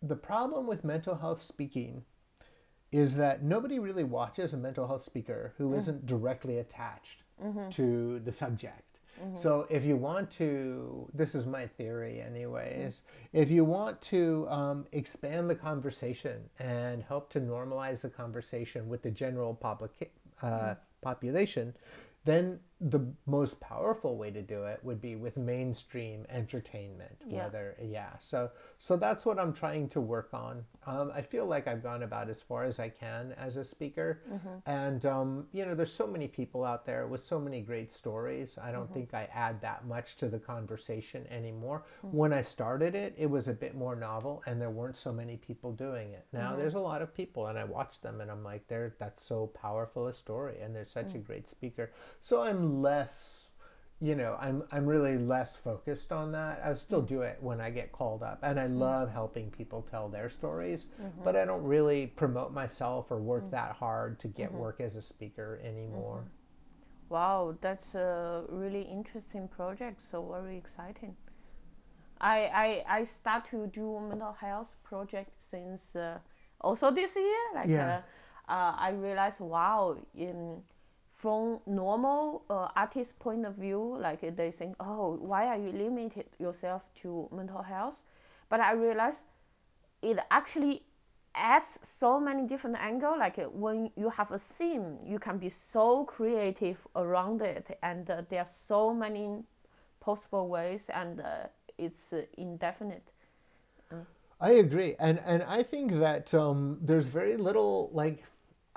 the 0.01 0.15
problem 0.15 0.67
with 0.67 0.83
mental 0.83 1.15
health 1.15 1.41
speaking 1.41 2.03
is 2.91 3.15
that 3.15 3.43
nobody 3.43 3.79
really 3.79 4.03
watches 4.05 4.53
a 4.53 4.57
mental 4.57 4.87
health 4.87 5.01
speaker 5.01 5.53
who 5.57 5.69
mm. 5.69 5.87
not 5.87 6.05
directly 6.05 6.59
attached 6.59 7.23
to 7.71 8.19
the 8.19 8.31
subject. 8.31 8.94
So 9.33 9.65
if 9.69 9.83
you 9.83 9.95
want 9.95 10.29
to, 10.31 11.09
this 11.13 11.35
is 11.35 11.45
my 11.45 11.67
theory, 11.67 12.21
anyways. 12.21 13.03
If 13.33 13.49
you 13.49 13.63
want 13.63 14.01
to 14.03 14.45
um, 14.49 14.85
expand 14.91 15.49
the 15.49 15.55
conversation 15.55 16.41
and 16.59 17.01
help 17.03 17.29
to 17.31 17.39
normalize 17.39 18.01
the 18.01 18.09
conversation 18.09 18.87
with 18.89 19.01
the 19.01 19.11
general 19.11 19.53
public, 19.53 20.11
uh, 20.41 20.75
population, 21.01 21.73
then 22.25 22.59
the 22.81 22.99
most 23.25 23.59
powerful 23.61 24.17
way 24.17 24.29
to 24.29 24.41
do 24.41 24.65
it 24.65 24.79
would 24.83 24.99
be 25.01 25.15
with 25.15 25.37
mainstream 25.37 26.25
entertainment. 26.29 27.15
Yeah. 27.25 27.43
Whether 27.43 27.75
yeah, 27.81 28.17
so 28.17 28.51
so 28.79 28.97
that's 28.97 29.25
what 29.25 29.39
I'm 29.39 29.53
trying 29.53 29.87
to 29.89 30.01
work 30.01 30.29
on. 30.33 30.63
Um, 30.85 31.11
I 31.15 31.21
feel 31.21 31.45
like 31.45 31.67
I've 31.67 31.81
gone 31.81 32.03
about 32.03 32.29
as 32.29 32.41
far 32.41 32.65
as 32.65 32.79
I 32.79 32.89
can 32.89 33.33
as 33.37 33.55
a 33.55 33.63
speaker, 33.63 34.21
mm-hmm. 34.29 34.69
and 34.69 35.05
um, 35.05 35.47
you 35.53 35.65
know, 35.65 35.73
there's 35.73 35.93
so 35.93 36.05
many 36.05 36.27
people 36.27 36.65
out 36.65 36.85
there 36.85 37.07
with 37.07 37.21
so 37.21 37.39
many 37.39 37.61
great 37.61 37.91
stories. 37.91 38.59
I 38.61 38.71
don't 38.71 38.93
think 38.93 39.13
I 39.13 39.29
add 39.33 39.61
that 39.61 39.87
much 39.87 40.17
to 40.17 40.27
the 40.27 40.39
conversation 40.39 41.25
anymore. 41.31 41.83
When 42.01 42.33
I 42.33 42.41
started 42.41 42.93
it, 42.93 43.15
it 43.17 43.29
was 43.29 43.47
a 43.47 43.53
bit 43.53 43.75
more 43.75 43.95
novel, 43.95 44.43
and 44.47 44.61
there 44.61 44.69
weren't 44.69 44.97
so 44.97 45.13
many 45.13 45.37
people 45.37 45.71
doing 45.71 46.11
it. 46.11 46.25
Now 46.33 46.55
there's 46.57 46.75
a 46.75 46.79
lot 46.79 47.01
of 47.01 47.15
people, 47.15 47.47
and 47.47 47.57
I 47.57 47.63
watch 47.63 48.01
them, 48.01 48.19
and 48.19 48.29
I'm 48.29 48.43
like, 48.43 48.67
they're 48.67 48.93
that's 48.99 49.23
so 49.23 49.47
powerful 49.47 50.07
a 50.07 50.13
story, 50.13 50.59
and 50.61 50.75
they're 50.75 50.85
such 50.85 51.15
a 51.15 51.19
great 51.19 51.47
speaker. 51.47 51.91
So 52.19 52.41
I'm 52.41 52.64
less 52.65 53.49
you 54.01 54.13
know, 54.13 54.37
I'm 54.39 54.63
I'm 54.71 54.85
really 54.85 55.17
less 55.17 55.55
focused 55.55 56.11
on 56.11 56.31
that. 56.33 56.61
I 56.63 56.73
still 56.73 57.01
do 57.01 57.21
it 57.21 57.37
when 57.41 57.61
I 57.61 57.69
get 57.69 57.91
called 57.93 58.23
up, 58.23 58.39
and 58.43 58.59
I 58.59 58.67
love 58.67 59.09
helping 59.09 59.49
people 59.49 59.81
tell 59.81 60.09
their 60.09 60.29
stories. 60.29 60.85
But 61.23 61.35
I 61.35 61.45
don't 61.45 61.63
really 61.63 62.07
promote 62.07 62.51
myself 62.53 63.09
or 63.09 63.17
work 63.19 63.49
that 63.51 63.71
hard 63.71 64.19
to 64.19 64.27
get 64.27 64.53
work 64.53 64.81
as 64.81 64.95
a 64.97 65.01
speaker 65.01 65.59
anymore. 65.63 66.25
Wow, 67.09 67.55
that's 67.61 67.95
a 67.95 68.43
really 68.49 68.81
interesting 68.81 69.47
project. 69.47 70.01
So 70.11 70.21
very 70.29 70.57
exciting. 70.57 71.15
I 72.19 72.83
I, 72.87 72.99
I 72.99 73.03
start 73.03 73.45
to 73.51 73.67
do 73.67 73.99
mental 73.99 74.33
health 74.33 74.75
project 74.83 75.31
since 75.37 75.95
uh, 75.95 76.19
also 76.61 76.91
this 76.91 77.15
year. 77.15 77.43
Like 77.53 77.69
Yeah. 77.69 78.01
uh, 78.47 78.51
uh, 78.51 78.75
I 78.77 78.89
realized, 78.91 79.39
wow, 79.39 79.97
in 80.13 80.61
from 81.15 81.59
normal 81.65 82.43
uh, 82.49 82.67
artist 82.75 83.17
point 83.19 83.45
of 83.45 83.55
view, 83.55 83.97
like 83.99 84.35
they 84.35 84.51
think, 84.51 84.75
oh, 84.79 85.17
why 85.21 85.47
are 85.47 85.57
you 85.57 85.71
limited 85.71 86.25
yourself 86.39 86.83
to 87.01 87.29
mental 87.31 87.61
health? 87.61 88.01
But 88.49 88.59
I 88.59 88.73
realized 88.73 89.21
it 90.01 90.19
actually 90.29 90.83
adds 91.33 91.79
so 91.81 92.19
many 92.19 92.43
different 92.45 92.77
angles. 92.79 93.17
Like 93.17 93.39
uh, 93.39 93.43
when 93.43 93.91
you 93.95 94.09
have 94.09 94.31
a 94.31 94.39
theme, 94.39 94.97
you 95.05 95.17
can 95.17 95.37
be 95.37 95.49
so 95.49 96.03
creative 96.03 96.77
around 96.95 97.41
it, 97.41 97.77
and 97.81 98.09
uh, 98.09 98.23
there 98.29 98.41
are 98.41 98.47
so 98.47 98.93
many 98.93 99.43
possible 100.01 100.47
ways, 100.49 100.89
and 100.93 101.21
uh, 101.21 101.47
it's 101.77 102.13
uh, 102.13 102.23
indefinite. 102.37 103.07
I 104.41 104.51
agree, 104.51 104.95
and 104.99 105.21
and 105.25 105.43
I 105.43 105.63
think 105.63 105.93
that 105.93 106.33
um, 106.33 106.77
there's 106.81 107.07
very 107.07 107.37
little 107.37 107.89
like. 107.93 108.23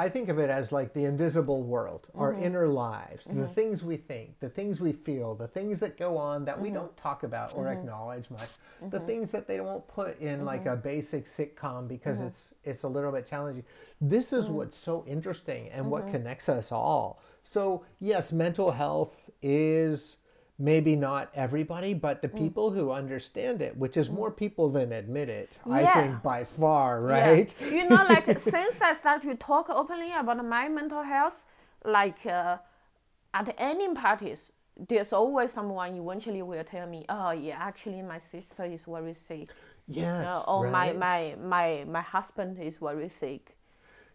I 0.01 0.09
think 0.09 0.29
of 0.29 0.39
it 0.39 0.49
as 0.49 0.71
like 0.71 0.95
the 0.95 1.05
invisible 1.07 1.65
world, 1.65 2.07
our 2.15 2.33
mm-hmm. 2.33 2.45
inner 2.45 2.69
lives, 2.69 3.27
the 3.27 3.33
mm-hmm. 3.33 3.53
things 3.53 3.83
we 3.83 3.97
think, 3.97 4.39
the 4.39 4.49
things 4.49 4.81
we 4.81 4.93
feel, 4.93 5.35
the 5.35 5.49
things 5.49 5.81
that 5.81 5.99
go 5.99 6.17
on 6.17 6.45
that 6.45 6.61
we 6.61 6.69
mm-hmm. 6.69 6.77
don't 6.77 6.97
talk 6.97 7.25
about 7.25 7.55
or 7.57 7.67
acknowledge 7.67 8.31
much, 8.31 8.49
the 8.91 9.01
things 9.01 9.33
that 9.33 9.49
they 9.49 9.61
won't 9.61 9.87
put 9.89 10.21
in 10.21 10.45
like 10.45 10.67
a 10.67 10.77
basic 10.77 11.27
sitcom 11.27 11.89
because 11.89 12.21
it's 12.21 12.55
it's 12.63 12.85
a 12.85 12.89
little 12.89 13.11
bit 13.11 13.27
challenging. 13.27 13.65
This 14.01 14.33
is 14.33 14.49
what's 14.49 14.77
so 14.77 15.05
interesting 15.09 15.69
and 15.71 15.91
what 15.91 16.09
connects 16.09 16.49
us 16.49 16.71
all. 16.71 17.21
So 17.43 17.85
yes, 17.99 18.31
mental 18.31 18.71
health 18.71 19.29
is 19.43 20.18
maybe 20.59 20.97
not 20.97 21.31
everybody, 21.35 21.95
but 21.95 22.21
the 22.21 22.29
people 22.29 22.71
who 22.71 22.91
understand 22.91 23.63
it, 23.63 23.77
which 23.77 23.97
is 23.97 24.11
more 24.11 24.31
people 24.31 24.69
than 24.71 24.93
admit 24.93 25.29
it, 25.29 25.51
I 25.71 25.87
think 25.87 26.23
by 26.23 26.45
far, 26.45 27.01
Yeah. 27.09 27.31
right? 27.31 27.55
you 27.71 27.85
know, 27.89 28.05
like 28.09 28.41
since 28.55 28.81
I 28.83 28.95
started 28.95 29.29
to 29.31 29.35
talk 29.37 29.71
openly 29.71 30.13
about 30.13 30.45
my 30.45 30.69
mental 30.69 31.03
health, 31.03 31.45
like 31.85 32.27
uh, 32.27 32.59
at 33.35 33.55
any 33.59 33.95
parties, 33.95 34.39
there's 34.89 35.13
always 35.13 35.53
someone 35.53 35.95
eventually 35.97 36.43
will 36.43 36.65
tell 36.65 36.87
me, 36.87 37.05
oh 37.09 37.31
yeah, 37.31 37.57
actually 37.61 38.03
my 38.03 38.19
sister 38.19 38.65
is 38.65 38.83
very 38.87 39.15
sick, 39.15 39.51
Yes. 39.87 40.29
uh, 40.29 40.43
or 40.47 40.69
my, 40.71 40.93
my 40.93 41.35
my 41.41 41.85
my 41.89 42.01
husband 42.03 42.59
is 42.61 42.75
very 42.81 43.09
sick. 43.09 43.57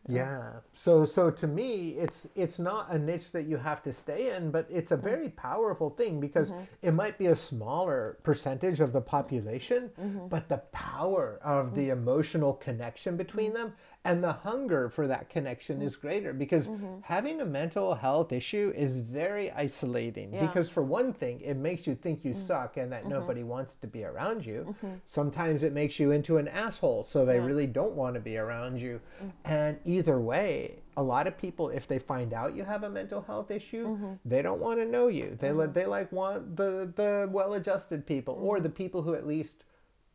Yeah. 0.07 0.51
So 0.73 1.05
so 1.05 1.31
to 1.31 1.47
me 1.47 1.91
it's 1.91 2.27
it's 2.35 2.59
not 2.59 2.91
a 2.91 2.99
niche 2.99 3.31
that 3.31 3.45
you 3.47 3.57
have 3.57 3.81
to 3.83 3.93
stay 3.93 4.35
in, 4.35 4.51
but 4.51 4.67
it's 4.69 4.91
a 4.91 4.97
mm. 4.97 5.03
very 5.03 5.29
powerful 5.29 5.89
thing 5.89 6.19
because 6.19 6.51
mm-hmm. 6.51 6.63
it 6.81 6.91
might 6.91 7.17
be 7.17 7.27
a 7.27 7.35
smaller 7.35 8.17
percentage 8.23 8.81
of 8.81 8.91
the 8.91 9.01
population, 9.01 9.89
mm-hmm. 9.99 10.27
but 10.27 10.49
the 10.49 10.57
power 10.71 11.39
of 11.43 11.73
the 11.75 11.89
mm. 11.89 11.93
emotional 11.93 12.53
connection 12.53 13.15
between 13.15 13.51
mm. 13.51 13.55
them 13.55 13.73
and 14.05 14.23
the 14.23 14.33
hunger 14.33 14.89
for 14.89 15.07
that 15.07 15.29
connection 15.29 15.81
is 15.81 15.95
greater 15.95 16.33
because 16.33 16.67
mm-hmm. 16.67 16.85
Mm-hmm. 16.85 16.99
having 17.03 17.39
a 17.39 17.45
mental 17.45 17.95
health 17.95 18.33
issue 18.33 18.73
is 18.75 18.97
very 18.97 19.51
isolating 19.51 20.33
Yeah. 20.33 20.45
because 20.45 20.69
for 20.69 20.83
one 20.83 21.13
thing 21.13 21.39
it 21.39 21.55
makes 21.55 21.87
you 21.87 21.95
think 21.95 22.25
you 22.25 22.33
mm. 22.33 22.37
suck 22.37 22.77
and 22.77 22.91
that 22.91 23.01
mm-hmm. 23.01 23.13
nobody 23.13 23.43
wants 23.43 23.75
to 23.75 23.87
be 23.87 24.03
around 24.03 24.45
you. 24.45 24.75
Sometimes 25.05 25.63
it 25.63 25.73
makes 25.73 25.99
you 25.99 26.11
into 26.11 26.37
an 26.37 26.47
asshole 26.49 27.03
so 27.03 27.25
they 27.25 27.39
really 27.39 27.67
don't 27.67 27.93
want 27.93 28.15
to 28.15 28.19
be 28.19 28.37
around 28.37 28.79
you. 28.79 28.99
And 29.45 29.77
either 29.85 30.19
way 30.19 30.79
a 30.95 31.03
lot 31.03 31.25
of 31.25 31.37
people 31.37 31.69
if 31.69 31.87
they 31.87 31.97
find 31.97 32.33
out 32.33 32.55
you 32.55 32.63
have 32.63 32.83
a 32.83 32.89
mental 32.89 33.21
health 33.21 33.49
issue 33.49 34.17
they 34.25 34.41
don't 34.41 34.59
want 34.59 34.79
to 34.79 34.85
know 34.85 35.07
you. 35.07 35.37
They 35.39 35.51
they 35.67 35.85
like 35.85 36.11
want 36.11 36.55
the 36.55 36.91
the 36.95 37.29
well-adjusted 37.31 38.05
people 38.05 38.37
or 38.41 38.59
the 38.59 38.69
people 38.69 39.01
who 39.01 39.13
at 39.13 39.25
least 39.25 39.65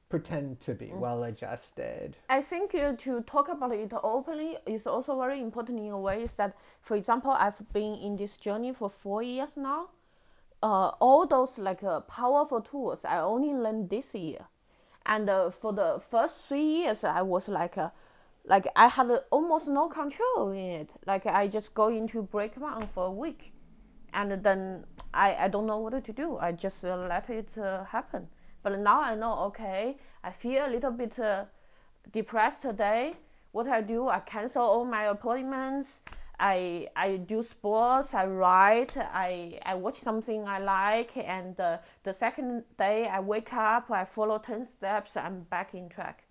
pretend 0.08 0.58
to 0.60 0.74
be 0.74 0.90
well-adjusted 0.94 2.16
I 2.28 2.40
think 2.40 2.74
uh, 2.74 2.94
to 2.98 3.20
talk 3.22 3.48
about 3.48 3.72
it 3.72 3.92
openly 4.02 4.56
is 4.66 4.86
also 4.86 5.18
very 5.20 5.40
important 5.40 5.78
in 5.78 5.90
a 5.90 5.98
way 5.98 6.22
is 6.22 6.32
that, 6.34 6.56
for 6.80 6.96
example, 6.96 7.30
I've 7.32 7.60
been 7.72 7.94
in 7.94 8.16
this 8.16 8.36
journey 8.36 8.72
for 8.72 8.88
four 8.88 9.22
years 9.22 9.56
now. 9.56 9.88
Uh, 10.62 10.88
all 10.98 11.26
those 11.26 11.58
like 11.58 11.84
uh, 11.84 12.00
powerful 12.00 12.60
tools 12.60 12.98
I 13.04 13.18
only 13.18 13.52
learned 13.52 13.90
this 13.90 14.12
year, 14.14 14.46
and 15.06 15.30
uh, 15.30 15.50
for 15.50 15.72
the 15.72 16.00
first 16.10 16.46
three 16.46 16.64
years 16.64 17.04
I 17.04 17.22
was 17.22 17.46
like, 17.46 17.78
uh, 17.78 17.90
like 18.44 18.66
I 18.74 18.88
had 18.88 19.10
uh, 19.10 19.20
almost 19.30 19.68
no 19.68 19.88
control 19.88 20.50
in 20.50 20.80
it. 20.80 20.90
Like 21.06 21.26
I 21.26 21.46
just 21.46 21.74
go 21.74 21.88
into 21.88 22.22
breakdown 22.22 22.88
for 22.92 23.06
a 23.06 23.10
week, 23.12 23.52
and 24.12 24.42
then 24.42 24.84
I, 25.14 25.34
I 25.36 25.48
don't 25.48 25.66
know 25.66 25.78
what 25.78 26.04
to 26.04 26.12
do. 26.12 26.38
I 26.38 26.52
just 26.52 26.84
uh, 26.84 26.96
let 26.96 27.30
it 27.30 27.48
uh, 27.56 27.84
happen. 27.84 28.26
But 28.68 28.80
now 28.80 29.00
I 29.00 29.14
know, 29.14 29.38
okay, 29.44 29.96
I 30.22 30.30
feel 30.30 30.66
a 30.66 30.68
little 30.68 30.90
bit 30.90 31.18
uh, 31.18 31.44
depressed 32.12 32.60
today. 32.60 33.14
What 33.52 33.66
I 33.66 33.80
do, 33.80 34.08
I 34.08 34.20
cancel 34.20 34.62
all 34.62 34.84
my 34.84 35.04
appointments. 35.04 36.00
I, 36.38 36.88
I 36.94 37.16
do 37.16 37.42
sports, 37.42 38.12
I 38.14 38.26
write, 38.26 38.94
I, 38.96 39.58
I 39.64 39.74
watch 39.74 39.96
something 39.98 40.46
I 40.46 40.58
like, 40.60 41.16
and 41.16 41.58
uh, 41.58 41.78
the 42.04 42.12
second 42.12 42.62
day 42.78 43.08
I 43.08 43.18
wake 43.20 43.52
up, 43.54 43.90
I 43.90 44.04
follow 44.04 44.38
10 44.38 44.66
steps, 44.66 45.16
I'm 45.16 45.40
back 45.50 45.74
in 45.74 45.88
track. 45.88 46.24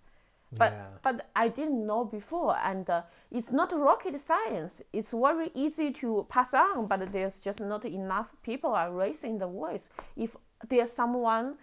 But, 0.56 0.72
Yeah. 0.72 0.86
but 1.02 1.26
I 1.36 1.48
didn't 1.48 1.84
know 1.86 2.04
before, 2.04 2.56
and 2.64 2.88
uh, 2.88 3.02
it's 3.30 3.52
not 3.52 3.70
rocket 3.76 4.18
science. 4.20 4.80
It's 4.94 5.10
very 5.10 5.50
easy 5.54 5.90
to 6.00 6.24
pass 6.30 6.54
on, 6.54 6.86
but 6.86 7.12
there's 7.12 7.38
just 7.40 7.60
not 7.60 7.84
enough 7.84 8.28
people 8.42 8.70
are 8.70 8.90
raising 8.90 9.36
the 9.38 9.46
voice. 9.48 9.88
If 10.16 10.34
there's 10.66 10.90
someone 10.92 11.56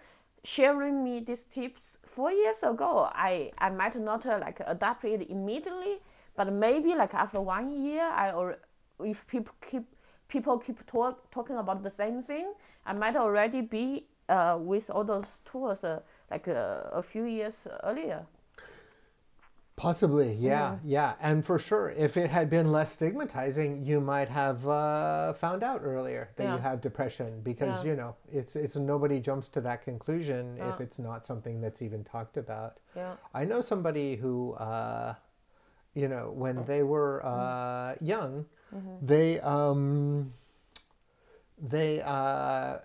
sharing 0.44 1.02
me 1.02 1.20
these 1.20 1.44
tips 1.44 1.98
four 2.06 2.32
years 2.32 2.56
ago, 2.62 3.08
I, 3.12 3.52
I 3.58 3.70
might 3.70 3.98
not 3.98 4.24
uh, 4.26 4.38
like 4.40 4.60
adapt 4.66 5.04
it 5.04 5.28
immediately, 5.30 5.98
but 6.36 6.52
maybe 6.52 6.94
like 6.94 7.14
after 7.14 7.40
one 7.40 7.84
year, 7.84 8.02
I 8.04 8.30
or 8.32 8.58
if 9.00 9.26
people 9.26 9.54
keep 9.70 9.84
people 10.28 10.58
keep 10.58 10.84
talk, 10.86 11.30
talking 11.30 11.56
about 11.56 11.82
the 11.82 11.90
same 11.90 12.22
thing, 12.22 12.52
I 12.84 12.92
might 12.92 13.16
already 13.16 13.60
be 13.60 14.06
uh, 14.28 14.58
with 14.60 14.90
all 14.90 15.04
those 15.04 15.38
tools 15.50 15.84
uh, 15.84 16.00
like 16.30 16.48
uh, 16.48 16.82
a 16.92 17.02
few 17.02 17.24
years 17.24 17.66
earlier. 17.84 18.26
Possibly, 19.76 20.32
yeah, 20.32 20.78
yeah, 20.82 21.14
and 21.20 21.44
for 21.44 21.58
sure, 21.58 21.90
if 21.90 22.16
it 22.16 22.30
had 22.30 22.48
been 22.48 22.72
less 22.72 22.92
stigmatizing, 22.92 23.84
you 23.84 24.00
might 24.00 24.28
have 24.30 24.66
uh, 24.66 25.34
found 25.34 25.62
out 25.62 25.82
earlier 25.84 26.30
that 26.36 26.44
you 26.56 26.58
have 26.62 26.80
depression 26.80 27.42
because 27.42 27.84
Yeah. 27.84 27.90
you 27.90 27.96
know 27.96 28.16
it's 28.32 28.56
it's 28.56 28.76
nobody 28.76 29.20
jumps 29.20 29.48
to 29.48 29.60
that 29.60 29.82
conclusion 29.82 30.56
if 30.58 30.80
it's 30.80 30.98
not 30.98 31.26
something 31.26 31.60
that's 31.60 31.82
even 31.82 32.04
talked 32.04 32.38
about. 32.38 32.78
Yeah. 32.96 33.16
I 33.34 33.44
know 33.44 33.60
somebody 33.60 34.16
who, 34.16 34.54
uh, 34.54 35.14
you 35.94 36.08
know, 36.08 36.30
when 36.34 36.64
they 36.64 36.82
were 36.82 37.20
uh, 37.24 37.96
young, 38.00 38.46
they 39.02 39.40
um, 39.40 40.32
they 41.58 42.00
uh, 42.02 42.78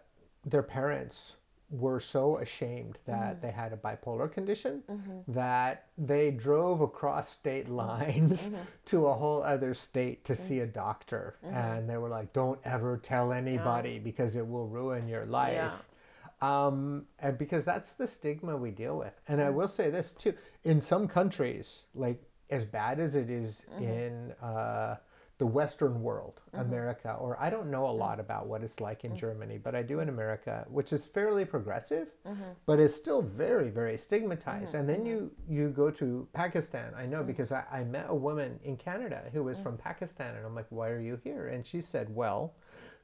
their 0.46 0.64
parents 0.64 1.38
were 1.72 1.99
so 1.99 2.38
ashamed 2.38 2.98
that 3.06 3.41
they 3.41 3.49
had 3.49 3.72
a 3.72 3.77
bipolar 3.77 4.31
condition 4.31 4.84
mm-hmm. 4.89 5.31
that 5.31 5.88
they 5.98 6.30
drove 6.30 6.81
across 6.81 7.30
state 7.30 7.65
mm-hmm. 7.65 7.76
lines 7.76 8.48
mm-hmm. 8.48 8.57
to 8.85 9.07
a 9.07 9.14
whole 9.14 9.41
other 9.41 9.73
state 9.73 10.23
to 10.26 10.35
see 10.35 10.60
a 10.60 10.68
doctor. 10.68 11.38
And 11.43 11.89
they 11.89 11.98
were 11.98 12.10
like 12.10 12.34
don't 12.34 12.60
ever 12.65 12.98
tell 12.98 13.31
anybody 13.31 13.99
because 13.99 14.35
it 14.35 14.45
will 14.45 14.68
ruin 14.68 15.07
your 15.07 15.26
life. 15.26 15.53
Yeah. 15.53 16.68
um, 16.68 17.06
and 17.19 17.38
because 17.38 17.64
that's 17.64 17.93
the 17.93 18.07
stigma 18.07 18.57
we 18.57 18.72
deal 18.72 18.98
with. 18.98 19.14
And 19.30 19.41
I 19.41 19.49
will 19.49 19.69
say 19.69 19.89
this 19.89 20.11
too: 20.11 20.34
in 20.65 20.81
some 20.81 21.07
countries, 21.07 21.84
like 21.95 22.22
as 22.49 22.65
bad 22.65 22.99
as 22.99 23.15
it 23.15 23.30
is 23.30 23.64
in 23.80 24.34
uh, 24.41 24.98
the 25.42 25.48
Western 25.48 26.04
world, 26.04 26.40
mm-hmm. 26.54 26.62
America, 26.62 27.18
or 27.20 27.36
I 27.42 27.50
don't 27.50 27.72
know 27.72 27.88
a 27.88 27.98
lot 28.06 28.20
about 28.20 28.46
what 28.46 28.62
it's 28.62 28.80
like 28.80 29.04
in 29.06 29.14
mm. 29.14 29.18
Germany, 29.18 29.58
but 29.58 29.74
I 29.74 29.82
do 29.82 30.00
in 30.00 30.08
America, 30.08 30.68
which 30.70 30.94
is 30.94 31.04
fairly 31.04 31.46
progressive, 31.46 32.10
mm-hmm. 32.28 32.52
but 32.68 32.80
it's 32.80 32.94
still 32.94 33.24
very, 33.24 33.72
very 33.72 33.98
stigmatized. 33.98 34.76
Mm-hmm. 34.76 34.78
And 34.78 34.88
then 34.88 35.04
you 35.04 35.32
you 35.50 35.70
go 35.70 35.90
to 35.90 36.28
Pakistan. 36.34 36.94
I 36.96 37.08
know 37.08 37.24
mm. 37.24 37.26
because 37.26 37.52
I, 37.52 37.64
I 37.72 37.84
met 37.84 38.06
a 38.10 38.14
woman 38.14 38.60
in 38.64 38.78
Canada 38.78 39.24
who 39.34 39.42
was 39.42 39.60
mm. 39.60 39.64
from 39.64 39.78
Pakistan, 39.78 40.36
and 40.36 40.46
I'm 40.46 40.54
like, 40.54 40.68
"Why 40.70 40.90
are 40.90 41.02
you 41.02 41.20
here?" 41.24 41.48
And 41.48 41.66
she 41.66 41.82
said, 41.82 42.16
"Well." 42.16 42.54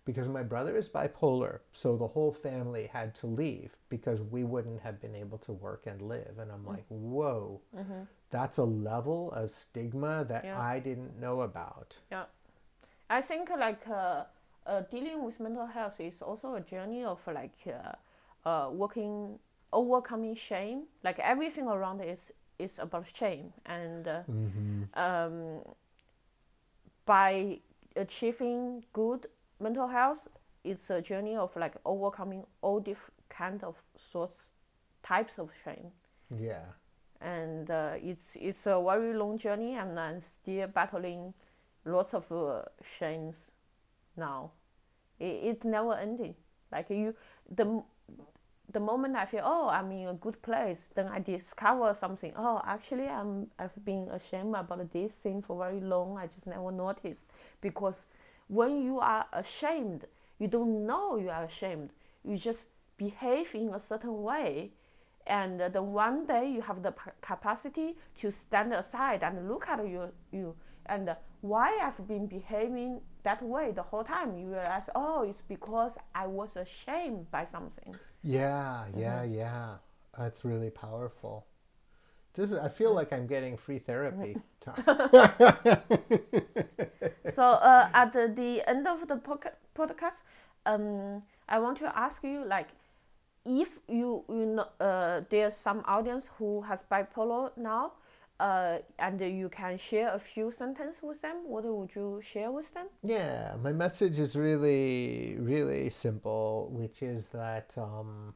Because 0.07 0.29
my 0.29 0.41
brother 0.41 0.77
is 0.77 0.87
bipolar, 0.87 1.59
so 1.73 1.97
the 1.97 2.07
whole 2.07 2.31
family 2.31 2.87
had 2.87 3.13
to 3.13 3.27
leave 3.27 3.75
because 3.89 4.21
we 4.21 4.45
wouldn't 4.45 4.79
have 4.79 5.01
been 5.01 5.13
able 5.13 5.37
to 5.39 5.51
work 5.51 5.83
and 5.85 6.01
live. 6.01 6.39
And 6.39 6.49
I'm 6.49 6.65
like, 6.65 6.85
whoa, 6.87 7.59
that's 8.29 8.57
a 8.57 8.63
level 8.63 9.31
of 9.33 9.51
stigma 9.51 10.23
that 10.29 10.45
Yeah. 10.45 10.57
I 10.73 10.79
didn't 10.79 11.19
know 11.19 11.41
about. 11.41 11.97
Yeah, 12.09 12.23
I 13.09 13.21
think 13.21 13.49
like 13.49 13.85
uh, 13.89 14.23
uh, 14.65 14.81
dealing 14.89 15.25
with 15.25 15.41
mental 15.41 15.65
health 15.67 15.99
is 15.99 16.21
also 16.21 16.55
a 16.55 16.61
journey 16.61 17.03
of 17.03 17.19
like 17.27 17.59
uh, 17.67 18.49
uh, 18.49 18.69
working 18.71 19.39
overcoming 19.73 20.37
shame. 20.37 20.83
Like 21.03 21.19
everything 21.19 21.67
around 21.67 21.99
is 22.01 22.31
is 22.59 22.71
about 22.79 23.05
shame, 23.13 23.51
and 23.65 24.07
uh, 24.07 24.21
um, 24.93 25.59
by 27.05 27.59
achieving 27.97 28.83
good 28.93 29.27
mental 29.59 29.87
health, 29.87 30.27
is 30.63 30.79
a 30.89 31.01
journey 31.01 31.35
of 31.35 31.55
like 31.55 31.75
overcoming 31.85 32.43
all 32.61 32.79
different 32.79 33.13
kind 33.29 33.63
of 33.63 33.75
sorts 33.97 34.41
types 35.03 35.33
of 35.39 35.49
shame. 35.63 35.91
Yeah. 36.29 36.65
and 37.21 37.69
uh, 37.71 37.93
it's 37.95 38.27
it's 38.35 38.65
a 38.67 38.81
very 38.85 39.13
long 39.13 39.37
journey 39.37 39.75
and 39.75 39.99
I'm 39.99 40.21
still 40.21 40.67
battling 40.67 41.33
lots 41.85 42.13
of 42.13 42.31
uh, 42.31 42.61
shames 42.99 43.35
now. 44.15 44.51
It, 45.19 45.39
it's 45.43 45.65
never 45.65 45.93
ending. 45.95 46.35
Like 46.71 46.89
you 46.89 47.15
the 47.49 47.81
the 48.71 48.79
moment 48.79 49.15
I 49.15 49.25
feel 49.25 49.43
oh 49.45 49.69
I'm 49.69 49.91
in 49.91 50.09
a 50.09 50.13
good 50.13 50.41
place 50.41 50.89
then 50.93 51.07
I 51.07 51.19
discover 51.19 51.95
something 51.97 52.33
oh 52.37 52.61
actually 52.65 53.07
I'm 53.07 53.47
I've 53.57 53.73
been 53.85 54.09
ashamed 54.09 54.55
about 54.55 54.91
this 54.91 55.11
thing 55.23 55.41
for 55.41 55.57
very 55.57 55.79
long. 55.79 56.17
I 56.17 56.27
just 56.27 56.45
never 56.45 56.71
noticed 56.71 57.29
because 57.61 58.03
when 58.47 58.81
you 58.83 58.99
are 58.99 59.25
ashamed 59.33 60.05
you 60.39 60.47
don't 60.47 60.85
know 60.85 61.17
you 61.17 61.29
are 61.29 61.43
ashamed 61.43 61.89
you 62.23 62.37
just 62.37 62.67
behave 62.97 63.53
in 63.53 63.73
a 63.73 63.79
certain 63.79 64.21
way 64.23 64.71
and 65.27 65.61
uh, 65.61 65.69
the 65.69 65.81
one 65.81 66.25
day 66.25 66.49
you 66.49 66.61
have 66.61 66.81
the 66.83 66.93
capacity 67.21 67.95
to 68.19 68.31
stand 68.31 68.73
aside 68.73 69.23
and 69.23 69.49
look 69.49 69.67
at 69.67 69.79
you, 69.87 70.09
you 70.31 70.55
and 70.85 71.15
why 71.41 71.77
I've 71.81 72.07
been 72.07 72.27
behaving 72.27 73.01
that 73.23 73.41
way 73.43 73.71
the 73.71 73.83
whole 73.83 74.03
time. 74.05 74.37
You 74.37 74.47
realize, 74.47 74.89
oh, 74.95 75.23
it's 75.23 75.41
because 75.41 75.91
I 76.15 76.27
was 76.27 76.55
ashamed 76.55 77.29
by 77.29 77.45
something. 77.45 77.99
Yeah, 78.23 78.85
yeah, 78.95 79.23
Mm-hmm. 79.23 79.33
yeah. 79.33 79.77
That's 80.17 80.43
really 80.45 80.69
powerful. 80.71 81.45
This 82.37 82.51
is, 82.51 82.57
I 82.59 82.69
feel 82.69 82.93
like 82.93 83.11
I'm 83.11 83.25
getting 83.25 83.57
free 83.57 83.79
therapy. 83.79 84.37
so 87.33 87.43
uh, 87.43 87.89
at 87.95 88.13
the, 88.13 88.31
the 88.33 88.61
end 88.69 88.87
of 88.87 89.07
the 89.07 89.15
podcast, 89.75 90.19
um, 90.67 91.23
I 91.49 91.57
want 91.57 91.79
to 91.79 91.97
ask 91.97 92.23
you, 92.23 92.45
like, 92.45 92.67
if 93.43 93.79
you 93.87 94.23
you 94.29 94.45
know 94.45 94.67
uh, 94.79 95.21
there's 95.29 95.55
some 95.55 95.81
audience 95.87 96.29
who 96.37 96.61
has 96.61 96.81
bipolar 96.91 97.49
now, 97.57 97.93
uh, 98.39 98.77
and 98.99 99.19
you 99.19 99.49
can 99.49 99.79
share 99.79 100.13
a 100.13 100.19
few 100.19 100.51
sentences 100.51 101.01
with 101.01 101.19
them, 101.23 101.37
what 101.43 101.63
would 101.63 101.89
you 101.95 102.21
share 102.21 102.51
with 102.51 102.71
them? 102.75 102.85
yeah, 103.03 103.55
my 103.63 103.71
message 103.71 104.19
is 104.19 104.35
really, 104.35 105.37
really 105.39 105.89
simple, 105.89 106.69
which 106.71 107.01
is 107.01 107.29
that 107.29 107.73
um, 107.77 108.35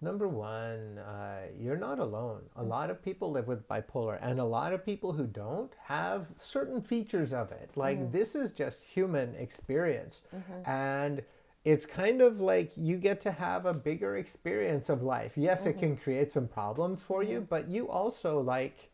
number 0.00 0.28
one, 0.28 0.98
uh, 0.98 1.42
you're 1.58 1.76
not 1.76 1.98
alone. 1.98 2.42
A 2.56 2.62
mm. 2.62 2.68
lot 2.68 2.90
of 2.90 3.02
people 3.02 3.30
live 3.30 3.46
with 3.46 3.66
bipolar, 3.68 4.18
and 4.20 4.40
a 4.40 4.44
lot 4.44 4.72
of 4.72 4.84
people 4.84 5.12
who 5.12 5.26
don't 5.26 5.74
have 5.82 6.26
certain 6.34 6.80
features 6.80 7.32
of 7.32 7.52
it. 7.52 7.70
Like, 7.76 7.98
mm. 7.98 8.12
this 8.12 8.34
is 8.34 8.52
just 8.52 8.82
human 8.82 9.34
experience. 9.36 10.22
Mm-hmm. 10.34 10.70
And 10.70 11.22
it's 11.64 11.84
kind 11.84 12.22
of 12.22 12.40
like 12.40 12.72
you 12.76 12.96
get 12.96 13.20
to 13.22 13.32
have 13.32 13.66
a 13.66 13.74
bigger 13.74 14.18
experience 14.18 14.88
of 14.88 15.02
life. 15.02 15.32
Yes, 15.34 15.66
it 15.66 15.78
can 15.78 15.92
mm-hmm. 15.92 16.02
create 16.02 16.30
some 16.30 16.46
problems 16.46 17.02
for 17.02 17.22
you, 17.22 17.38
mm-hmm. 17.38 17.46
but 17.46 17.68
you 17.68 17.88
also 17.88 18.40
like 18.40 18.90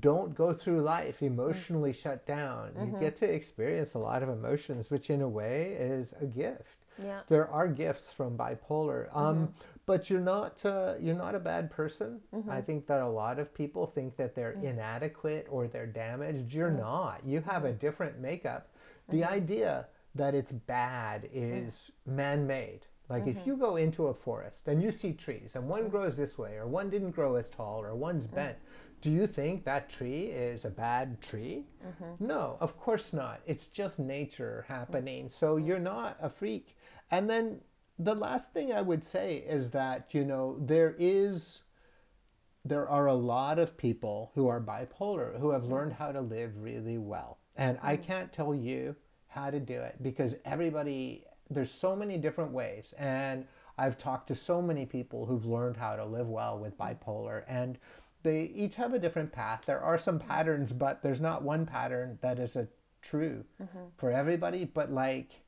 don't 0.00 0.34
go 0.34 0.52
through 0.52 0.80
life 0.80 1.22
emotionally 1.22 1.92
mm. 1.92 2.02
shut 2.02 2.26
down. 2.26 2.70
You 2.78 2.98
get 2.98 3.16
to 3.16 3.30
experience 3.30 3.94
a 3.94 3.98
lot 3.98 4.22
of 4.22 4.28
emotions, 4.30 4.90
which 4.90 5.10
in 5.10 5.20
a 5.20 5.28
way 5.28 5.76
is 5.78 6.14
a 6.20 6.26
gift. 6.26 6.82
Yeah. 7.02 7.20
There 7.28 7.48
are 7.48 7.68
gifts 7.68 8.12
from 8.12 8.36
bipolar, 8.36 9.14
um, 9.16 9.52
but 9.86 10.08
you're 10.08 10.20
not 10.20 10.64
uh, 10.64 10.94
you're 11.00 11.16
not 11.16 11.34
a 11.34 11.40
bad 11.40 11.70
person. 11.70 12.20
Mm-hmm. 12.34 12.50
I 12.50 12.60
think 12.60 12.86
that 12.86 13.00
a 13.00 13.08
lot 13.08 13.38
of 13.38 13.52
people 13.54 13.86
think 13.86 14.16
that 14.16 14.34
they're 14.34 14.58
inadequate 14.62 15.46
or 15.50 15.66
they're 15.66 15.86
damaged. 15.86 16.52
You're 16.54 16.70
not. 16.70 17.20
You 17.24 17.40
have 17.42 17.64
a 17.64 17.68
mm-hmm. 17.68 17.78
different 17.78 18.20
makeup. 18.20 18.68
The 19.08 19.22
mm-hmm. 19.22 19.32
idea 19.34 19.86
that 20.14 20.34
it's 20.34 20.52
bad 20.52 21.24
mm. 21.24 21.66
is 21.66 21.90
man-made. 22.06 22.86
Like 23.08 23.26
if 23.26 23.46
you 23.46 23.56
go 23.56 23.76
into 23.76 24.06
a 24.06 24.14
forest 24.14 24.68
and 24.68 24.82
you 24.82 24.90
see 24.90 25.12
trees 25.12 25.54
and 25.54 25.68
one 25.68 25.84
mm. 25.84 25.90
grows 25.90 26.16
this 26.16 26.38
way 26.38 26.56
or 26.56 26.66
one 26.66 26.88
didn't 26.88 27.10
grow 27.10 27.34
as 27.34 27.48
tall 27.48 27.82
or 27.82 27.94
one's 27.94 28.26
mm. 28.26 28.34
bent, 28.36 28.58
do 29.02 29.10
you 29.10 29.26
think 29.26 29.64
that 29.64 29.90
tree 29.90 30.26
is 30.26 30.64
a 30.64 30.70
bad 30.70 31.20
tree? 31.20 31.64
No, 32.20 32.56
of 32.60 32.78
course 32.78 33.12
not. 33.12 33.40
It's 33.46 33.66
just 33.66 33.98
nature 33.98 34.64
happening. 34.68 35.28
So 35.28 35.56
you're 35.56 35.80
not 35.80 36.16
a 36.22 36.30
freak. 36.30 36.76
And 37.10 37.28
then 37.28 37.60
the 37.98 38.14
last 38.14 38.52
thing 38.52 38.72
I 38.72 38.80
would 38.80 39.04
say 39.04 39.36
is 39.36 39.70
that, 39.70 40.08
you 40.12 40.24
know, 40.24 40.56
there 40.60 40.94
is 40.98 41.62
there 42.64 42.88
are 42.88 43.06
a 43.06 43.14
lot 43.14 43.58
of 43.58 43.76
people 43.76 44.30
who 44.34 44.46
are 44.46 44.60
bipolar 44.60 45.38
who 45.38 45.50
have 45.50 45.62
mm-hmm. 45.62 45.72
learned 45.72 45.92
how 45.92 46.12
to 46.12 46.20
live 46.20 46.52
really 46.56 46.98
well. 46.98 47.38
And 47.56 47.78
I 47.82 47.96
mm-hmm. 47.96 48.04
can't 48.04 48.32
tell 48.32 48.54
you 48.54 48.94
how 49.26 49.50
to 49.50 49.58
do 49.58 49.80
it 49.80 49.96
because 50.02 50.36
everybody, 50.44 51.24
there's 51.50 51.72
so 51.72 51.96
many 51.96 52.18
different 52.18 52.52
ways. 52.52 52.94
And 52.98 53.46
I've 53.78 53.98
talked 53.98 54.28
to 54.28 54.36
so 54.36 54.62
many 54.62 54.86
people 54.86 55.26
who've 55.26 55.44
learned 55.44 55.76
how 55.76 55.96
to 55.96 56.04
live 56.04 56.28
well 56.28 56.58
with 56.58 56.78
mm-hmm. 56.78 56.94
bipolar. 56.94 57.42
And 57.48 57.78
they 58.22 58.42
each 58.54 58.76
have 58.76 58.94
a 58.94 58.98
different 58.98 59.32
path. 59.32 59.64
There 59.66 59.80
are 59.80 59.98
some 59.98 60.18
patterns, 60.20 60.72
but 60.72 61.02
there's 61.02 61.20
not 61.20 61.42
one 61.42 61.66
pattern 61.66 62.18
that 62.22 62.38
is 62.38 62.54
a 62.54 62.68
true 63.00 63.44
for 63.96 64.12
everybody. 64.12 64.64
But 64.64 64.92
like, 64.92 65.41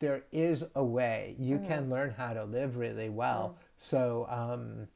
there 0.00 0.24
is 0.32 0.64
a 0.74 0.84
way. 0.84 1.36
You 1.38 1.58
can 1.58 1.88
learn 1.90 2.10
how 2.10 2.32
to 2.34 2.44
live 2.44 2.76
really 2.76 3.08
well. 3.08 3.54
So, 3.78 4.26
um, 4.28 4.88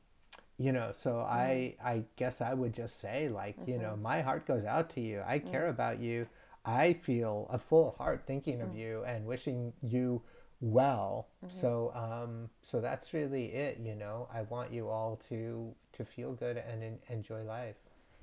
you 0.58 0.72
know 0.72 0.90
so 0.92 1.20
i 1.20 1.74
i 1.84 2.02
guess 2.16 2.40
i 2.40 2.52
would 2.52 2.72
just 2.74 2.98
say 2.98 3.28
like 3.28 3.56
you 3.64 3.78
know 3.78 3.96
my 3.96 4.20
heart 4.20 4.46
goes 4.46 4.64
out 4.64 4.90
to 4.90 5.00
you. 5.00 5.22
I 5.26 5.38
care 5.38 5.66
about 5.68 6.00
you. 6.00 6.26
I 6.64 6.92
feel 6.94 7.46
a 7.50 7.58
full 7.58 7.92
heart 7.98 8.24
thinking 8.26 8.60
of 8.60 8.74
you 8.74 9.04
and 9.04 9.24
wishing 9.26 9.72
you 9.82 10.22
well. 10.60 11.28
So 11.48 11.92
um 11.94 12.50
so 12.62 12.80
that's 12.80 13.14
really 13.14 13.46
it 13.52 13.78
you 13.82 13.94
know. 13.94 14.28
I 14.32 14.42
want 14.42 14.72
you 14.72 14.88
all 14.88 15.16
to 15.28 15.74
to 15.92 16.04
feel 16.04 16.32
good 16.32 16.56
and 16.58 16.82
en- 16.82 16.98
enjoy 17.08 17.42
life. 17.44 17.76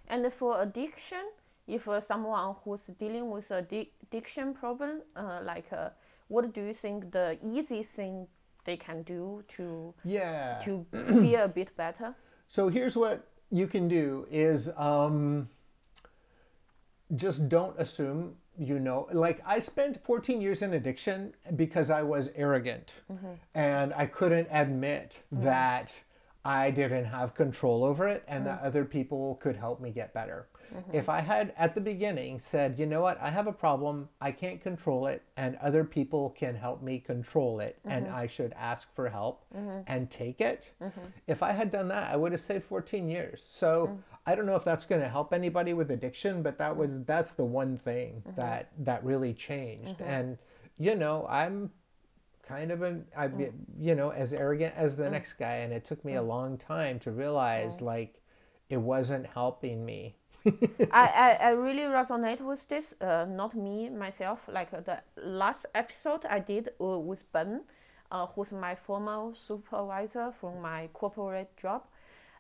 And 0.07 0.31
for 0.33 0.61
addiction, 0.61 1.25
if 1.67 1.87
uh, 1.87 1.99
someone 2.01 2.55
who's 2.63 2.81
dealing 2.99 3.29
with 3.29 3.49
addi- 3.49 3.89
addiction 4.03 4.53
problem, 4.53 5.01
uh, 5.15 5.39
like, 5.43 5.71
uh, 5.71 5.89
what 6.27 6.53
do 6.53 6.61
you 6.61 6.73
think 6.73 7.11
the 7.11 7.37
easiest 7.43 7.91
thing 7.91 8.27
they 8.65 8.77
can 8.77 9.03
do 9.03 9.43
to 9.57 9.93
yeah. 10.03 10.61
to 10.65 10.85
feel 10.91 11.43
a 11.43 11.47
bit 11.47 11.75
better? 11.75 12.15
So 12.47 12.69
here's 12.69 12.95
what 12.95 13.27
you 13.49 13.65
can 13.65 13.87
do 13.87 14.27
is 14.29 14.69
um, 14.77 15.49
just 17.15 17.49
don't 17.49 17.75
assume 17.79 18.35
you 18.57 18.79
know 18.79 19.07
like 19.11 19.41
i 19.45 19.59
spent 19.59 20.01
14 20.05 20.39
years 20.39 20.61
in 20.61 20.75
addiction 20.75 21.33
because 21.55 21.89
i 21.89 22.01
was 22.01 22.31
arrogant. 22.35 23.01
Mm-hmm. 23.11 23.33
And 23.53 23.93
i 23.95 24.05
couldn't 24.05 24.47
admit 24.51 25.21
mm-hmm. 25.33 25.43
that 25.43 25.93
i 26.45 26.71
didn't 26.71 27.05
have 27.05 27.35
control 27.35 27.83
over 27.83 28.07
it 28.07 28.23
and 28.27 28.45
that 28.45 28.61
mm. 28.61 28.65
other 28.65 28.85
people 28.85 29.35
could 29.41 29.55
help 29.55 29.81
me 29.81 29.89
get 29.89 30.13
better 30.13 30.47
Mm-hmm. 30.73 30.95
if 30.95 31.09
i 31.09 31.19
had 31.19 31.53
at 31.57 31.75
the 31.75 31.81
beginning 31.81 32.39
said 32.39 32.77
you 32.77 32.85
know 32.85 33.01
what? 33.01 33.19
I 33.21 33.29
have 33.29 33.47
a 33.47 33.51
problem. 33.53 34.09
I 34.21 34.31
can't 34.31 34.61
control 34.61 35.07
it 35.07 35.23
and 35.37 35.57
other 35.57 35.83
people 35.83 36.31
can 36.31 36.55
help 36.55 36.81
me 36.81 36.99
control 36.99 37.59
it 37.59 37.79
and 37.85 38.05
mm-hmm. 38.05 38.15
i 38.15 38.27
should 38.27 38.53
ask 38.57 38.93
for 38.95 39.09
help 39.09 39.45
mm-hmm. 39.55 39.81
and 39.87 40.09
take 40.09 40.41
it 40.41 40.71
if 41.27 41.43
i 41.43 41.51
had 41.51 41.71
done 41.71 41.87
that 41.89 42.11
i 42.11 42.15
would 42.15 42.31
have 42.31 42.41
saved 42.41 42.65
14 42.65 43.07
years. 43.09 43.43
So 43.47 43.97
i 44.25 44.35
don't 44.35 44.45
know 44.45 44.55
if 44.55 44.63
that's 44.63 44.85
going 44.85 45.01
to 45.01 45.09
help 45.09 45.33
anybody 45.33 45.73
with 45.73 45.91
addiction 45.91 46.41
but 46.41 46.57
that 46.57 46.75
was 46.75 46.89
that's 47.05 47.33
the 47.33 47.45
one 47.45 47.77
thing 47.77 48.23
that 48.35 48.71
that 48.79 49.03
really 49.03 49.33
changed. 49.33 50.01
And 50.01 50.37
you 50.77 50.95
know 50.95 51.25
i'm 51.29 51.71
kind 52.47 52.71
of 52.71 52.81
an 52.81 53.05
I 53.17 53.29
you 53.79 53.95
know 53.95 54.09
as 54.11 54.33
arrogant 54.33 54.73
as 54.75 54.95
the 54.95 55.09
next 55.09 55.33
guy 55.33 55.57
and 55.57 55.73
it 55.73 55.83
took 55.83 56.03
me 56.05 56.15
a 56.15 56.21
long 56.21 56.57
time 56.57 56.99
to 56.99 57.11
realize 57.11 57.81
like 57.81 58.21
it 58.69 58.77
wasn't 58.77 59.25
helping 59.25 59.85
me 59.85 60.15
I, 60.91 61.07
I, 61.07 61.37
I 61.41 61.49
really 61.51 61.83
resonate 61.83 62.41
with 62.41 62.67
this. 62.67 62.93
Uh, 63.01 63.25
not 63.27 63.55
me 63.55 63.89
myself. 63.89 64.39
Like 64.47 64.73
uh, 64.73 64.81
the 64.81 64.99
last 65.17 65.65
episode 65.73 66.25
I 66.25 66.39
did 66.39 66.69
uh, 66.79 66.99
with 66.99 67.23
Ben, 67.31 67.61
uh, 68.11 68.27
who's 68.27 68.51
my 68.51 68.75
former 68.75 69.33
supervisor 69.35 70.31
from 70.39 70.61
my 70.61 70.89
corporate 70.93 71.55
job. 71.57 71.83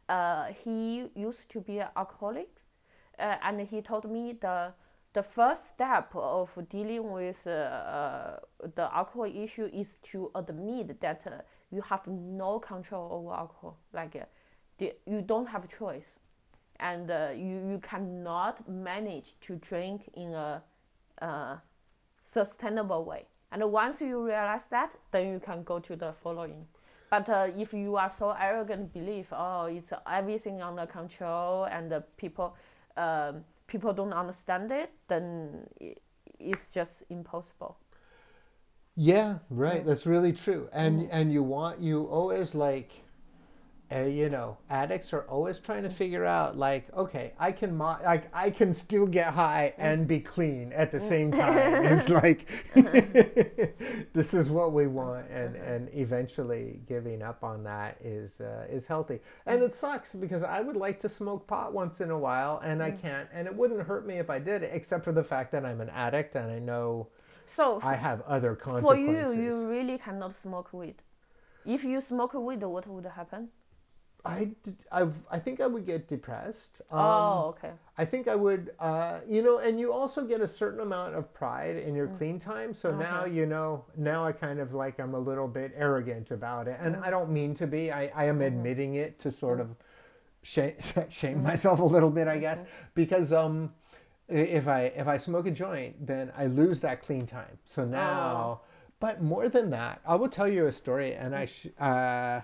Uh, 0.07 0.47
he 0.63 1.05
used 1.15 1.49
to 1.49 1.61
be 1.61 1.79
an 1.79 1.87
alcoholic, 1.97 2.49
uh, 3.17 3.35
and 3.41 3.61
he 3.61 3.81
told 3.81 4.09
me 4.09 4.33
the 4.39 4.73
the 5.13 5.23
first 5.23 5.69
step 5.69 6.11
of 6.13 6.49
dealing 6.69 7.09
with 7.09 7.41
the 7.45 8.39
alcohol 8.77 9.23
issue 9.33 9.69
is 9.73 9.97
to 10.11 10.29
admit 10.35 10.99
that 10.99 11.45
you 11.71 11.81
have 11.81 12.05
no 12.05 12.59
control 12.59 13.09
over 13.13 13.33
alcohol. 13.33 13.77
Like 13.93 14.21
you 14.77 15.21
don't 15.21 15.47
have 15.47 15.63
a 15.63 15.67
choice 15.67 16.19
and 16.79 17.09
uh, 17.09 17.29
you, 17.35 17.69
you 17.69 17.79
cannot 17.81 18.67
manage 18.69 19.35
to 19.41 19.55
drink 19.55 20.09
in 20.13 20.33
a 20.33 20.61
uh, 21.21 21.57
sustainable 22.23 23.05
way. 23.05 23.25
And 23.51 23.63
once 23.71 24.01
you 24.01 24.21
realize 24.25 24.65
that, 24.71 24.91
then 25.11 25.31
you 25.31 25.39
can 25.39 25.63
go 25.63 25.79
to 25.79 25.95
the 25.95 26.13
following. 26.21 26.65
But 27.09 27.29
uh, 27.29 27.47
if 27.57 27.73
you 27.73 27.95
are 27.95 28.11
so 28.11 28.35
arrogant, 28.37 28.91
believe 28.91 29.27
oh 29.31 29.65
it's 29.65 29.93
everything 30.11 30.61
under 30.61 30.85
control 30.85 31.65
and 31.65 31.93
uh, 31.93 32.01
people 32.17 32.55
um, 32.97 33.45
people 33.67 33.93
don't 33.93 34.13
understand 34.13 34.71
it, 34.71 34.91
then 35.07 35.67
it's 36.39 36.69
just 36.69 37.03
impossible. 37.09 37.77
Yeah, 38.95 39.39
right. 39.49 39.85
That's 39.85 40.05
really 40.05 40.33
true. 40.33 40.69
And 40.73 41.07
and 41.11 41.31
you 41.31 41.43
want 41.43 41.79
you 41.79 42.05
always 42.05 42.55
like 42.55 43.04
uh, 43.91 43.99
you 43.99 44.29
know, 44.29 44.57
addicts 44.69 45.13
are 45.13 45.23
always 45.29 45.59
trying 45.59 45.83
to 45.83 45.89
figure 45.89 46.25
out 46.25 46.57
like, 46.57 46.91
okay, 46.95 47.33
I 47.39 47.51
can 47.51 47.77
mo- 47.77 47.99
like 48.03 48.29
I 48.33 48.49
can 48.49 48.73
still 48.73 49.05
get 49.05 49.27
high 49.27 49.73
and 49.77 50.07
be 50.07 50.19
clean 50.19 50.73
at 50.73 50.91
the 50.91 50.99
same 50.99 51.31
time. 51.31 51.55
it's 51.85 52.09
like 52.09 52.47
this 54.13 54.33
is 54.33 54.49
what 54.49 54.73
we 54.73 54.87
want, 54.87 55.29
and 55.29 55.55
and 55.55 55.89
eventually 55.93 56.79
giving 56.87 57.21
up 57.21 57.43
on 57.43 57.63
that 57.63 57.97
is 58.03 58.41
uh, 58.41 58.65
is 58.69 58.87
healthy. 58.87 59.19
And 59.45 59.61
it 59.61 59.75
sucks 59.75 60.13
because 60.13 60.43
I 60.43 60.61
would 60.61 60.77
like 60.77 60.99
to 61.01 61.09
smoke 61.09 61.45
pot 61.45 61.71
once 61.73 62.01
in 62.01 62.09
a 62.09 62.17
while, 62.17 62.59
and 62.63 62.81
I 62.81 62.89
can't, 62.91 63.29
and 63.31 63.47
it 63.47 63.55
wouldn't 63.55 63.81
hurt 63.81 64.07
me 64.07 64.15
if 64.17 64.29
I 64.31 64.39
did, 64.39 64.63
except 64.63 65.03
for 65.03 65.11
the 65.11 65.23
fact 65.23 65.51
that 65.51 65.63
I'm 65.63 65.79
an 65.79 65.89
addict 65.91 66.35
and 66.35 66.51
I 66.51 66.57
know 66.59 67.09
So 67.45 67.79
I 67.83 67.93
have 67.93 68.21
other 68.21 68.55
consequences. 68.55 69.35
for 69.35 69.39
you, 69.39 69.43
you 69.43 69.67
really 69.67 69.99
cannot 69.99 70.33
smoke 70.33 70.73
weed. 70.73 71.03
If 71.65 71.83
you 71.83 72.01
smoke 72.01 72.33
weed, 72.33 72.63
what 72.63 72.87
would 72.87 73.05
happen? 73.05 73.49
I, 74.25 74.49
I've, 74.91 75.15
I 75.29 75.39
think 75.39 75.61
I 75.61 75.67
would 75.67 75.85
get 75.85 76.07
depressed. 76.07 76.81
Um, 76.91 76.99
oh, 76.99 77.55
okay. 77.57 77.71
I 77.97 78.05
think 78.05 78.27
I 78.27 78.35
would, 78.35 78.71
uh, 78.79 79.19
you 79.29 79.41
know, 79.43 79.59
and 79.59 79.79
you 79.79 79.93
also 79.93 80.25
get 80.25 80.41
a 80.41 80.47
certain 80.47 80.79
amount 80.81 81.15
of 81.15 81.33
pride 81.33 81.77
in 81.77 81.95
your 81.95 82.07
clean 82.07 82.39
time. 82.39 82.73
So 82.73 82.95
now, 82.95 83.25
you 83.25 83.45
know, 83.45 83.85
now 83.95 84.25
I 84.25 84.31
kind 84.31 84.59
of 84.59 84.73
like 84.73 84.99
I'm 84.99 85.13
a 85.13 85.19
little 85.19 85.47
bit 85.47 85.73
arrogant 85.75 86.31
about 86.31 86.67
it. 86.67 86.77
And 86.81 86.95
I 86.97 87.09
don't 87.09 87.29
mean 87.29 87.53
to 87.55 87.67
be, 87.67 87.91
I, 87.91 88.11
I 88.15 88.25
am 88.25 88.41
admitting 88.41 88.95
it 88.95 89.19
to 89.19 89.31
sort 89.31 89.59
of 89.59 89.75
shame, 90.41 90.75
shame 91.09 91.43
myself 91.43 91.79
a 91.79 91.83
little 91.83 92.09
bit, 92.09 92.27
I 92.27 92.37
guess, 92.39 92.65
because 92.95 93.31
um, 93.31 93.71
if 94.27 94.67
I 94.67 94.85
if 94.95 95.07
I 95.07 95.17
smoke 95.17 95.45
a 95.47 95.51
joint, 95.51 96.05
then 96.05 96.31
I 96.35 96.47
lose 96.47 96.79
that 96.81 97.03
clean 97.03 97.27
time. 97.27 97.57
So 97.63 97.85
now, 97.85 98.61
but 98.99 99.21
more 99.21 99.49
than 99.49 99.69
that, 99.69 100.01
I 100.05 100.15
will 100.15 100.29
tell 100.29 100.47
you 100.47 100.65
a 100.65 100.71
story. 100.71 101.13
And 101.13 101.35
I, 101.35 101.45
sh- 101.45 101.67
uh, 101.79 102.41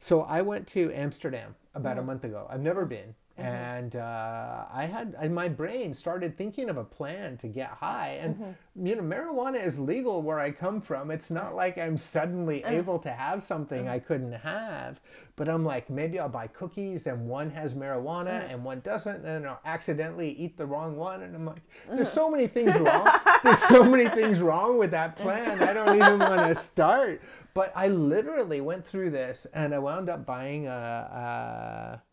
so 0.00 0.22
I 0.22 0.42
went 0.42 0.66
to 0.68 0.92
Amsterdam 0.92 1.54
about 1.74 1.96
a 1.96 2.00
mm-hmm. 2.00 2.06
month 2.06 2.24
ago. 2.24 2.46
I've 2.50 2.60
never 2.60 2.84
been. 2.84 3.14
Mm-hmm. 3.40 3.46
And 3.46 3.96
uh, 3.96 4.66
I 4.72 4.84
had 4.84 5.14
and 5.18 5.34
my 5.34 5.48
brain 5.48 5.94
started 5.94 6.36
thinking 6.36 6.68
of 6.68 6.76
a 6.76 6.84
plan 6.84 7.36
to 7.38 7.48
get 7.48 7.70
high, 7.70 8.18
and 8.20 8.34
mm-hmm. 8.36 8.86
you 8.86 8.96
know 8.96 9.02
marijuana 9.02 9.64
is 9.64 9.78
legal 9.78 10.22
where 10.22 10.38
I 10.38 10.50
come 10.50 10.80
from. 10.80 11.10
It's 11.10 11.30
not 11.30 11.54
like 11.54 11.78
I'm 11.78 11.96
suddenly 11.96 12.60
mm. 12.60 12.70
able 12.70 12.98
to 13.00 13.10
have 13.10 13.44
something 13.44 13.84
mm-hmm. 13.84 13.92
I 13.92 13.98
couldn't 13.98 14.32
have. 14.32 15.00
But 15.36 15.48
I'm 15.48 15.64
like, 15.64 15.88
maybe 15.88 16.18
I'll 16.18 16.28
buy 16.28 16.48
cookies, 16.48 17.06
and 17.06 17.26
one 17.26 17.48
has 17.50 17.74
marijuana 17.74 18.50
and 18.50 18.62
one 18.62 18.80
doesn't, 18.80 19.16
and 19.16 19.24
then 19.24 19.46
I'll 19.46 19.60
accidentally 19.64 20.32
eat 20.32 20.58
the 20.58 20.66
wrong 20.66 20.96
one. 20.96 21.22
And 21.22 21.34
I'm 21.34 21.46
like, 21.46 21.62
there's 21.90 22.12
so 22.12 22.30
many 22.30 22.46
things 22.46 22.74
wrong. 22.78 23.08
there's 23.42 23.62
so 23.62 23.82
many 23.82 24.08
things 24.10 24.40
wrong 24.40 24.76
with 24.76 24.90
that 24.90 25.16
plan. 25.16 25.62
I 25.62 25.72
don't 25.72 25.96
even 25.96 26.18
want 26.18 26.46
to 26.46 26.54
start. 26.62 27.22
But 27.54 27.72
I 27.74 27.88
literally 27.88 28.60
went 28.60 28.86
through 28.86 29.10
this, 29.10 29.46
and 29.54 29.74
I 29.74 29.78
wound 29.78 30.10
up 30.10 30.26
buying 30.26 30.66
a. 30.66 30.70
a 30.70 32.09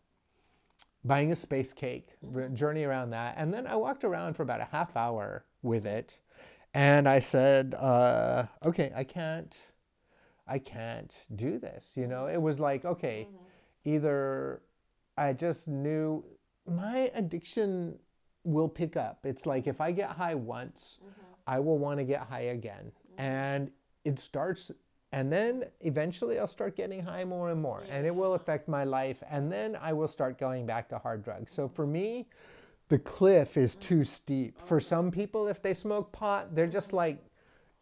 buying 1.08 1.32
a 1.32 1.36
space 1.36 1.72
cake, 1.72 2.10
journey 2.52 2.84
around 2.84 3.10
that. 3.10 3.34
And 3.38 3.52
then 3.52 3.66
I 3.66 3.74
walked 3.74 4.04
around 4.04 4.34
for 4.34 4.42
about 4.44 4.60
a 4.60 4.68
half 4.70 4.96
hour 4.96 5.44
with 5.62 5.86
it. 5.86 6.18
And 6.74 7.08
I 7.08 7.18
said, 7.18 7.74
uh, 7.74 8.44
okay, 8.64 8.92
I 8.94 9.02
can't, 9.02 9.56
I 10.46 10.58
can't 10.58 11.14
do 11.34 11.58
this. 11.58 11.92
You 11.96 12.06
know, 12.06 12.26
it 12.26 12.40
was 12.40 12.60
like, 12.60 12.84
okay, 12.84 13.26
mm-hmm. 13.28 13.96
either 13.96 14.62
I 15.16 15.32
just 15.32 15.66
knew 15.66 16.24
my 16.66 17.10
addiction 17.14 17.98
will 18.44 18.68
pick 18.68 18.96
up. 18.96 19.20
It's 19.24 19.46
like 19.46 19.66
if 19.66 19.80
I 19.80 19.90
get 19.92 20.10
high 20.10 20.34
once, 20.34 20.98
mm-hmm. 21.00 21.22
I 21.46 21.58
will 21.58 21.78
want 21.78 21.98
to 21.98 22.04
get 22.04 22.20
high 22.20 22.48
again. 22.52 22.92
Mm-hmm. 22.92 23.20
And 23.20 23.70
it 24.04 24.18
starts, 24.18 24.70
and 25.12 25.32
then 25.32 25.64
eventually 25.80 26.38
I'll 26.38 26.48
start 26.48 26.76
getting 26.76 27.02
high 27.02 27.24
more 27.24 27.50
and 27.50 27.60
more, 27.60 27.84
and 27.90 28.06
it 28.06 28.14
will 28.14 28.34
affect 28.34 28.68
my 28.68 28.84
life. 28.84 29.22
And 29.30 29.50
then 29.50 29.76
I 29.80 29.92
will 29.92 30.08
start 30.08 30.38
going 30.38 30.66
back 30.66 30.88
to 30.90 30.98
hard 30.98 31.24
drugs. 31.24 31.54
So 31.54 31.68
for 31.68 31.86
me, 31.86 32.28
the 32.88 32.98
cliff 32.98 33.56
is 33.56 33.74
too 33.74 34.04
steep. 34.04 34.60
For 34.60 34.80
some 34.80 35.10
people, 35.10 35.48
if 35.48 35.62
they 35.62 35.74
smoke 35.74 36.12
pot, 36.12 36.54
they're 36.54 36.66
just 36.66 36.92
like, 36.92 37.18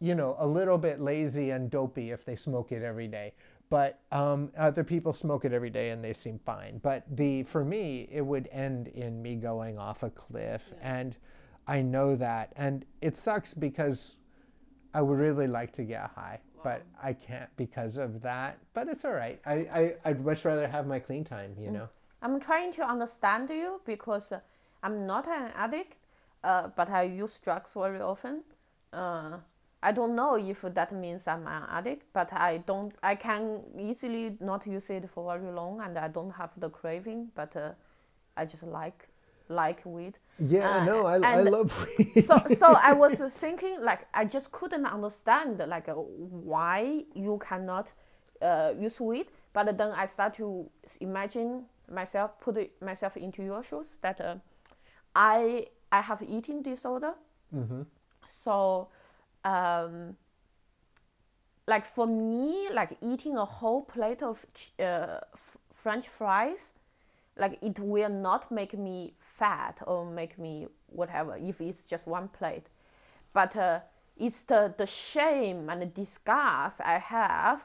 you 0.01 0.15
know, 0.15 0.37
a 0.39 0.47
little 0.47 0.79
bit 0.79 1.01
lazy 1.01 1.51
and 1.51 1.71
dopey 1.71 2.11
if 2.11 2.25
they 2.25 2.37
smoke 2.37 2.73
it 2.73 2.83
every 2.83 3.09
day. 3.09 3.33
But 3.69 4.01
um, 4.13 4.53
other 4.57 4.85
people 4.85 5.13
smoke 5.13 5.45
it 5.45 5.53
every 5.53 5.71
day 5.71 5.91
and 5.91 6.05
they 6.05 6.13
seem 6.13 6.39
fine. 6.39 6.79
But 6.79 7.05
the 7.17 7.43
for 7.45 7.65
me, 7.65 8.09
it 8.13 8.25
would 8.25 8.49
end 8.53 8.89
in 8.89 9.21
me 9.21 9.35
going 9.37 9.79
off 9.79 10.03
a 10.05 10.11
cliff, 10.11 10.73
and 10.81 11.17
I 11.67 11.83
know 11.83 12.15
that, 12.15 12.53
and 12.55 12.85
it 13.01 13.17
sucks 13.17 13.55
because 13.55 14.15
I 14.95 15.03
would 15.03 15.19
really 15.19 15.49
like 15.49 15.73
to 15.75 15.83
get 15.83 16.11
high, 16.15 16.41
but 16.67 16.83
I 17.01 17.13
can't 17.13 17.49
because 17.57 17.97
of 17.97 18.23
that. 18.23 18.59
But 18.75 18.89
it's 18.89 19.05
all 19.05 19.13
right. 19.13 19.39
I, 19.47 19.55
I 19.81 19.83
I'd 20.05 20.25
much 20.25 20.45
rather 20.45 20.67
have 20.67 20.85
my 20.95 20.99
clean 20.99 21.23
time, 21.23 21.53
you 21.65 21.71
know. 21.71 21.89
I'm 22.23 22.41
trying 22.41 22.73
to 22.73 22.83
understand 22.83 23.51
you 23.51 23.81
because 23.85 24.33
uh, 24.33 24.41
I'm 24.83 25.07
not 25.07 25.29
an 25.29 25.53
addict, 25.55 25.95
uh, 26.43 26.67
but 26.79 26.91
I 26.91 27.03
use 27.03 27.39
drugs 27.39 27.71
very 27.75 28.01
often. 28.01 28.43
Uh, 28.93 29.37
I 29.81 29.93
don't 29.93 30.17
know 30.17 30.35
if 30.35 30.63
that 30.63 30.91
means 30.93 31.29
I'm 31.29 31.47
an 31.47 31.63
addict, 31.71 32.07
but 32.13 32.33
I 32.33 32.59
don't. 32.71 32.93
I 33.01 33.15
can 33.15 33.63
easily 33.79 34.37
not 34.41 34.67
use 34.67 34.91
it 34.91 35.09
for 35.09 35.23
very 35.33 35.53
long, 35.53 35.81
and 35.81 35.97
I 35.97 36.09
don't 36.09 36.33
have 36.33 36.51
the 36.57 36.69
craving. 36.69 37.31
But 37.37 37.55
uh, 37.57 37.75
I 38.37 38.45
just 38.45 38.65
like 38.65 39.07
like 39.49 39.83
weed. 39.85 40.19
Yeah, 40.39 40.77
Uh, 40.79 40.85
no, 40.85 41.07
I, 41.07 41.17
I 41.17 41.41
love 41.43 41.73
weed. 41.99 42.25
so 42.27 42.39
so 42.59 42.67
I 42.75 42.93
was 43.03 43.15
thinking 43.41 43.81
like 43.83 44.07
I 44.13 44.25
just 44.25 44.53
couldn't 44.53 44.87
understand 44.87 45.59
like 45.67 45.89
uh, 45.89 45.95
why 45.95 47.05
you 47.15 47.39
cannot 47.39 47.91
uh, 48.43 48.73
use 48.79 49.01
weed. 49.01 49.27
But 49.53 49.79
then 49.79 49.93
I 49.93 50.07
start 50.07 50.35
to 50.35 50.69
imagine 51.01 51.65
myself 51.91 52.39
put 52.41 52.57
myself 52.83 53.17
into 53.17 53.43
your 53.43 53.63
shoes 53.63 53.95
that 54.03 54.21
uh, 54.21 54.35
I 55.15 55.67
I 55.91 56.01
have 56.03 56.23
eating 56.23 56.63
disorder. 56.63 57.15
So 58.45 58.89
um, 59.45 60.17
like 61.67 61.87
for 61.87 62.07
me 62.07 62.69
like 62.73 62.97
eating 63.01 63.37
a 63.37 63.45
whole 63.45 63.83
plate 63.83 64.23
of 64.23 64.45
ch- 64.55 64.73
uh, 64.81 65.21
f- 65.35 65.57
French 65.75 66.09
fries 66.09 66.71
like 67.39 67.59
it 67.63 67.79
will 67.81 68.09
not 68.11 68.51
make 68.51 68.77
me 68.79 69.15
fat 69.39 69.79
or 69.87 70.05
make 70.05 70.39
me 70.39 70.67
whatever 70.87 71.37
if 71.37 71.61
it's 71.61 71.85
just 71.85 72.07
one 72.07 72.29
plate. 72.29 72.67
But 73.33 73.57
uh, 73.57 73.81
it's 74.17 74.41
the, 74.43 74.75
the 74.77 74.87
shame 74.87 75.69
and 75.69 75.83
the 75.83 75.87
disgust 75.87 76.81
i 76.81 76.99
have 76.99 77.63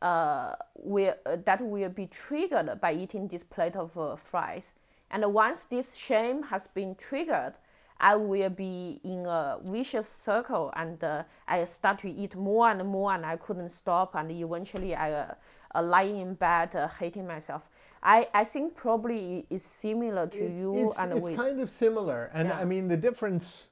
uh, 0.00 0.54
will, 0.74 1.14
uh, 1.24 1.36
that 1.44 1.60
will 1.60 1.88
be 1.88 2.06
triggered 2.06 2.80
by 2.80 2.92
eating 2.92 3.28
this 3.28 3.44
plate 3.44 3.76
of 3.76 3.96
uh, 3.96 4.16
fries. 4.16 4.72
And 5.12 5.32
once 5.32 5.64
this 5.70 5.94
shame 5.94 6.42
has 6.44 6.66
been 6.66 6.96
triggered 6.96 7.54
i 8.00 8.16
will 8.16 8.50
be 8.50 9.00
in 9.04 9.26
a 9.26 9.58
vicious 9.64 10.08
circle 10.08 10.72
and 10.74 11.04
uh, 11.04 11.22
i 11.46 11.64
start 11.64 12.00
to 12.00 12.10
eat 12.10 12.34
more 12.34 12.68
and 12.68 12.84
more 12.84 13.12
and 13.12 13.24
i 13.24 13.36
couldn't 13.36 13.70
stop. 13.70 14.14
And 14.16 14.30
eventually 14.32 14.94
i 14.94 15.12
uh, 15.12 15.34
uh, 15.74 16.02
in 16.02 16.34
bed 16.34 16.74
uh, 16.74 16.88
hating 16.88 17.26
myself 17.26 17.62
I, 18.02 18.28
I 18.34 18.44
think 18.44 18.74
probably 18.74 19.46
it's 19.48 19.64
similar 19.64 20.26
to 20.26 20.38
you 20.38 20.88
it's, 20.88 20.98
and 20.98 21.12
it's 21.12 21.20
with 21.20 21.36
kind 21.36 21.60
of 21.60 21.70
similar 21.70 22.30
and 22.34 22.48
Yeah. 22.48 22.58
i 22.58 22.64
mean 22.64 22.88
the 22.88 22.96
difference 22.96 23.66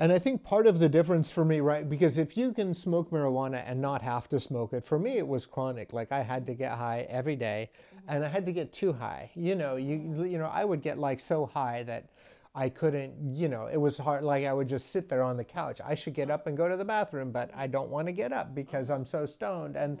and 0.00 0.10
i 0.12 0.18
think 0.18 0.42
part 0.42 0.66
of 0.66 0.80
the 0.80 0.88
difference 0.88 1.30
for 1.30 1.44
me 1.44 1.60
right 1.60 1.88
because 1.88 2.18
if 2.18 2.36
you 2.36 2.52
can 2.52 2.74
smoke 2.74 3.10
marijuana 3.10 3.62
and 3.66 3.80
not 3.80 4.02
have 4.02 4.28
to 4.30 4.40
smoke 4.40 4.72
it 4.72 4.84
for 4.84 4.98
me 4.98 5.18
it 5.18 5.26
was 5.26 5.46
chronic 5.46 5.92
like 5.92 6.10
i 6.10 6.22
had 6.22 6.46
to 6.46 6.54
get 6.54 6.72
high 6.72 7.06
every 7.08 7.36
day, 7.36 7.70
mm-hmm. 7.70 8.04
and 8.08 8.24
i 8.24 8.28
had 8.28 8.44
to 8.46 8.52
get 8.52 8.72
too 8.72 8.92
high 8.92 9.30
you 9.34 9.54
know 9.54 9.76
you 9.76 9.98
mm-hmm. 9.98 10.26
you 10.26 10.38
know 10.38 10.50
i 10.52 10.64
would 10.64 10.82
get 10.82 10.98
like 10.98 11.20
so 11.20 11.46
high 11.46 11.82
that 11.84 12.10
I 12.56 12.68
couldn't, 12.68 13.34
you 13.34 13.48
know, 13.48 13.66
it 13.66 13.76
was 13.76 13.98
hard. 13.98 14.22
Like 14.22 14.44
I 14.44 14.52
would 14.52 14.68
just 14.68 14.92
sit 14.92 15.08
there 15.08 15.24
on 15.24 15.36
the 15.36 15.44
couch. 15.44 15.80
I 15.84 15.96
should 15.96 16.14
get 16.14 16.30
uh-huh. 16.30 16.34
up 16.34 16.46
and 16.46 16.56
go 16.56 16.68
to 16.68 16.76
the 16.76 16.84
bathroom, 16.84 17.32
but 17.32 17.50
I 17.54 17.66
don't 17.66 17.90
want 17.90 18.06
to 18.06 18.12
get 18.12 18.32
up 18.32 18.54
because 18.54 18.90
uh-huh. 18.90 19.00
I'm 19.00 19.04
so 19.04 19.26
stoned. 19.26 19.76
And 19.76 20.00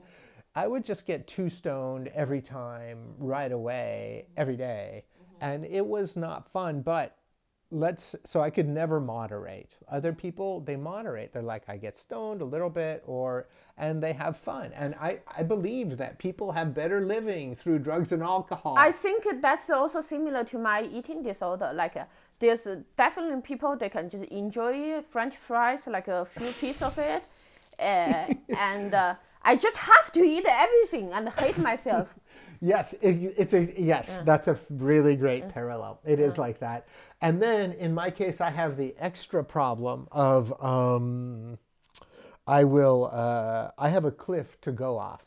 I 0.54 0.66
would 0.66 0.84
just 0.84 1.06
get 1.06 1.26
too 1.26 1.50
stoned 1.50 2.08
every 2.08 2.40
time, 2.40 3.14
right 3.18 3.50
away, 3.50 4.26
every 4.36 4.56
day. 4.56 5.04
And 5.40 5.64
it 5.64 5.84
was 5.84 6.16
not 6.16 6.48
fun, 6.48 6.80
but 6.80 7.18
let's, 7.70 8.14
so 8.24 8.40
I 8.40 8.50
could 8.50 8.68
never 8.68 9.00
moderate. 9.00 9.72
Other 9.88 10.12
people, 10.12 10.60
they 10.60 10.76
moderate. 10.76 11.32
They're 11.32 11.42
like, 11.42 11.64
I 11.68 11.76
get 11.76 11.98
stoned 11.98 12.40
a 12.40 12.44
little 12.44 12.70
bit 12.70 13.02
or, 13.04 13.48
and 13.76 14.00
they 14.00 14.12
have 14.12 14.36
fun. 14.36 14.70
And 14.74 14.94
I, 14.94 15.18
I 15.36 15.42
believed 15.42 15.98
that 15.98 16.18
people 16.18 16.52
have 16.52 16.72
better 16.72 17.00
living 17.00 17.56
through 17.56 17.80
drugs 17.80 18.12
and 18.12 18.22
alcohol. 18.22 18.76
I 18.78 18.92
think 18.92 19.26
that's 19.42 19.68
also 19.70 20.00
similar 20.00 20.44
to 20.44 20.58
my 20.58 20.84
eating 20.84 21.22
disorder. 21.24 21.72
Like 21.74 21.96
uh, 21.96 22.04
there's 22.38 22.66
uh, 22.66 22.80
definitely 22.96 23.40
people 23.42 23.76
they 23.76 23.88
can 23.88 24.08
just 24.08 24.24
enjoy 24.24 25.02
French 25.02 25.36
fries, 25.36 25.86
like 25.88 26.06
a 26.06 26.24
few 26.24 26.52
pieces 26.52 26.82
of 26.82 26.98
it, 26.98 27.24
uh, 27.80 28.32
and 28.56 28.94
uh, 28.94 29.14
I 29.44 29.56
just 29.56 29.76
have 29.76 30.10
to 30.12 30.20
eat 30.20 30.46
everything 30.48 31.12
and 31.12 31.28
hate 31.28 31.58
myself. 31.58 32.08
Yes, 32.60 32.94
it, 33.02 33.34
it's 33.36 33.52
a 33.52 33.74
yes. 33.76 34.20
That's 34.24 34.48
a 34.48 34.58
really 34.70 35.16
great 35.16 35.50
parallel. 35.50 36.00
It 36.02 36.18
is 36.18 36.38
like 36.38 36.60
that. 36.60 36.86
And 37.20 37.42
then 37.42 37.72
in 37.72 37.92
my 37.92 38.10
case, 38.10 38.40
I 38.40 38.48
have 38.48 38.78
the 38.78 38.94
extra 38.98 39.44
problem 39.44 40.08
of 40.10 40.58
um, 40.64 41.58
I 42.46 42.64
will 42.64 43.10
uh, 43.12 43.70
I 43.76 43.90
have 43.90 44.06
a 44.06 44.10
cliff 44.10 44.58
to 44.62 44.72
go 44.72 44.96
off. 44.96 45.24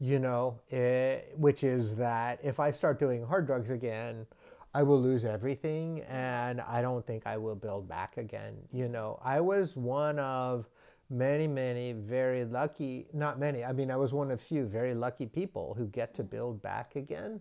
You 0.00 0.18
know, 0.18 0.60
eh, 0.70 1.20
which 1.36 1.64
is 1.64 1.94
that 1.96 2.40
if 2.42 2.60
I 2.60 2.70
start 2.72 2.98
doing 2.98 3.24
hard 3.24 3.46
drugs 3.46 3.70
again, 3.70 4.26
I 4.74 4.82
will 4.82 5.00
lose 5.00 5.24
everything, 5.24 6.02
and 6.02 6.60
I 6.60 6.82
don't 6.82 7.06
think 7.06 7.26
I 7.26 7.38
will 7.38 7.54
build 7.54 7.88
back 7.88 8.18
again. 8.18 8.56
You 8.70 8.88
know, 8.88 9.18
I 9.24 9.40
was 9.40 9.74
one 9.78 10.18
of 10.18 10.68
many, 11.10 11.46
many 11.46 11.92
very 11.92 12.44
lucky, 12.44 13.06
not 13.12 13.38
many, 13.38 13.64
I 13.64 13.72
mean, 13.72 13.90
I 13.90 13.96
was 13.96 14.12
one 14.12 14.30
of 14.30 14.40
few 14.40 14.66
very 14.66 14.94
lucky 14.94 15.26
people 15.26 15.74
who 15.76 15.86
get 15.86 16.14
to 16.14 16.24
build 16.24 16.62
back 16.62 16.96
again. 16.96 17.40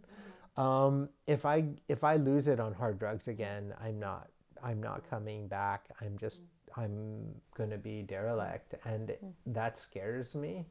Um, 0.58 1.10
if 1.28 1.46
I 1.46 1.66
if 1.90 2.04
I 2.04 2.16
lose 2.16 2.48
it 2.48 2.60
on 2.60 2.74
hard 2.74 2.98
drugs 2.98 3.28
again, 3.28 3.74
I'm 3.82 4.00
not 4.00 4.30
I'm 4.64 4.82
not 4.82 5.10
coming 5.10 5.48
back. 5.48 5.90
I'm 6.00 6.18
just 6.18 6.44
I'm 6.78 7.26
gonna 7.58 7.78
be 7.78 8.04
derelict, 8.04 8.76
and 8.86 9.16
that 9.48 9.78
scares 9.78 10.34
me. 10.34 10.66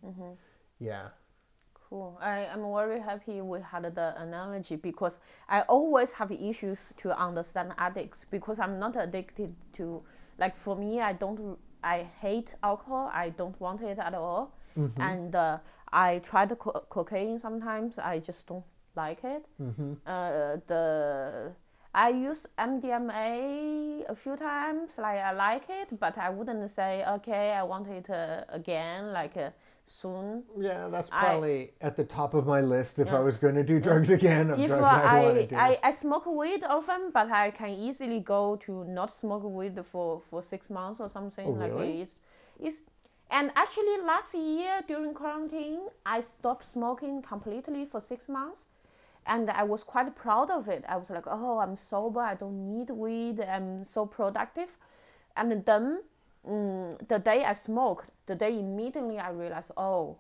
Yeah. 0.78 1.08
Cool. 1.74 2.18
I 2.20 2.46
am 2.46 2.62
very 2.74 3.00
happy 3.00 3.42
we 3.42 3.60
had 3.60 3.94
the 3.94 4.14
analogy 4.20 4.76
because 4.76 5.18
I 5.48 5.60
always 5.62 6.12
have 6.12 6.32
issues 6.32 6.78
to 6.96 7.16
understand 7.16 7.74
addicts 7.76 8.24
because 8.30 8.58
I'm 8.58 8.78
not 8.78 8.96
addicted 8.96 9.54
to 9.74 10.02
like 10.38 10.56
for 10.56 10.76
me 10.76 11.00
I 11.00 11.12
don't 11.12 11.58
I 11.84 12.04
hate 12.20 12.54
alcohol. 12.62 13.10
I 13.12 13.30
don't 13.30 13.60
want 13.60 13.82
it 13.82 13.98
at 13.98 14.14
all. 14.14 14.52
And 14.98 15.34
uh, 15.34 15.58
I 15.92 16.18
tried 16.20 16.58
co- 16.58 16.84
cocaine 16.90 17.38
sometimes. 17.38 17.98
I 17.98 18.18
just 18.20 18.46
don't 18.46 18.64
like 18.96 19.24
it. 19.24 19.44
Uh, 20.06 20.56
the 20.66 21.52
I 21.94 22.08
use 22.10 22.46
MDMA 22.58 24.04
a 24.08 24.14
few 24.16 24.36
times. 24.36 24.90
Like 24.98 25.18
I 25.18 25.32
like 25.32 25.64
it, 25.68 25.98
but 26.00 26.18
I 26.18 26.30
wouldn't 26.30 26.70
say 26.74 27.04
okay. 27.06 27.52
I 27.52 27.62
want 27.62 27.88
it 27.88 28.10
uh, 28.10 28.44
again. 28.48 29.12
Like 29.12 29.36
uh, 29.36 29.50
soon. 29.86 30.44
Yeah, 30.58 30.88
that's 30.88 31.08
I- 31.12 31.24
probably 31.24 31.72
at 31.80 31.96
the 31.96 32.04
top 32.04 32.34
of 32.34 32.46
my 32.46 32.60
list 32.60 32.98
if 32.98 33.12
I 33.12 33.20
was 33.20 33.36
going 33.36 33.54
to 33.54 33.62
do 33.64 33.78
drugs 33.80 34.10
again 34.10 34.50
of 34.50 34.58
if 34.58 34.68
drugs 34.68 34.84
I 34.84 35.18
I, 35.18 35.44
do. 35.44 35.56
I, 35.56 35.78
I 35.82 35.90
smoke 35.90 36.26
weed 36.26 36.64
often, 36.64 37.10
but 37.12 37.30
I 37.30 37.50
can 37.50 37.70
easily 37.70 38.20
go 38.20 38.56
to 38.66 38.84
not 38.84 39.12
smoke 39.12 39.44
weed 39.44 39.78
for, 39.84 40.22
for 40.30 40.42
six 40.42 40.70
months 40.70 41.00
or 41.00 41.08
something. 41.08 41.46
Oh, 41.46 41.52
like 41.52 41.72
really? 41.72 42.02
it's, 42.02 42.14
it's, 42.60 42.76
and 43.30 43.50
actually 43.56 43.98
last 44.04 44.34
year 44.34 44.82
during 44.86 45.14
quarantine, 45.14 45.80
I 46.06 46.20
stopped 46.20 46.64
smoking 46.66 47.22
completely 47.22 47.84
for 47.84 48.00
six 48.00 48.28
months. 48.28 48.60
And 49.26 49.48
I 49.50 49.62
was 49.62 49.82
quite 49.82 50.14
proud 50.14 50.50
of 50.50 50.68
it. 50.68 50.84
I 50.86 50.96
was 50.98 51.08
like, 51.08 51.24
oh, 51.26 51.58
I'm 51.58 51.76
sober. 51.78 52.20
I 52.20 52.34
don't 52.34 52.68
need 52.78 52.90
weed. 52.90 53.40
I'm 53.40 53.84
so 53.84 54.04
productive. 54.04 54.68
And 55.34 55.64
then 55.64 56.02
mm, 56.46 57.08
the 57.08 57.18
day 57.18 57.42
I 57.42 57.54
smoked, 57.54 58.10
the 58.26 58.34
day 58.34 58.58
immediately 58.58 59.18
I 59.18 59.30
realized, 59.30 59.70
oh, 59.76 60.16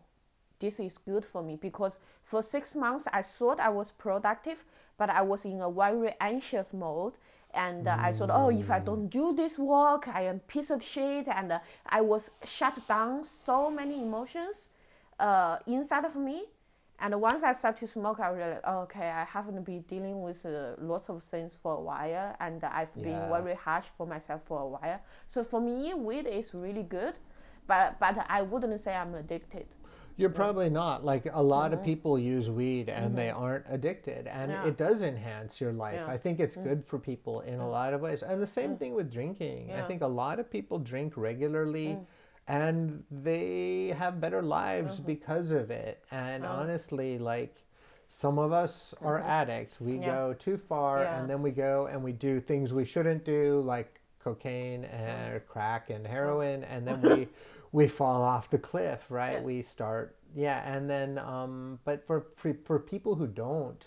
this 0.60 0.78
is 0.80 0.96
good 0.98 1.24
for 1.24 1.42
me 1.42 1.56
because 1.60 1.92
for 2.22 2.42
six 2.42 2.74
months 2.74 3.04
I 3.12 3.22
thought 3.22 3.60
I 3.60 3.68
was 3.68 3.92
productive, 3.98 4.64
but 4.96 5.10
I 5.10 5.22
was 5.22 5.44
in 5.44 5.60
a 5.60 5.70
very 5.70 6.14
anxious 6.20 6.72
mode. 6.72 7.14
And 7.52 7.86
uh, 7.86 7.96
I 8.00 8.12
thought, 8.12 8.30
oh, 8.32 8.50
if 8.50 8.70
I 8.70 8.80
don't 8.80 9.08
do 9.08 9.32
this 9.34 9.58
work, 9.58 10.08
I 10.08 10.22
am 10.22 10.36
a 10.36 10.38
piece 10.40 10.70
of 10.70 10.82
shit. 10.82 11.28
And 11.28 11.52
uh, 11.52 11.58
I 11.86 12.00
was 12.00 12.30
shut 12.44 12.76
down 12.88 13.22
so 13.24 13.70
many 13.70 14.02
emotions 14.02 14.68
uh, 15.20 15.58
inside 15.66 16.04
of 16.04 16.16
me. 16.16 16.46
And 17.00 17.20
once 17.20 17.42
I 17.42 17.52
start 17.52 17.78
to 17.80 17.88
smoke, 17.88 18.20
I 18.20 18.30
realized, 18.30 18.62
oh, 18.64 18.78
okay, 18.82 19.08
I 19.10 19.24
haven't 19.24 19.62
been 19.64 19.82
dealing 19.82 20.22
with 20.22 20.44
uh, 20.46 20.74
lots 20.80 21.08
of 21.10 21.22
things 21.24 21.56
for 21.60 21.74
a 21.74 21.80
while, 21.80 22.36
and 22.40 22.62
I've 22.64 22.88
Yeah. 22.96 23.02
been 23.02 23.28
very 23.28 23.54
harsh 23.54 23.86
for 23.96 24.06
myself 24.06 24.42
for 24.46 24.60
a 24.60 24.66
while. 24.66 25.00
So 25.28 25.42
for 25.44 25.60
me, 25.60 25.92
weed 25.94 26.26
is 26.26 26.54
really 26.54 26.84
good, 26.84 27.14
but 27.66 27.98
but 28.00 28.24
I 28.28 28.42
wouldn't 28.42 28.80
say 28.80 28.94
I'm 28.94 29.14
addicted. 29.14 29.66
You're 30.16 30.30
probably 30.30 30.70
not. 30.70 31.04
Like 31.04 31.26
a 31.32 31.42
lot 31.42 31.72
of 31.72 31.82
people 31.82 32.16
use 32.18 32.48
weed 32.48 32.88
and 32.88 33.18
they 33.18 33.30
aren't 33.30 33.64
addicted, 33.68 34.28
and 34.28 34.52
Mm-hmm. 34.52 34.62
Yeah. 34.64 34.68
it 34.70 34.76
does 34.76 35.02
enhance 35.02 35.60
your 35.60 35.72
life. 35.72 35.94
Yeah. 35.96 36.06
Mm. 36.06 36.10
I 36.10 36.18
think 36.18 36.38
it's 36.38 36.54
good 36.56 36.84
for 36.86 36.98
people 37.00 37.40
in 37.40 37.58
a 37.58 37.68
lot 37.68 37.92
of 37.94 38.00
ways. 38.00 38.22
And 38.22 38.40
the 38.40 38.46
same 38.46 38.76
thing 38.76 38.94
with 38.94 39.10
drinking. 39.12 39.72
I. 39.72 39.80
Mm. 39.80 39.88
think 39.88 40.02
a 40.02 40.06
lot 40.06 40.38
of 40.38 40.48
people 40.50 40.78
drink 40.78 41.14
regularly. 41.16 41.98
And 42.46 43.02
they 43.10 43.94
have 43.98 44.20
better 44.20 44.42
lives 44.42 44.96
Mm-hmm. 44.96 45.06
because 45.06 45.50
of 45.50 45.70
it. 45.70 46.04
And 46.10 46.44
honestly, 46.44 47.18
like 47.18 47.64
some 48.08 48.38
of 48.38 48.52
us 48.52 48.94
are 49.00 49.18
addicts. 49.20 49.80
We 49.80 49.92
Mm-hmm. 49.94 50.04
Go 50.10 50.34
too 50.34 50.58
far 50.58 51.04
and 51.04 51.28
then 51.28 51.40
we 51.42 51.50
go 51.50 51.86
and 51.90 52.04
we 52.04 52.12
do 52.12 52.40
things 52.40 52.72
we 52.74 52.84
shouldn't 52.84 53.24
do, 53.24 53.60
like 53.62 54.00
cocaine 54.24 54.84
and 54.84 55.46
crack 55.46 55.90
and 55.90 56.06
heroin, 56.06 56.64
and 56.64 56.88
then 56.88 57.02
we 57.10 57.28
we 57.72 57.86
fall 57.86 58.22
off 58.22 58.50
the 58.50 58.58
cliff, 58.58 59.04
right? 59.10 59.42
We 59.42 59.62
start, 59.62 60.16
yeah, 60.34 60.62
and 60.64 60.88
then, 60.88 61.18
um, 61.18 61.78
but 61.84 62.06
for, 62.06 62.26
for 62.36 62.56
for 62.64 62.78
people 62.78 63.14
who 63.14 63.26
don't, 63.26 63.86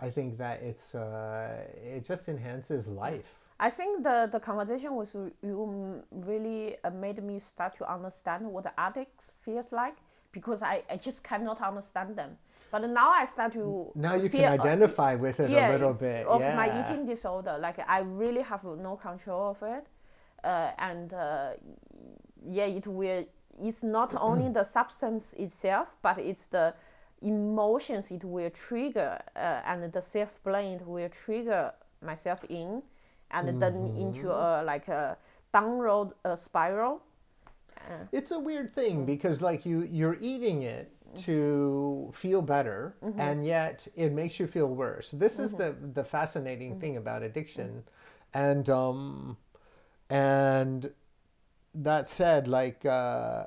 I 0.00 0.10
think 0.10 0.38
that 0.38 0.62
it's 0.62 0.94
uh, 0.94 1.64
it 1.82 2.04
just 2.04 2.28
enhances 2.28 2.88
life. 2.88 3.38
I 3.60 3.70
think 3.70 4.04
the, 4.04 4.28
the 4.30 4.38
conversation 4.38 4.94
with 4.94 5.14
you 5.42 6.02
really 6.12 6.76
uh, 6.84 6.90
made 6.90 7.20
me 7.22 7.40
start 7.40 7.76
to 7.78 7.92
understand 7.92 8.46
what 8.46 8.62
the 8.64 8.78
addicts 8.78 9.32
feels 9.44 9.72
like 9.72 9.96
because 10.30 10.62
I, 10.62 10.82
I 10.88 10.96
just 10.96 11.24
cannot 11.24 11.60
understand 11.60 12.14
them. 12.14 12.36
But 12.70 12.88
now 12.90 13.10
I 13.10 13.24
start 13.24 13.52
to 13.54 13.90
Now 13.94 14.14
you 14.14 14.28
can 14.28 14.44
uh, 14.44 14.62
identify 14.62 15.14
with 15.14 15.40
it 15.40 15.50
yeah, 15.50 15.70
a 15.70 15.72
little 15.72 15.94
bit. 15.94 16.26
of 16.26 16.40
yeah. 16.40 16.54
my 16.54 16.68
eating 16.80 17.06
disorder. 17.06 17.56
Like 17.58 17.78
I 17.88 18.00
really 18.00 18.42
have 18.42 18.64
no 18.64 18.96
control 18.96 19.50
of 19.50 19.62
it, 19.62 19.86
uh, 20.44 20.70
and 20.78 21.12
uh, 21.12 21.50
yeah, 22.46 22.64
it 22.64 22.86
will. 22.86 23.24
It's 23.62 23.82
not 23.82 24.14
only 24.20 24.52
the 24.52 24.64
substance 24.64 25.32
itself, 25.36 25.88
but 26.02 26.18
it's 26.18 26.46
the 26.46 26.74
emotions 27.22 28.10
it 28.10 28.24
will 28.24 28.50
trigger, 28.50 29.18
uh, 29.34 29.60
and 29.64 29.90
the 29.92 30.02
self 30.02 30.42
blame 30.44 30.80
will 30.84 31.08
trigger 31.08 31.72
myself 32.02 32.44
in, 32.48 32.82
and 33.30 33.60
then 33.60 33.94
into 33.96 34.30
a 34.30 34.62
like 34.62 34.88
a 34.88 35.16
downward 35.52 36.12
uh, 36.24 36.36
spiral. 36.36 37.00
It's 38.12 38.32
a 38.32 38.38
weird 38.38 38.74
thing 38.74 39.06
because 39.06 39.40
like 39.40 39.64
you 39.64 39.88
you're 39.90 40.18
eating 40.20 40.62
it 40.62 40.92
Mm-hmm. 41.18 41.32
to 41.32 42.10
feel 42.14 42.42
better 42.42 42.96
mm-hmm. 43.02 43.20
and 43.20 43.44
yet 43.44 43.86
it 43.96 44.12
makes 44.12 44.40
you 44.40 44.46
feel 44.46 44.68
worse. 44.68 45.10
This 45.10 45.38
is 45.38 45.50
mm-hmm. 45.50 45.86
the 45.86 45.92
the 45.94 46.04
fascinating 46.04 46.80
thing 46.80 46.96
about 46.96 47.22
addiction. 47.22 47.84
And 48.34 48.68
um 48.68 49.36
and 50.10 50.92
that 51.74 52.08
said 52.08 52.48
like 52.48 52.84
uh 52.86 53.46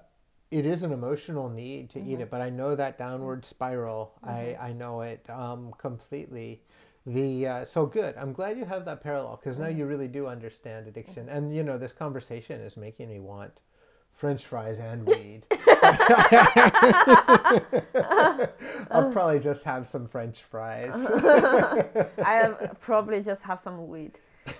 it 0.51 0.65
is 0.65 0.83
an 0.83 0.91
emotional 0.91 1.49
need 1.49 1.89
to 1.91 2.01
eat 2.01 2.19
it, 2.19 2.29
but 2.29 2.41
I 2.41 2.49
know 2.49 2.75
that 2.75 2.97
downward 2.97 3.45
spiral. 3.45 4.13
I, 4.21 4.57
I 4.59 4.73
know 4.73 4.99
it 4.99 5.25
um, 5.29 5.73
completely. 5.77 6.61
The 7.05 7.47
uh, 7.47 7.65
so 7.65 7.85
good. 7.85 8.15
I'm 8.17 8.33
glad 8.33 8.57
you 8.57 8.65
have 8.65 8.85
that 8.85 9.01
parallel 9.01 9.39
because 9.41 9.57
now 9.57 9.69
you 9.69 9.85
really 9.85 10.09
do 10.09 10.27
understand 10.27 10.87
addiction, 10.87 11.29
and 11.29 11.55
you 11.55 11.63
know 11.63 11.77
this 11.77 11.93
conversation 11.93 12.61
is 12.61 12.77
making 12.77 13.09
me 13.09 13.19
want 13.19 13.53
French 14.13 14.45
fries 14.45 14.79
and 14.79 15.07
weed. 15.07 15.43
I'll 18.91 19.09
probably 19.11 19.39
just 19.39 19.63
have 19.63 19.87
some 19.87 20.07
French 20.07 20.41
fries. 20.43 20.93
I'll 22.25 22.55
probably 22.79 23.21
just 23.21 23.41
have 23.43 23.61
some 23.61 23.87
weed. 23.87 24.19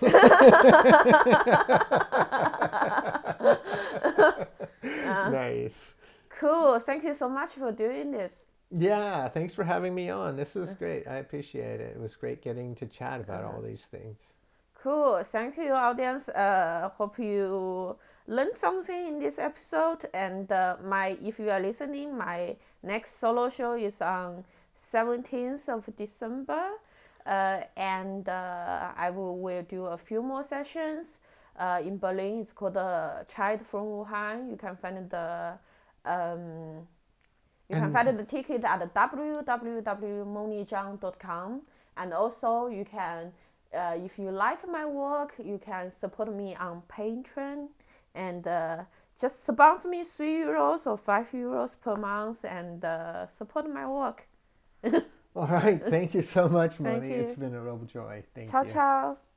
nice. 5.30 5.94
Cool. 6.28 6.78
Thank 6.78 7.04
you 7.04 7.14
so 7.14 7.28
much 7.28 7.50
for 7.50 7.72
doing 7.72 8.10
this. 8.10 8.32
Yeah, 8.74 9.28
thanks 9.28 9.54
for 9.54 9.64
having 9.64 9.94
me 9.94 10.08
on. 10.10 10.34
This 10.36 10.56
is 10.56 10.74
great. 10.74 11.06
I 11.06 11.16
appreciate 11.16 11.80
it. 11.80 11.94
It 11.94 12.00
was 12.00 12.16
great 12.16 12.42
getting 12.42 12.74
to 12.76 12.86
chat 12.86 13.20
about 13.20 13.44
all 13.44 13.60
these 13.60 13.84
things. 13.84 14.18
Cool. 14.82 15.22
Thank 15.24 15.58
you, 15.58 15.72
audience. 15.72 16.28
Uh, 16.28 16.90
hope 16.96 17.18
you 17.18 17.96
learned 18.32 18.56
something 18.56 19.06
in 19.06 19.18
this 19.18 19.38
episode. 19.38 20.08
And 20.14 20.50
uh, 20.50 20.76
my, 20.84 21.18
if 21.22 21.38
you 21.38 21.50
are 21.50 21.60
listening, 21.60 22.16
my 22.16 22.56
next 22.82 23.20
solo 23.20 23.50
show 23.50 23.74
is 23.74 24.00
on 24.00 24.44
17th 24.92 25.68
of 25.68 25.84
December. 25.96 26.70
Uh, 27.24 27.60
and 27.76 28.28
uh, 28.28 28.88
I 28.96 29.10
will, 29.10 29.38
will 29.38 29.62
do 29.62 29.86
a 29.86 29.96
few 29.96 30.20
more 30.22 30.42
sessions 30.42 31.20
uh, 31.56 31.80
in 31.84 31.98
Berlin. 31.98 32.40
It's 32.40 32.50
called 32.52 32.76
uh, 32.76 33.22
Child 33.28 33.64
from 33.64 33.84
Wuhan. 33.84 34.50
You 34.50 34.56
can 34.56 34.74
find 34.76 35.08
the 35.08 35.52
um, 36.04 36.88
you 37.68 37.76
can 37.76 37.92
find 37.92 38.18
the 38.18 38.24
ticket 38.24 38.64
at 38.64 38.92
www.monizhang.com. 38.94 41.62
And 41.96 42.12
also, 42.12 42.66
you 42.66 42.84
can, 42.84 43.32
uh, 43.72 43.94
if 43.96 44.18
you 44.18 44.30
like 44.30 44.68
my 44.68 44.84
work, 44.84 45.34
you 45.42 45.58
can 45.58 45.90
support 45.90 46.30
me 46.34 46.54
on 46.56 46.82
Patreon. 46.90 47.68
And 48.14 48.46
uh, 48.46 48.84
just 49.20 49.46
sponsor 49.46 49.88
me 49.88 50.04
three 50.04 50.42
euros 50.42 50.86
or 50.86 50.96
five 50.96 51.30
euros 51.32 51.76
per 51.80 51.96
month 51.96 52.44
and 52.44 52.84
uh, 52.84 53.26
support 53.28 53.68
my 53.72 53.86
work. 53.86 54.26
All 55.34 55.46
right. 55.46 55.80
Thank 55.88 56.14
you 56.14 56.22
so 56.22 56.48
much, 56.48 56.80
Moni. 56.80 57.10
It's 57.10 57.34
been 57.34 57.54
a 57.54 57.60
real 57.60 57.78
joy. 57.86 58.22
Thank 58.34 58.50
ciao 58.50 58.62
you. 58.62 58.72
ciao. 58.72 59.31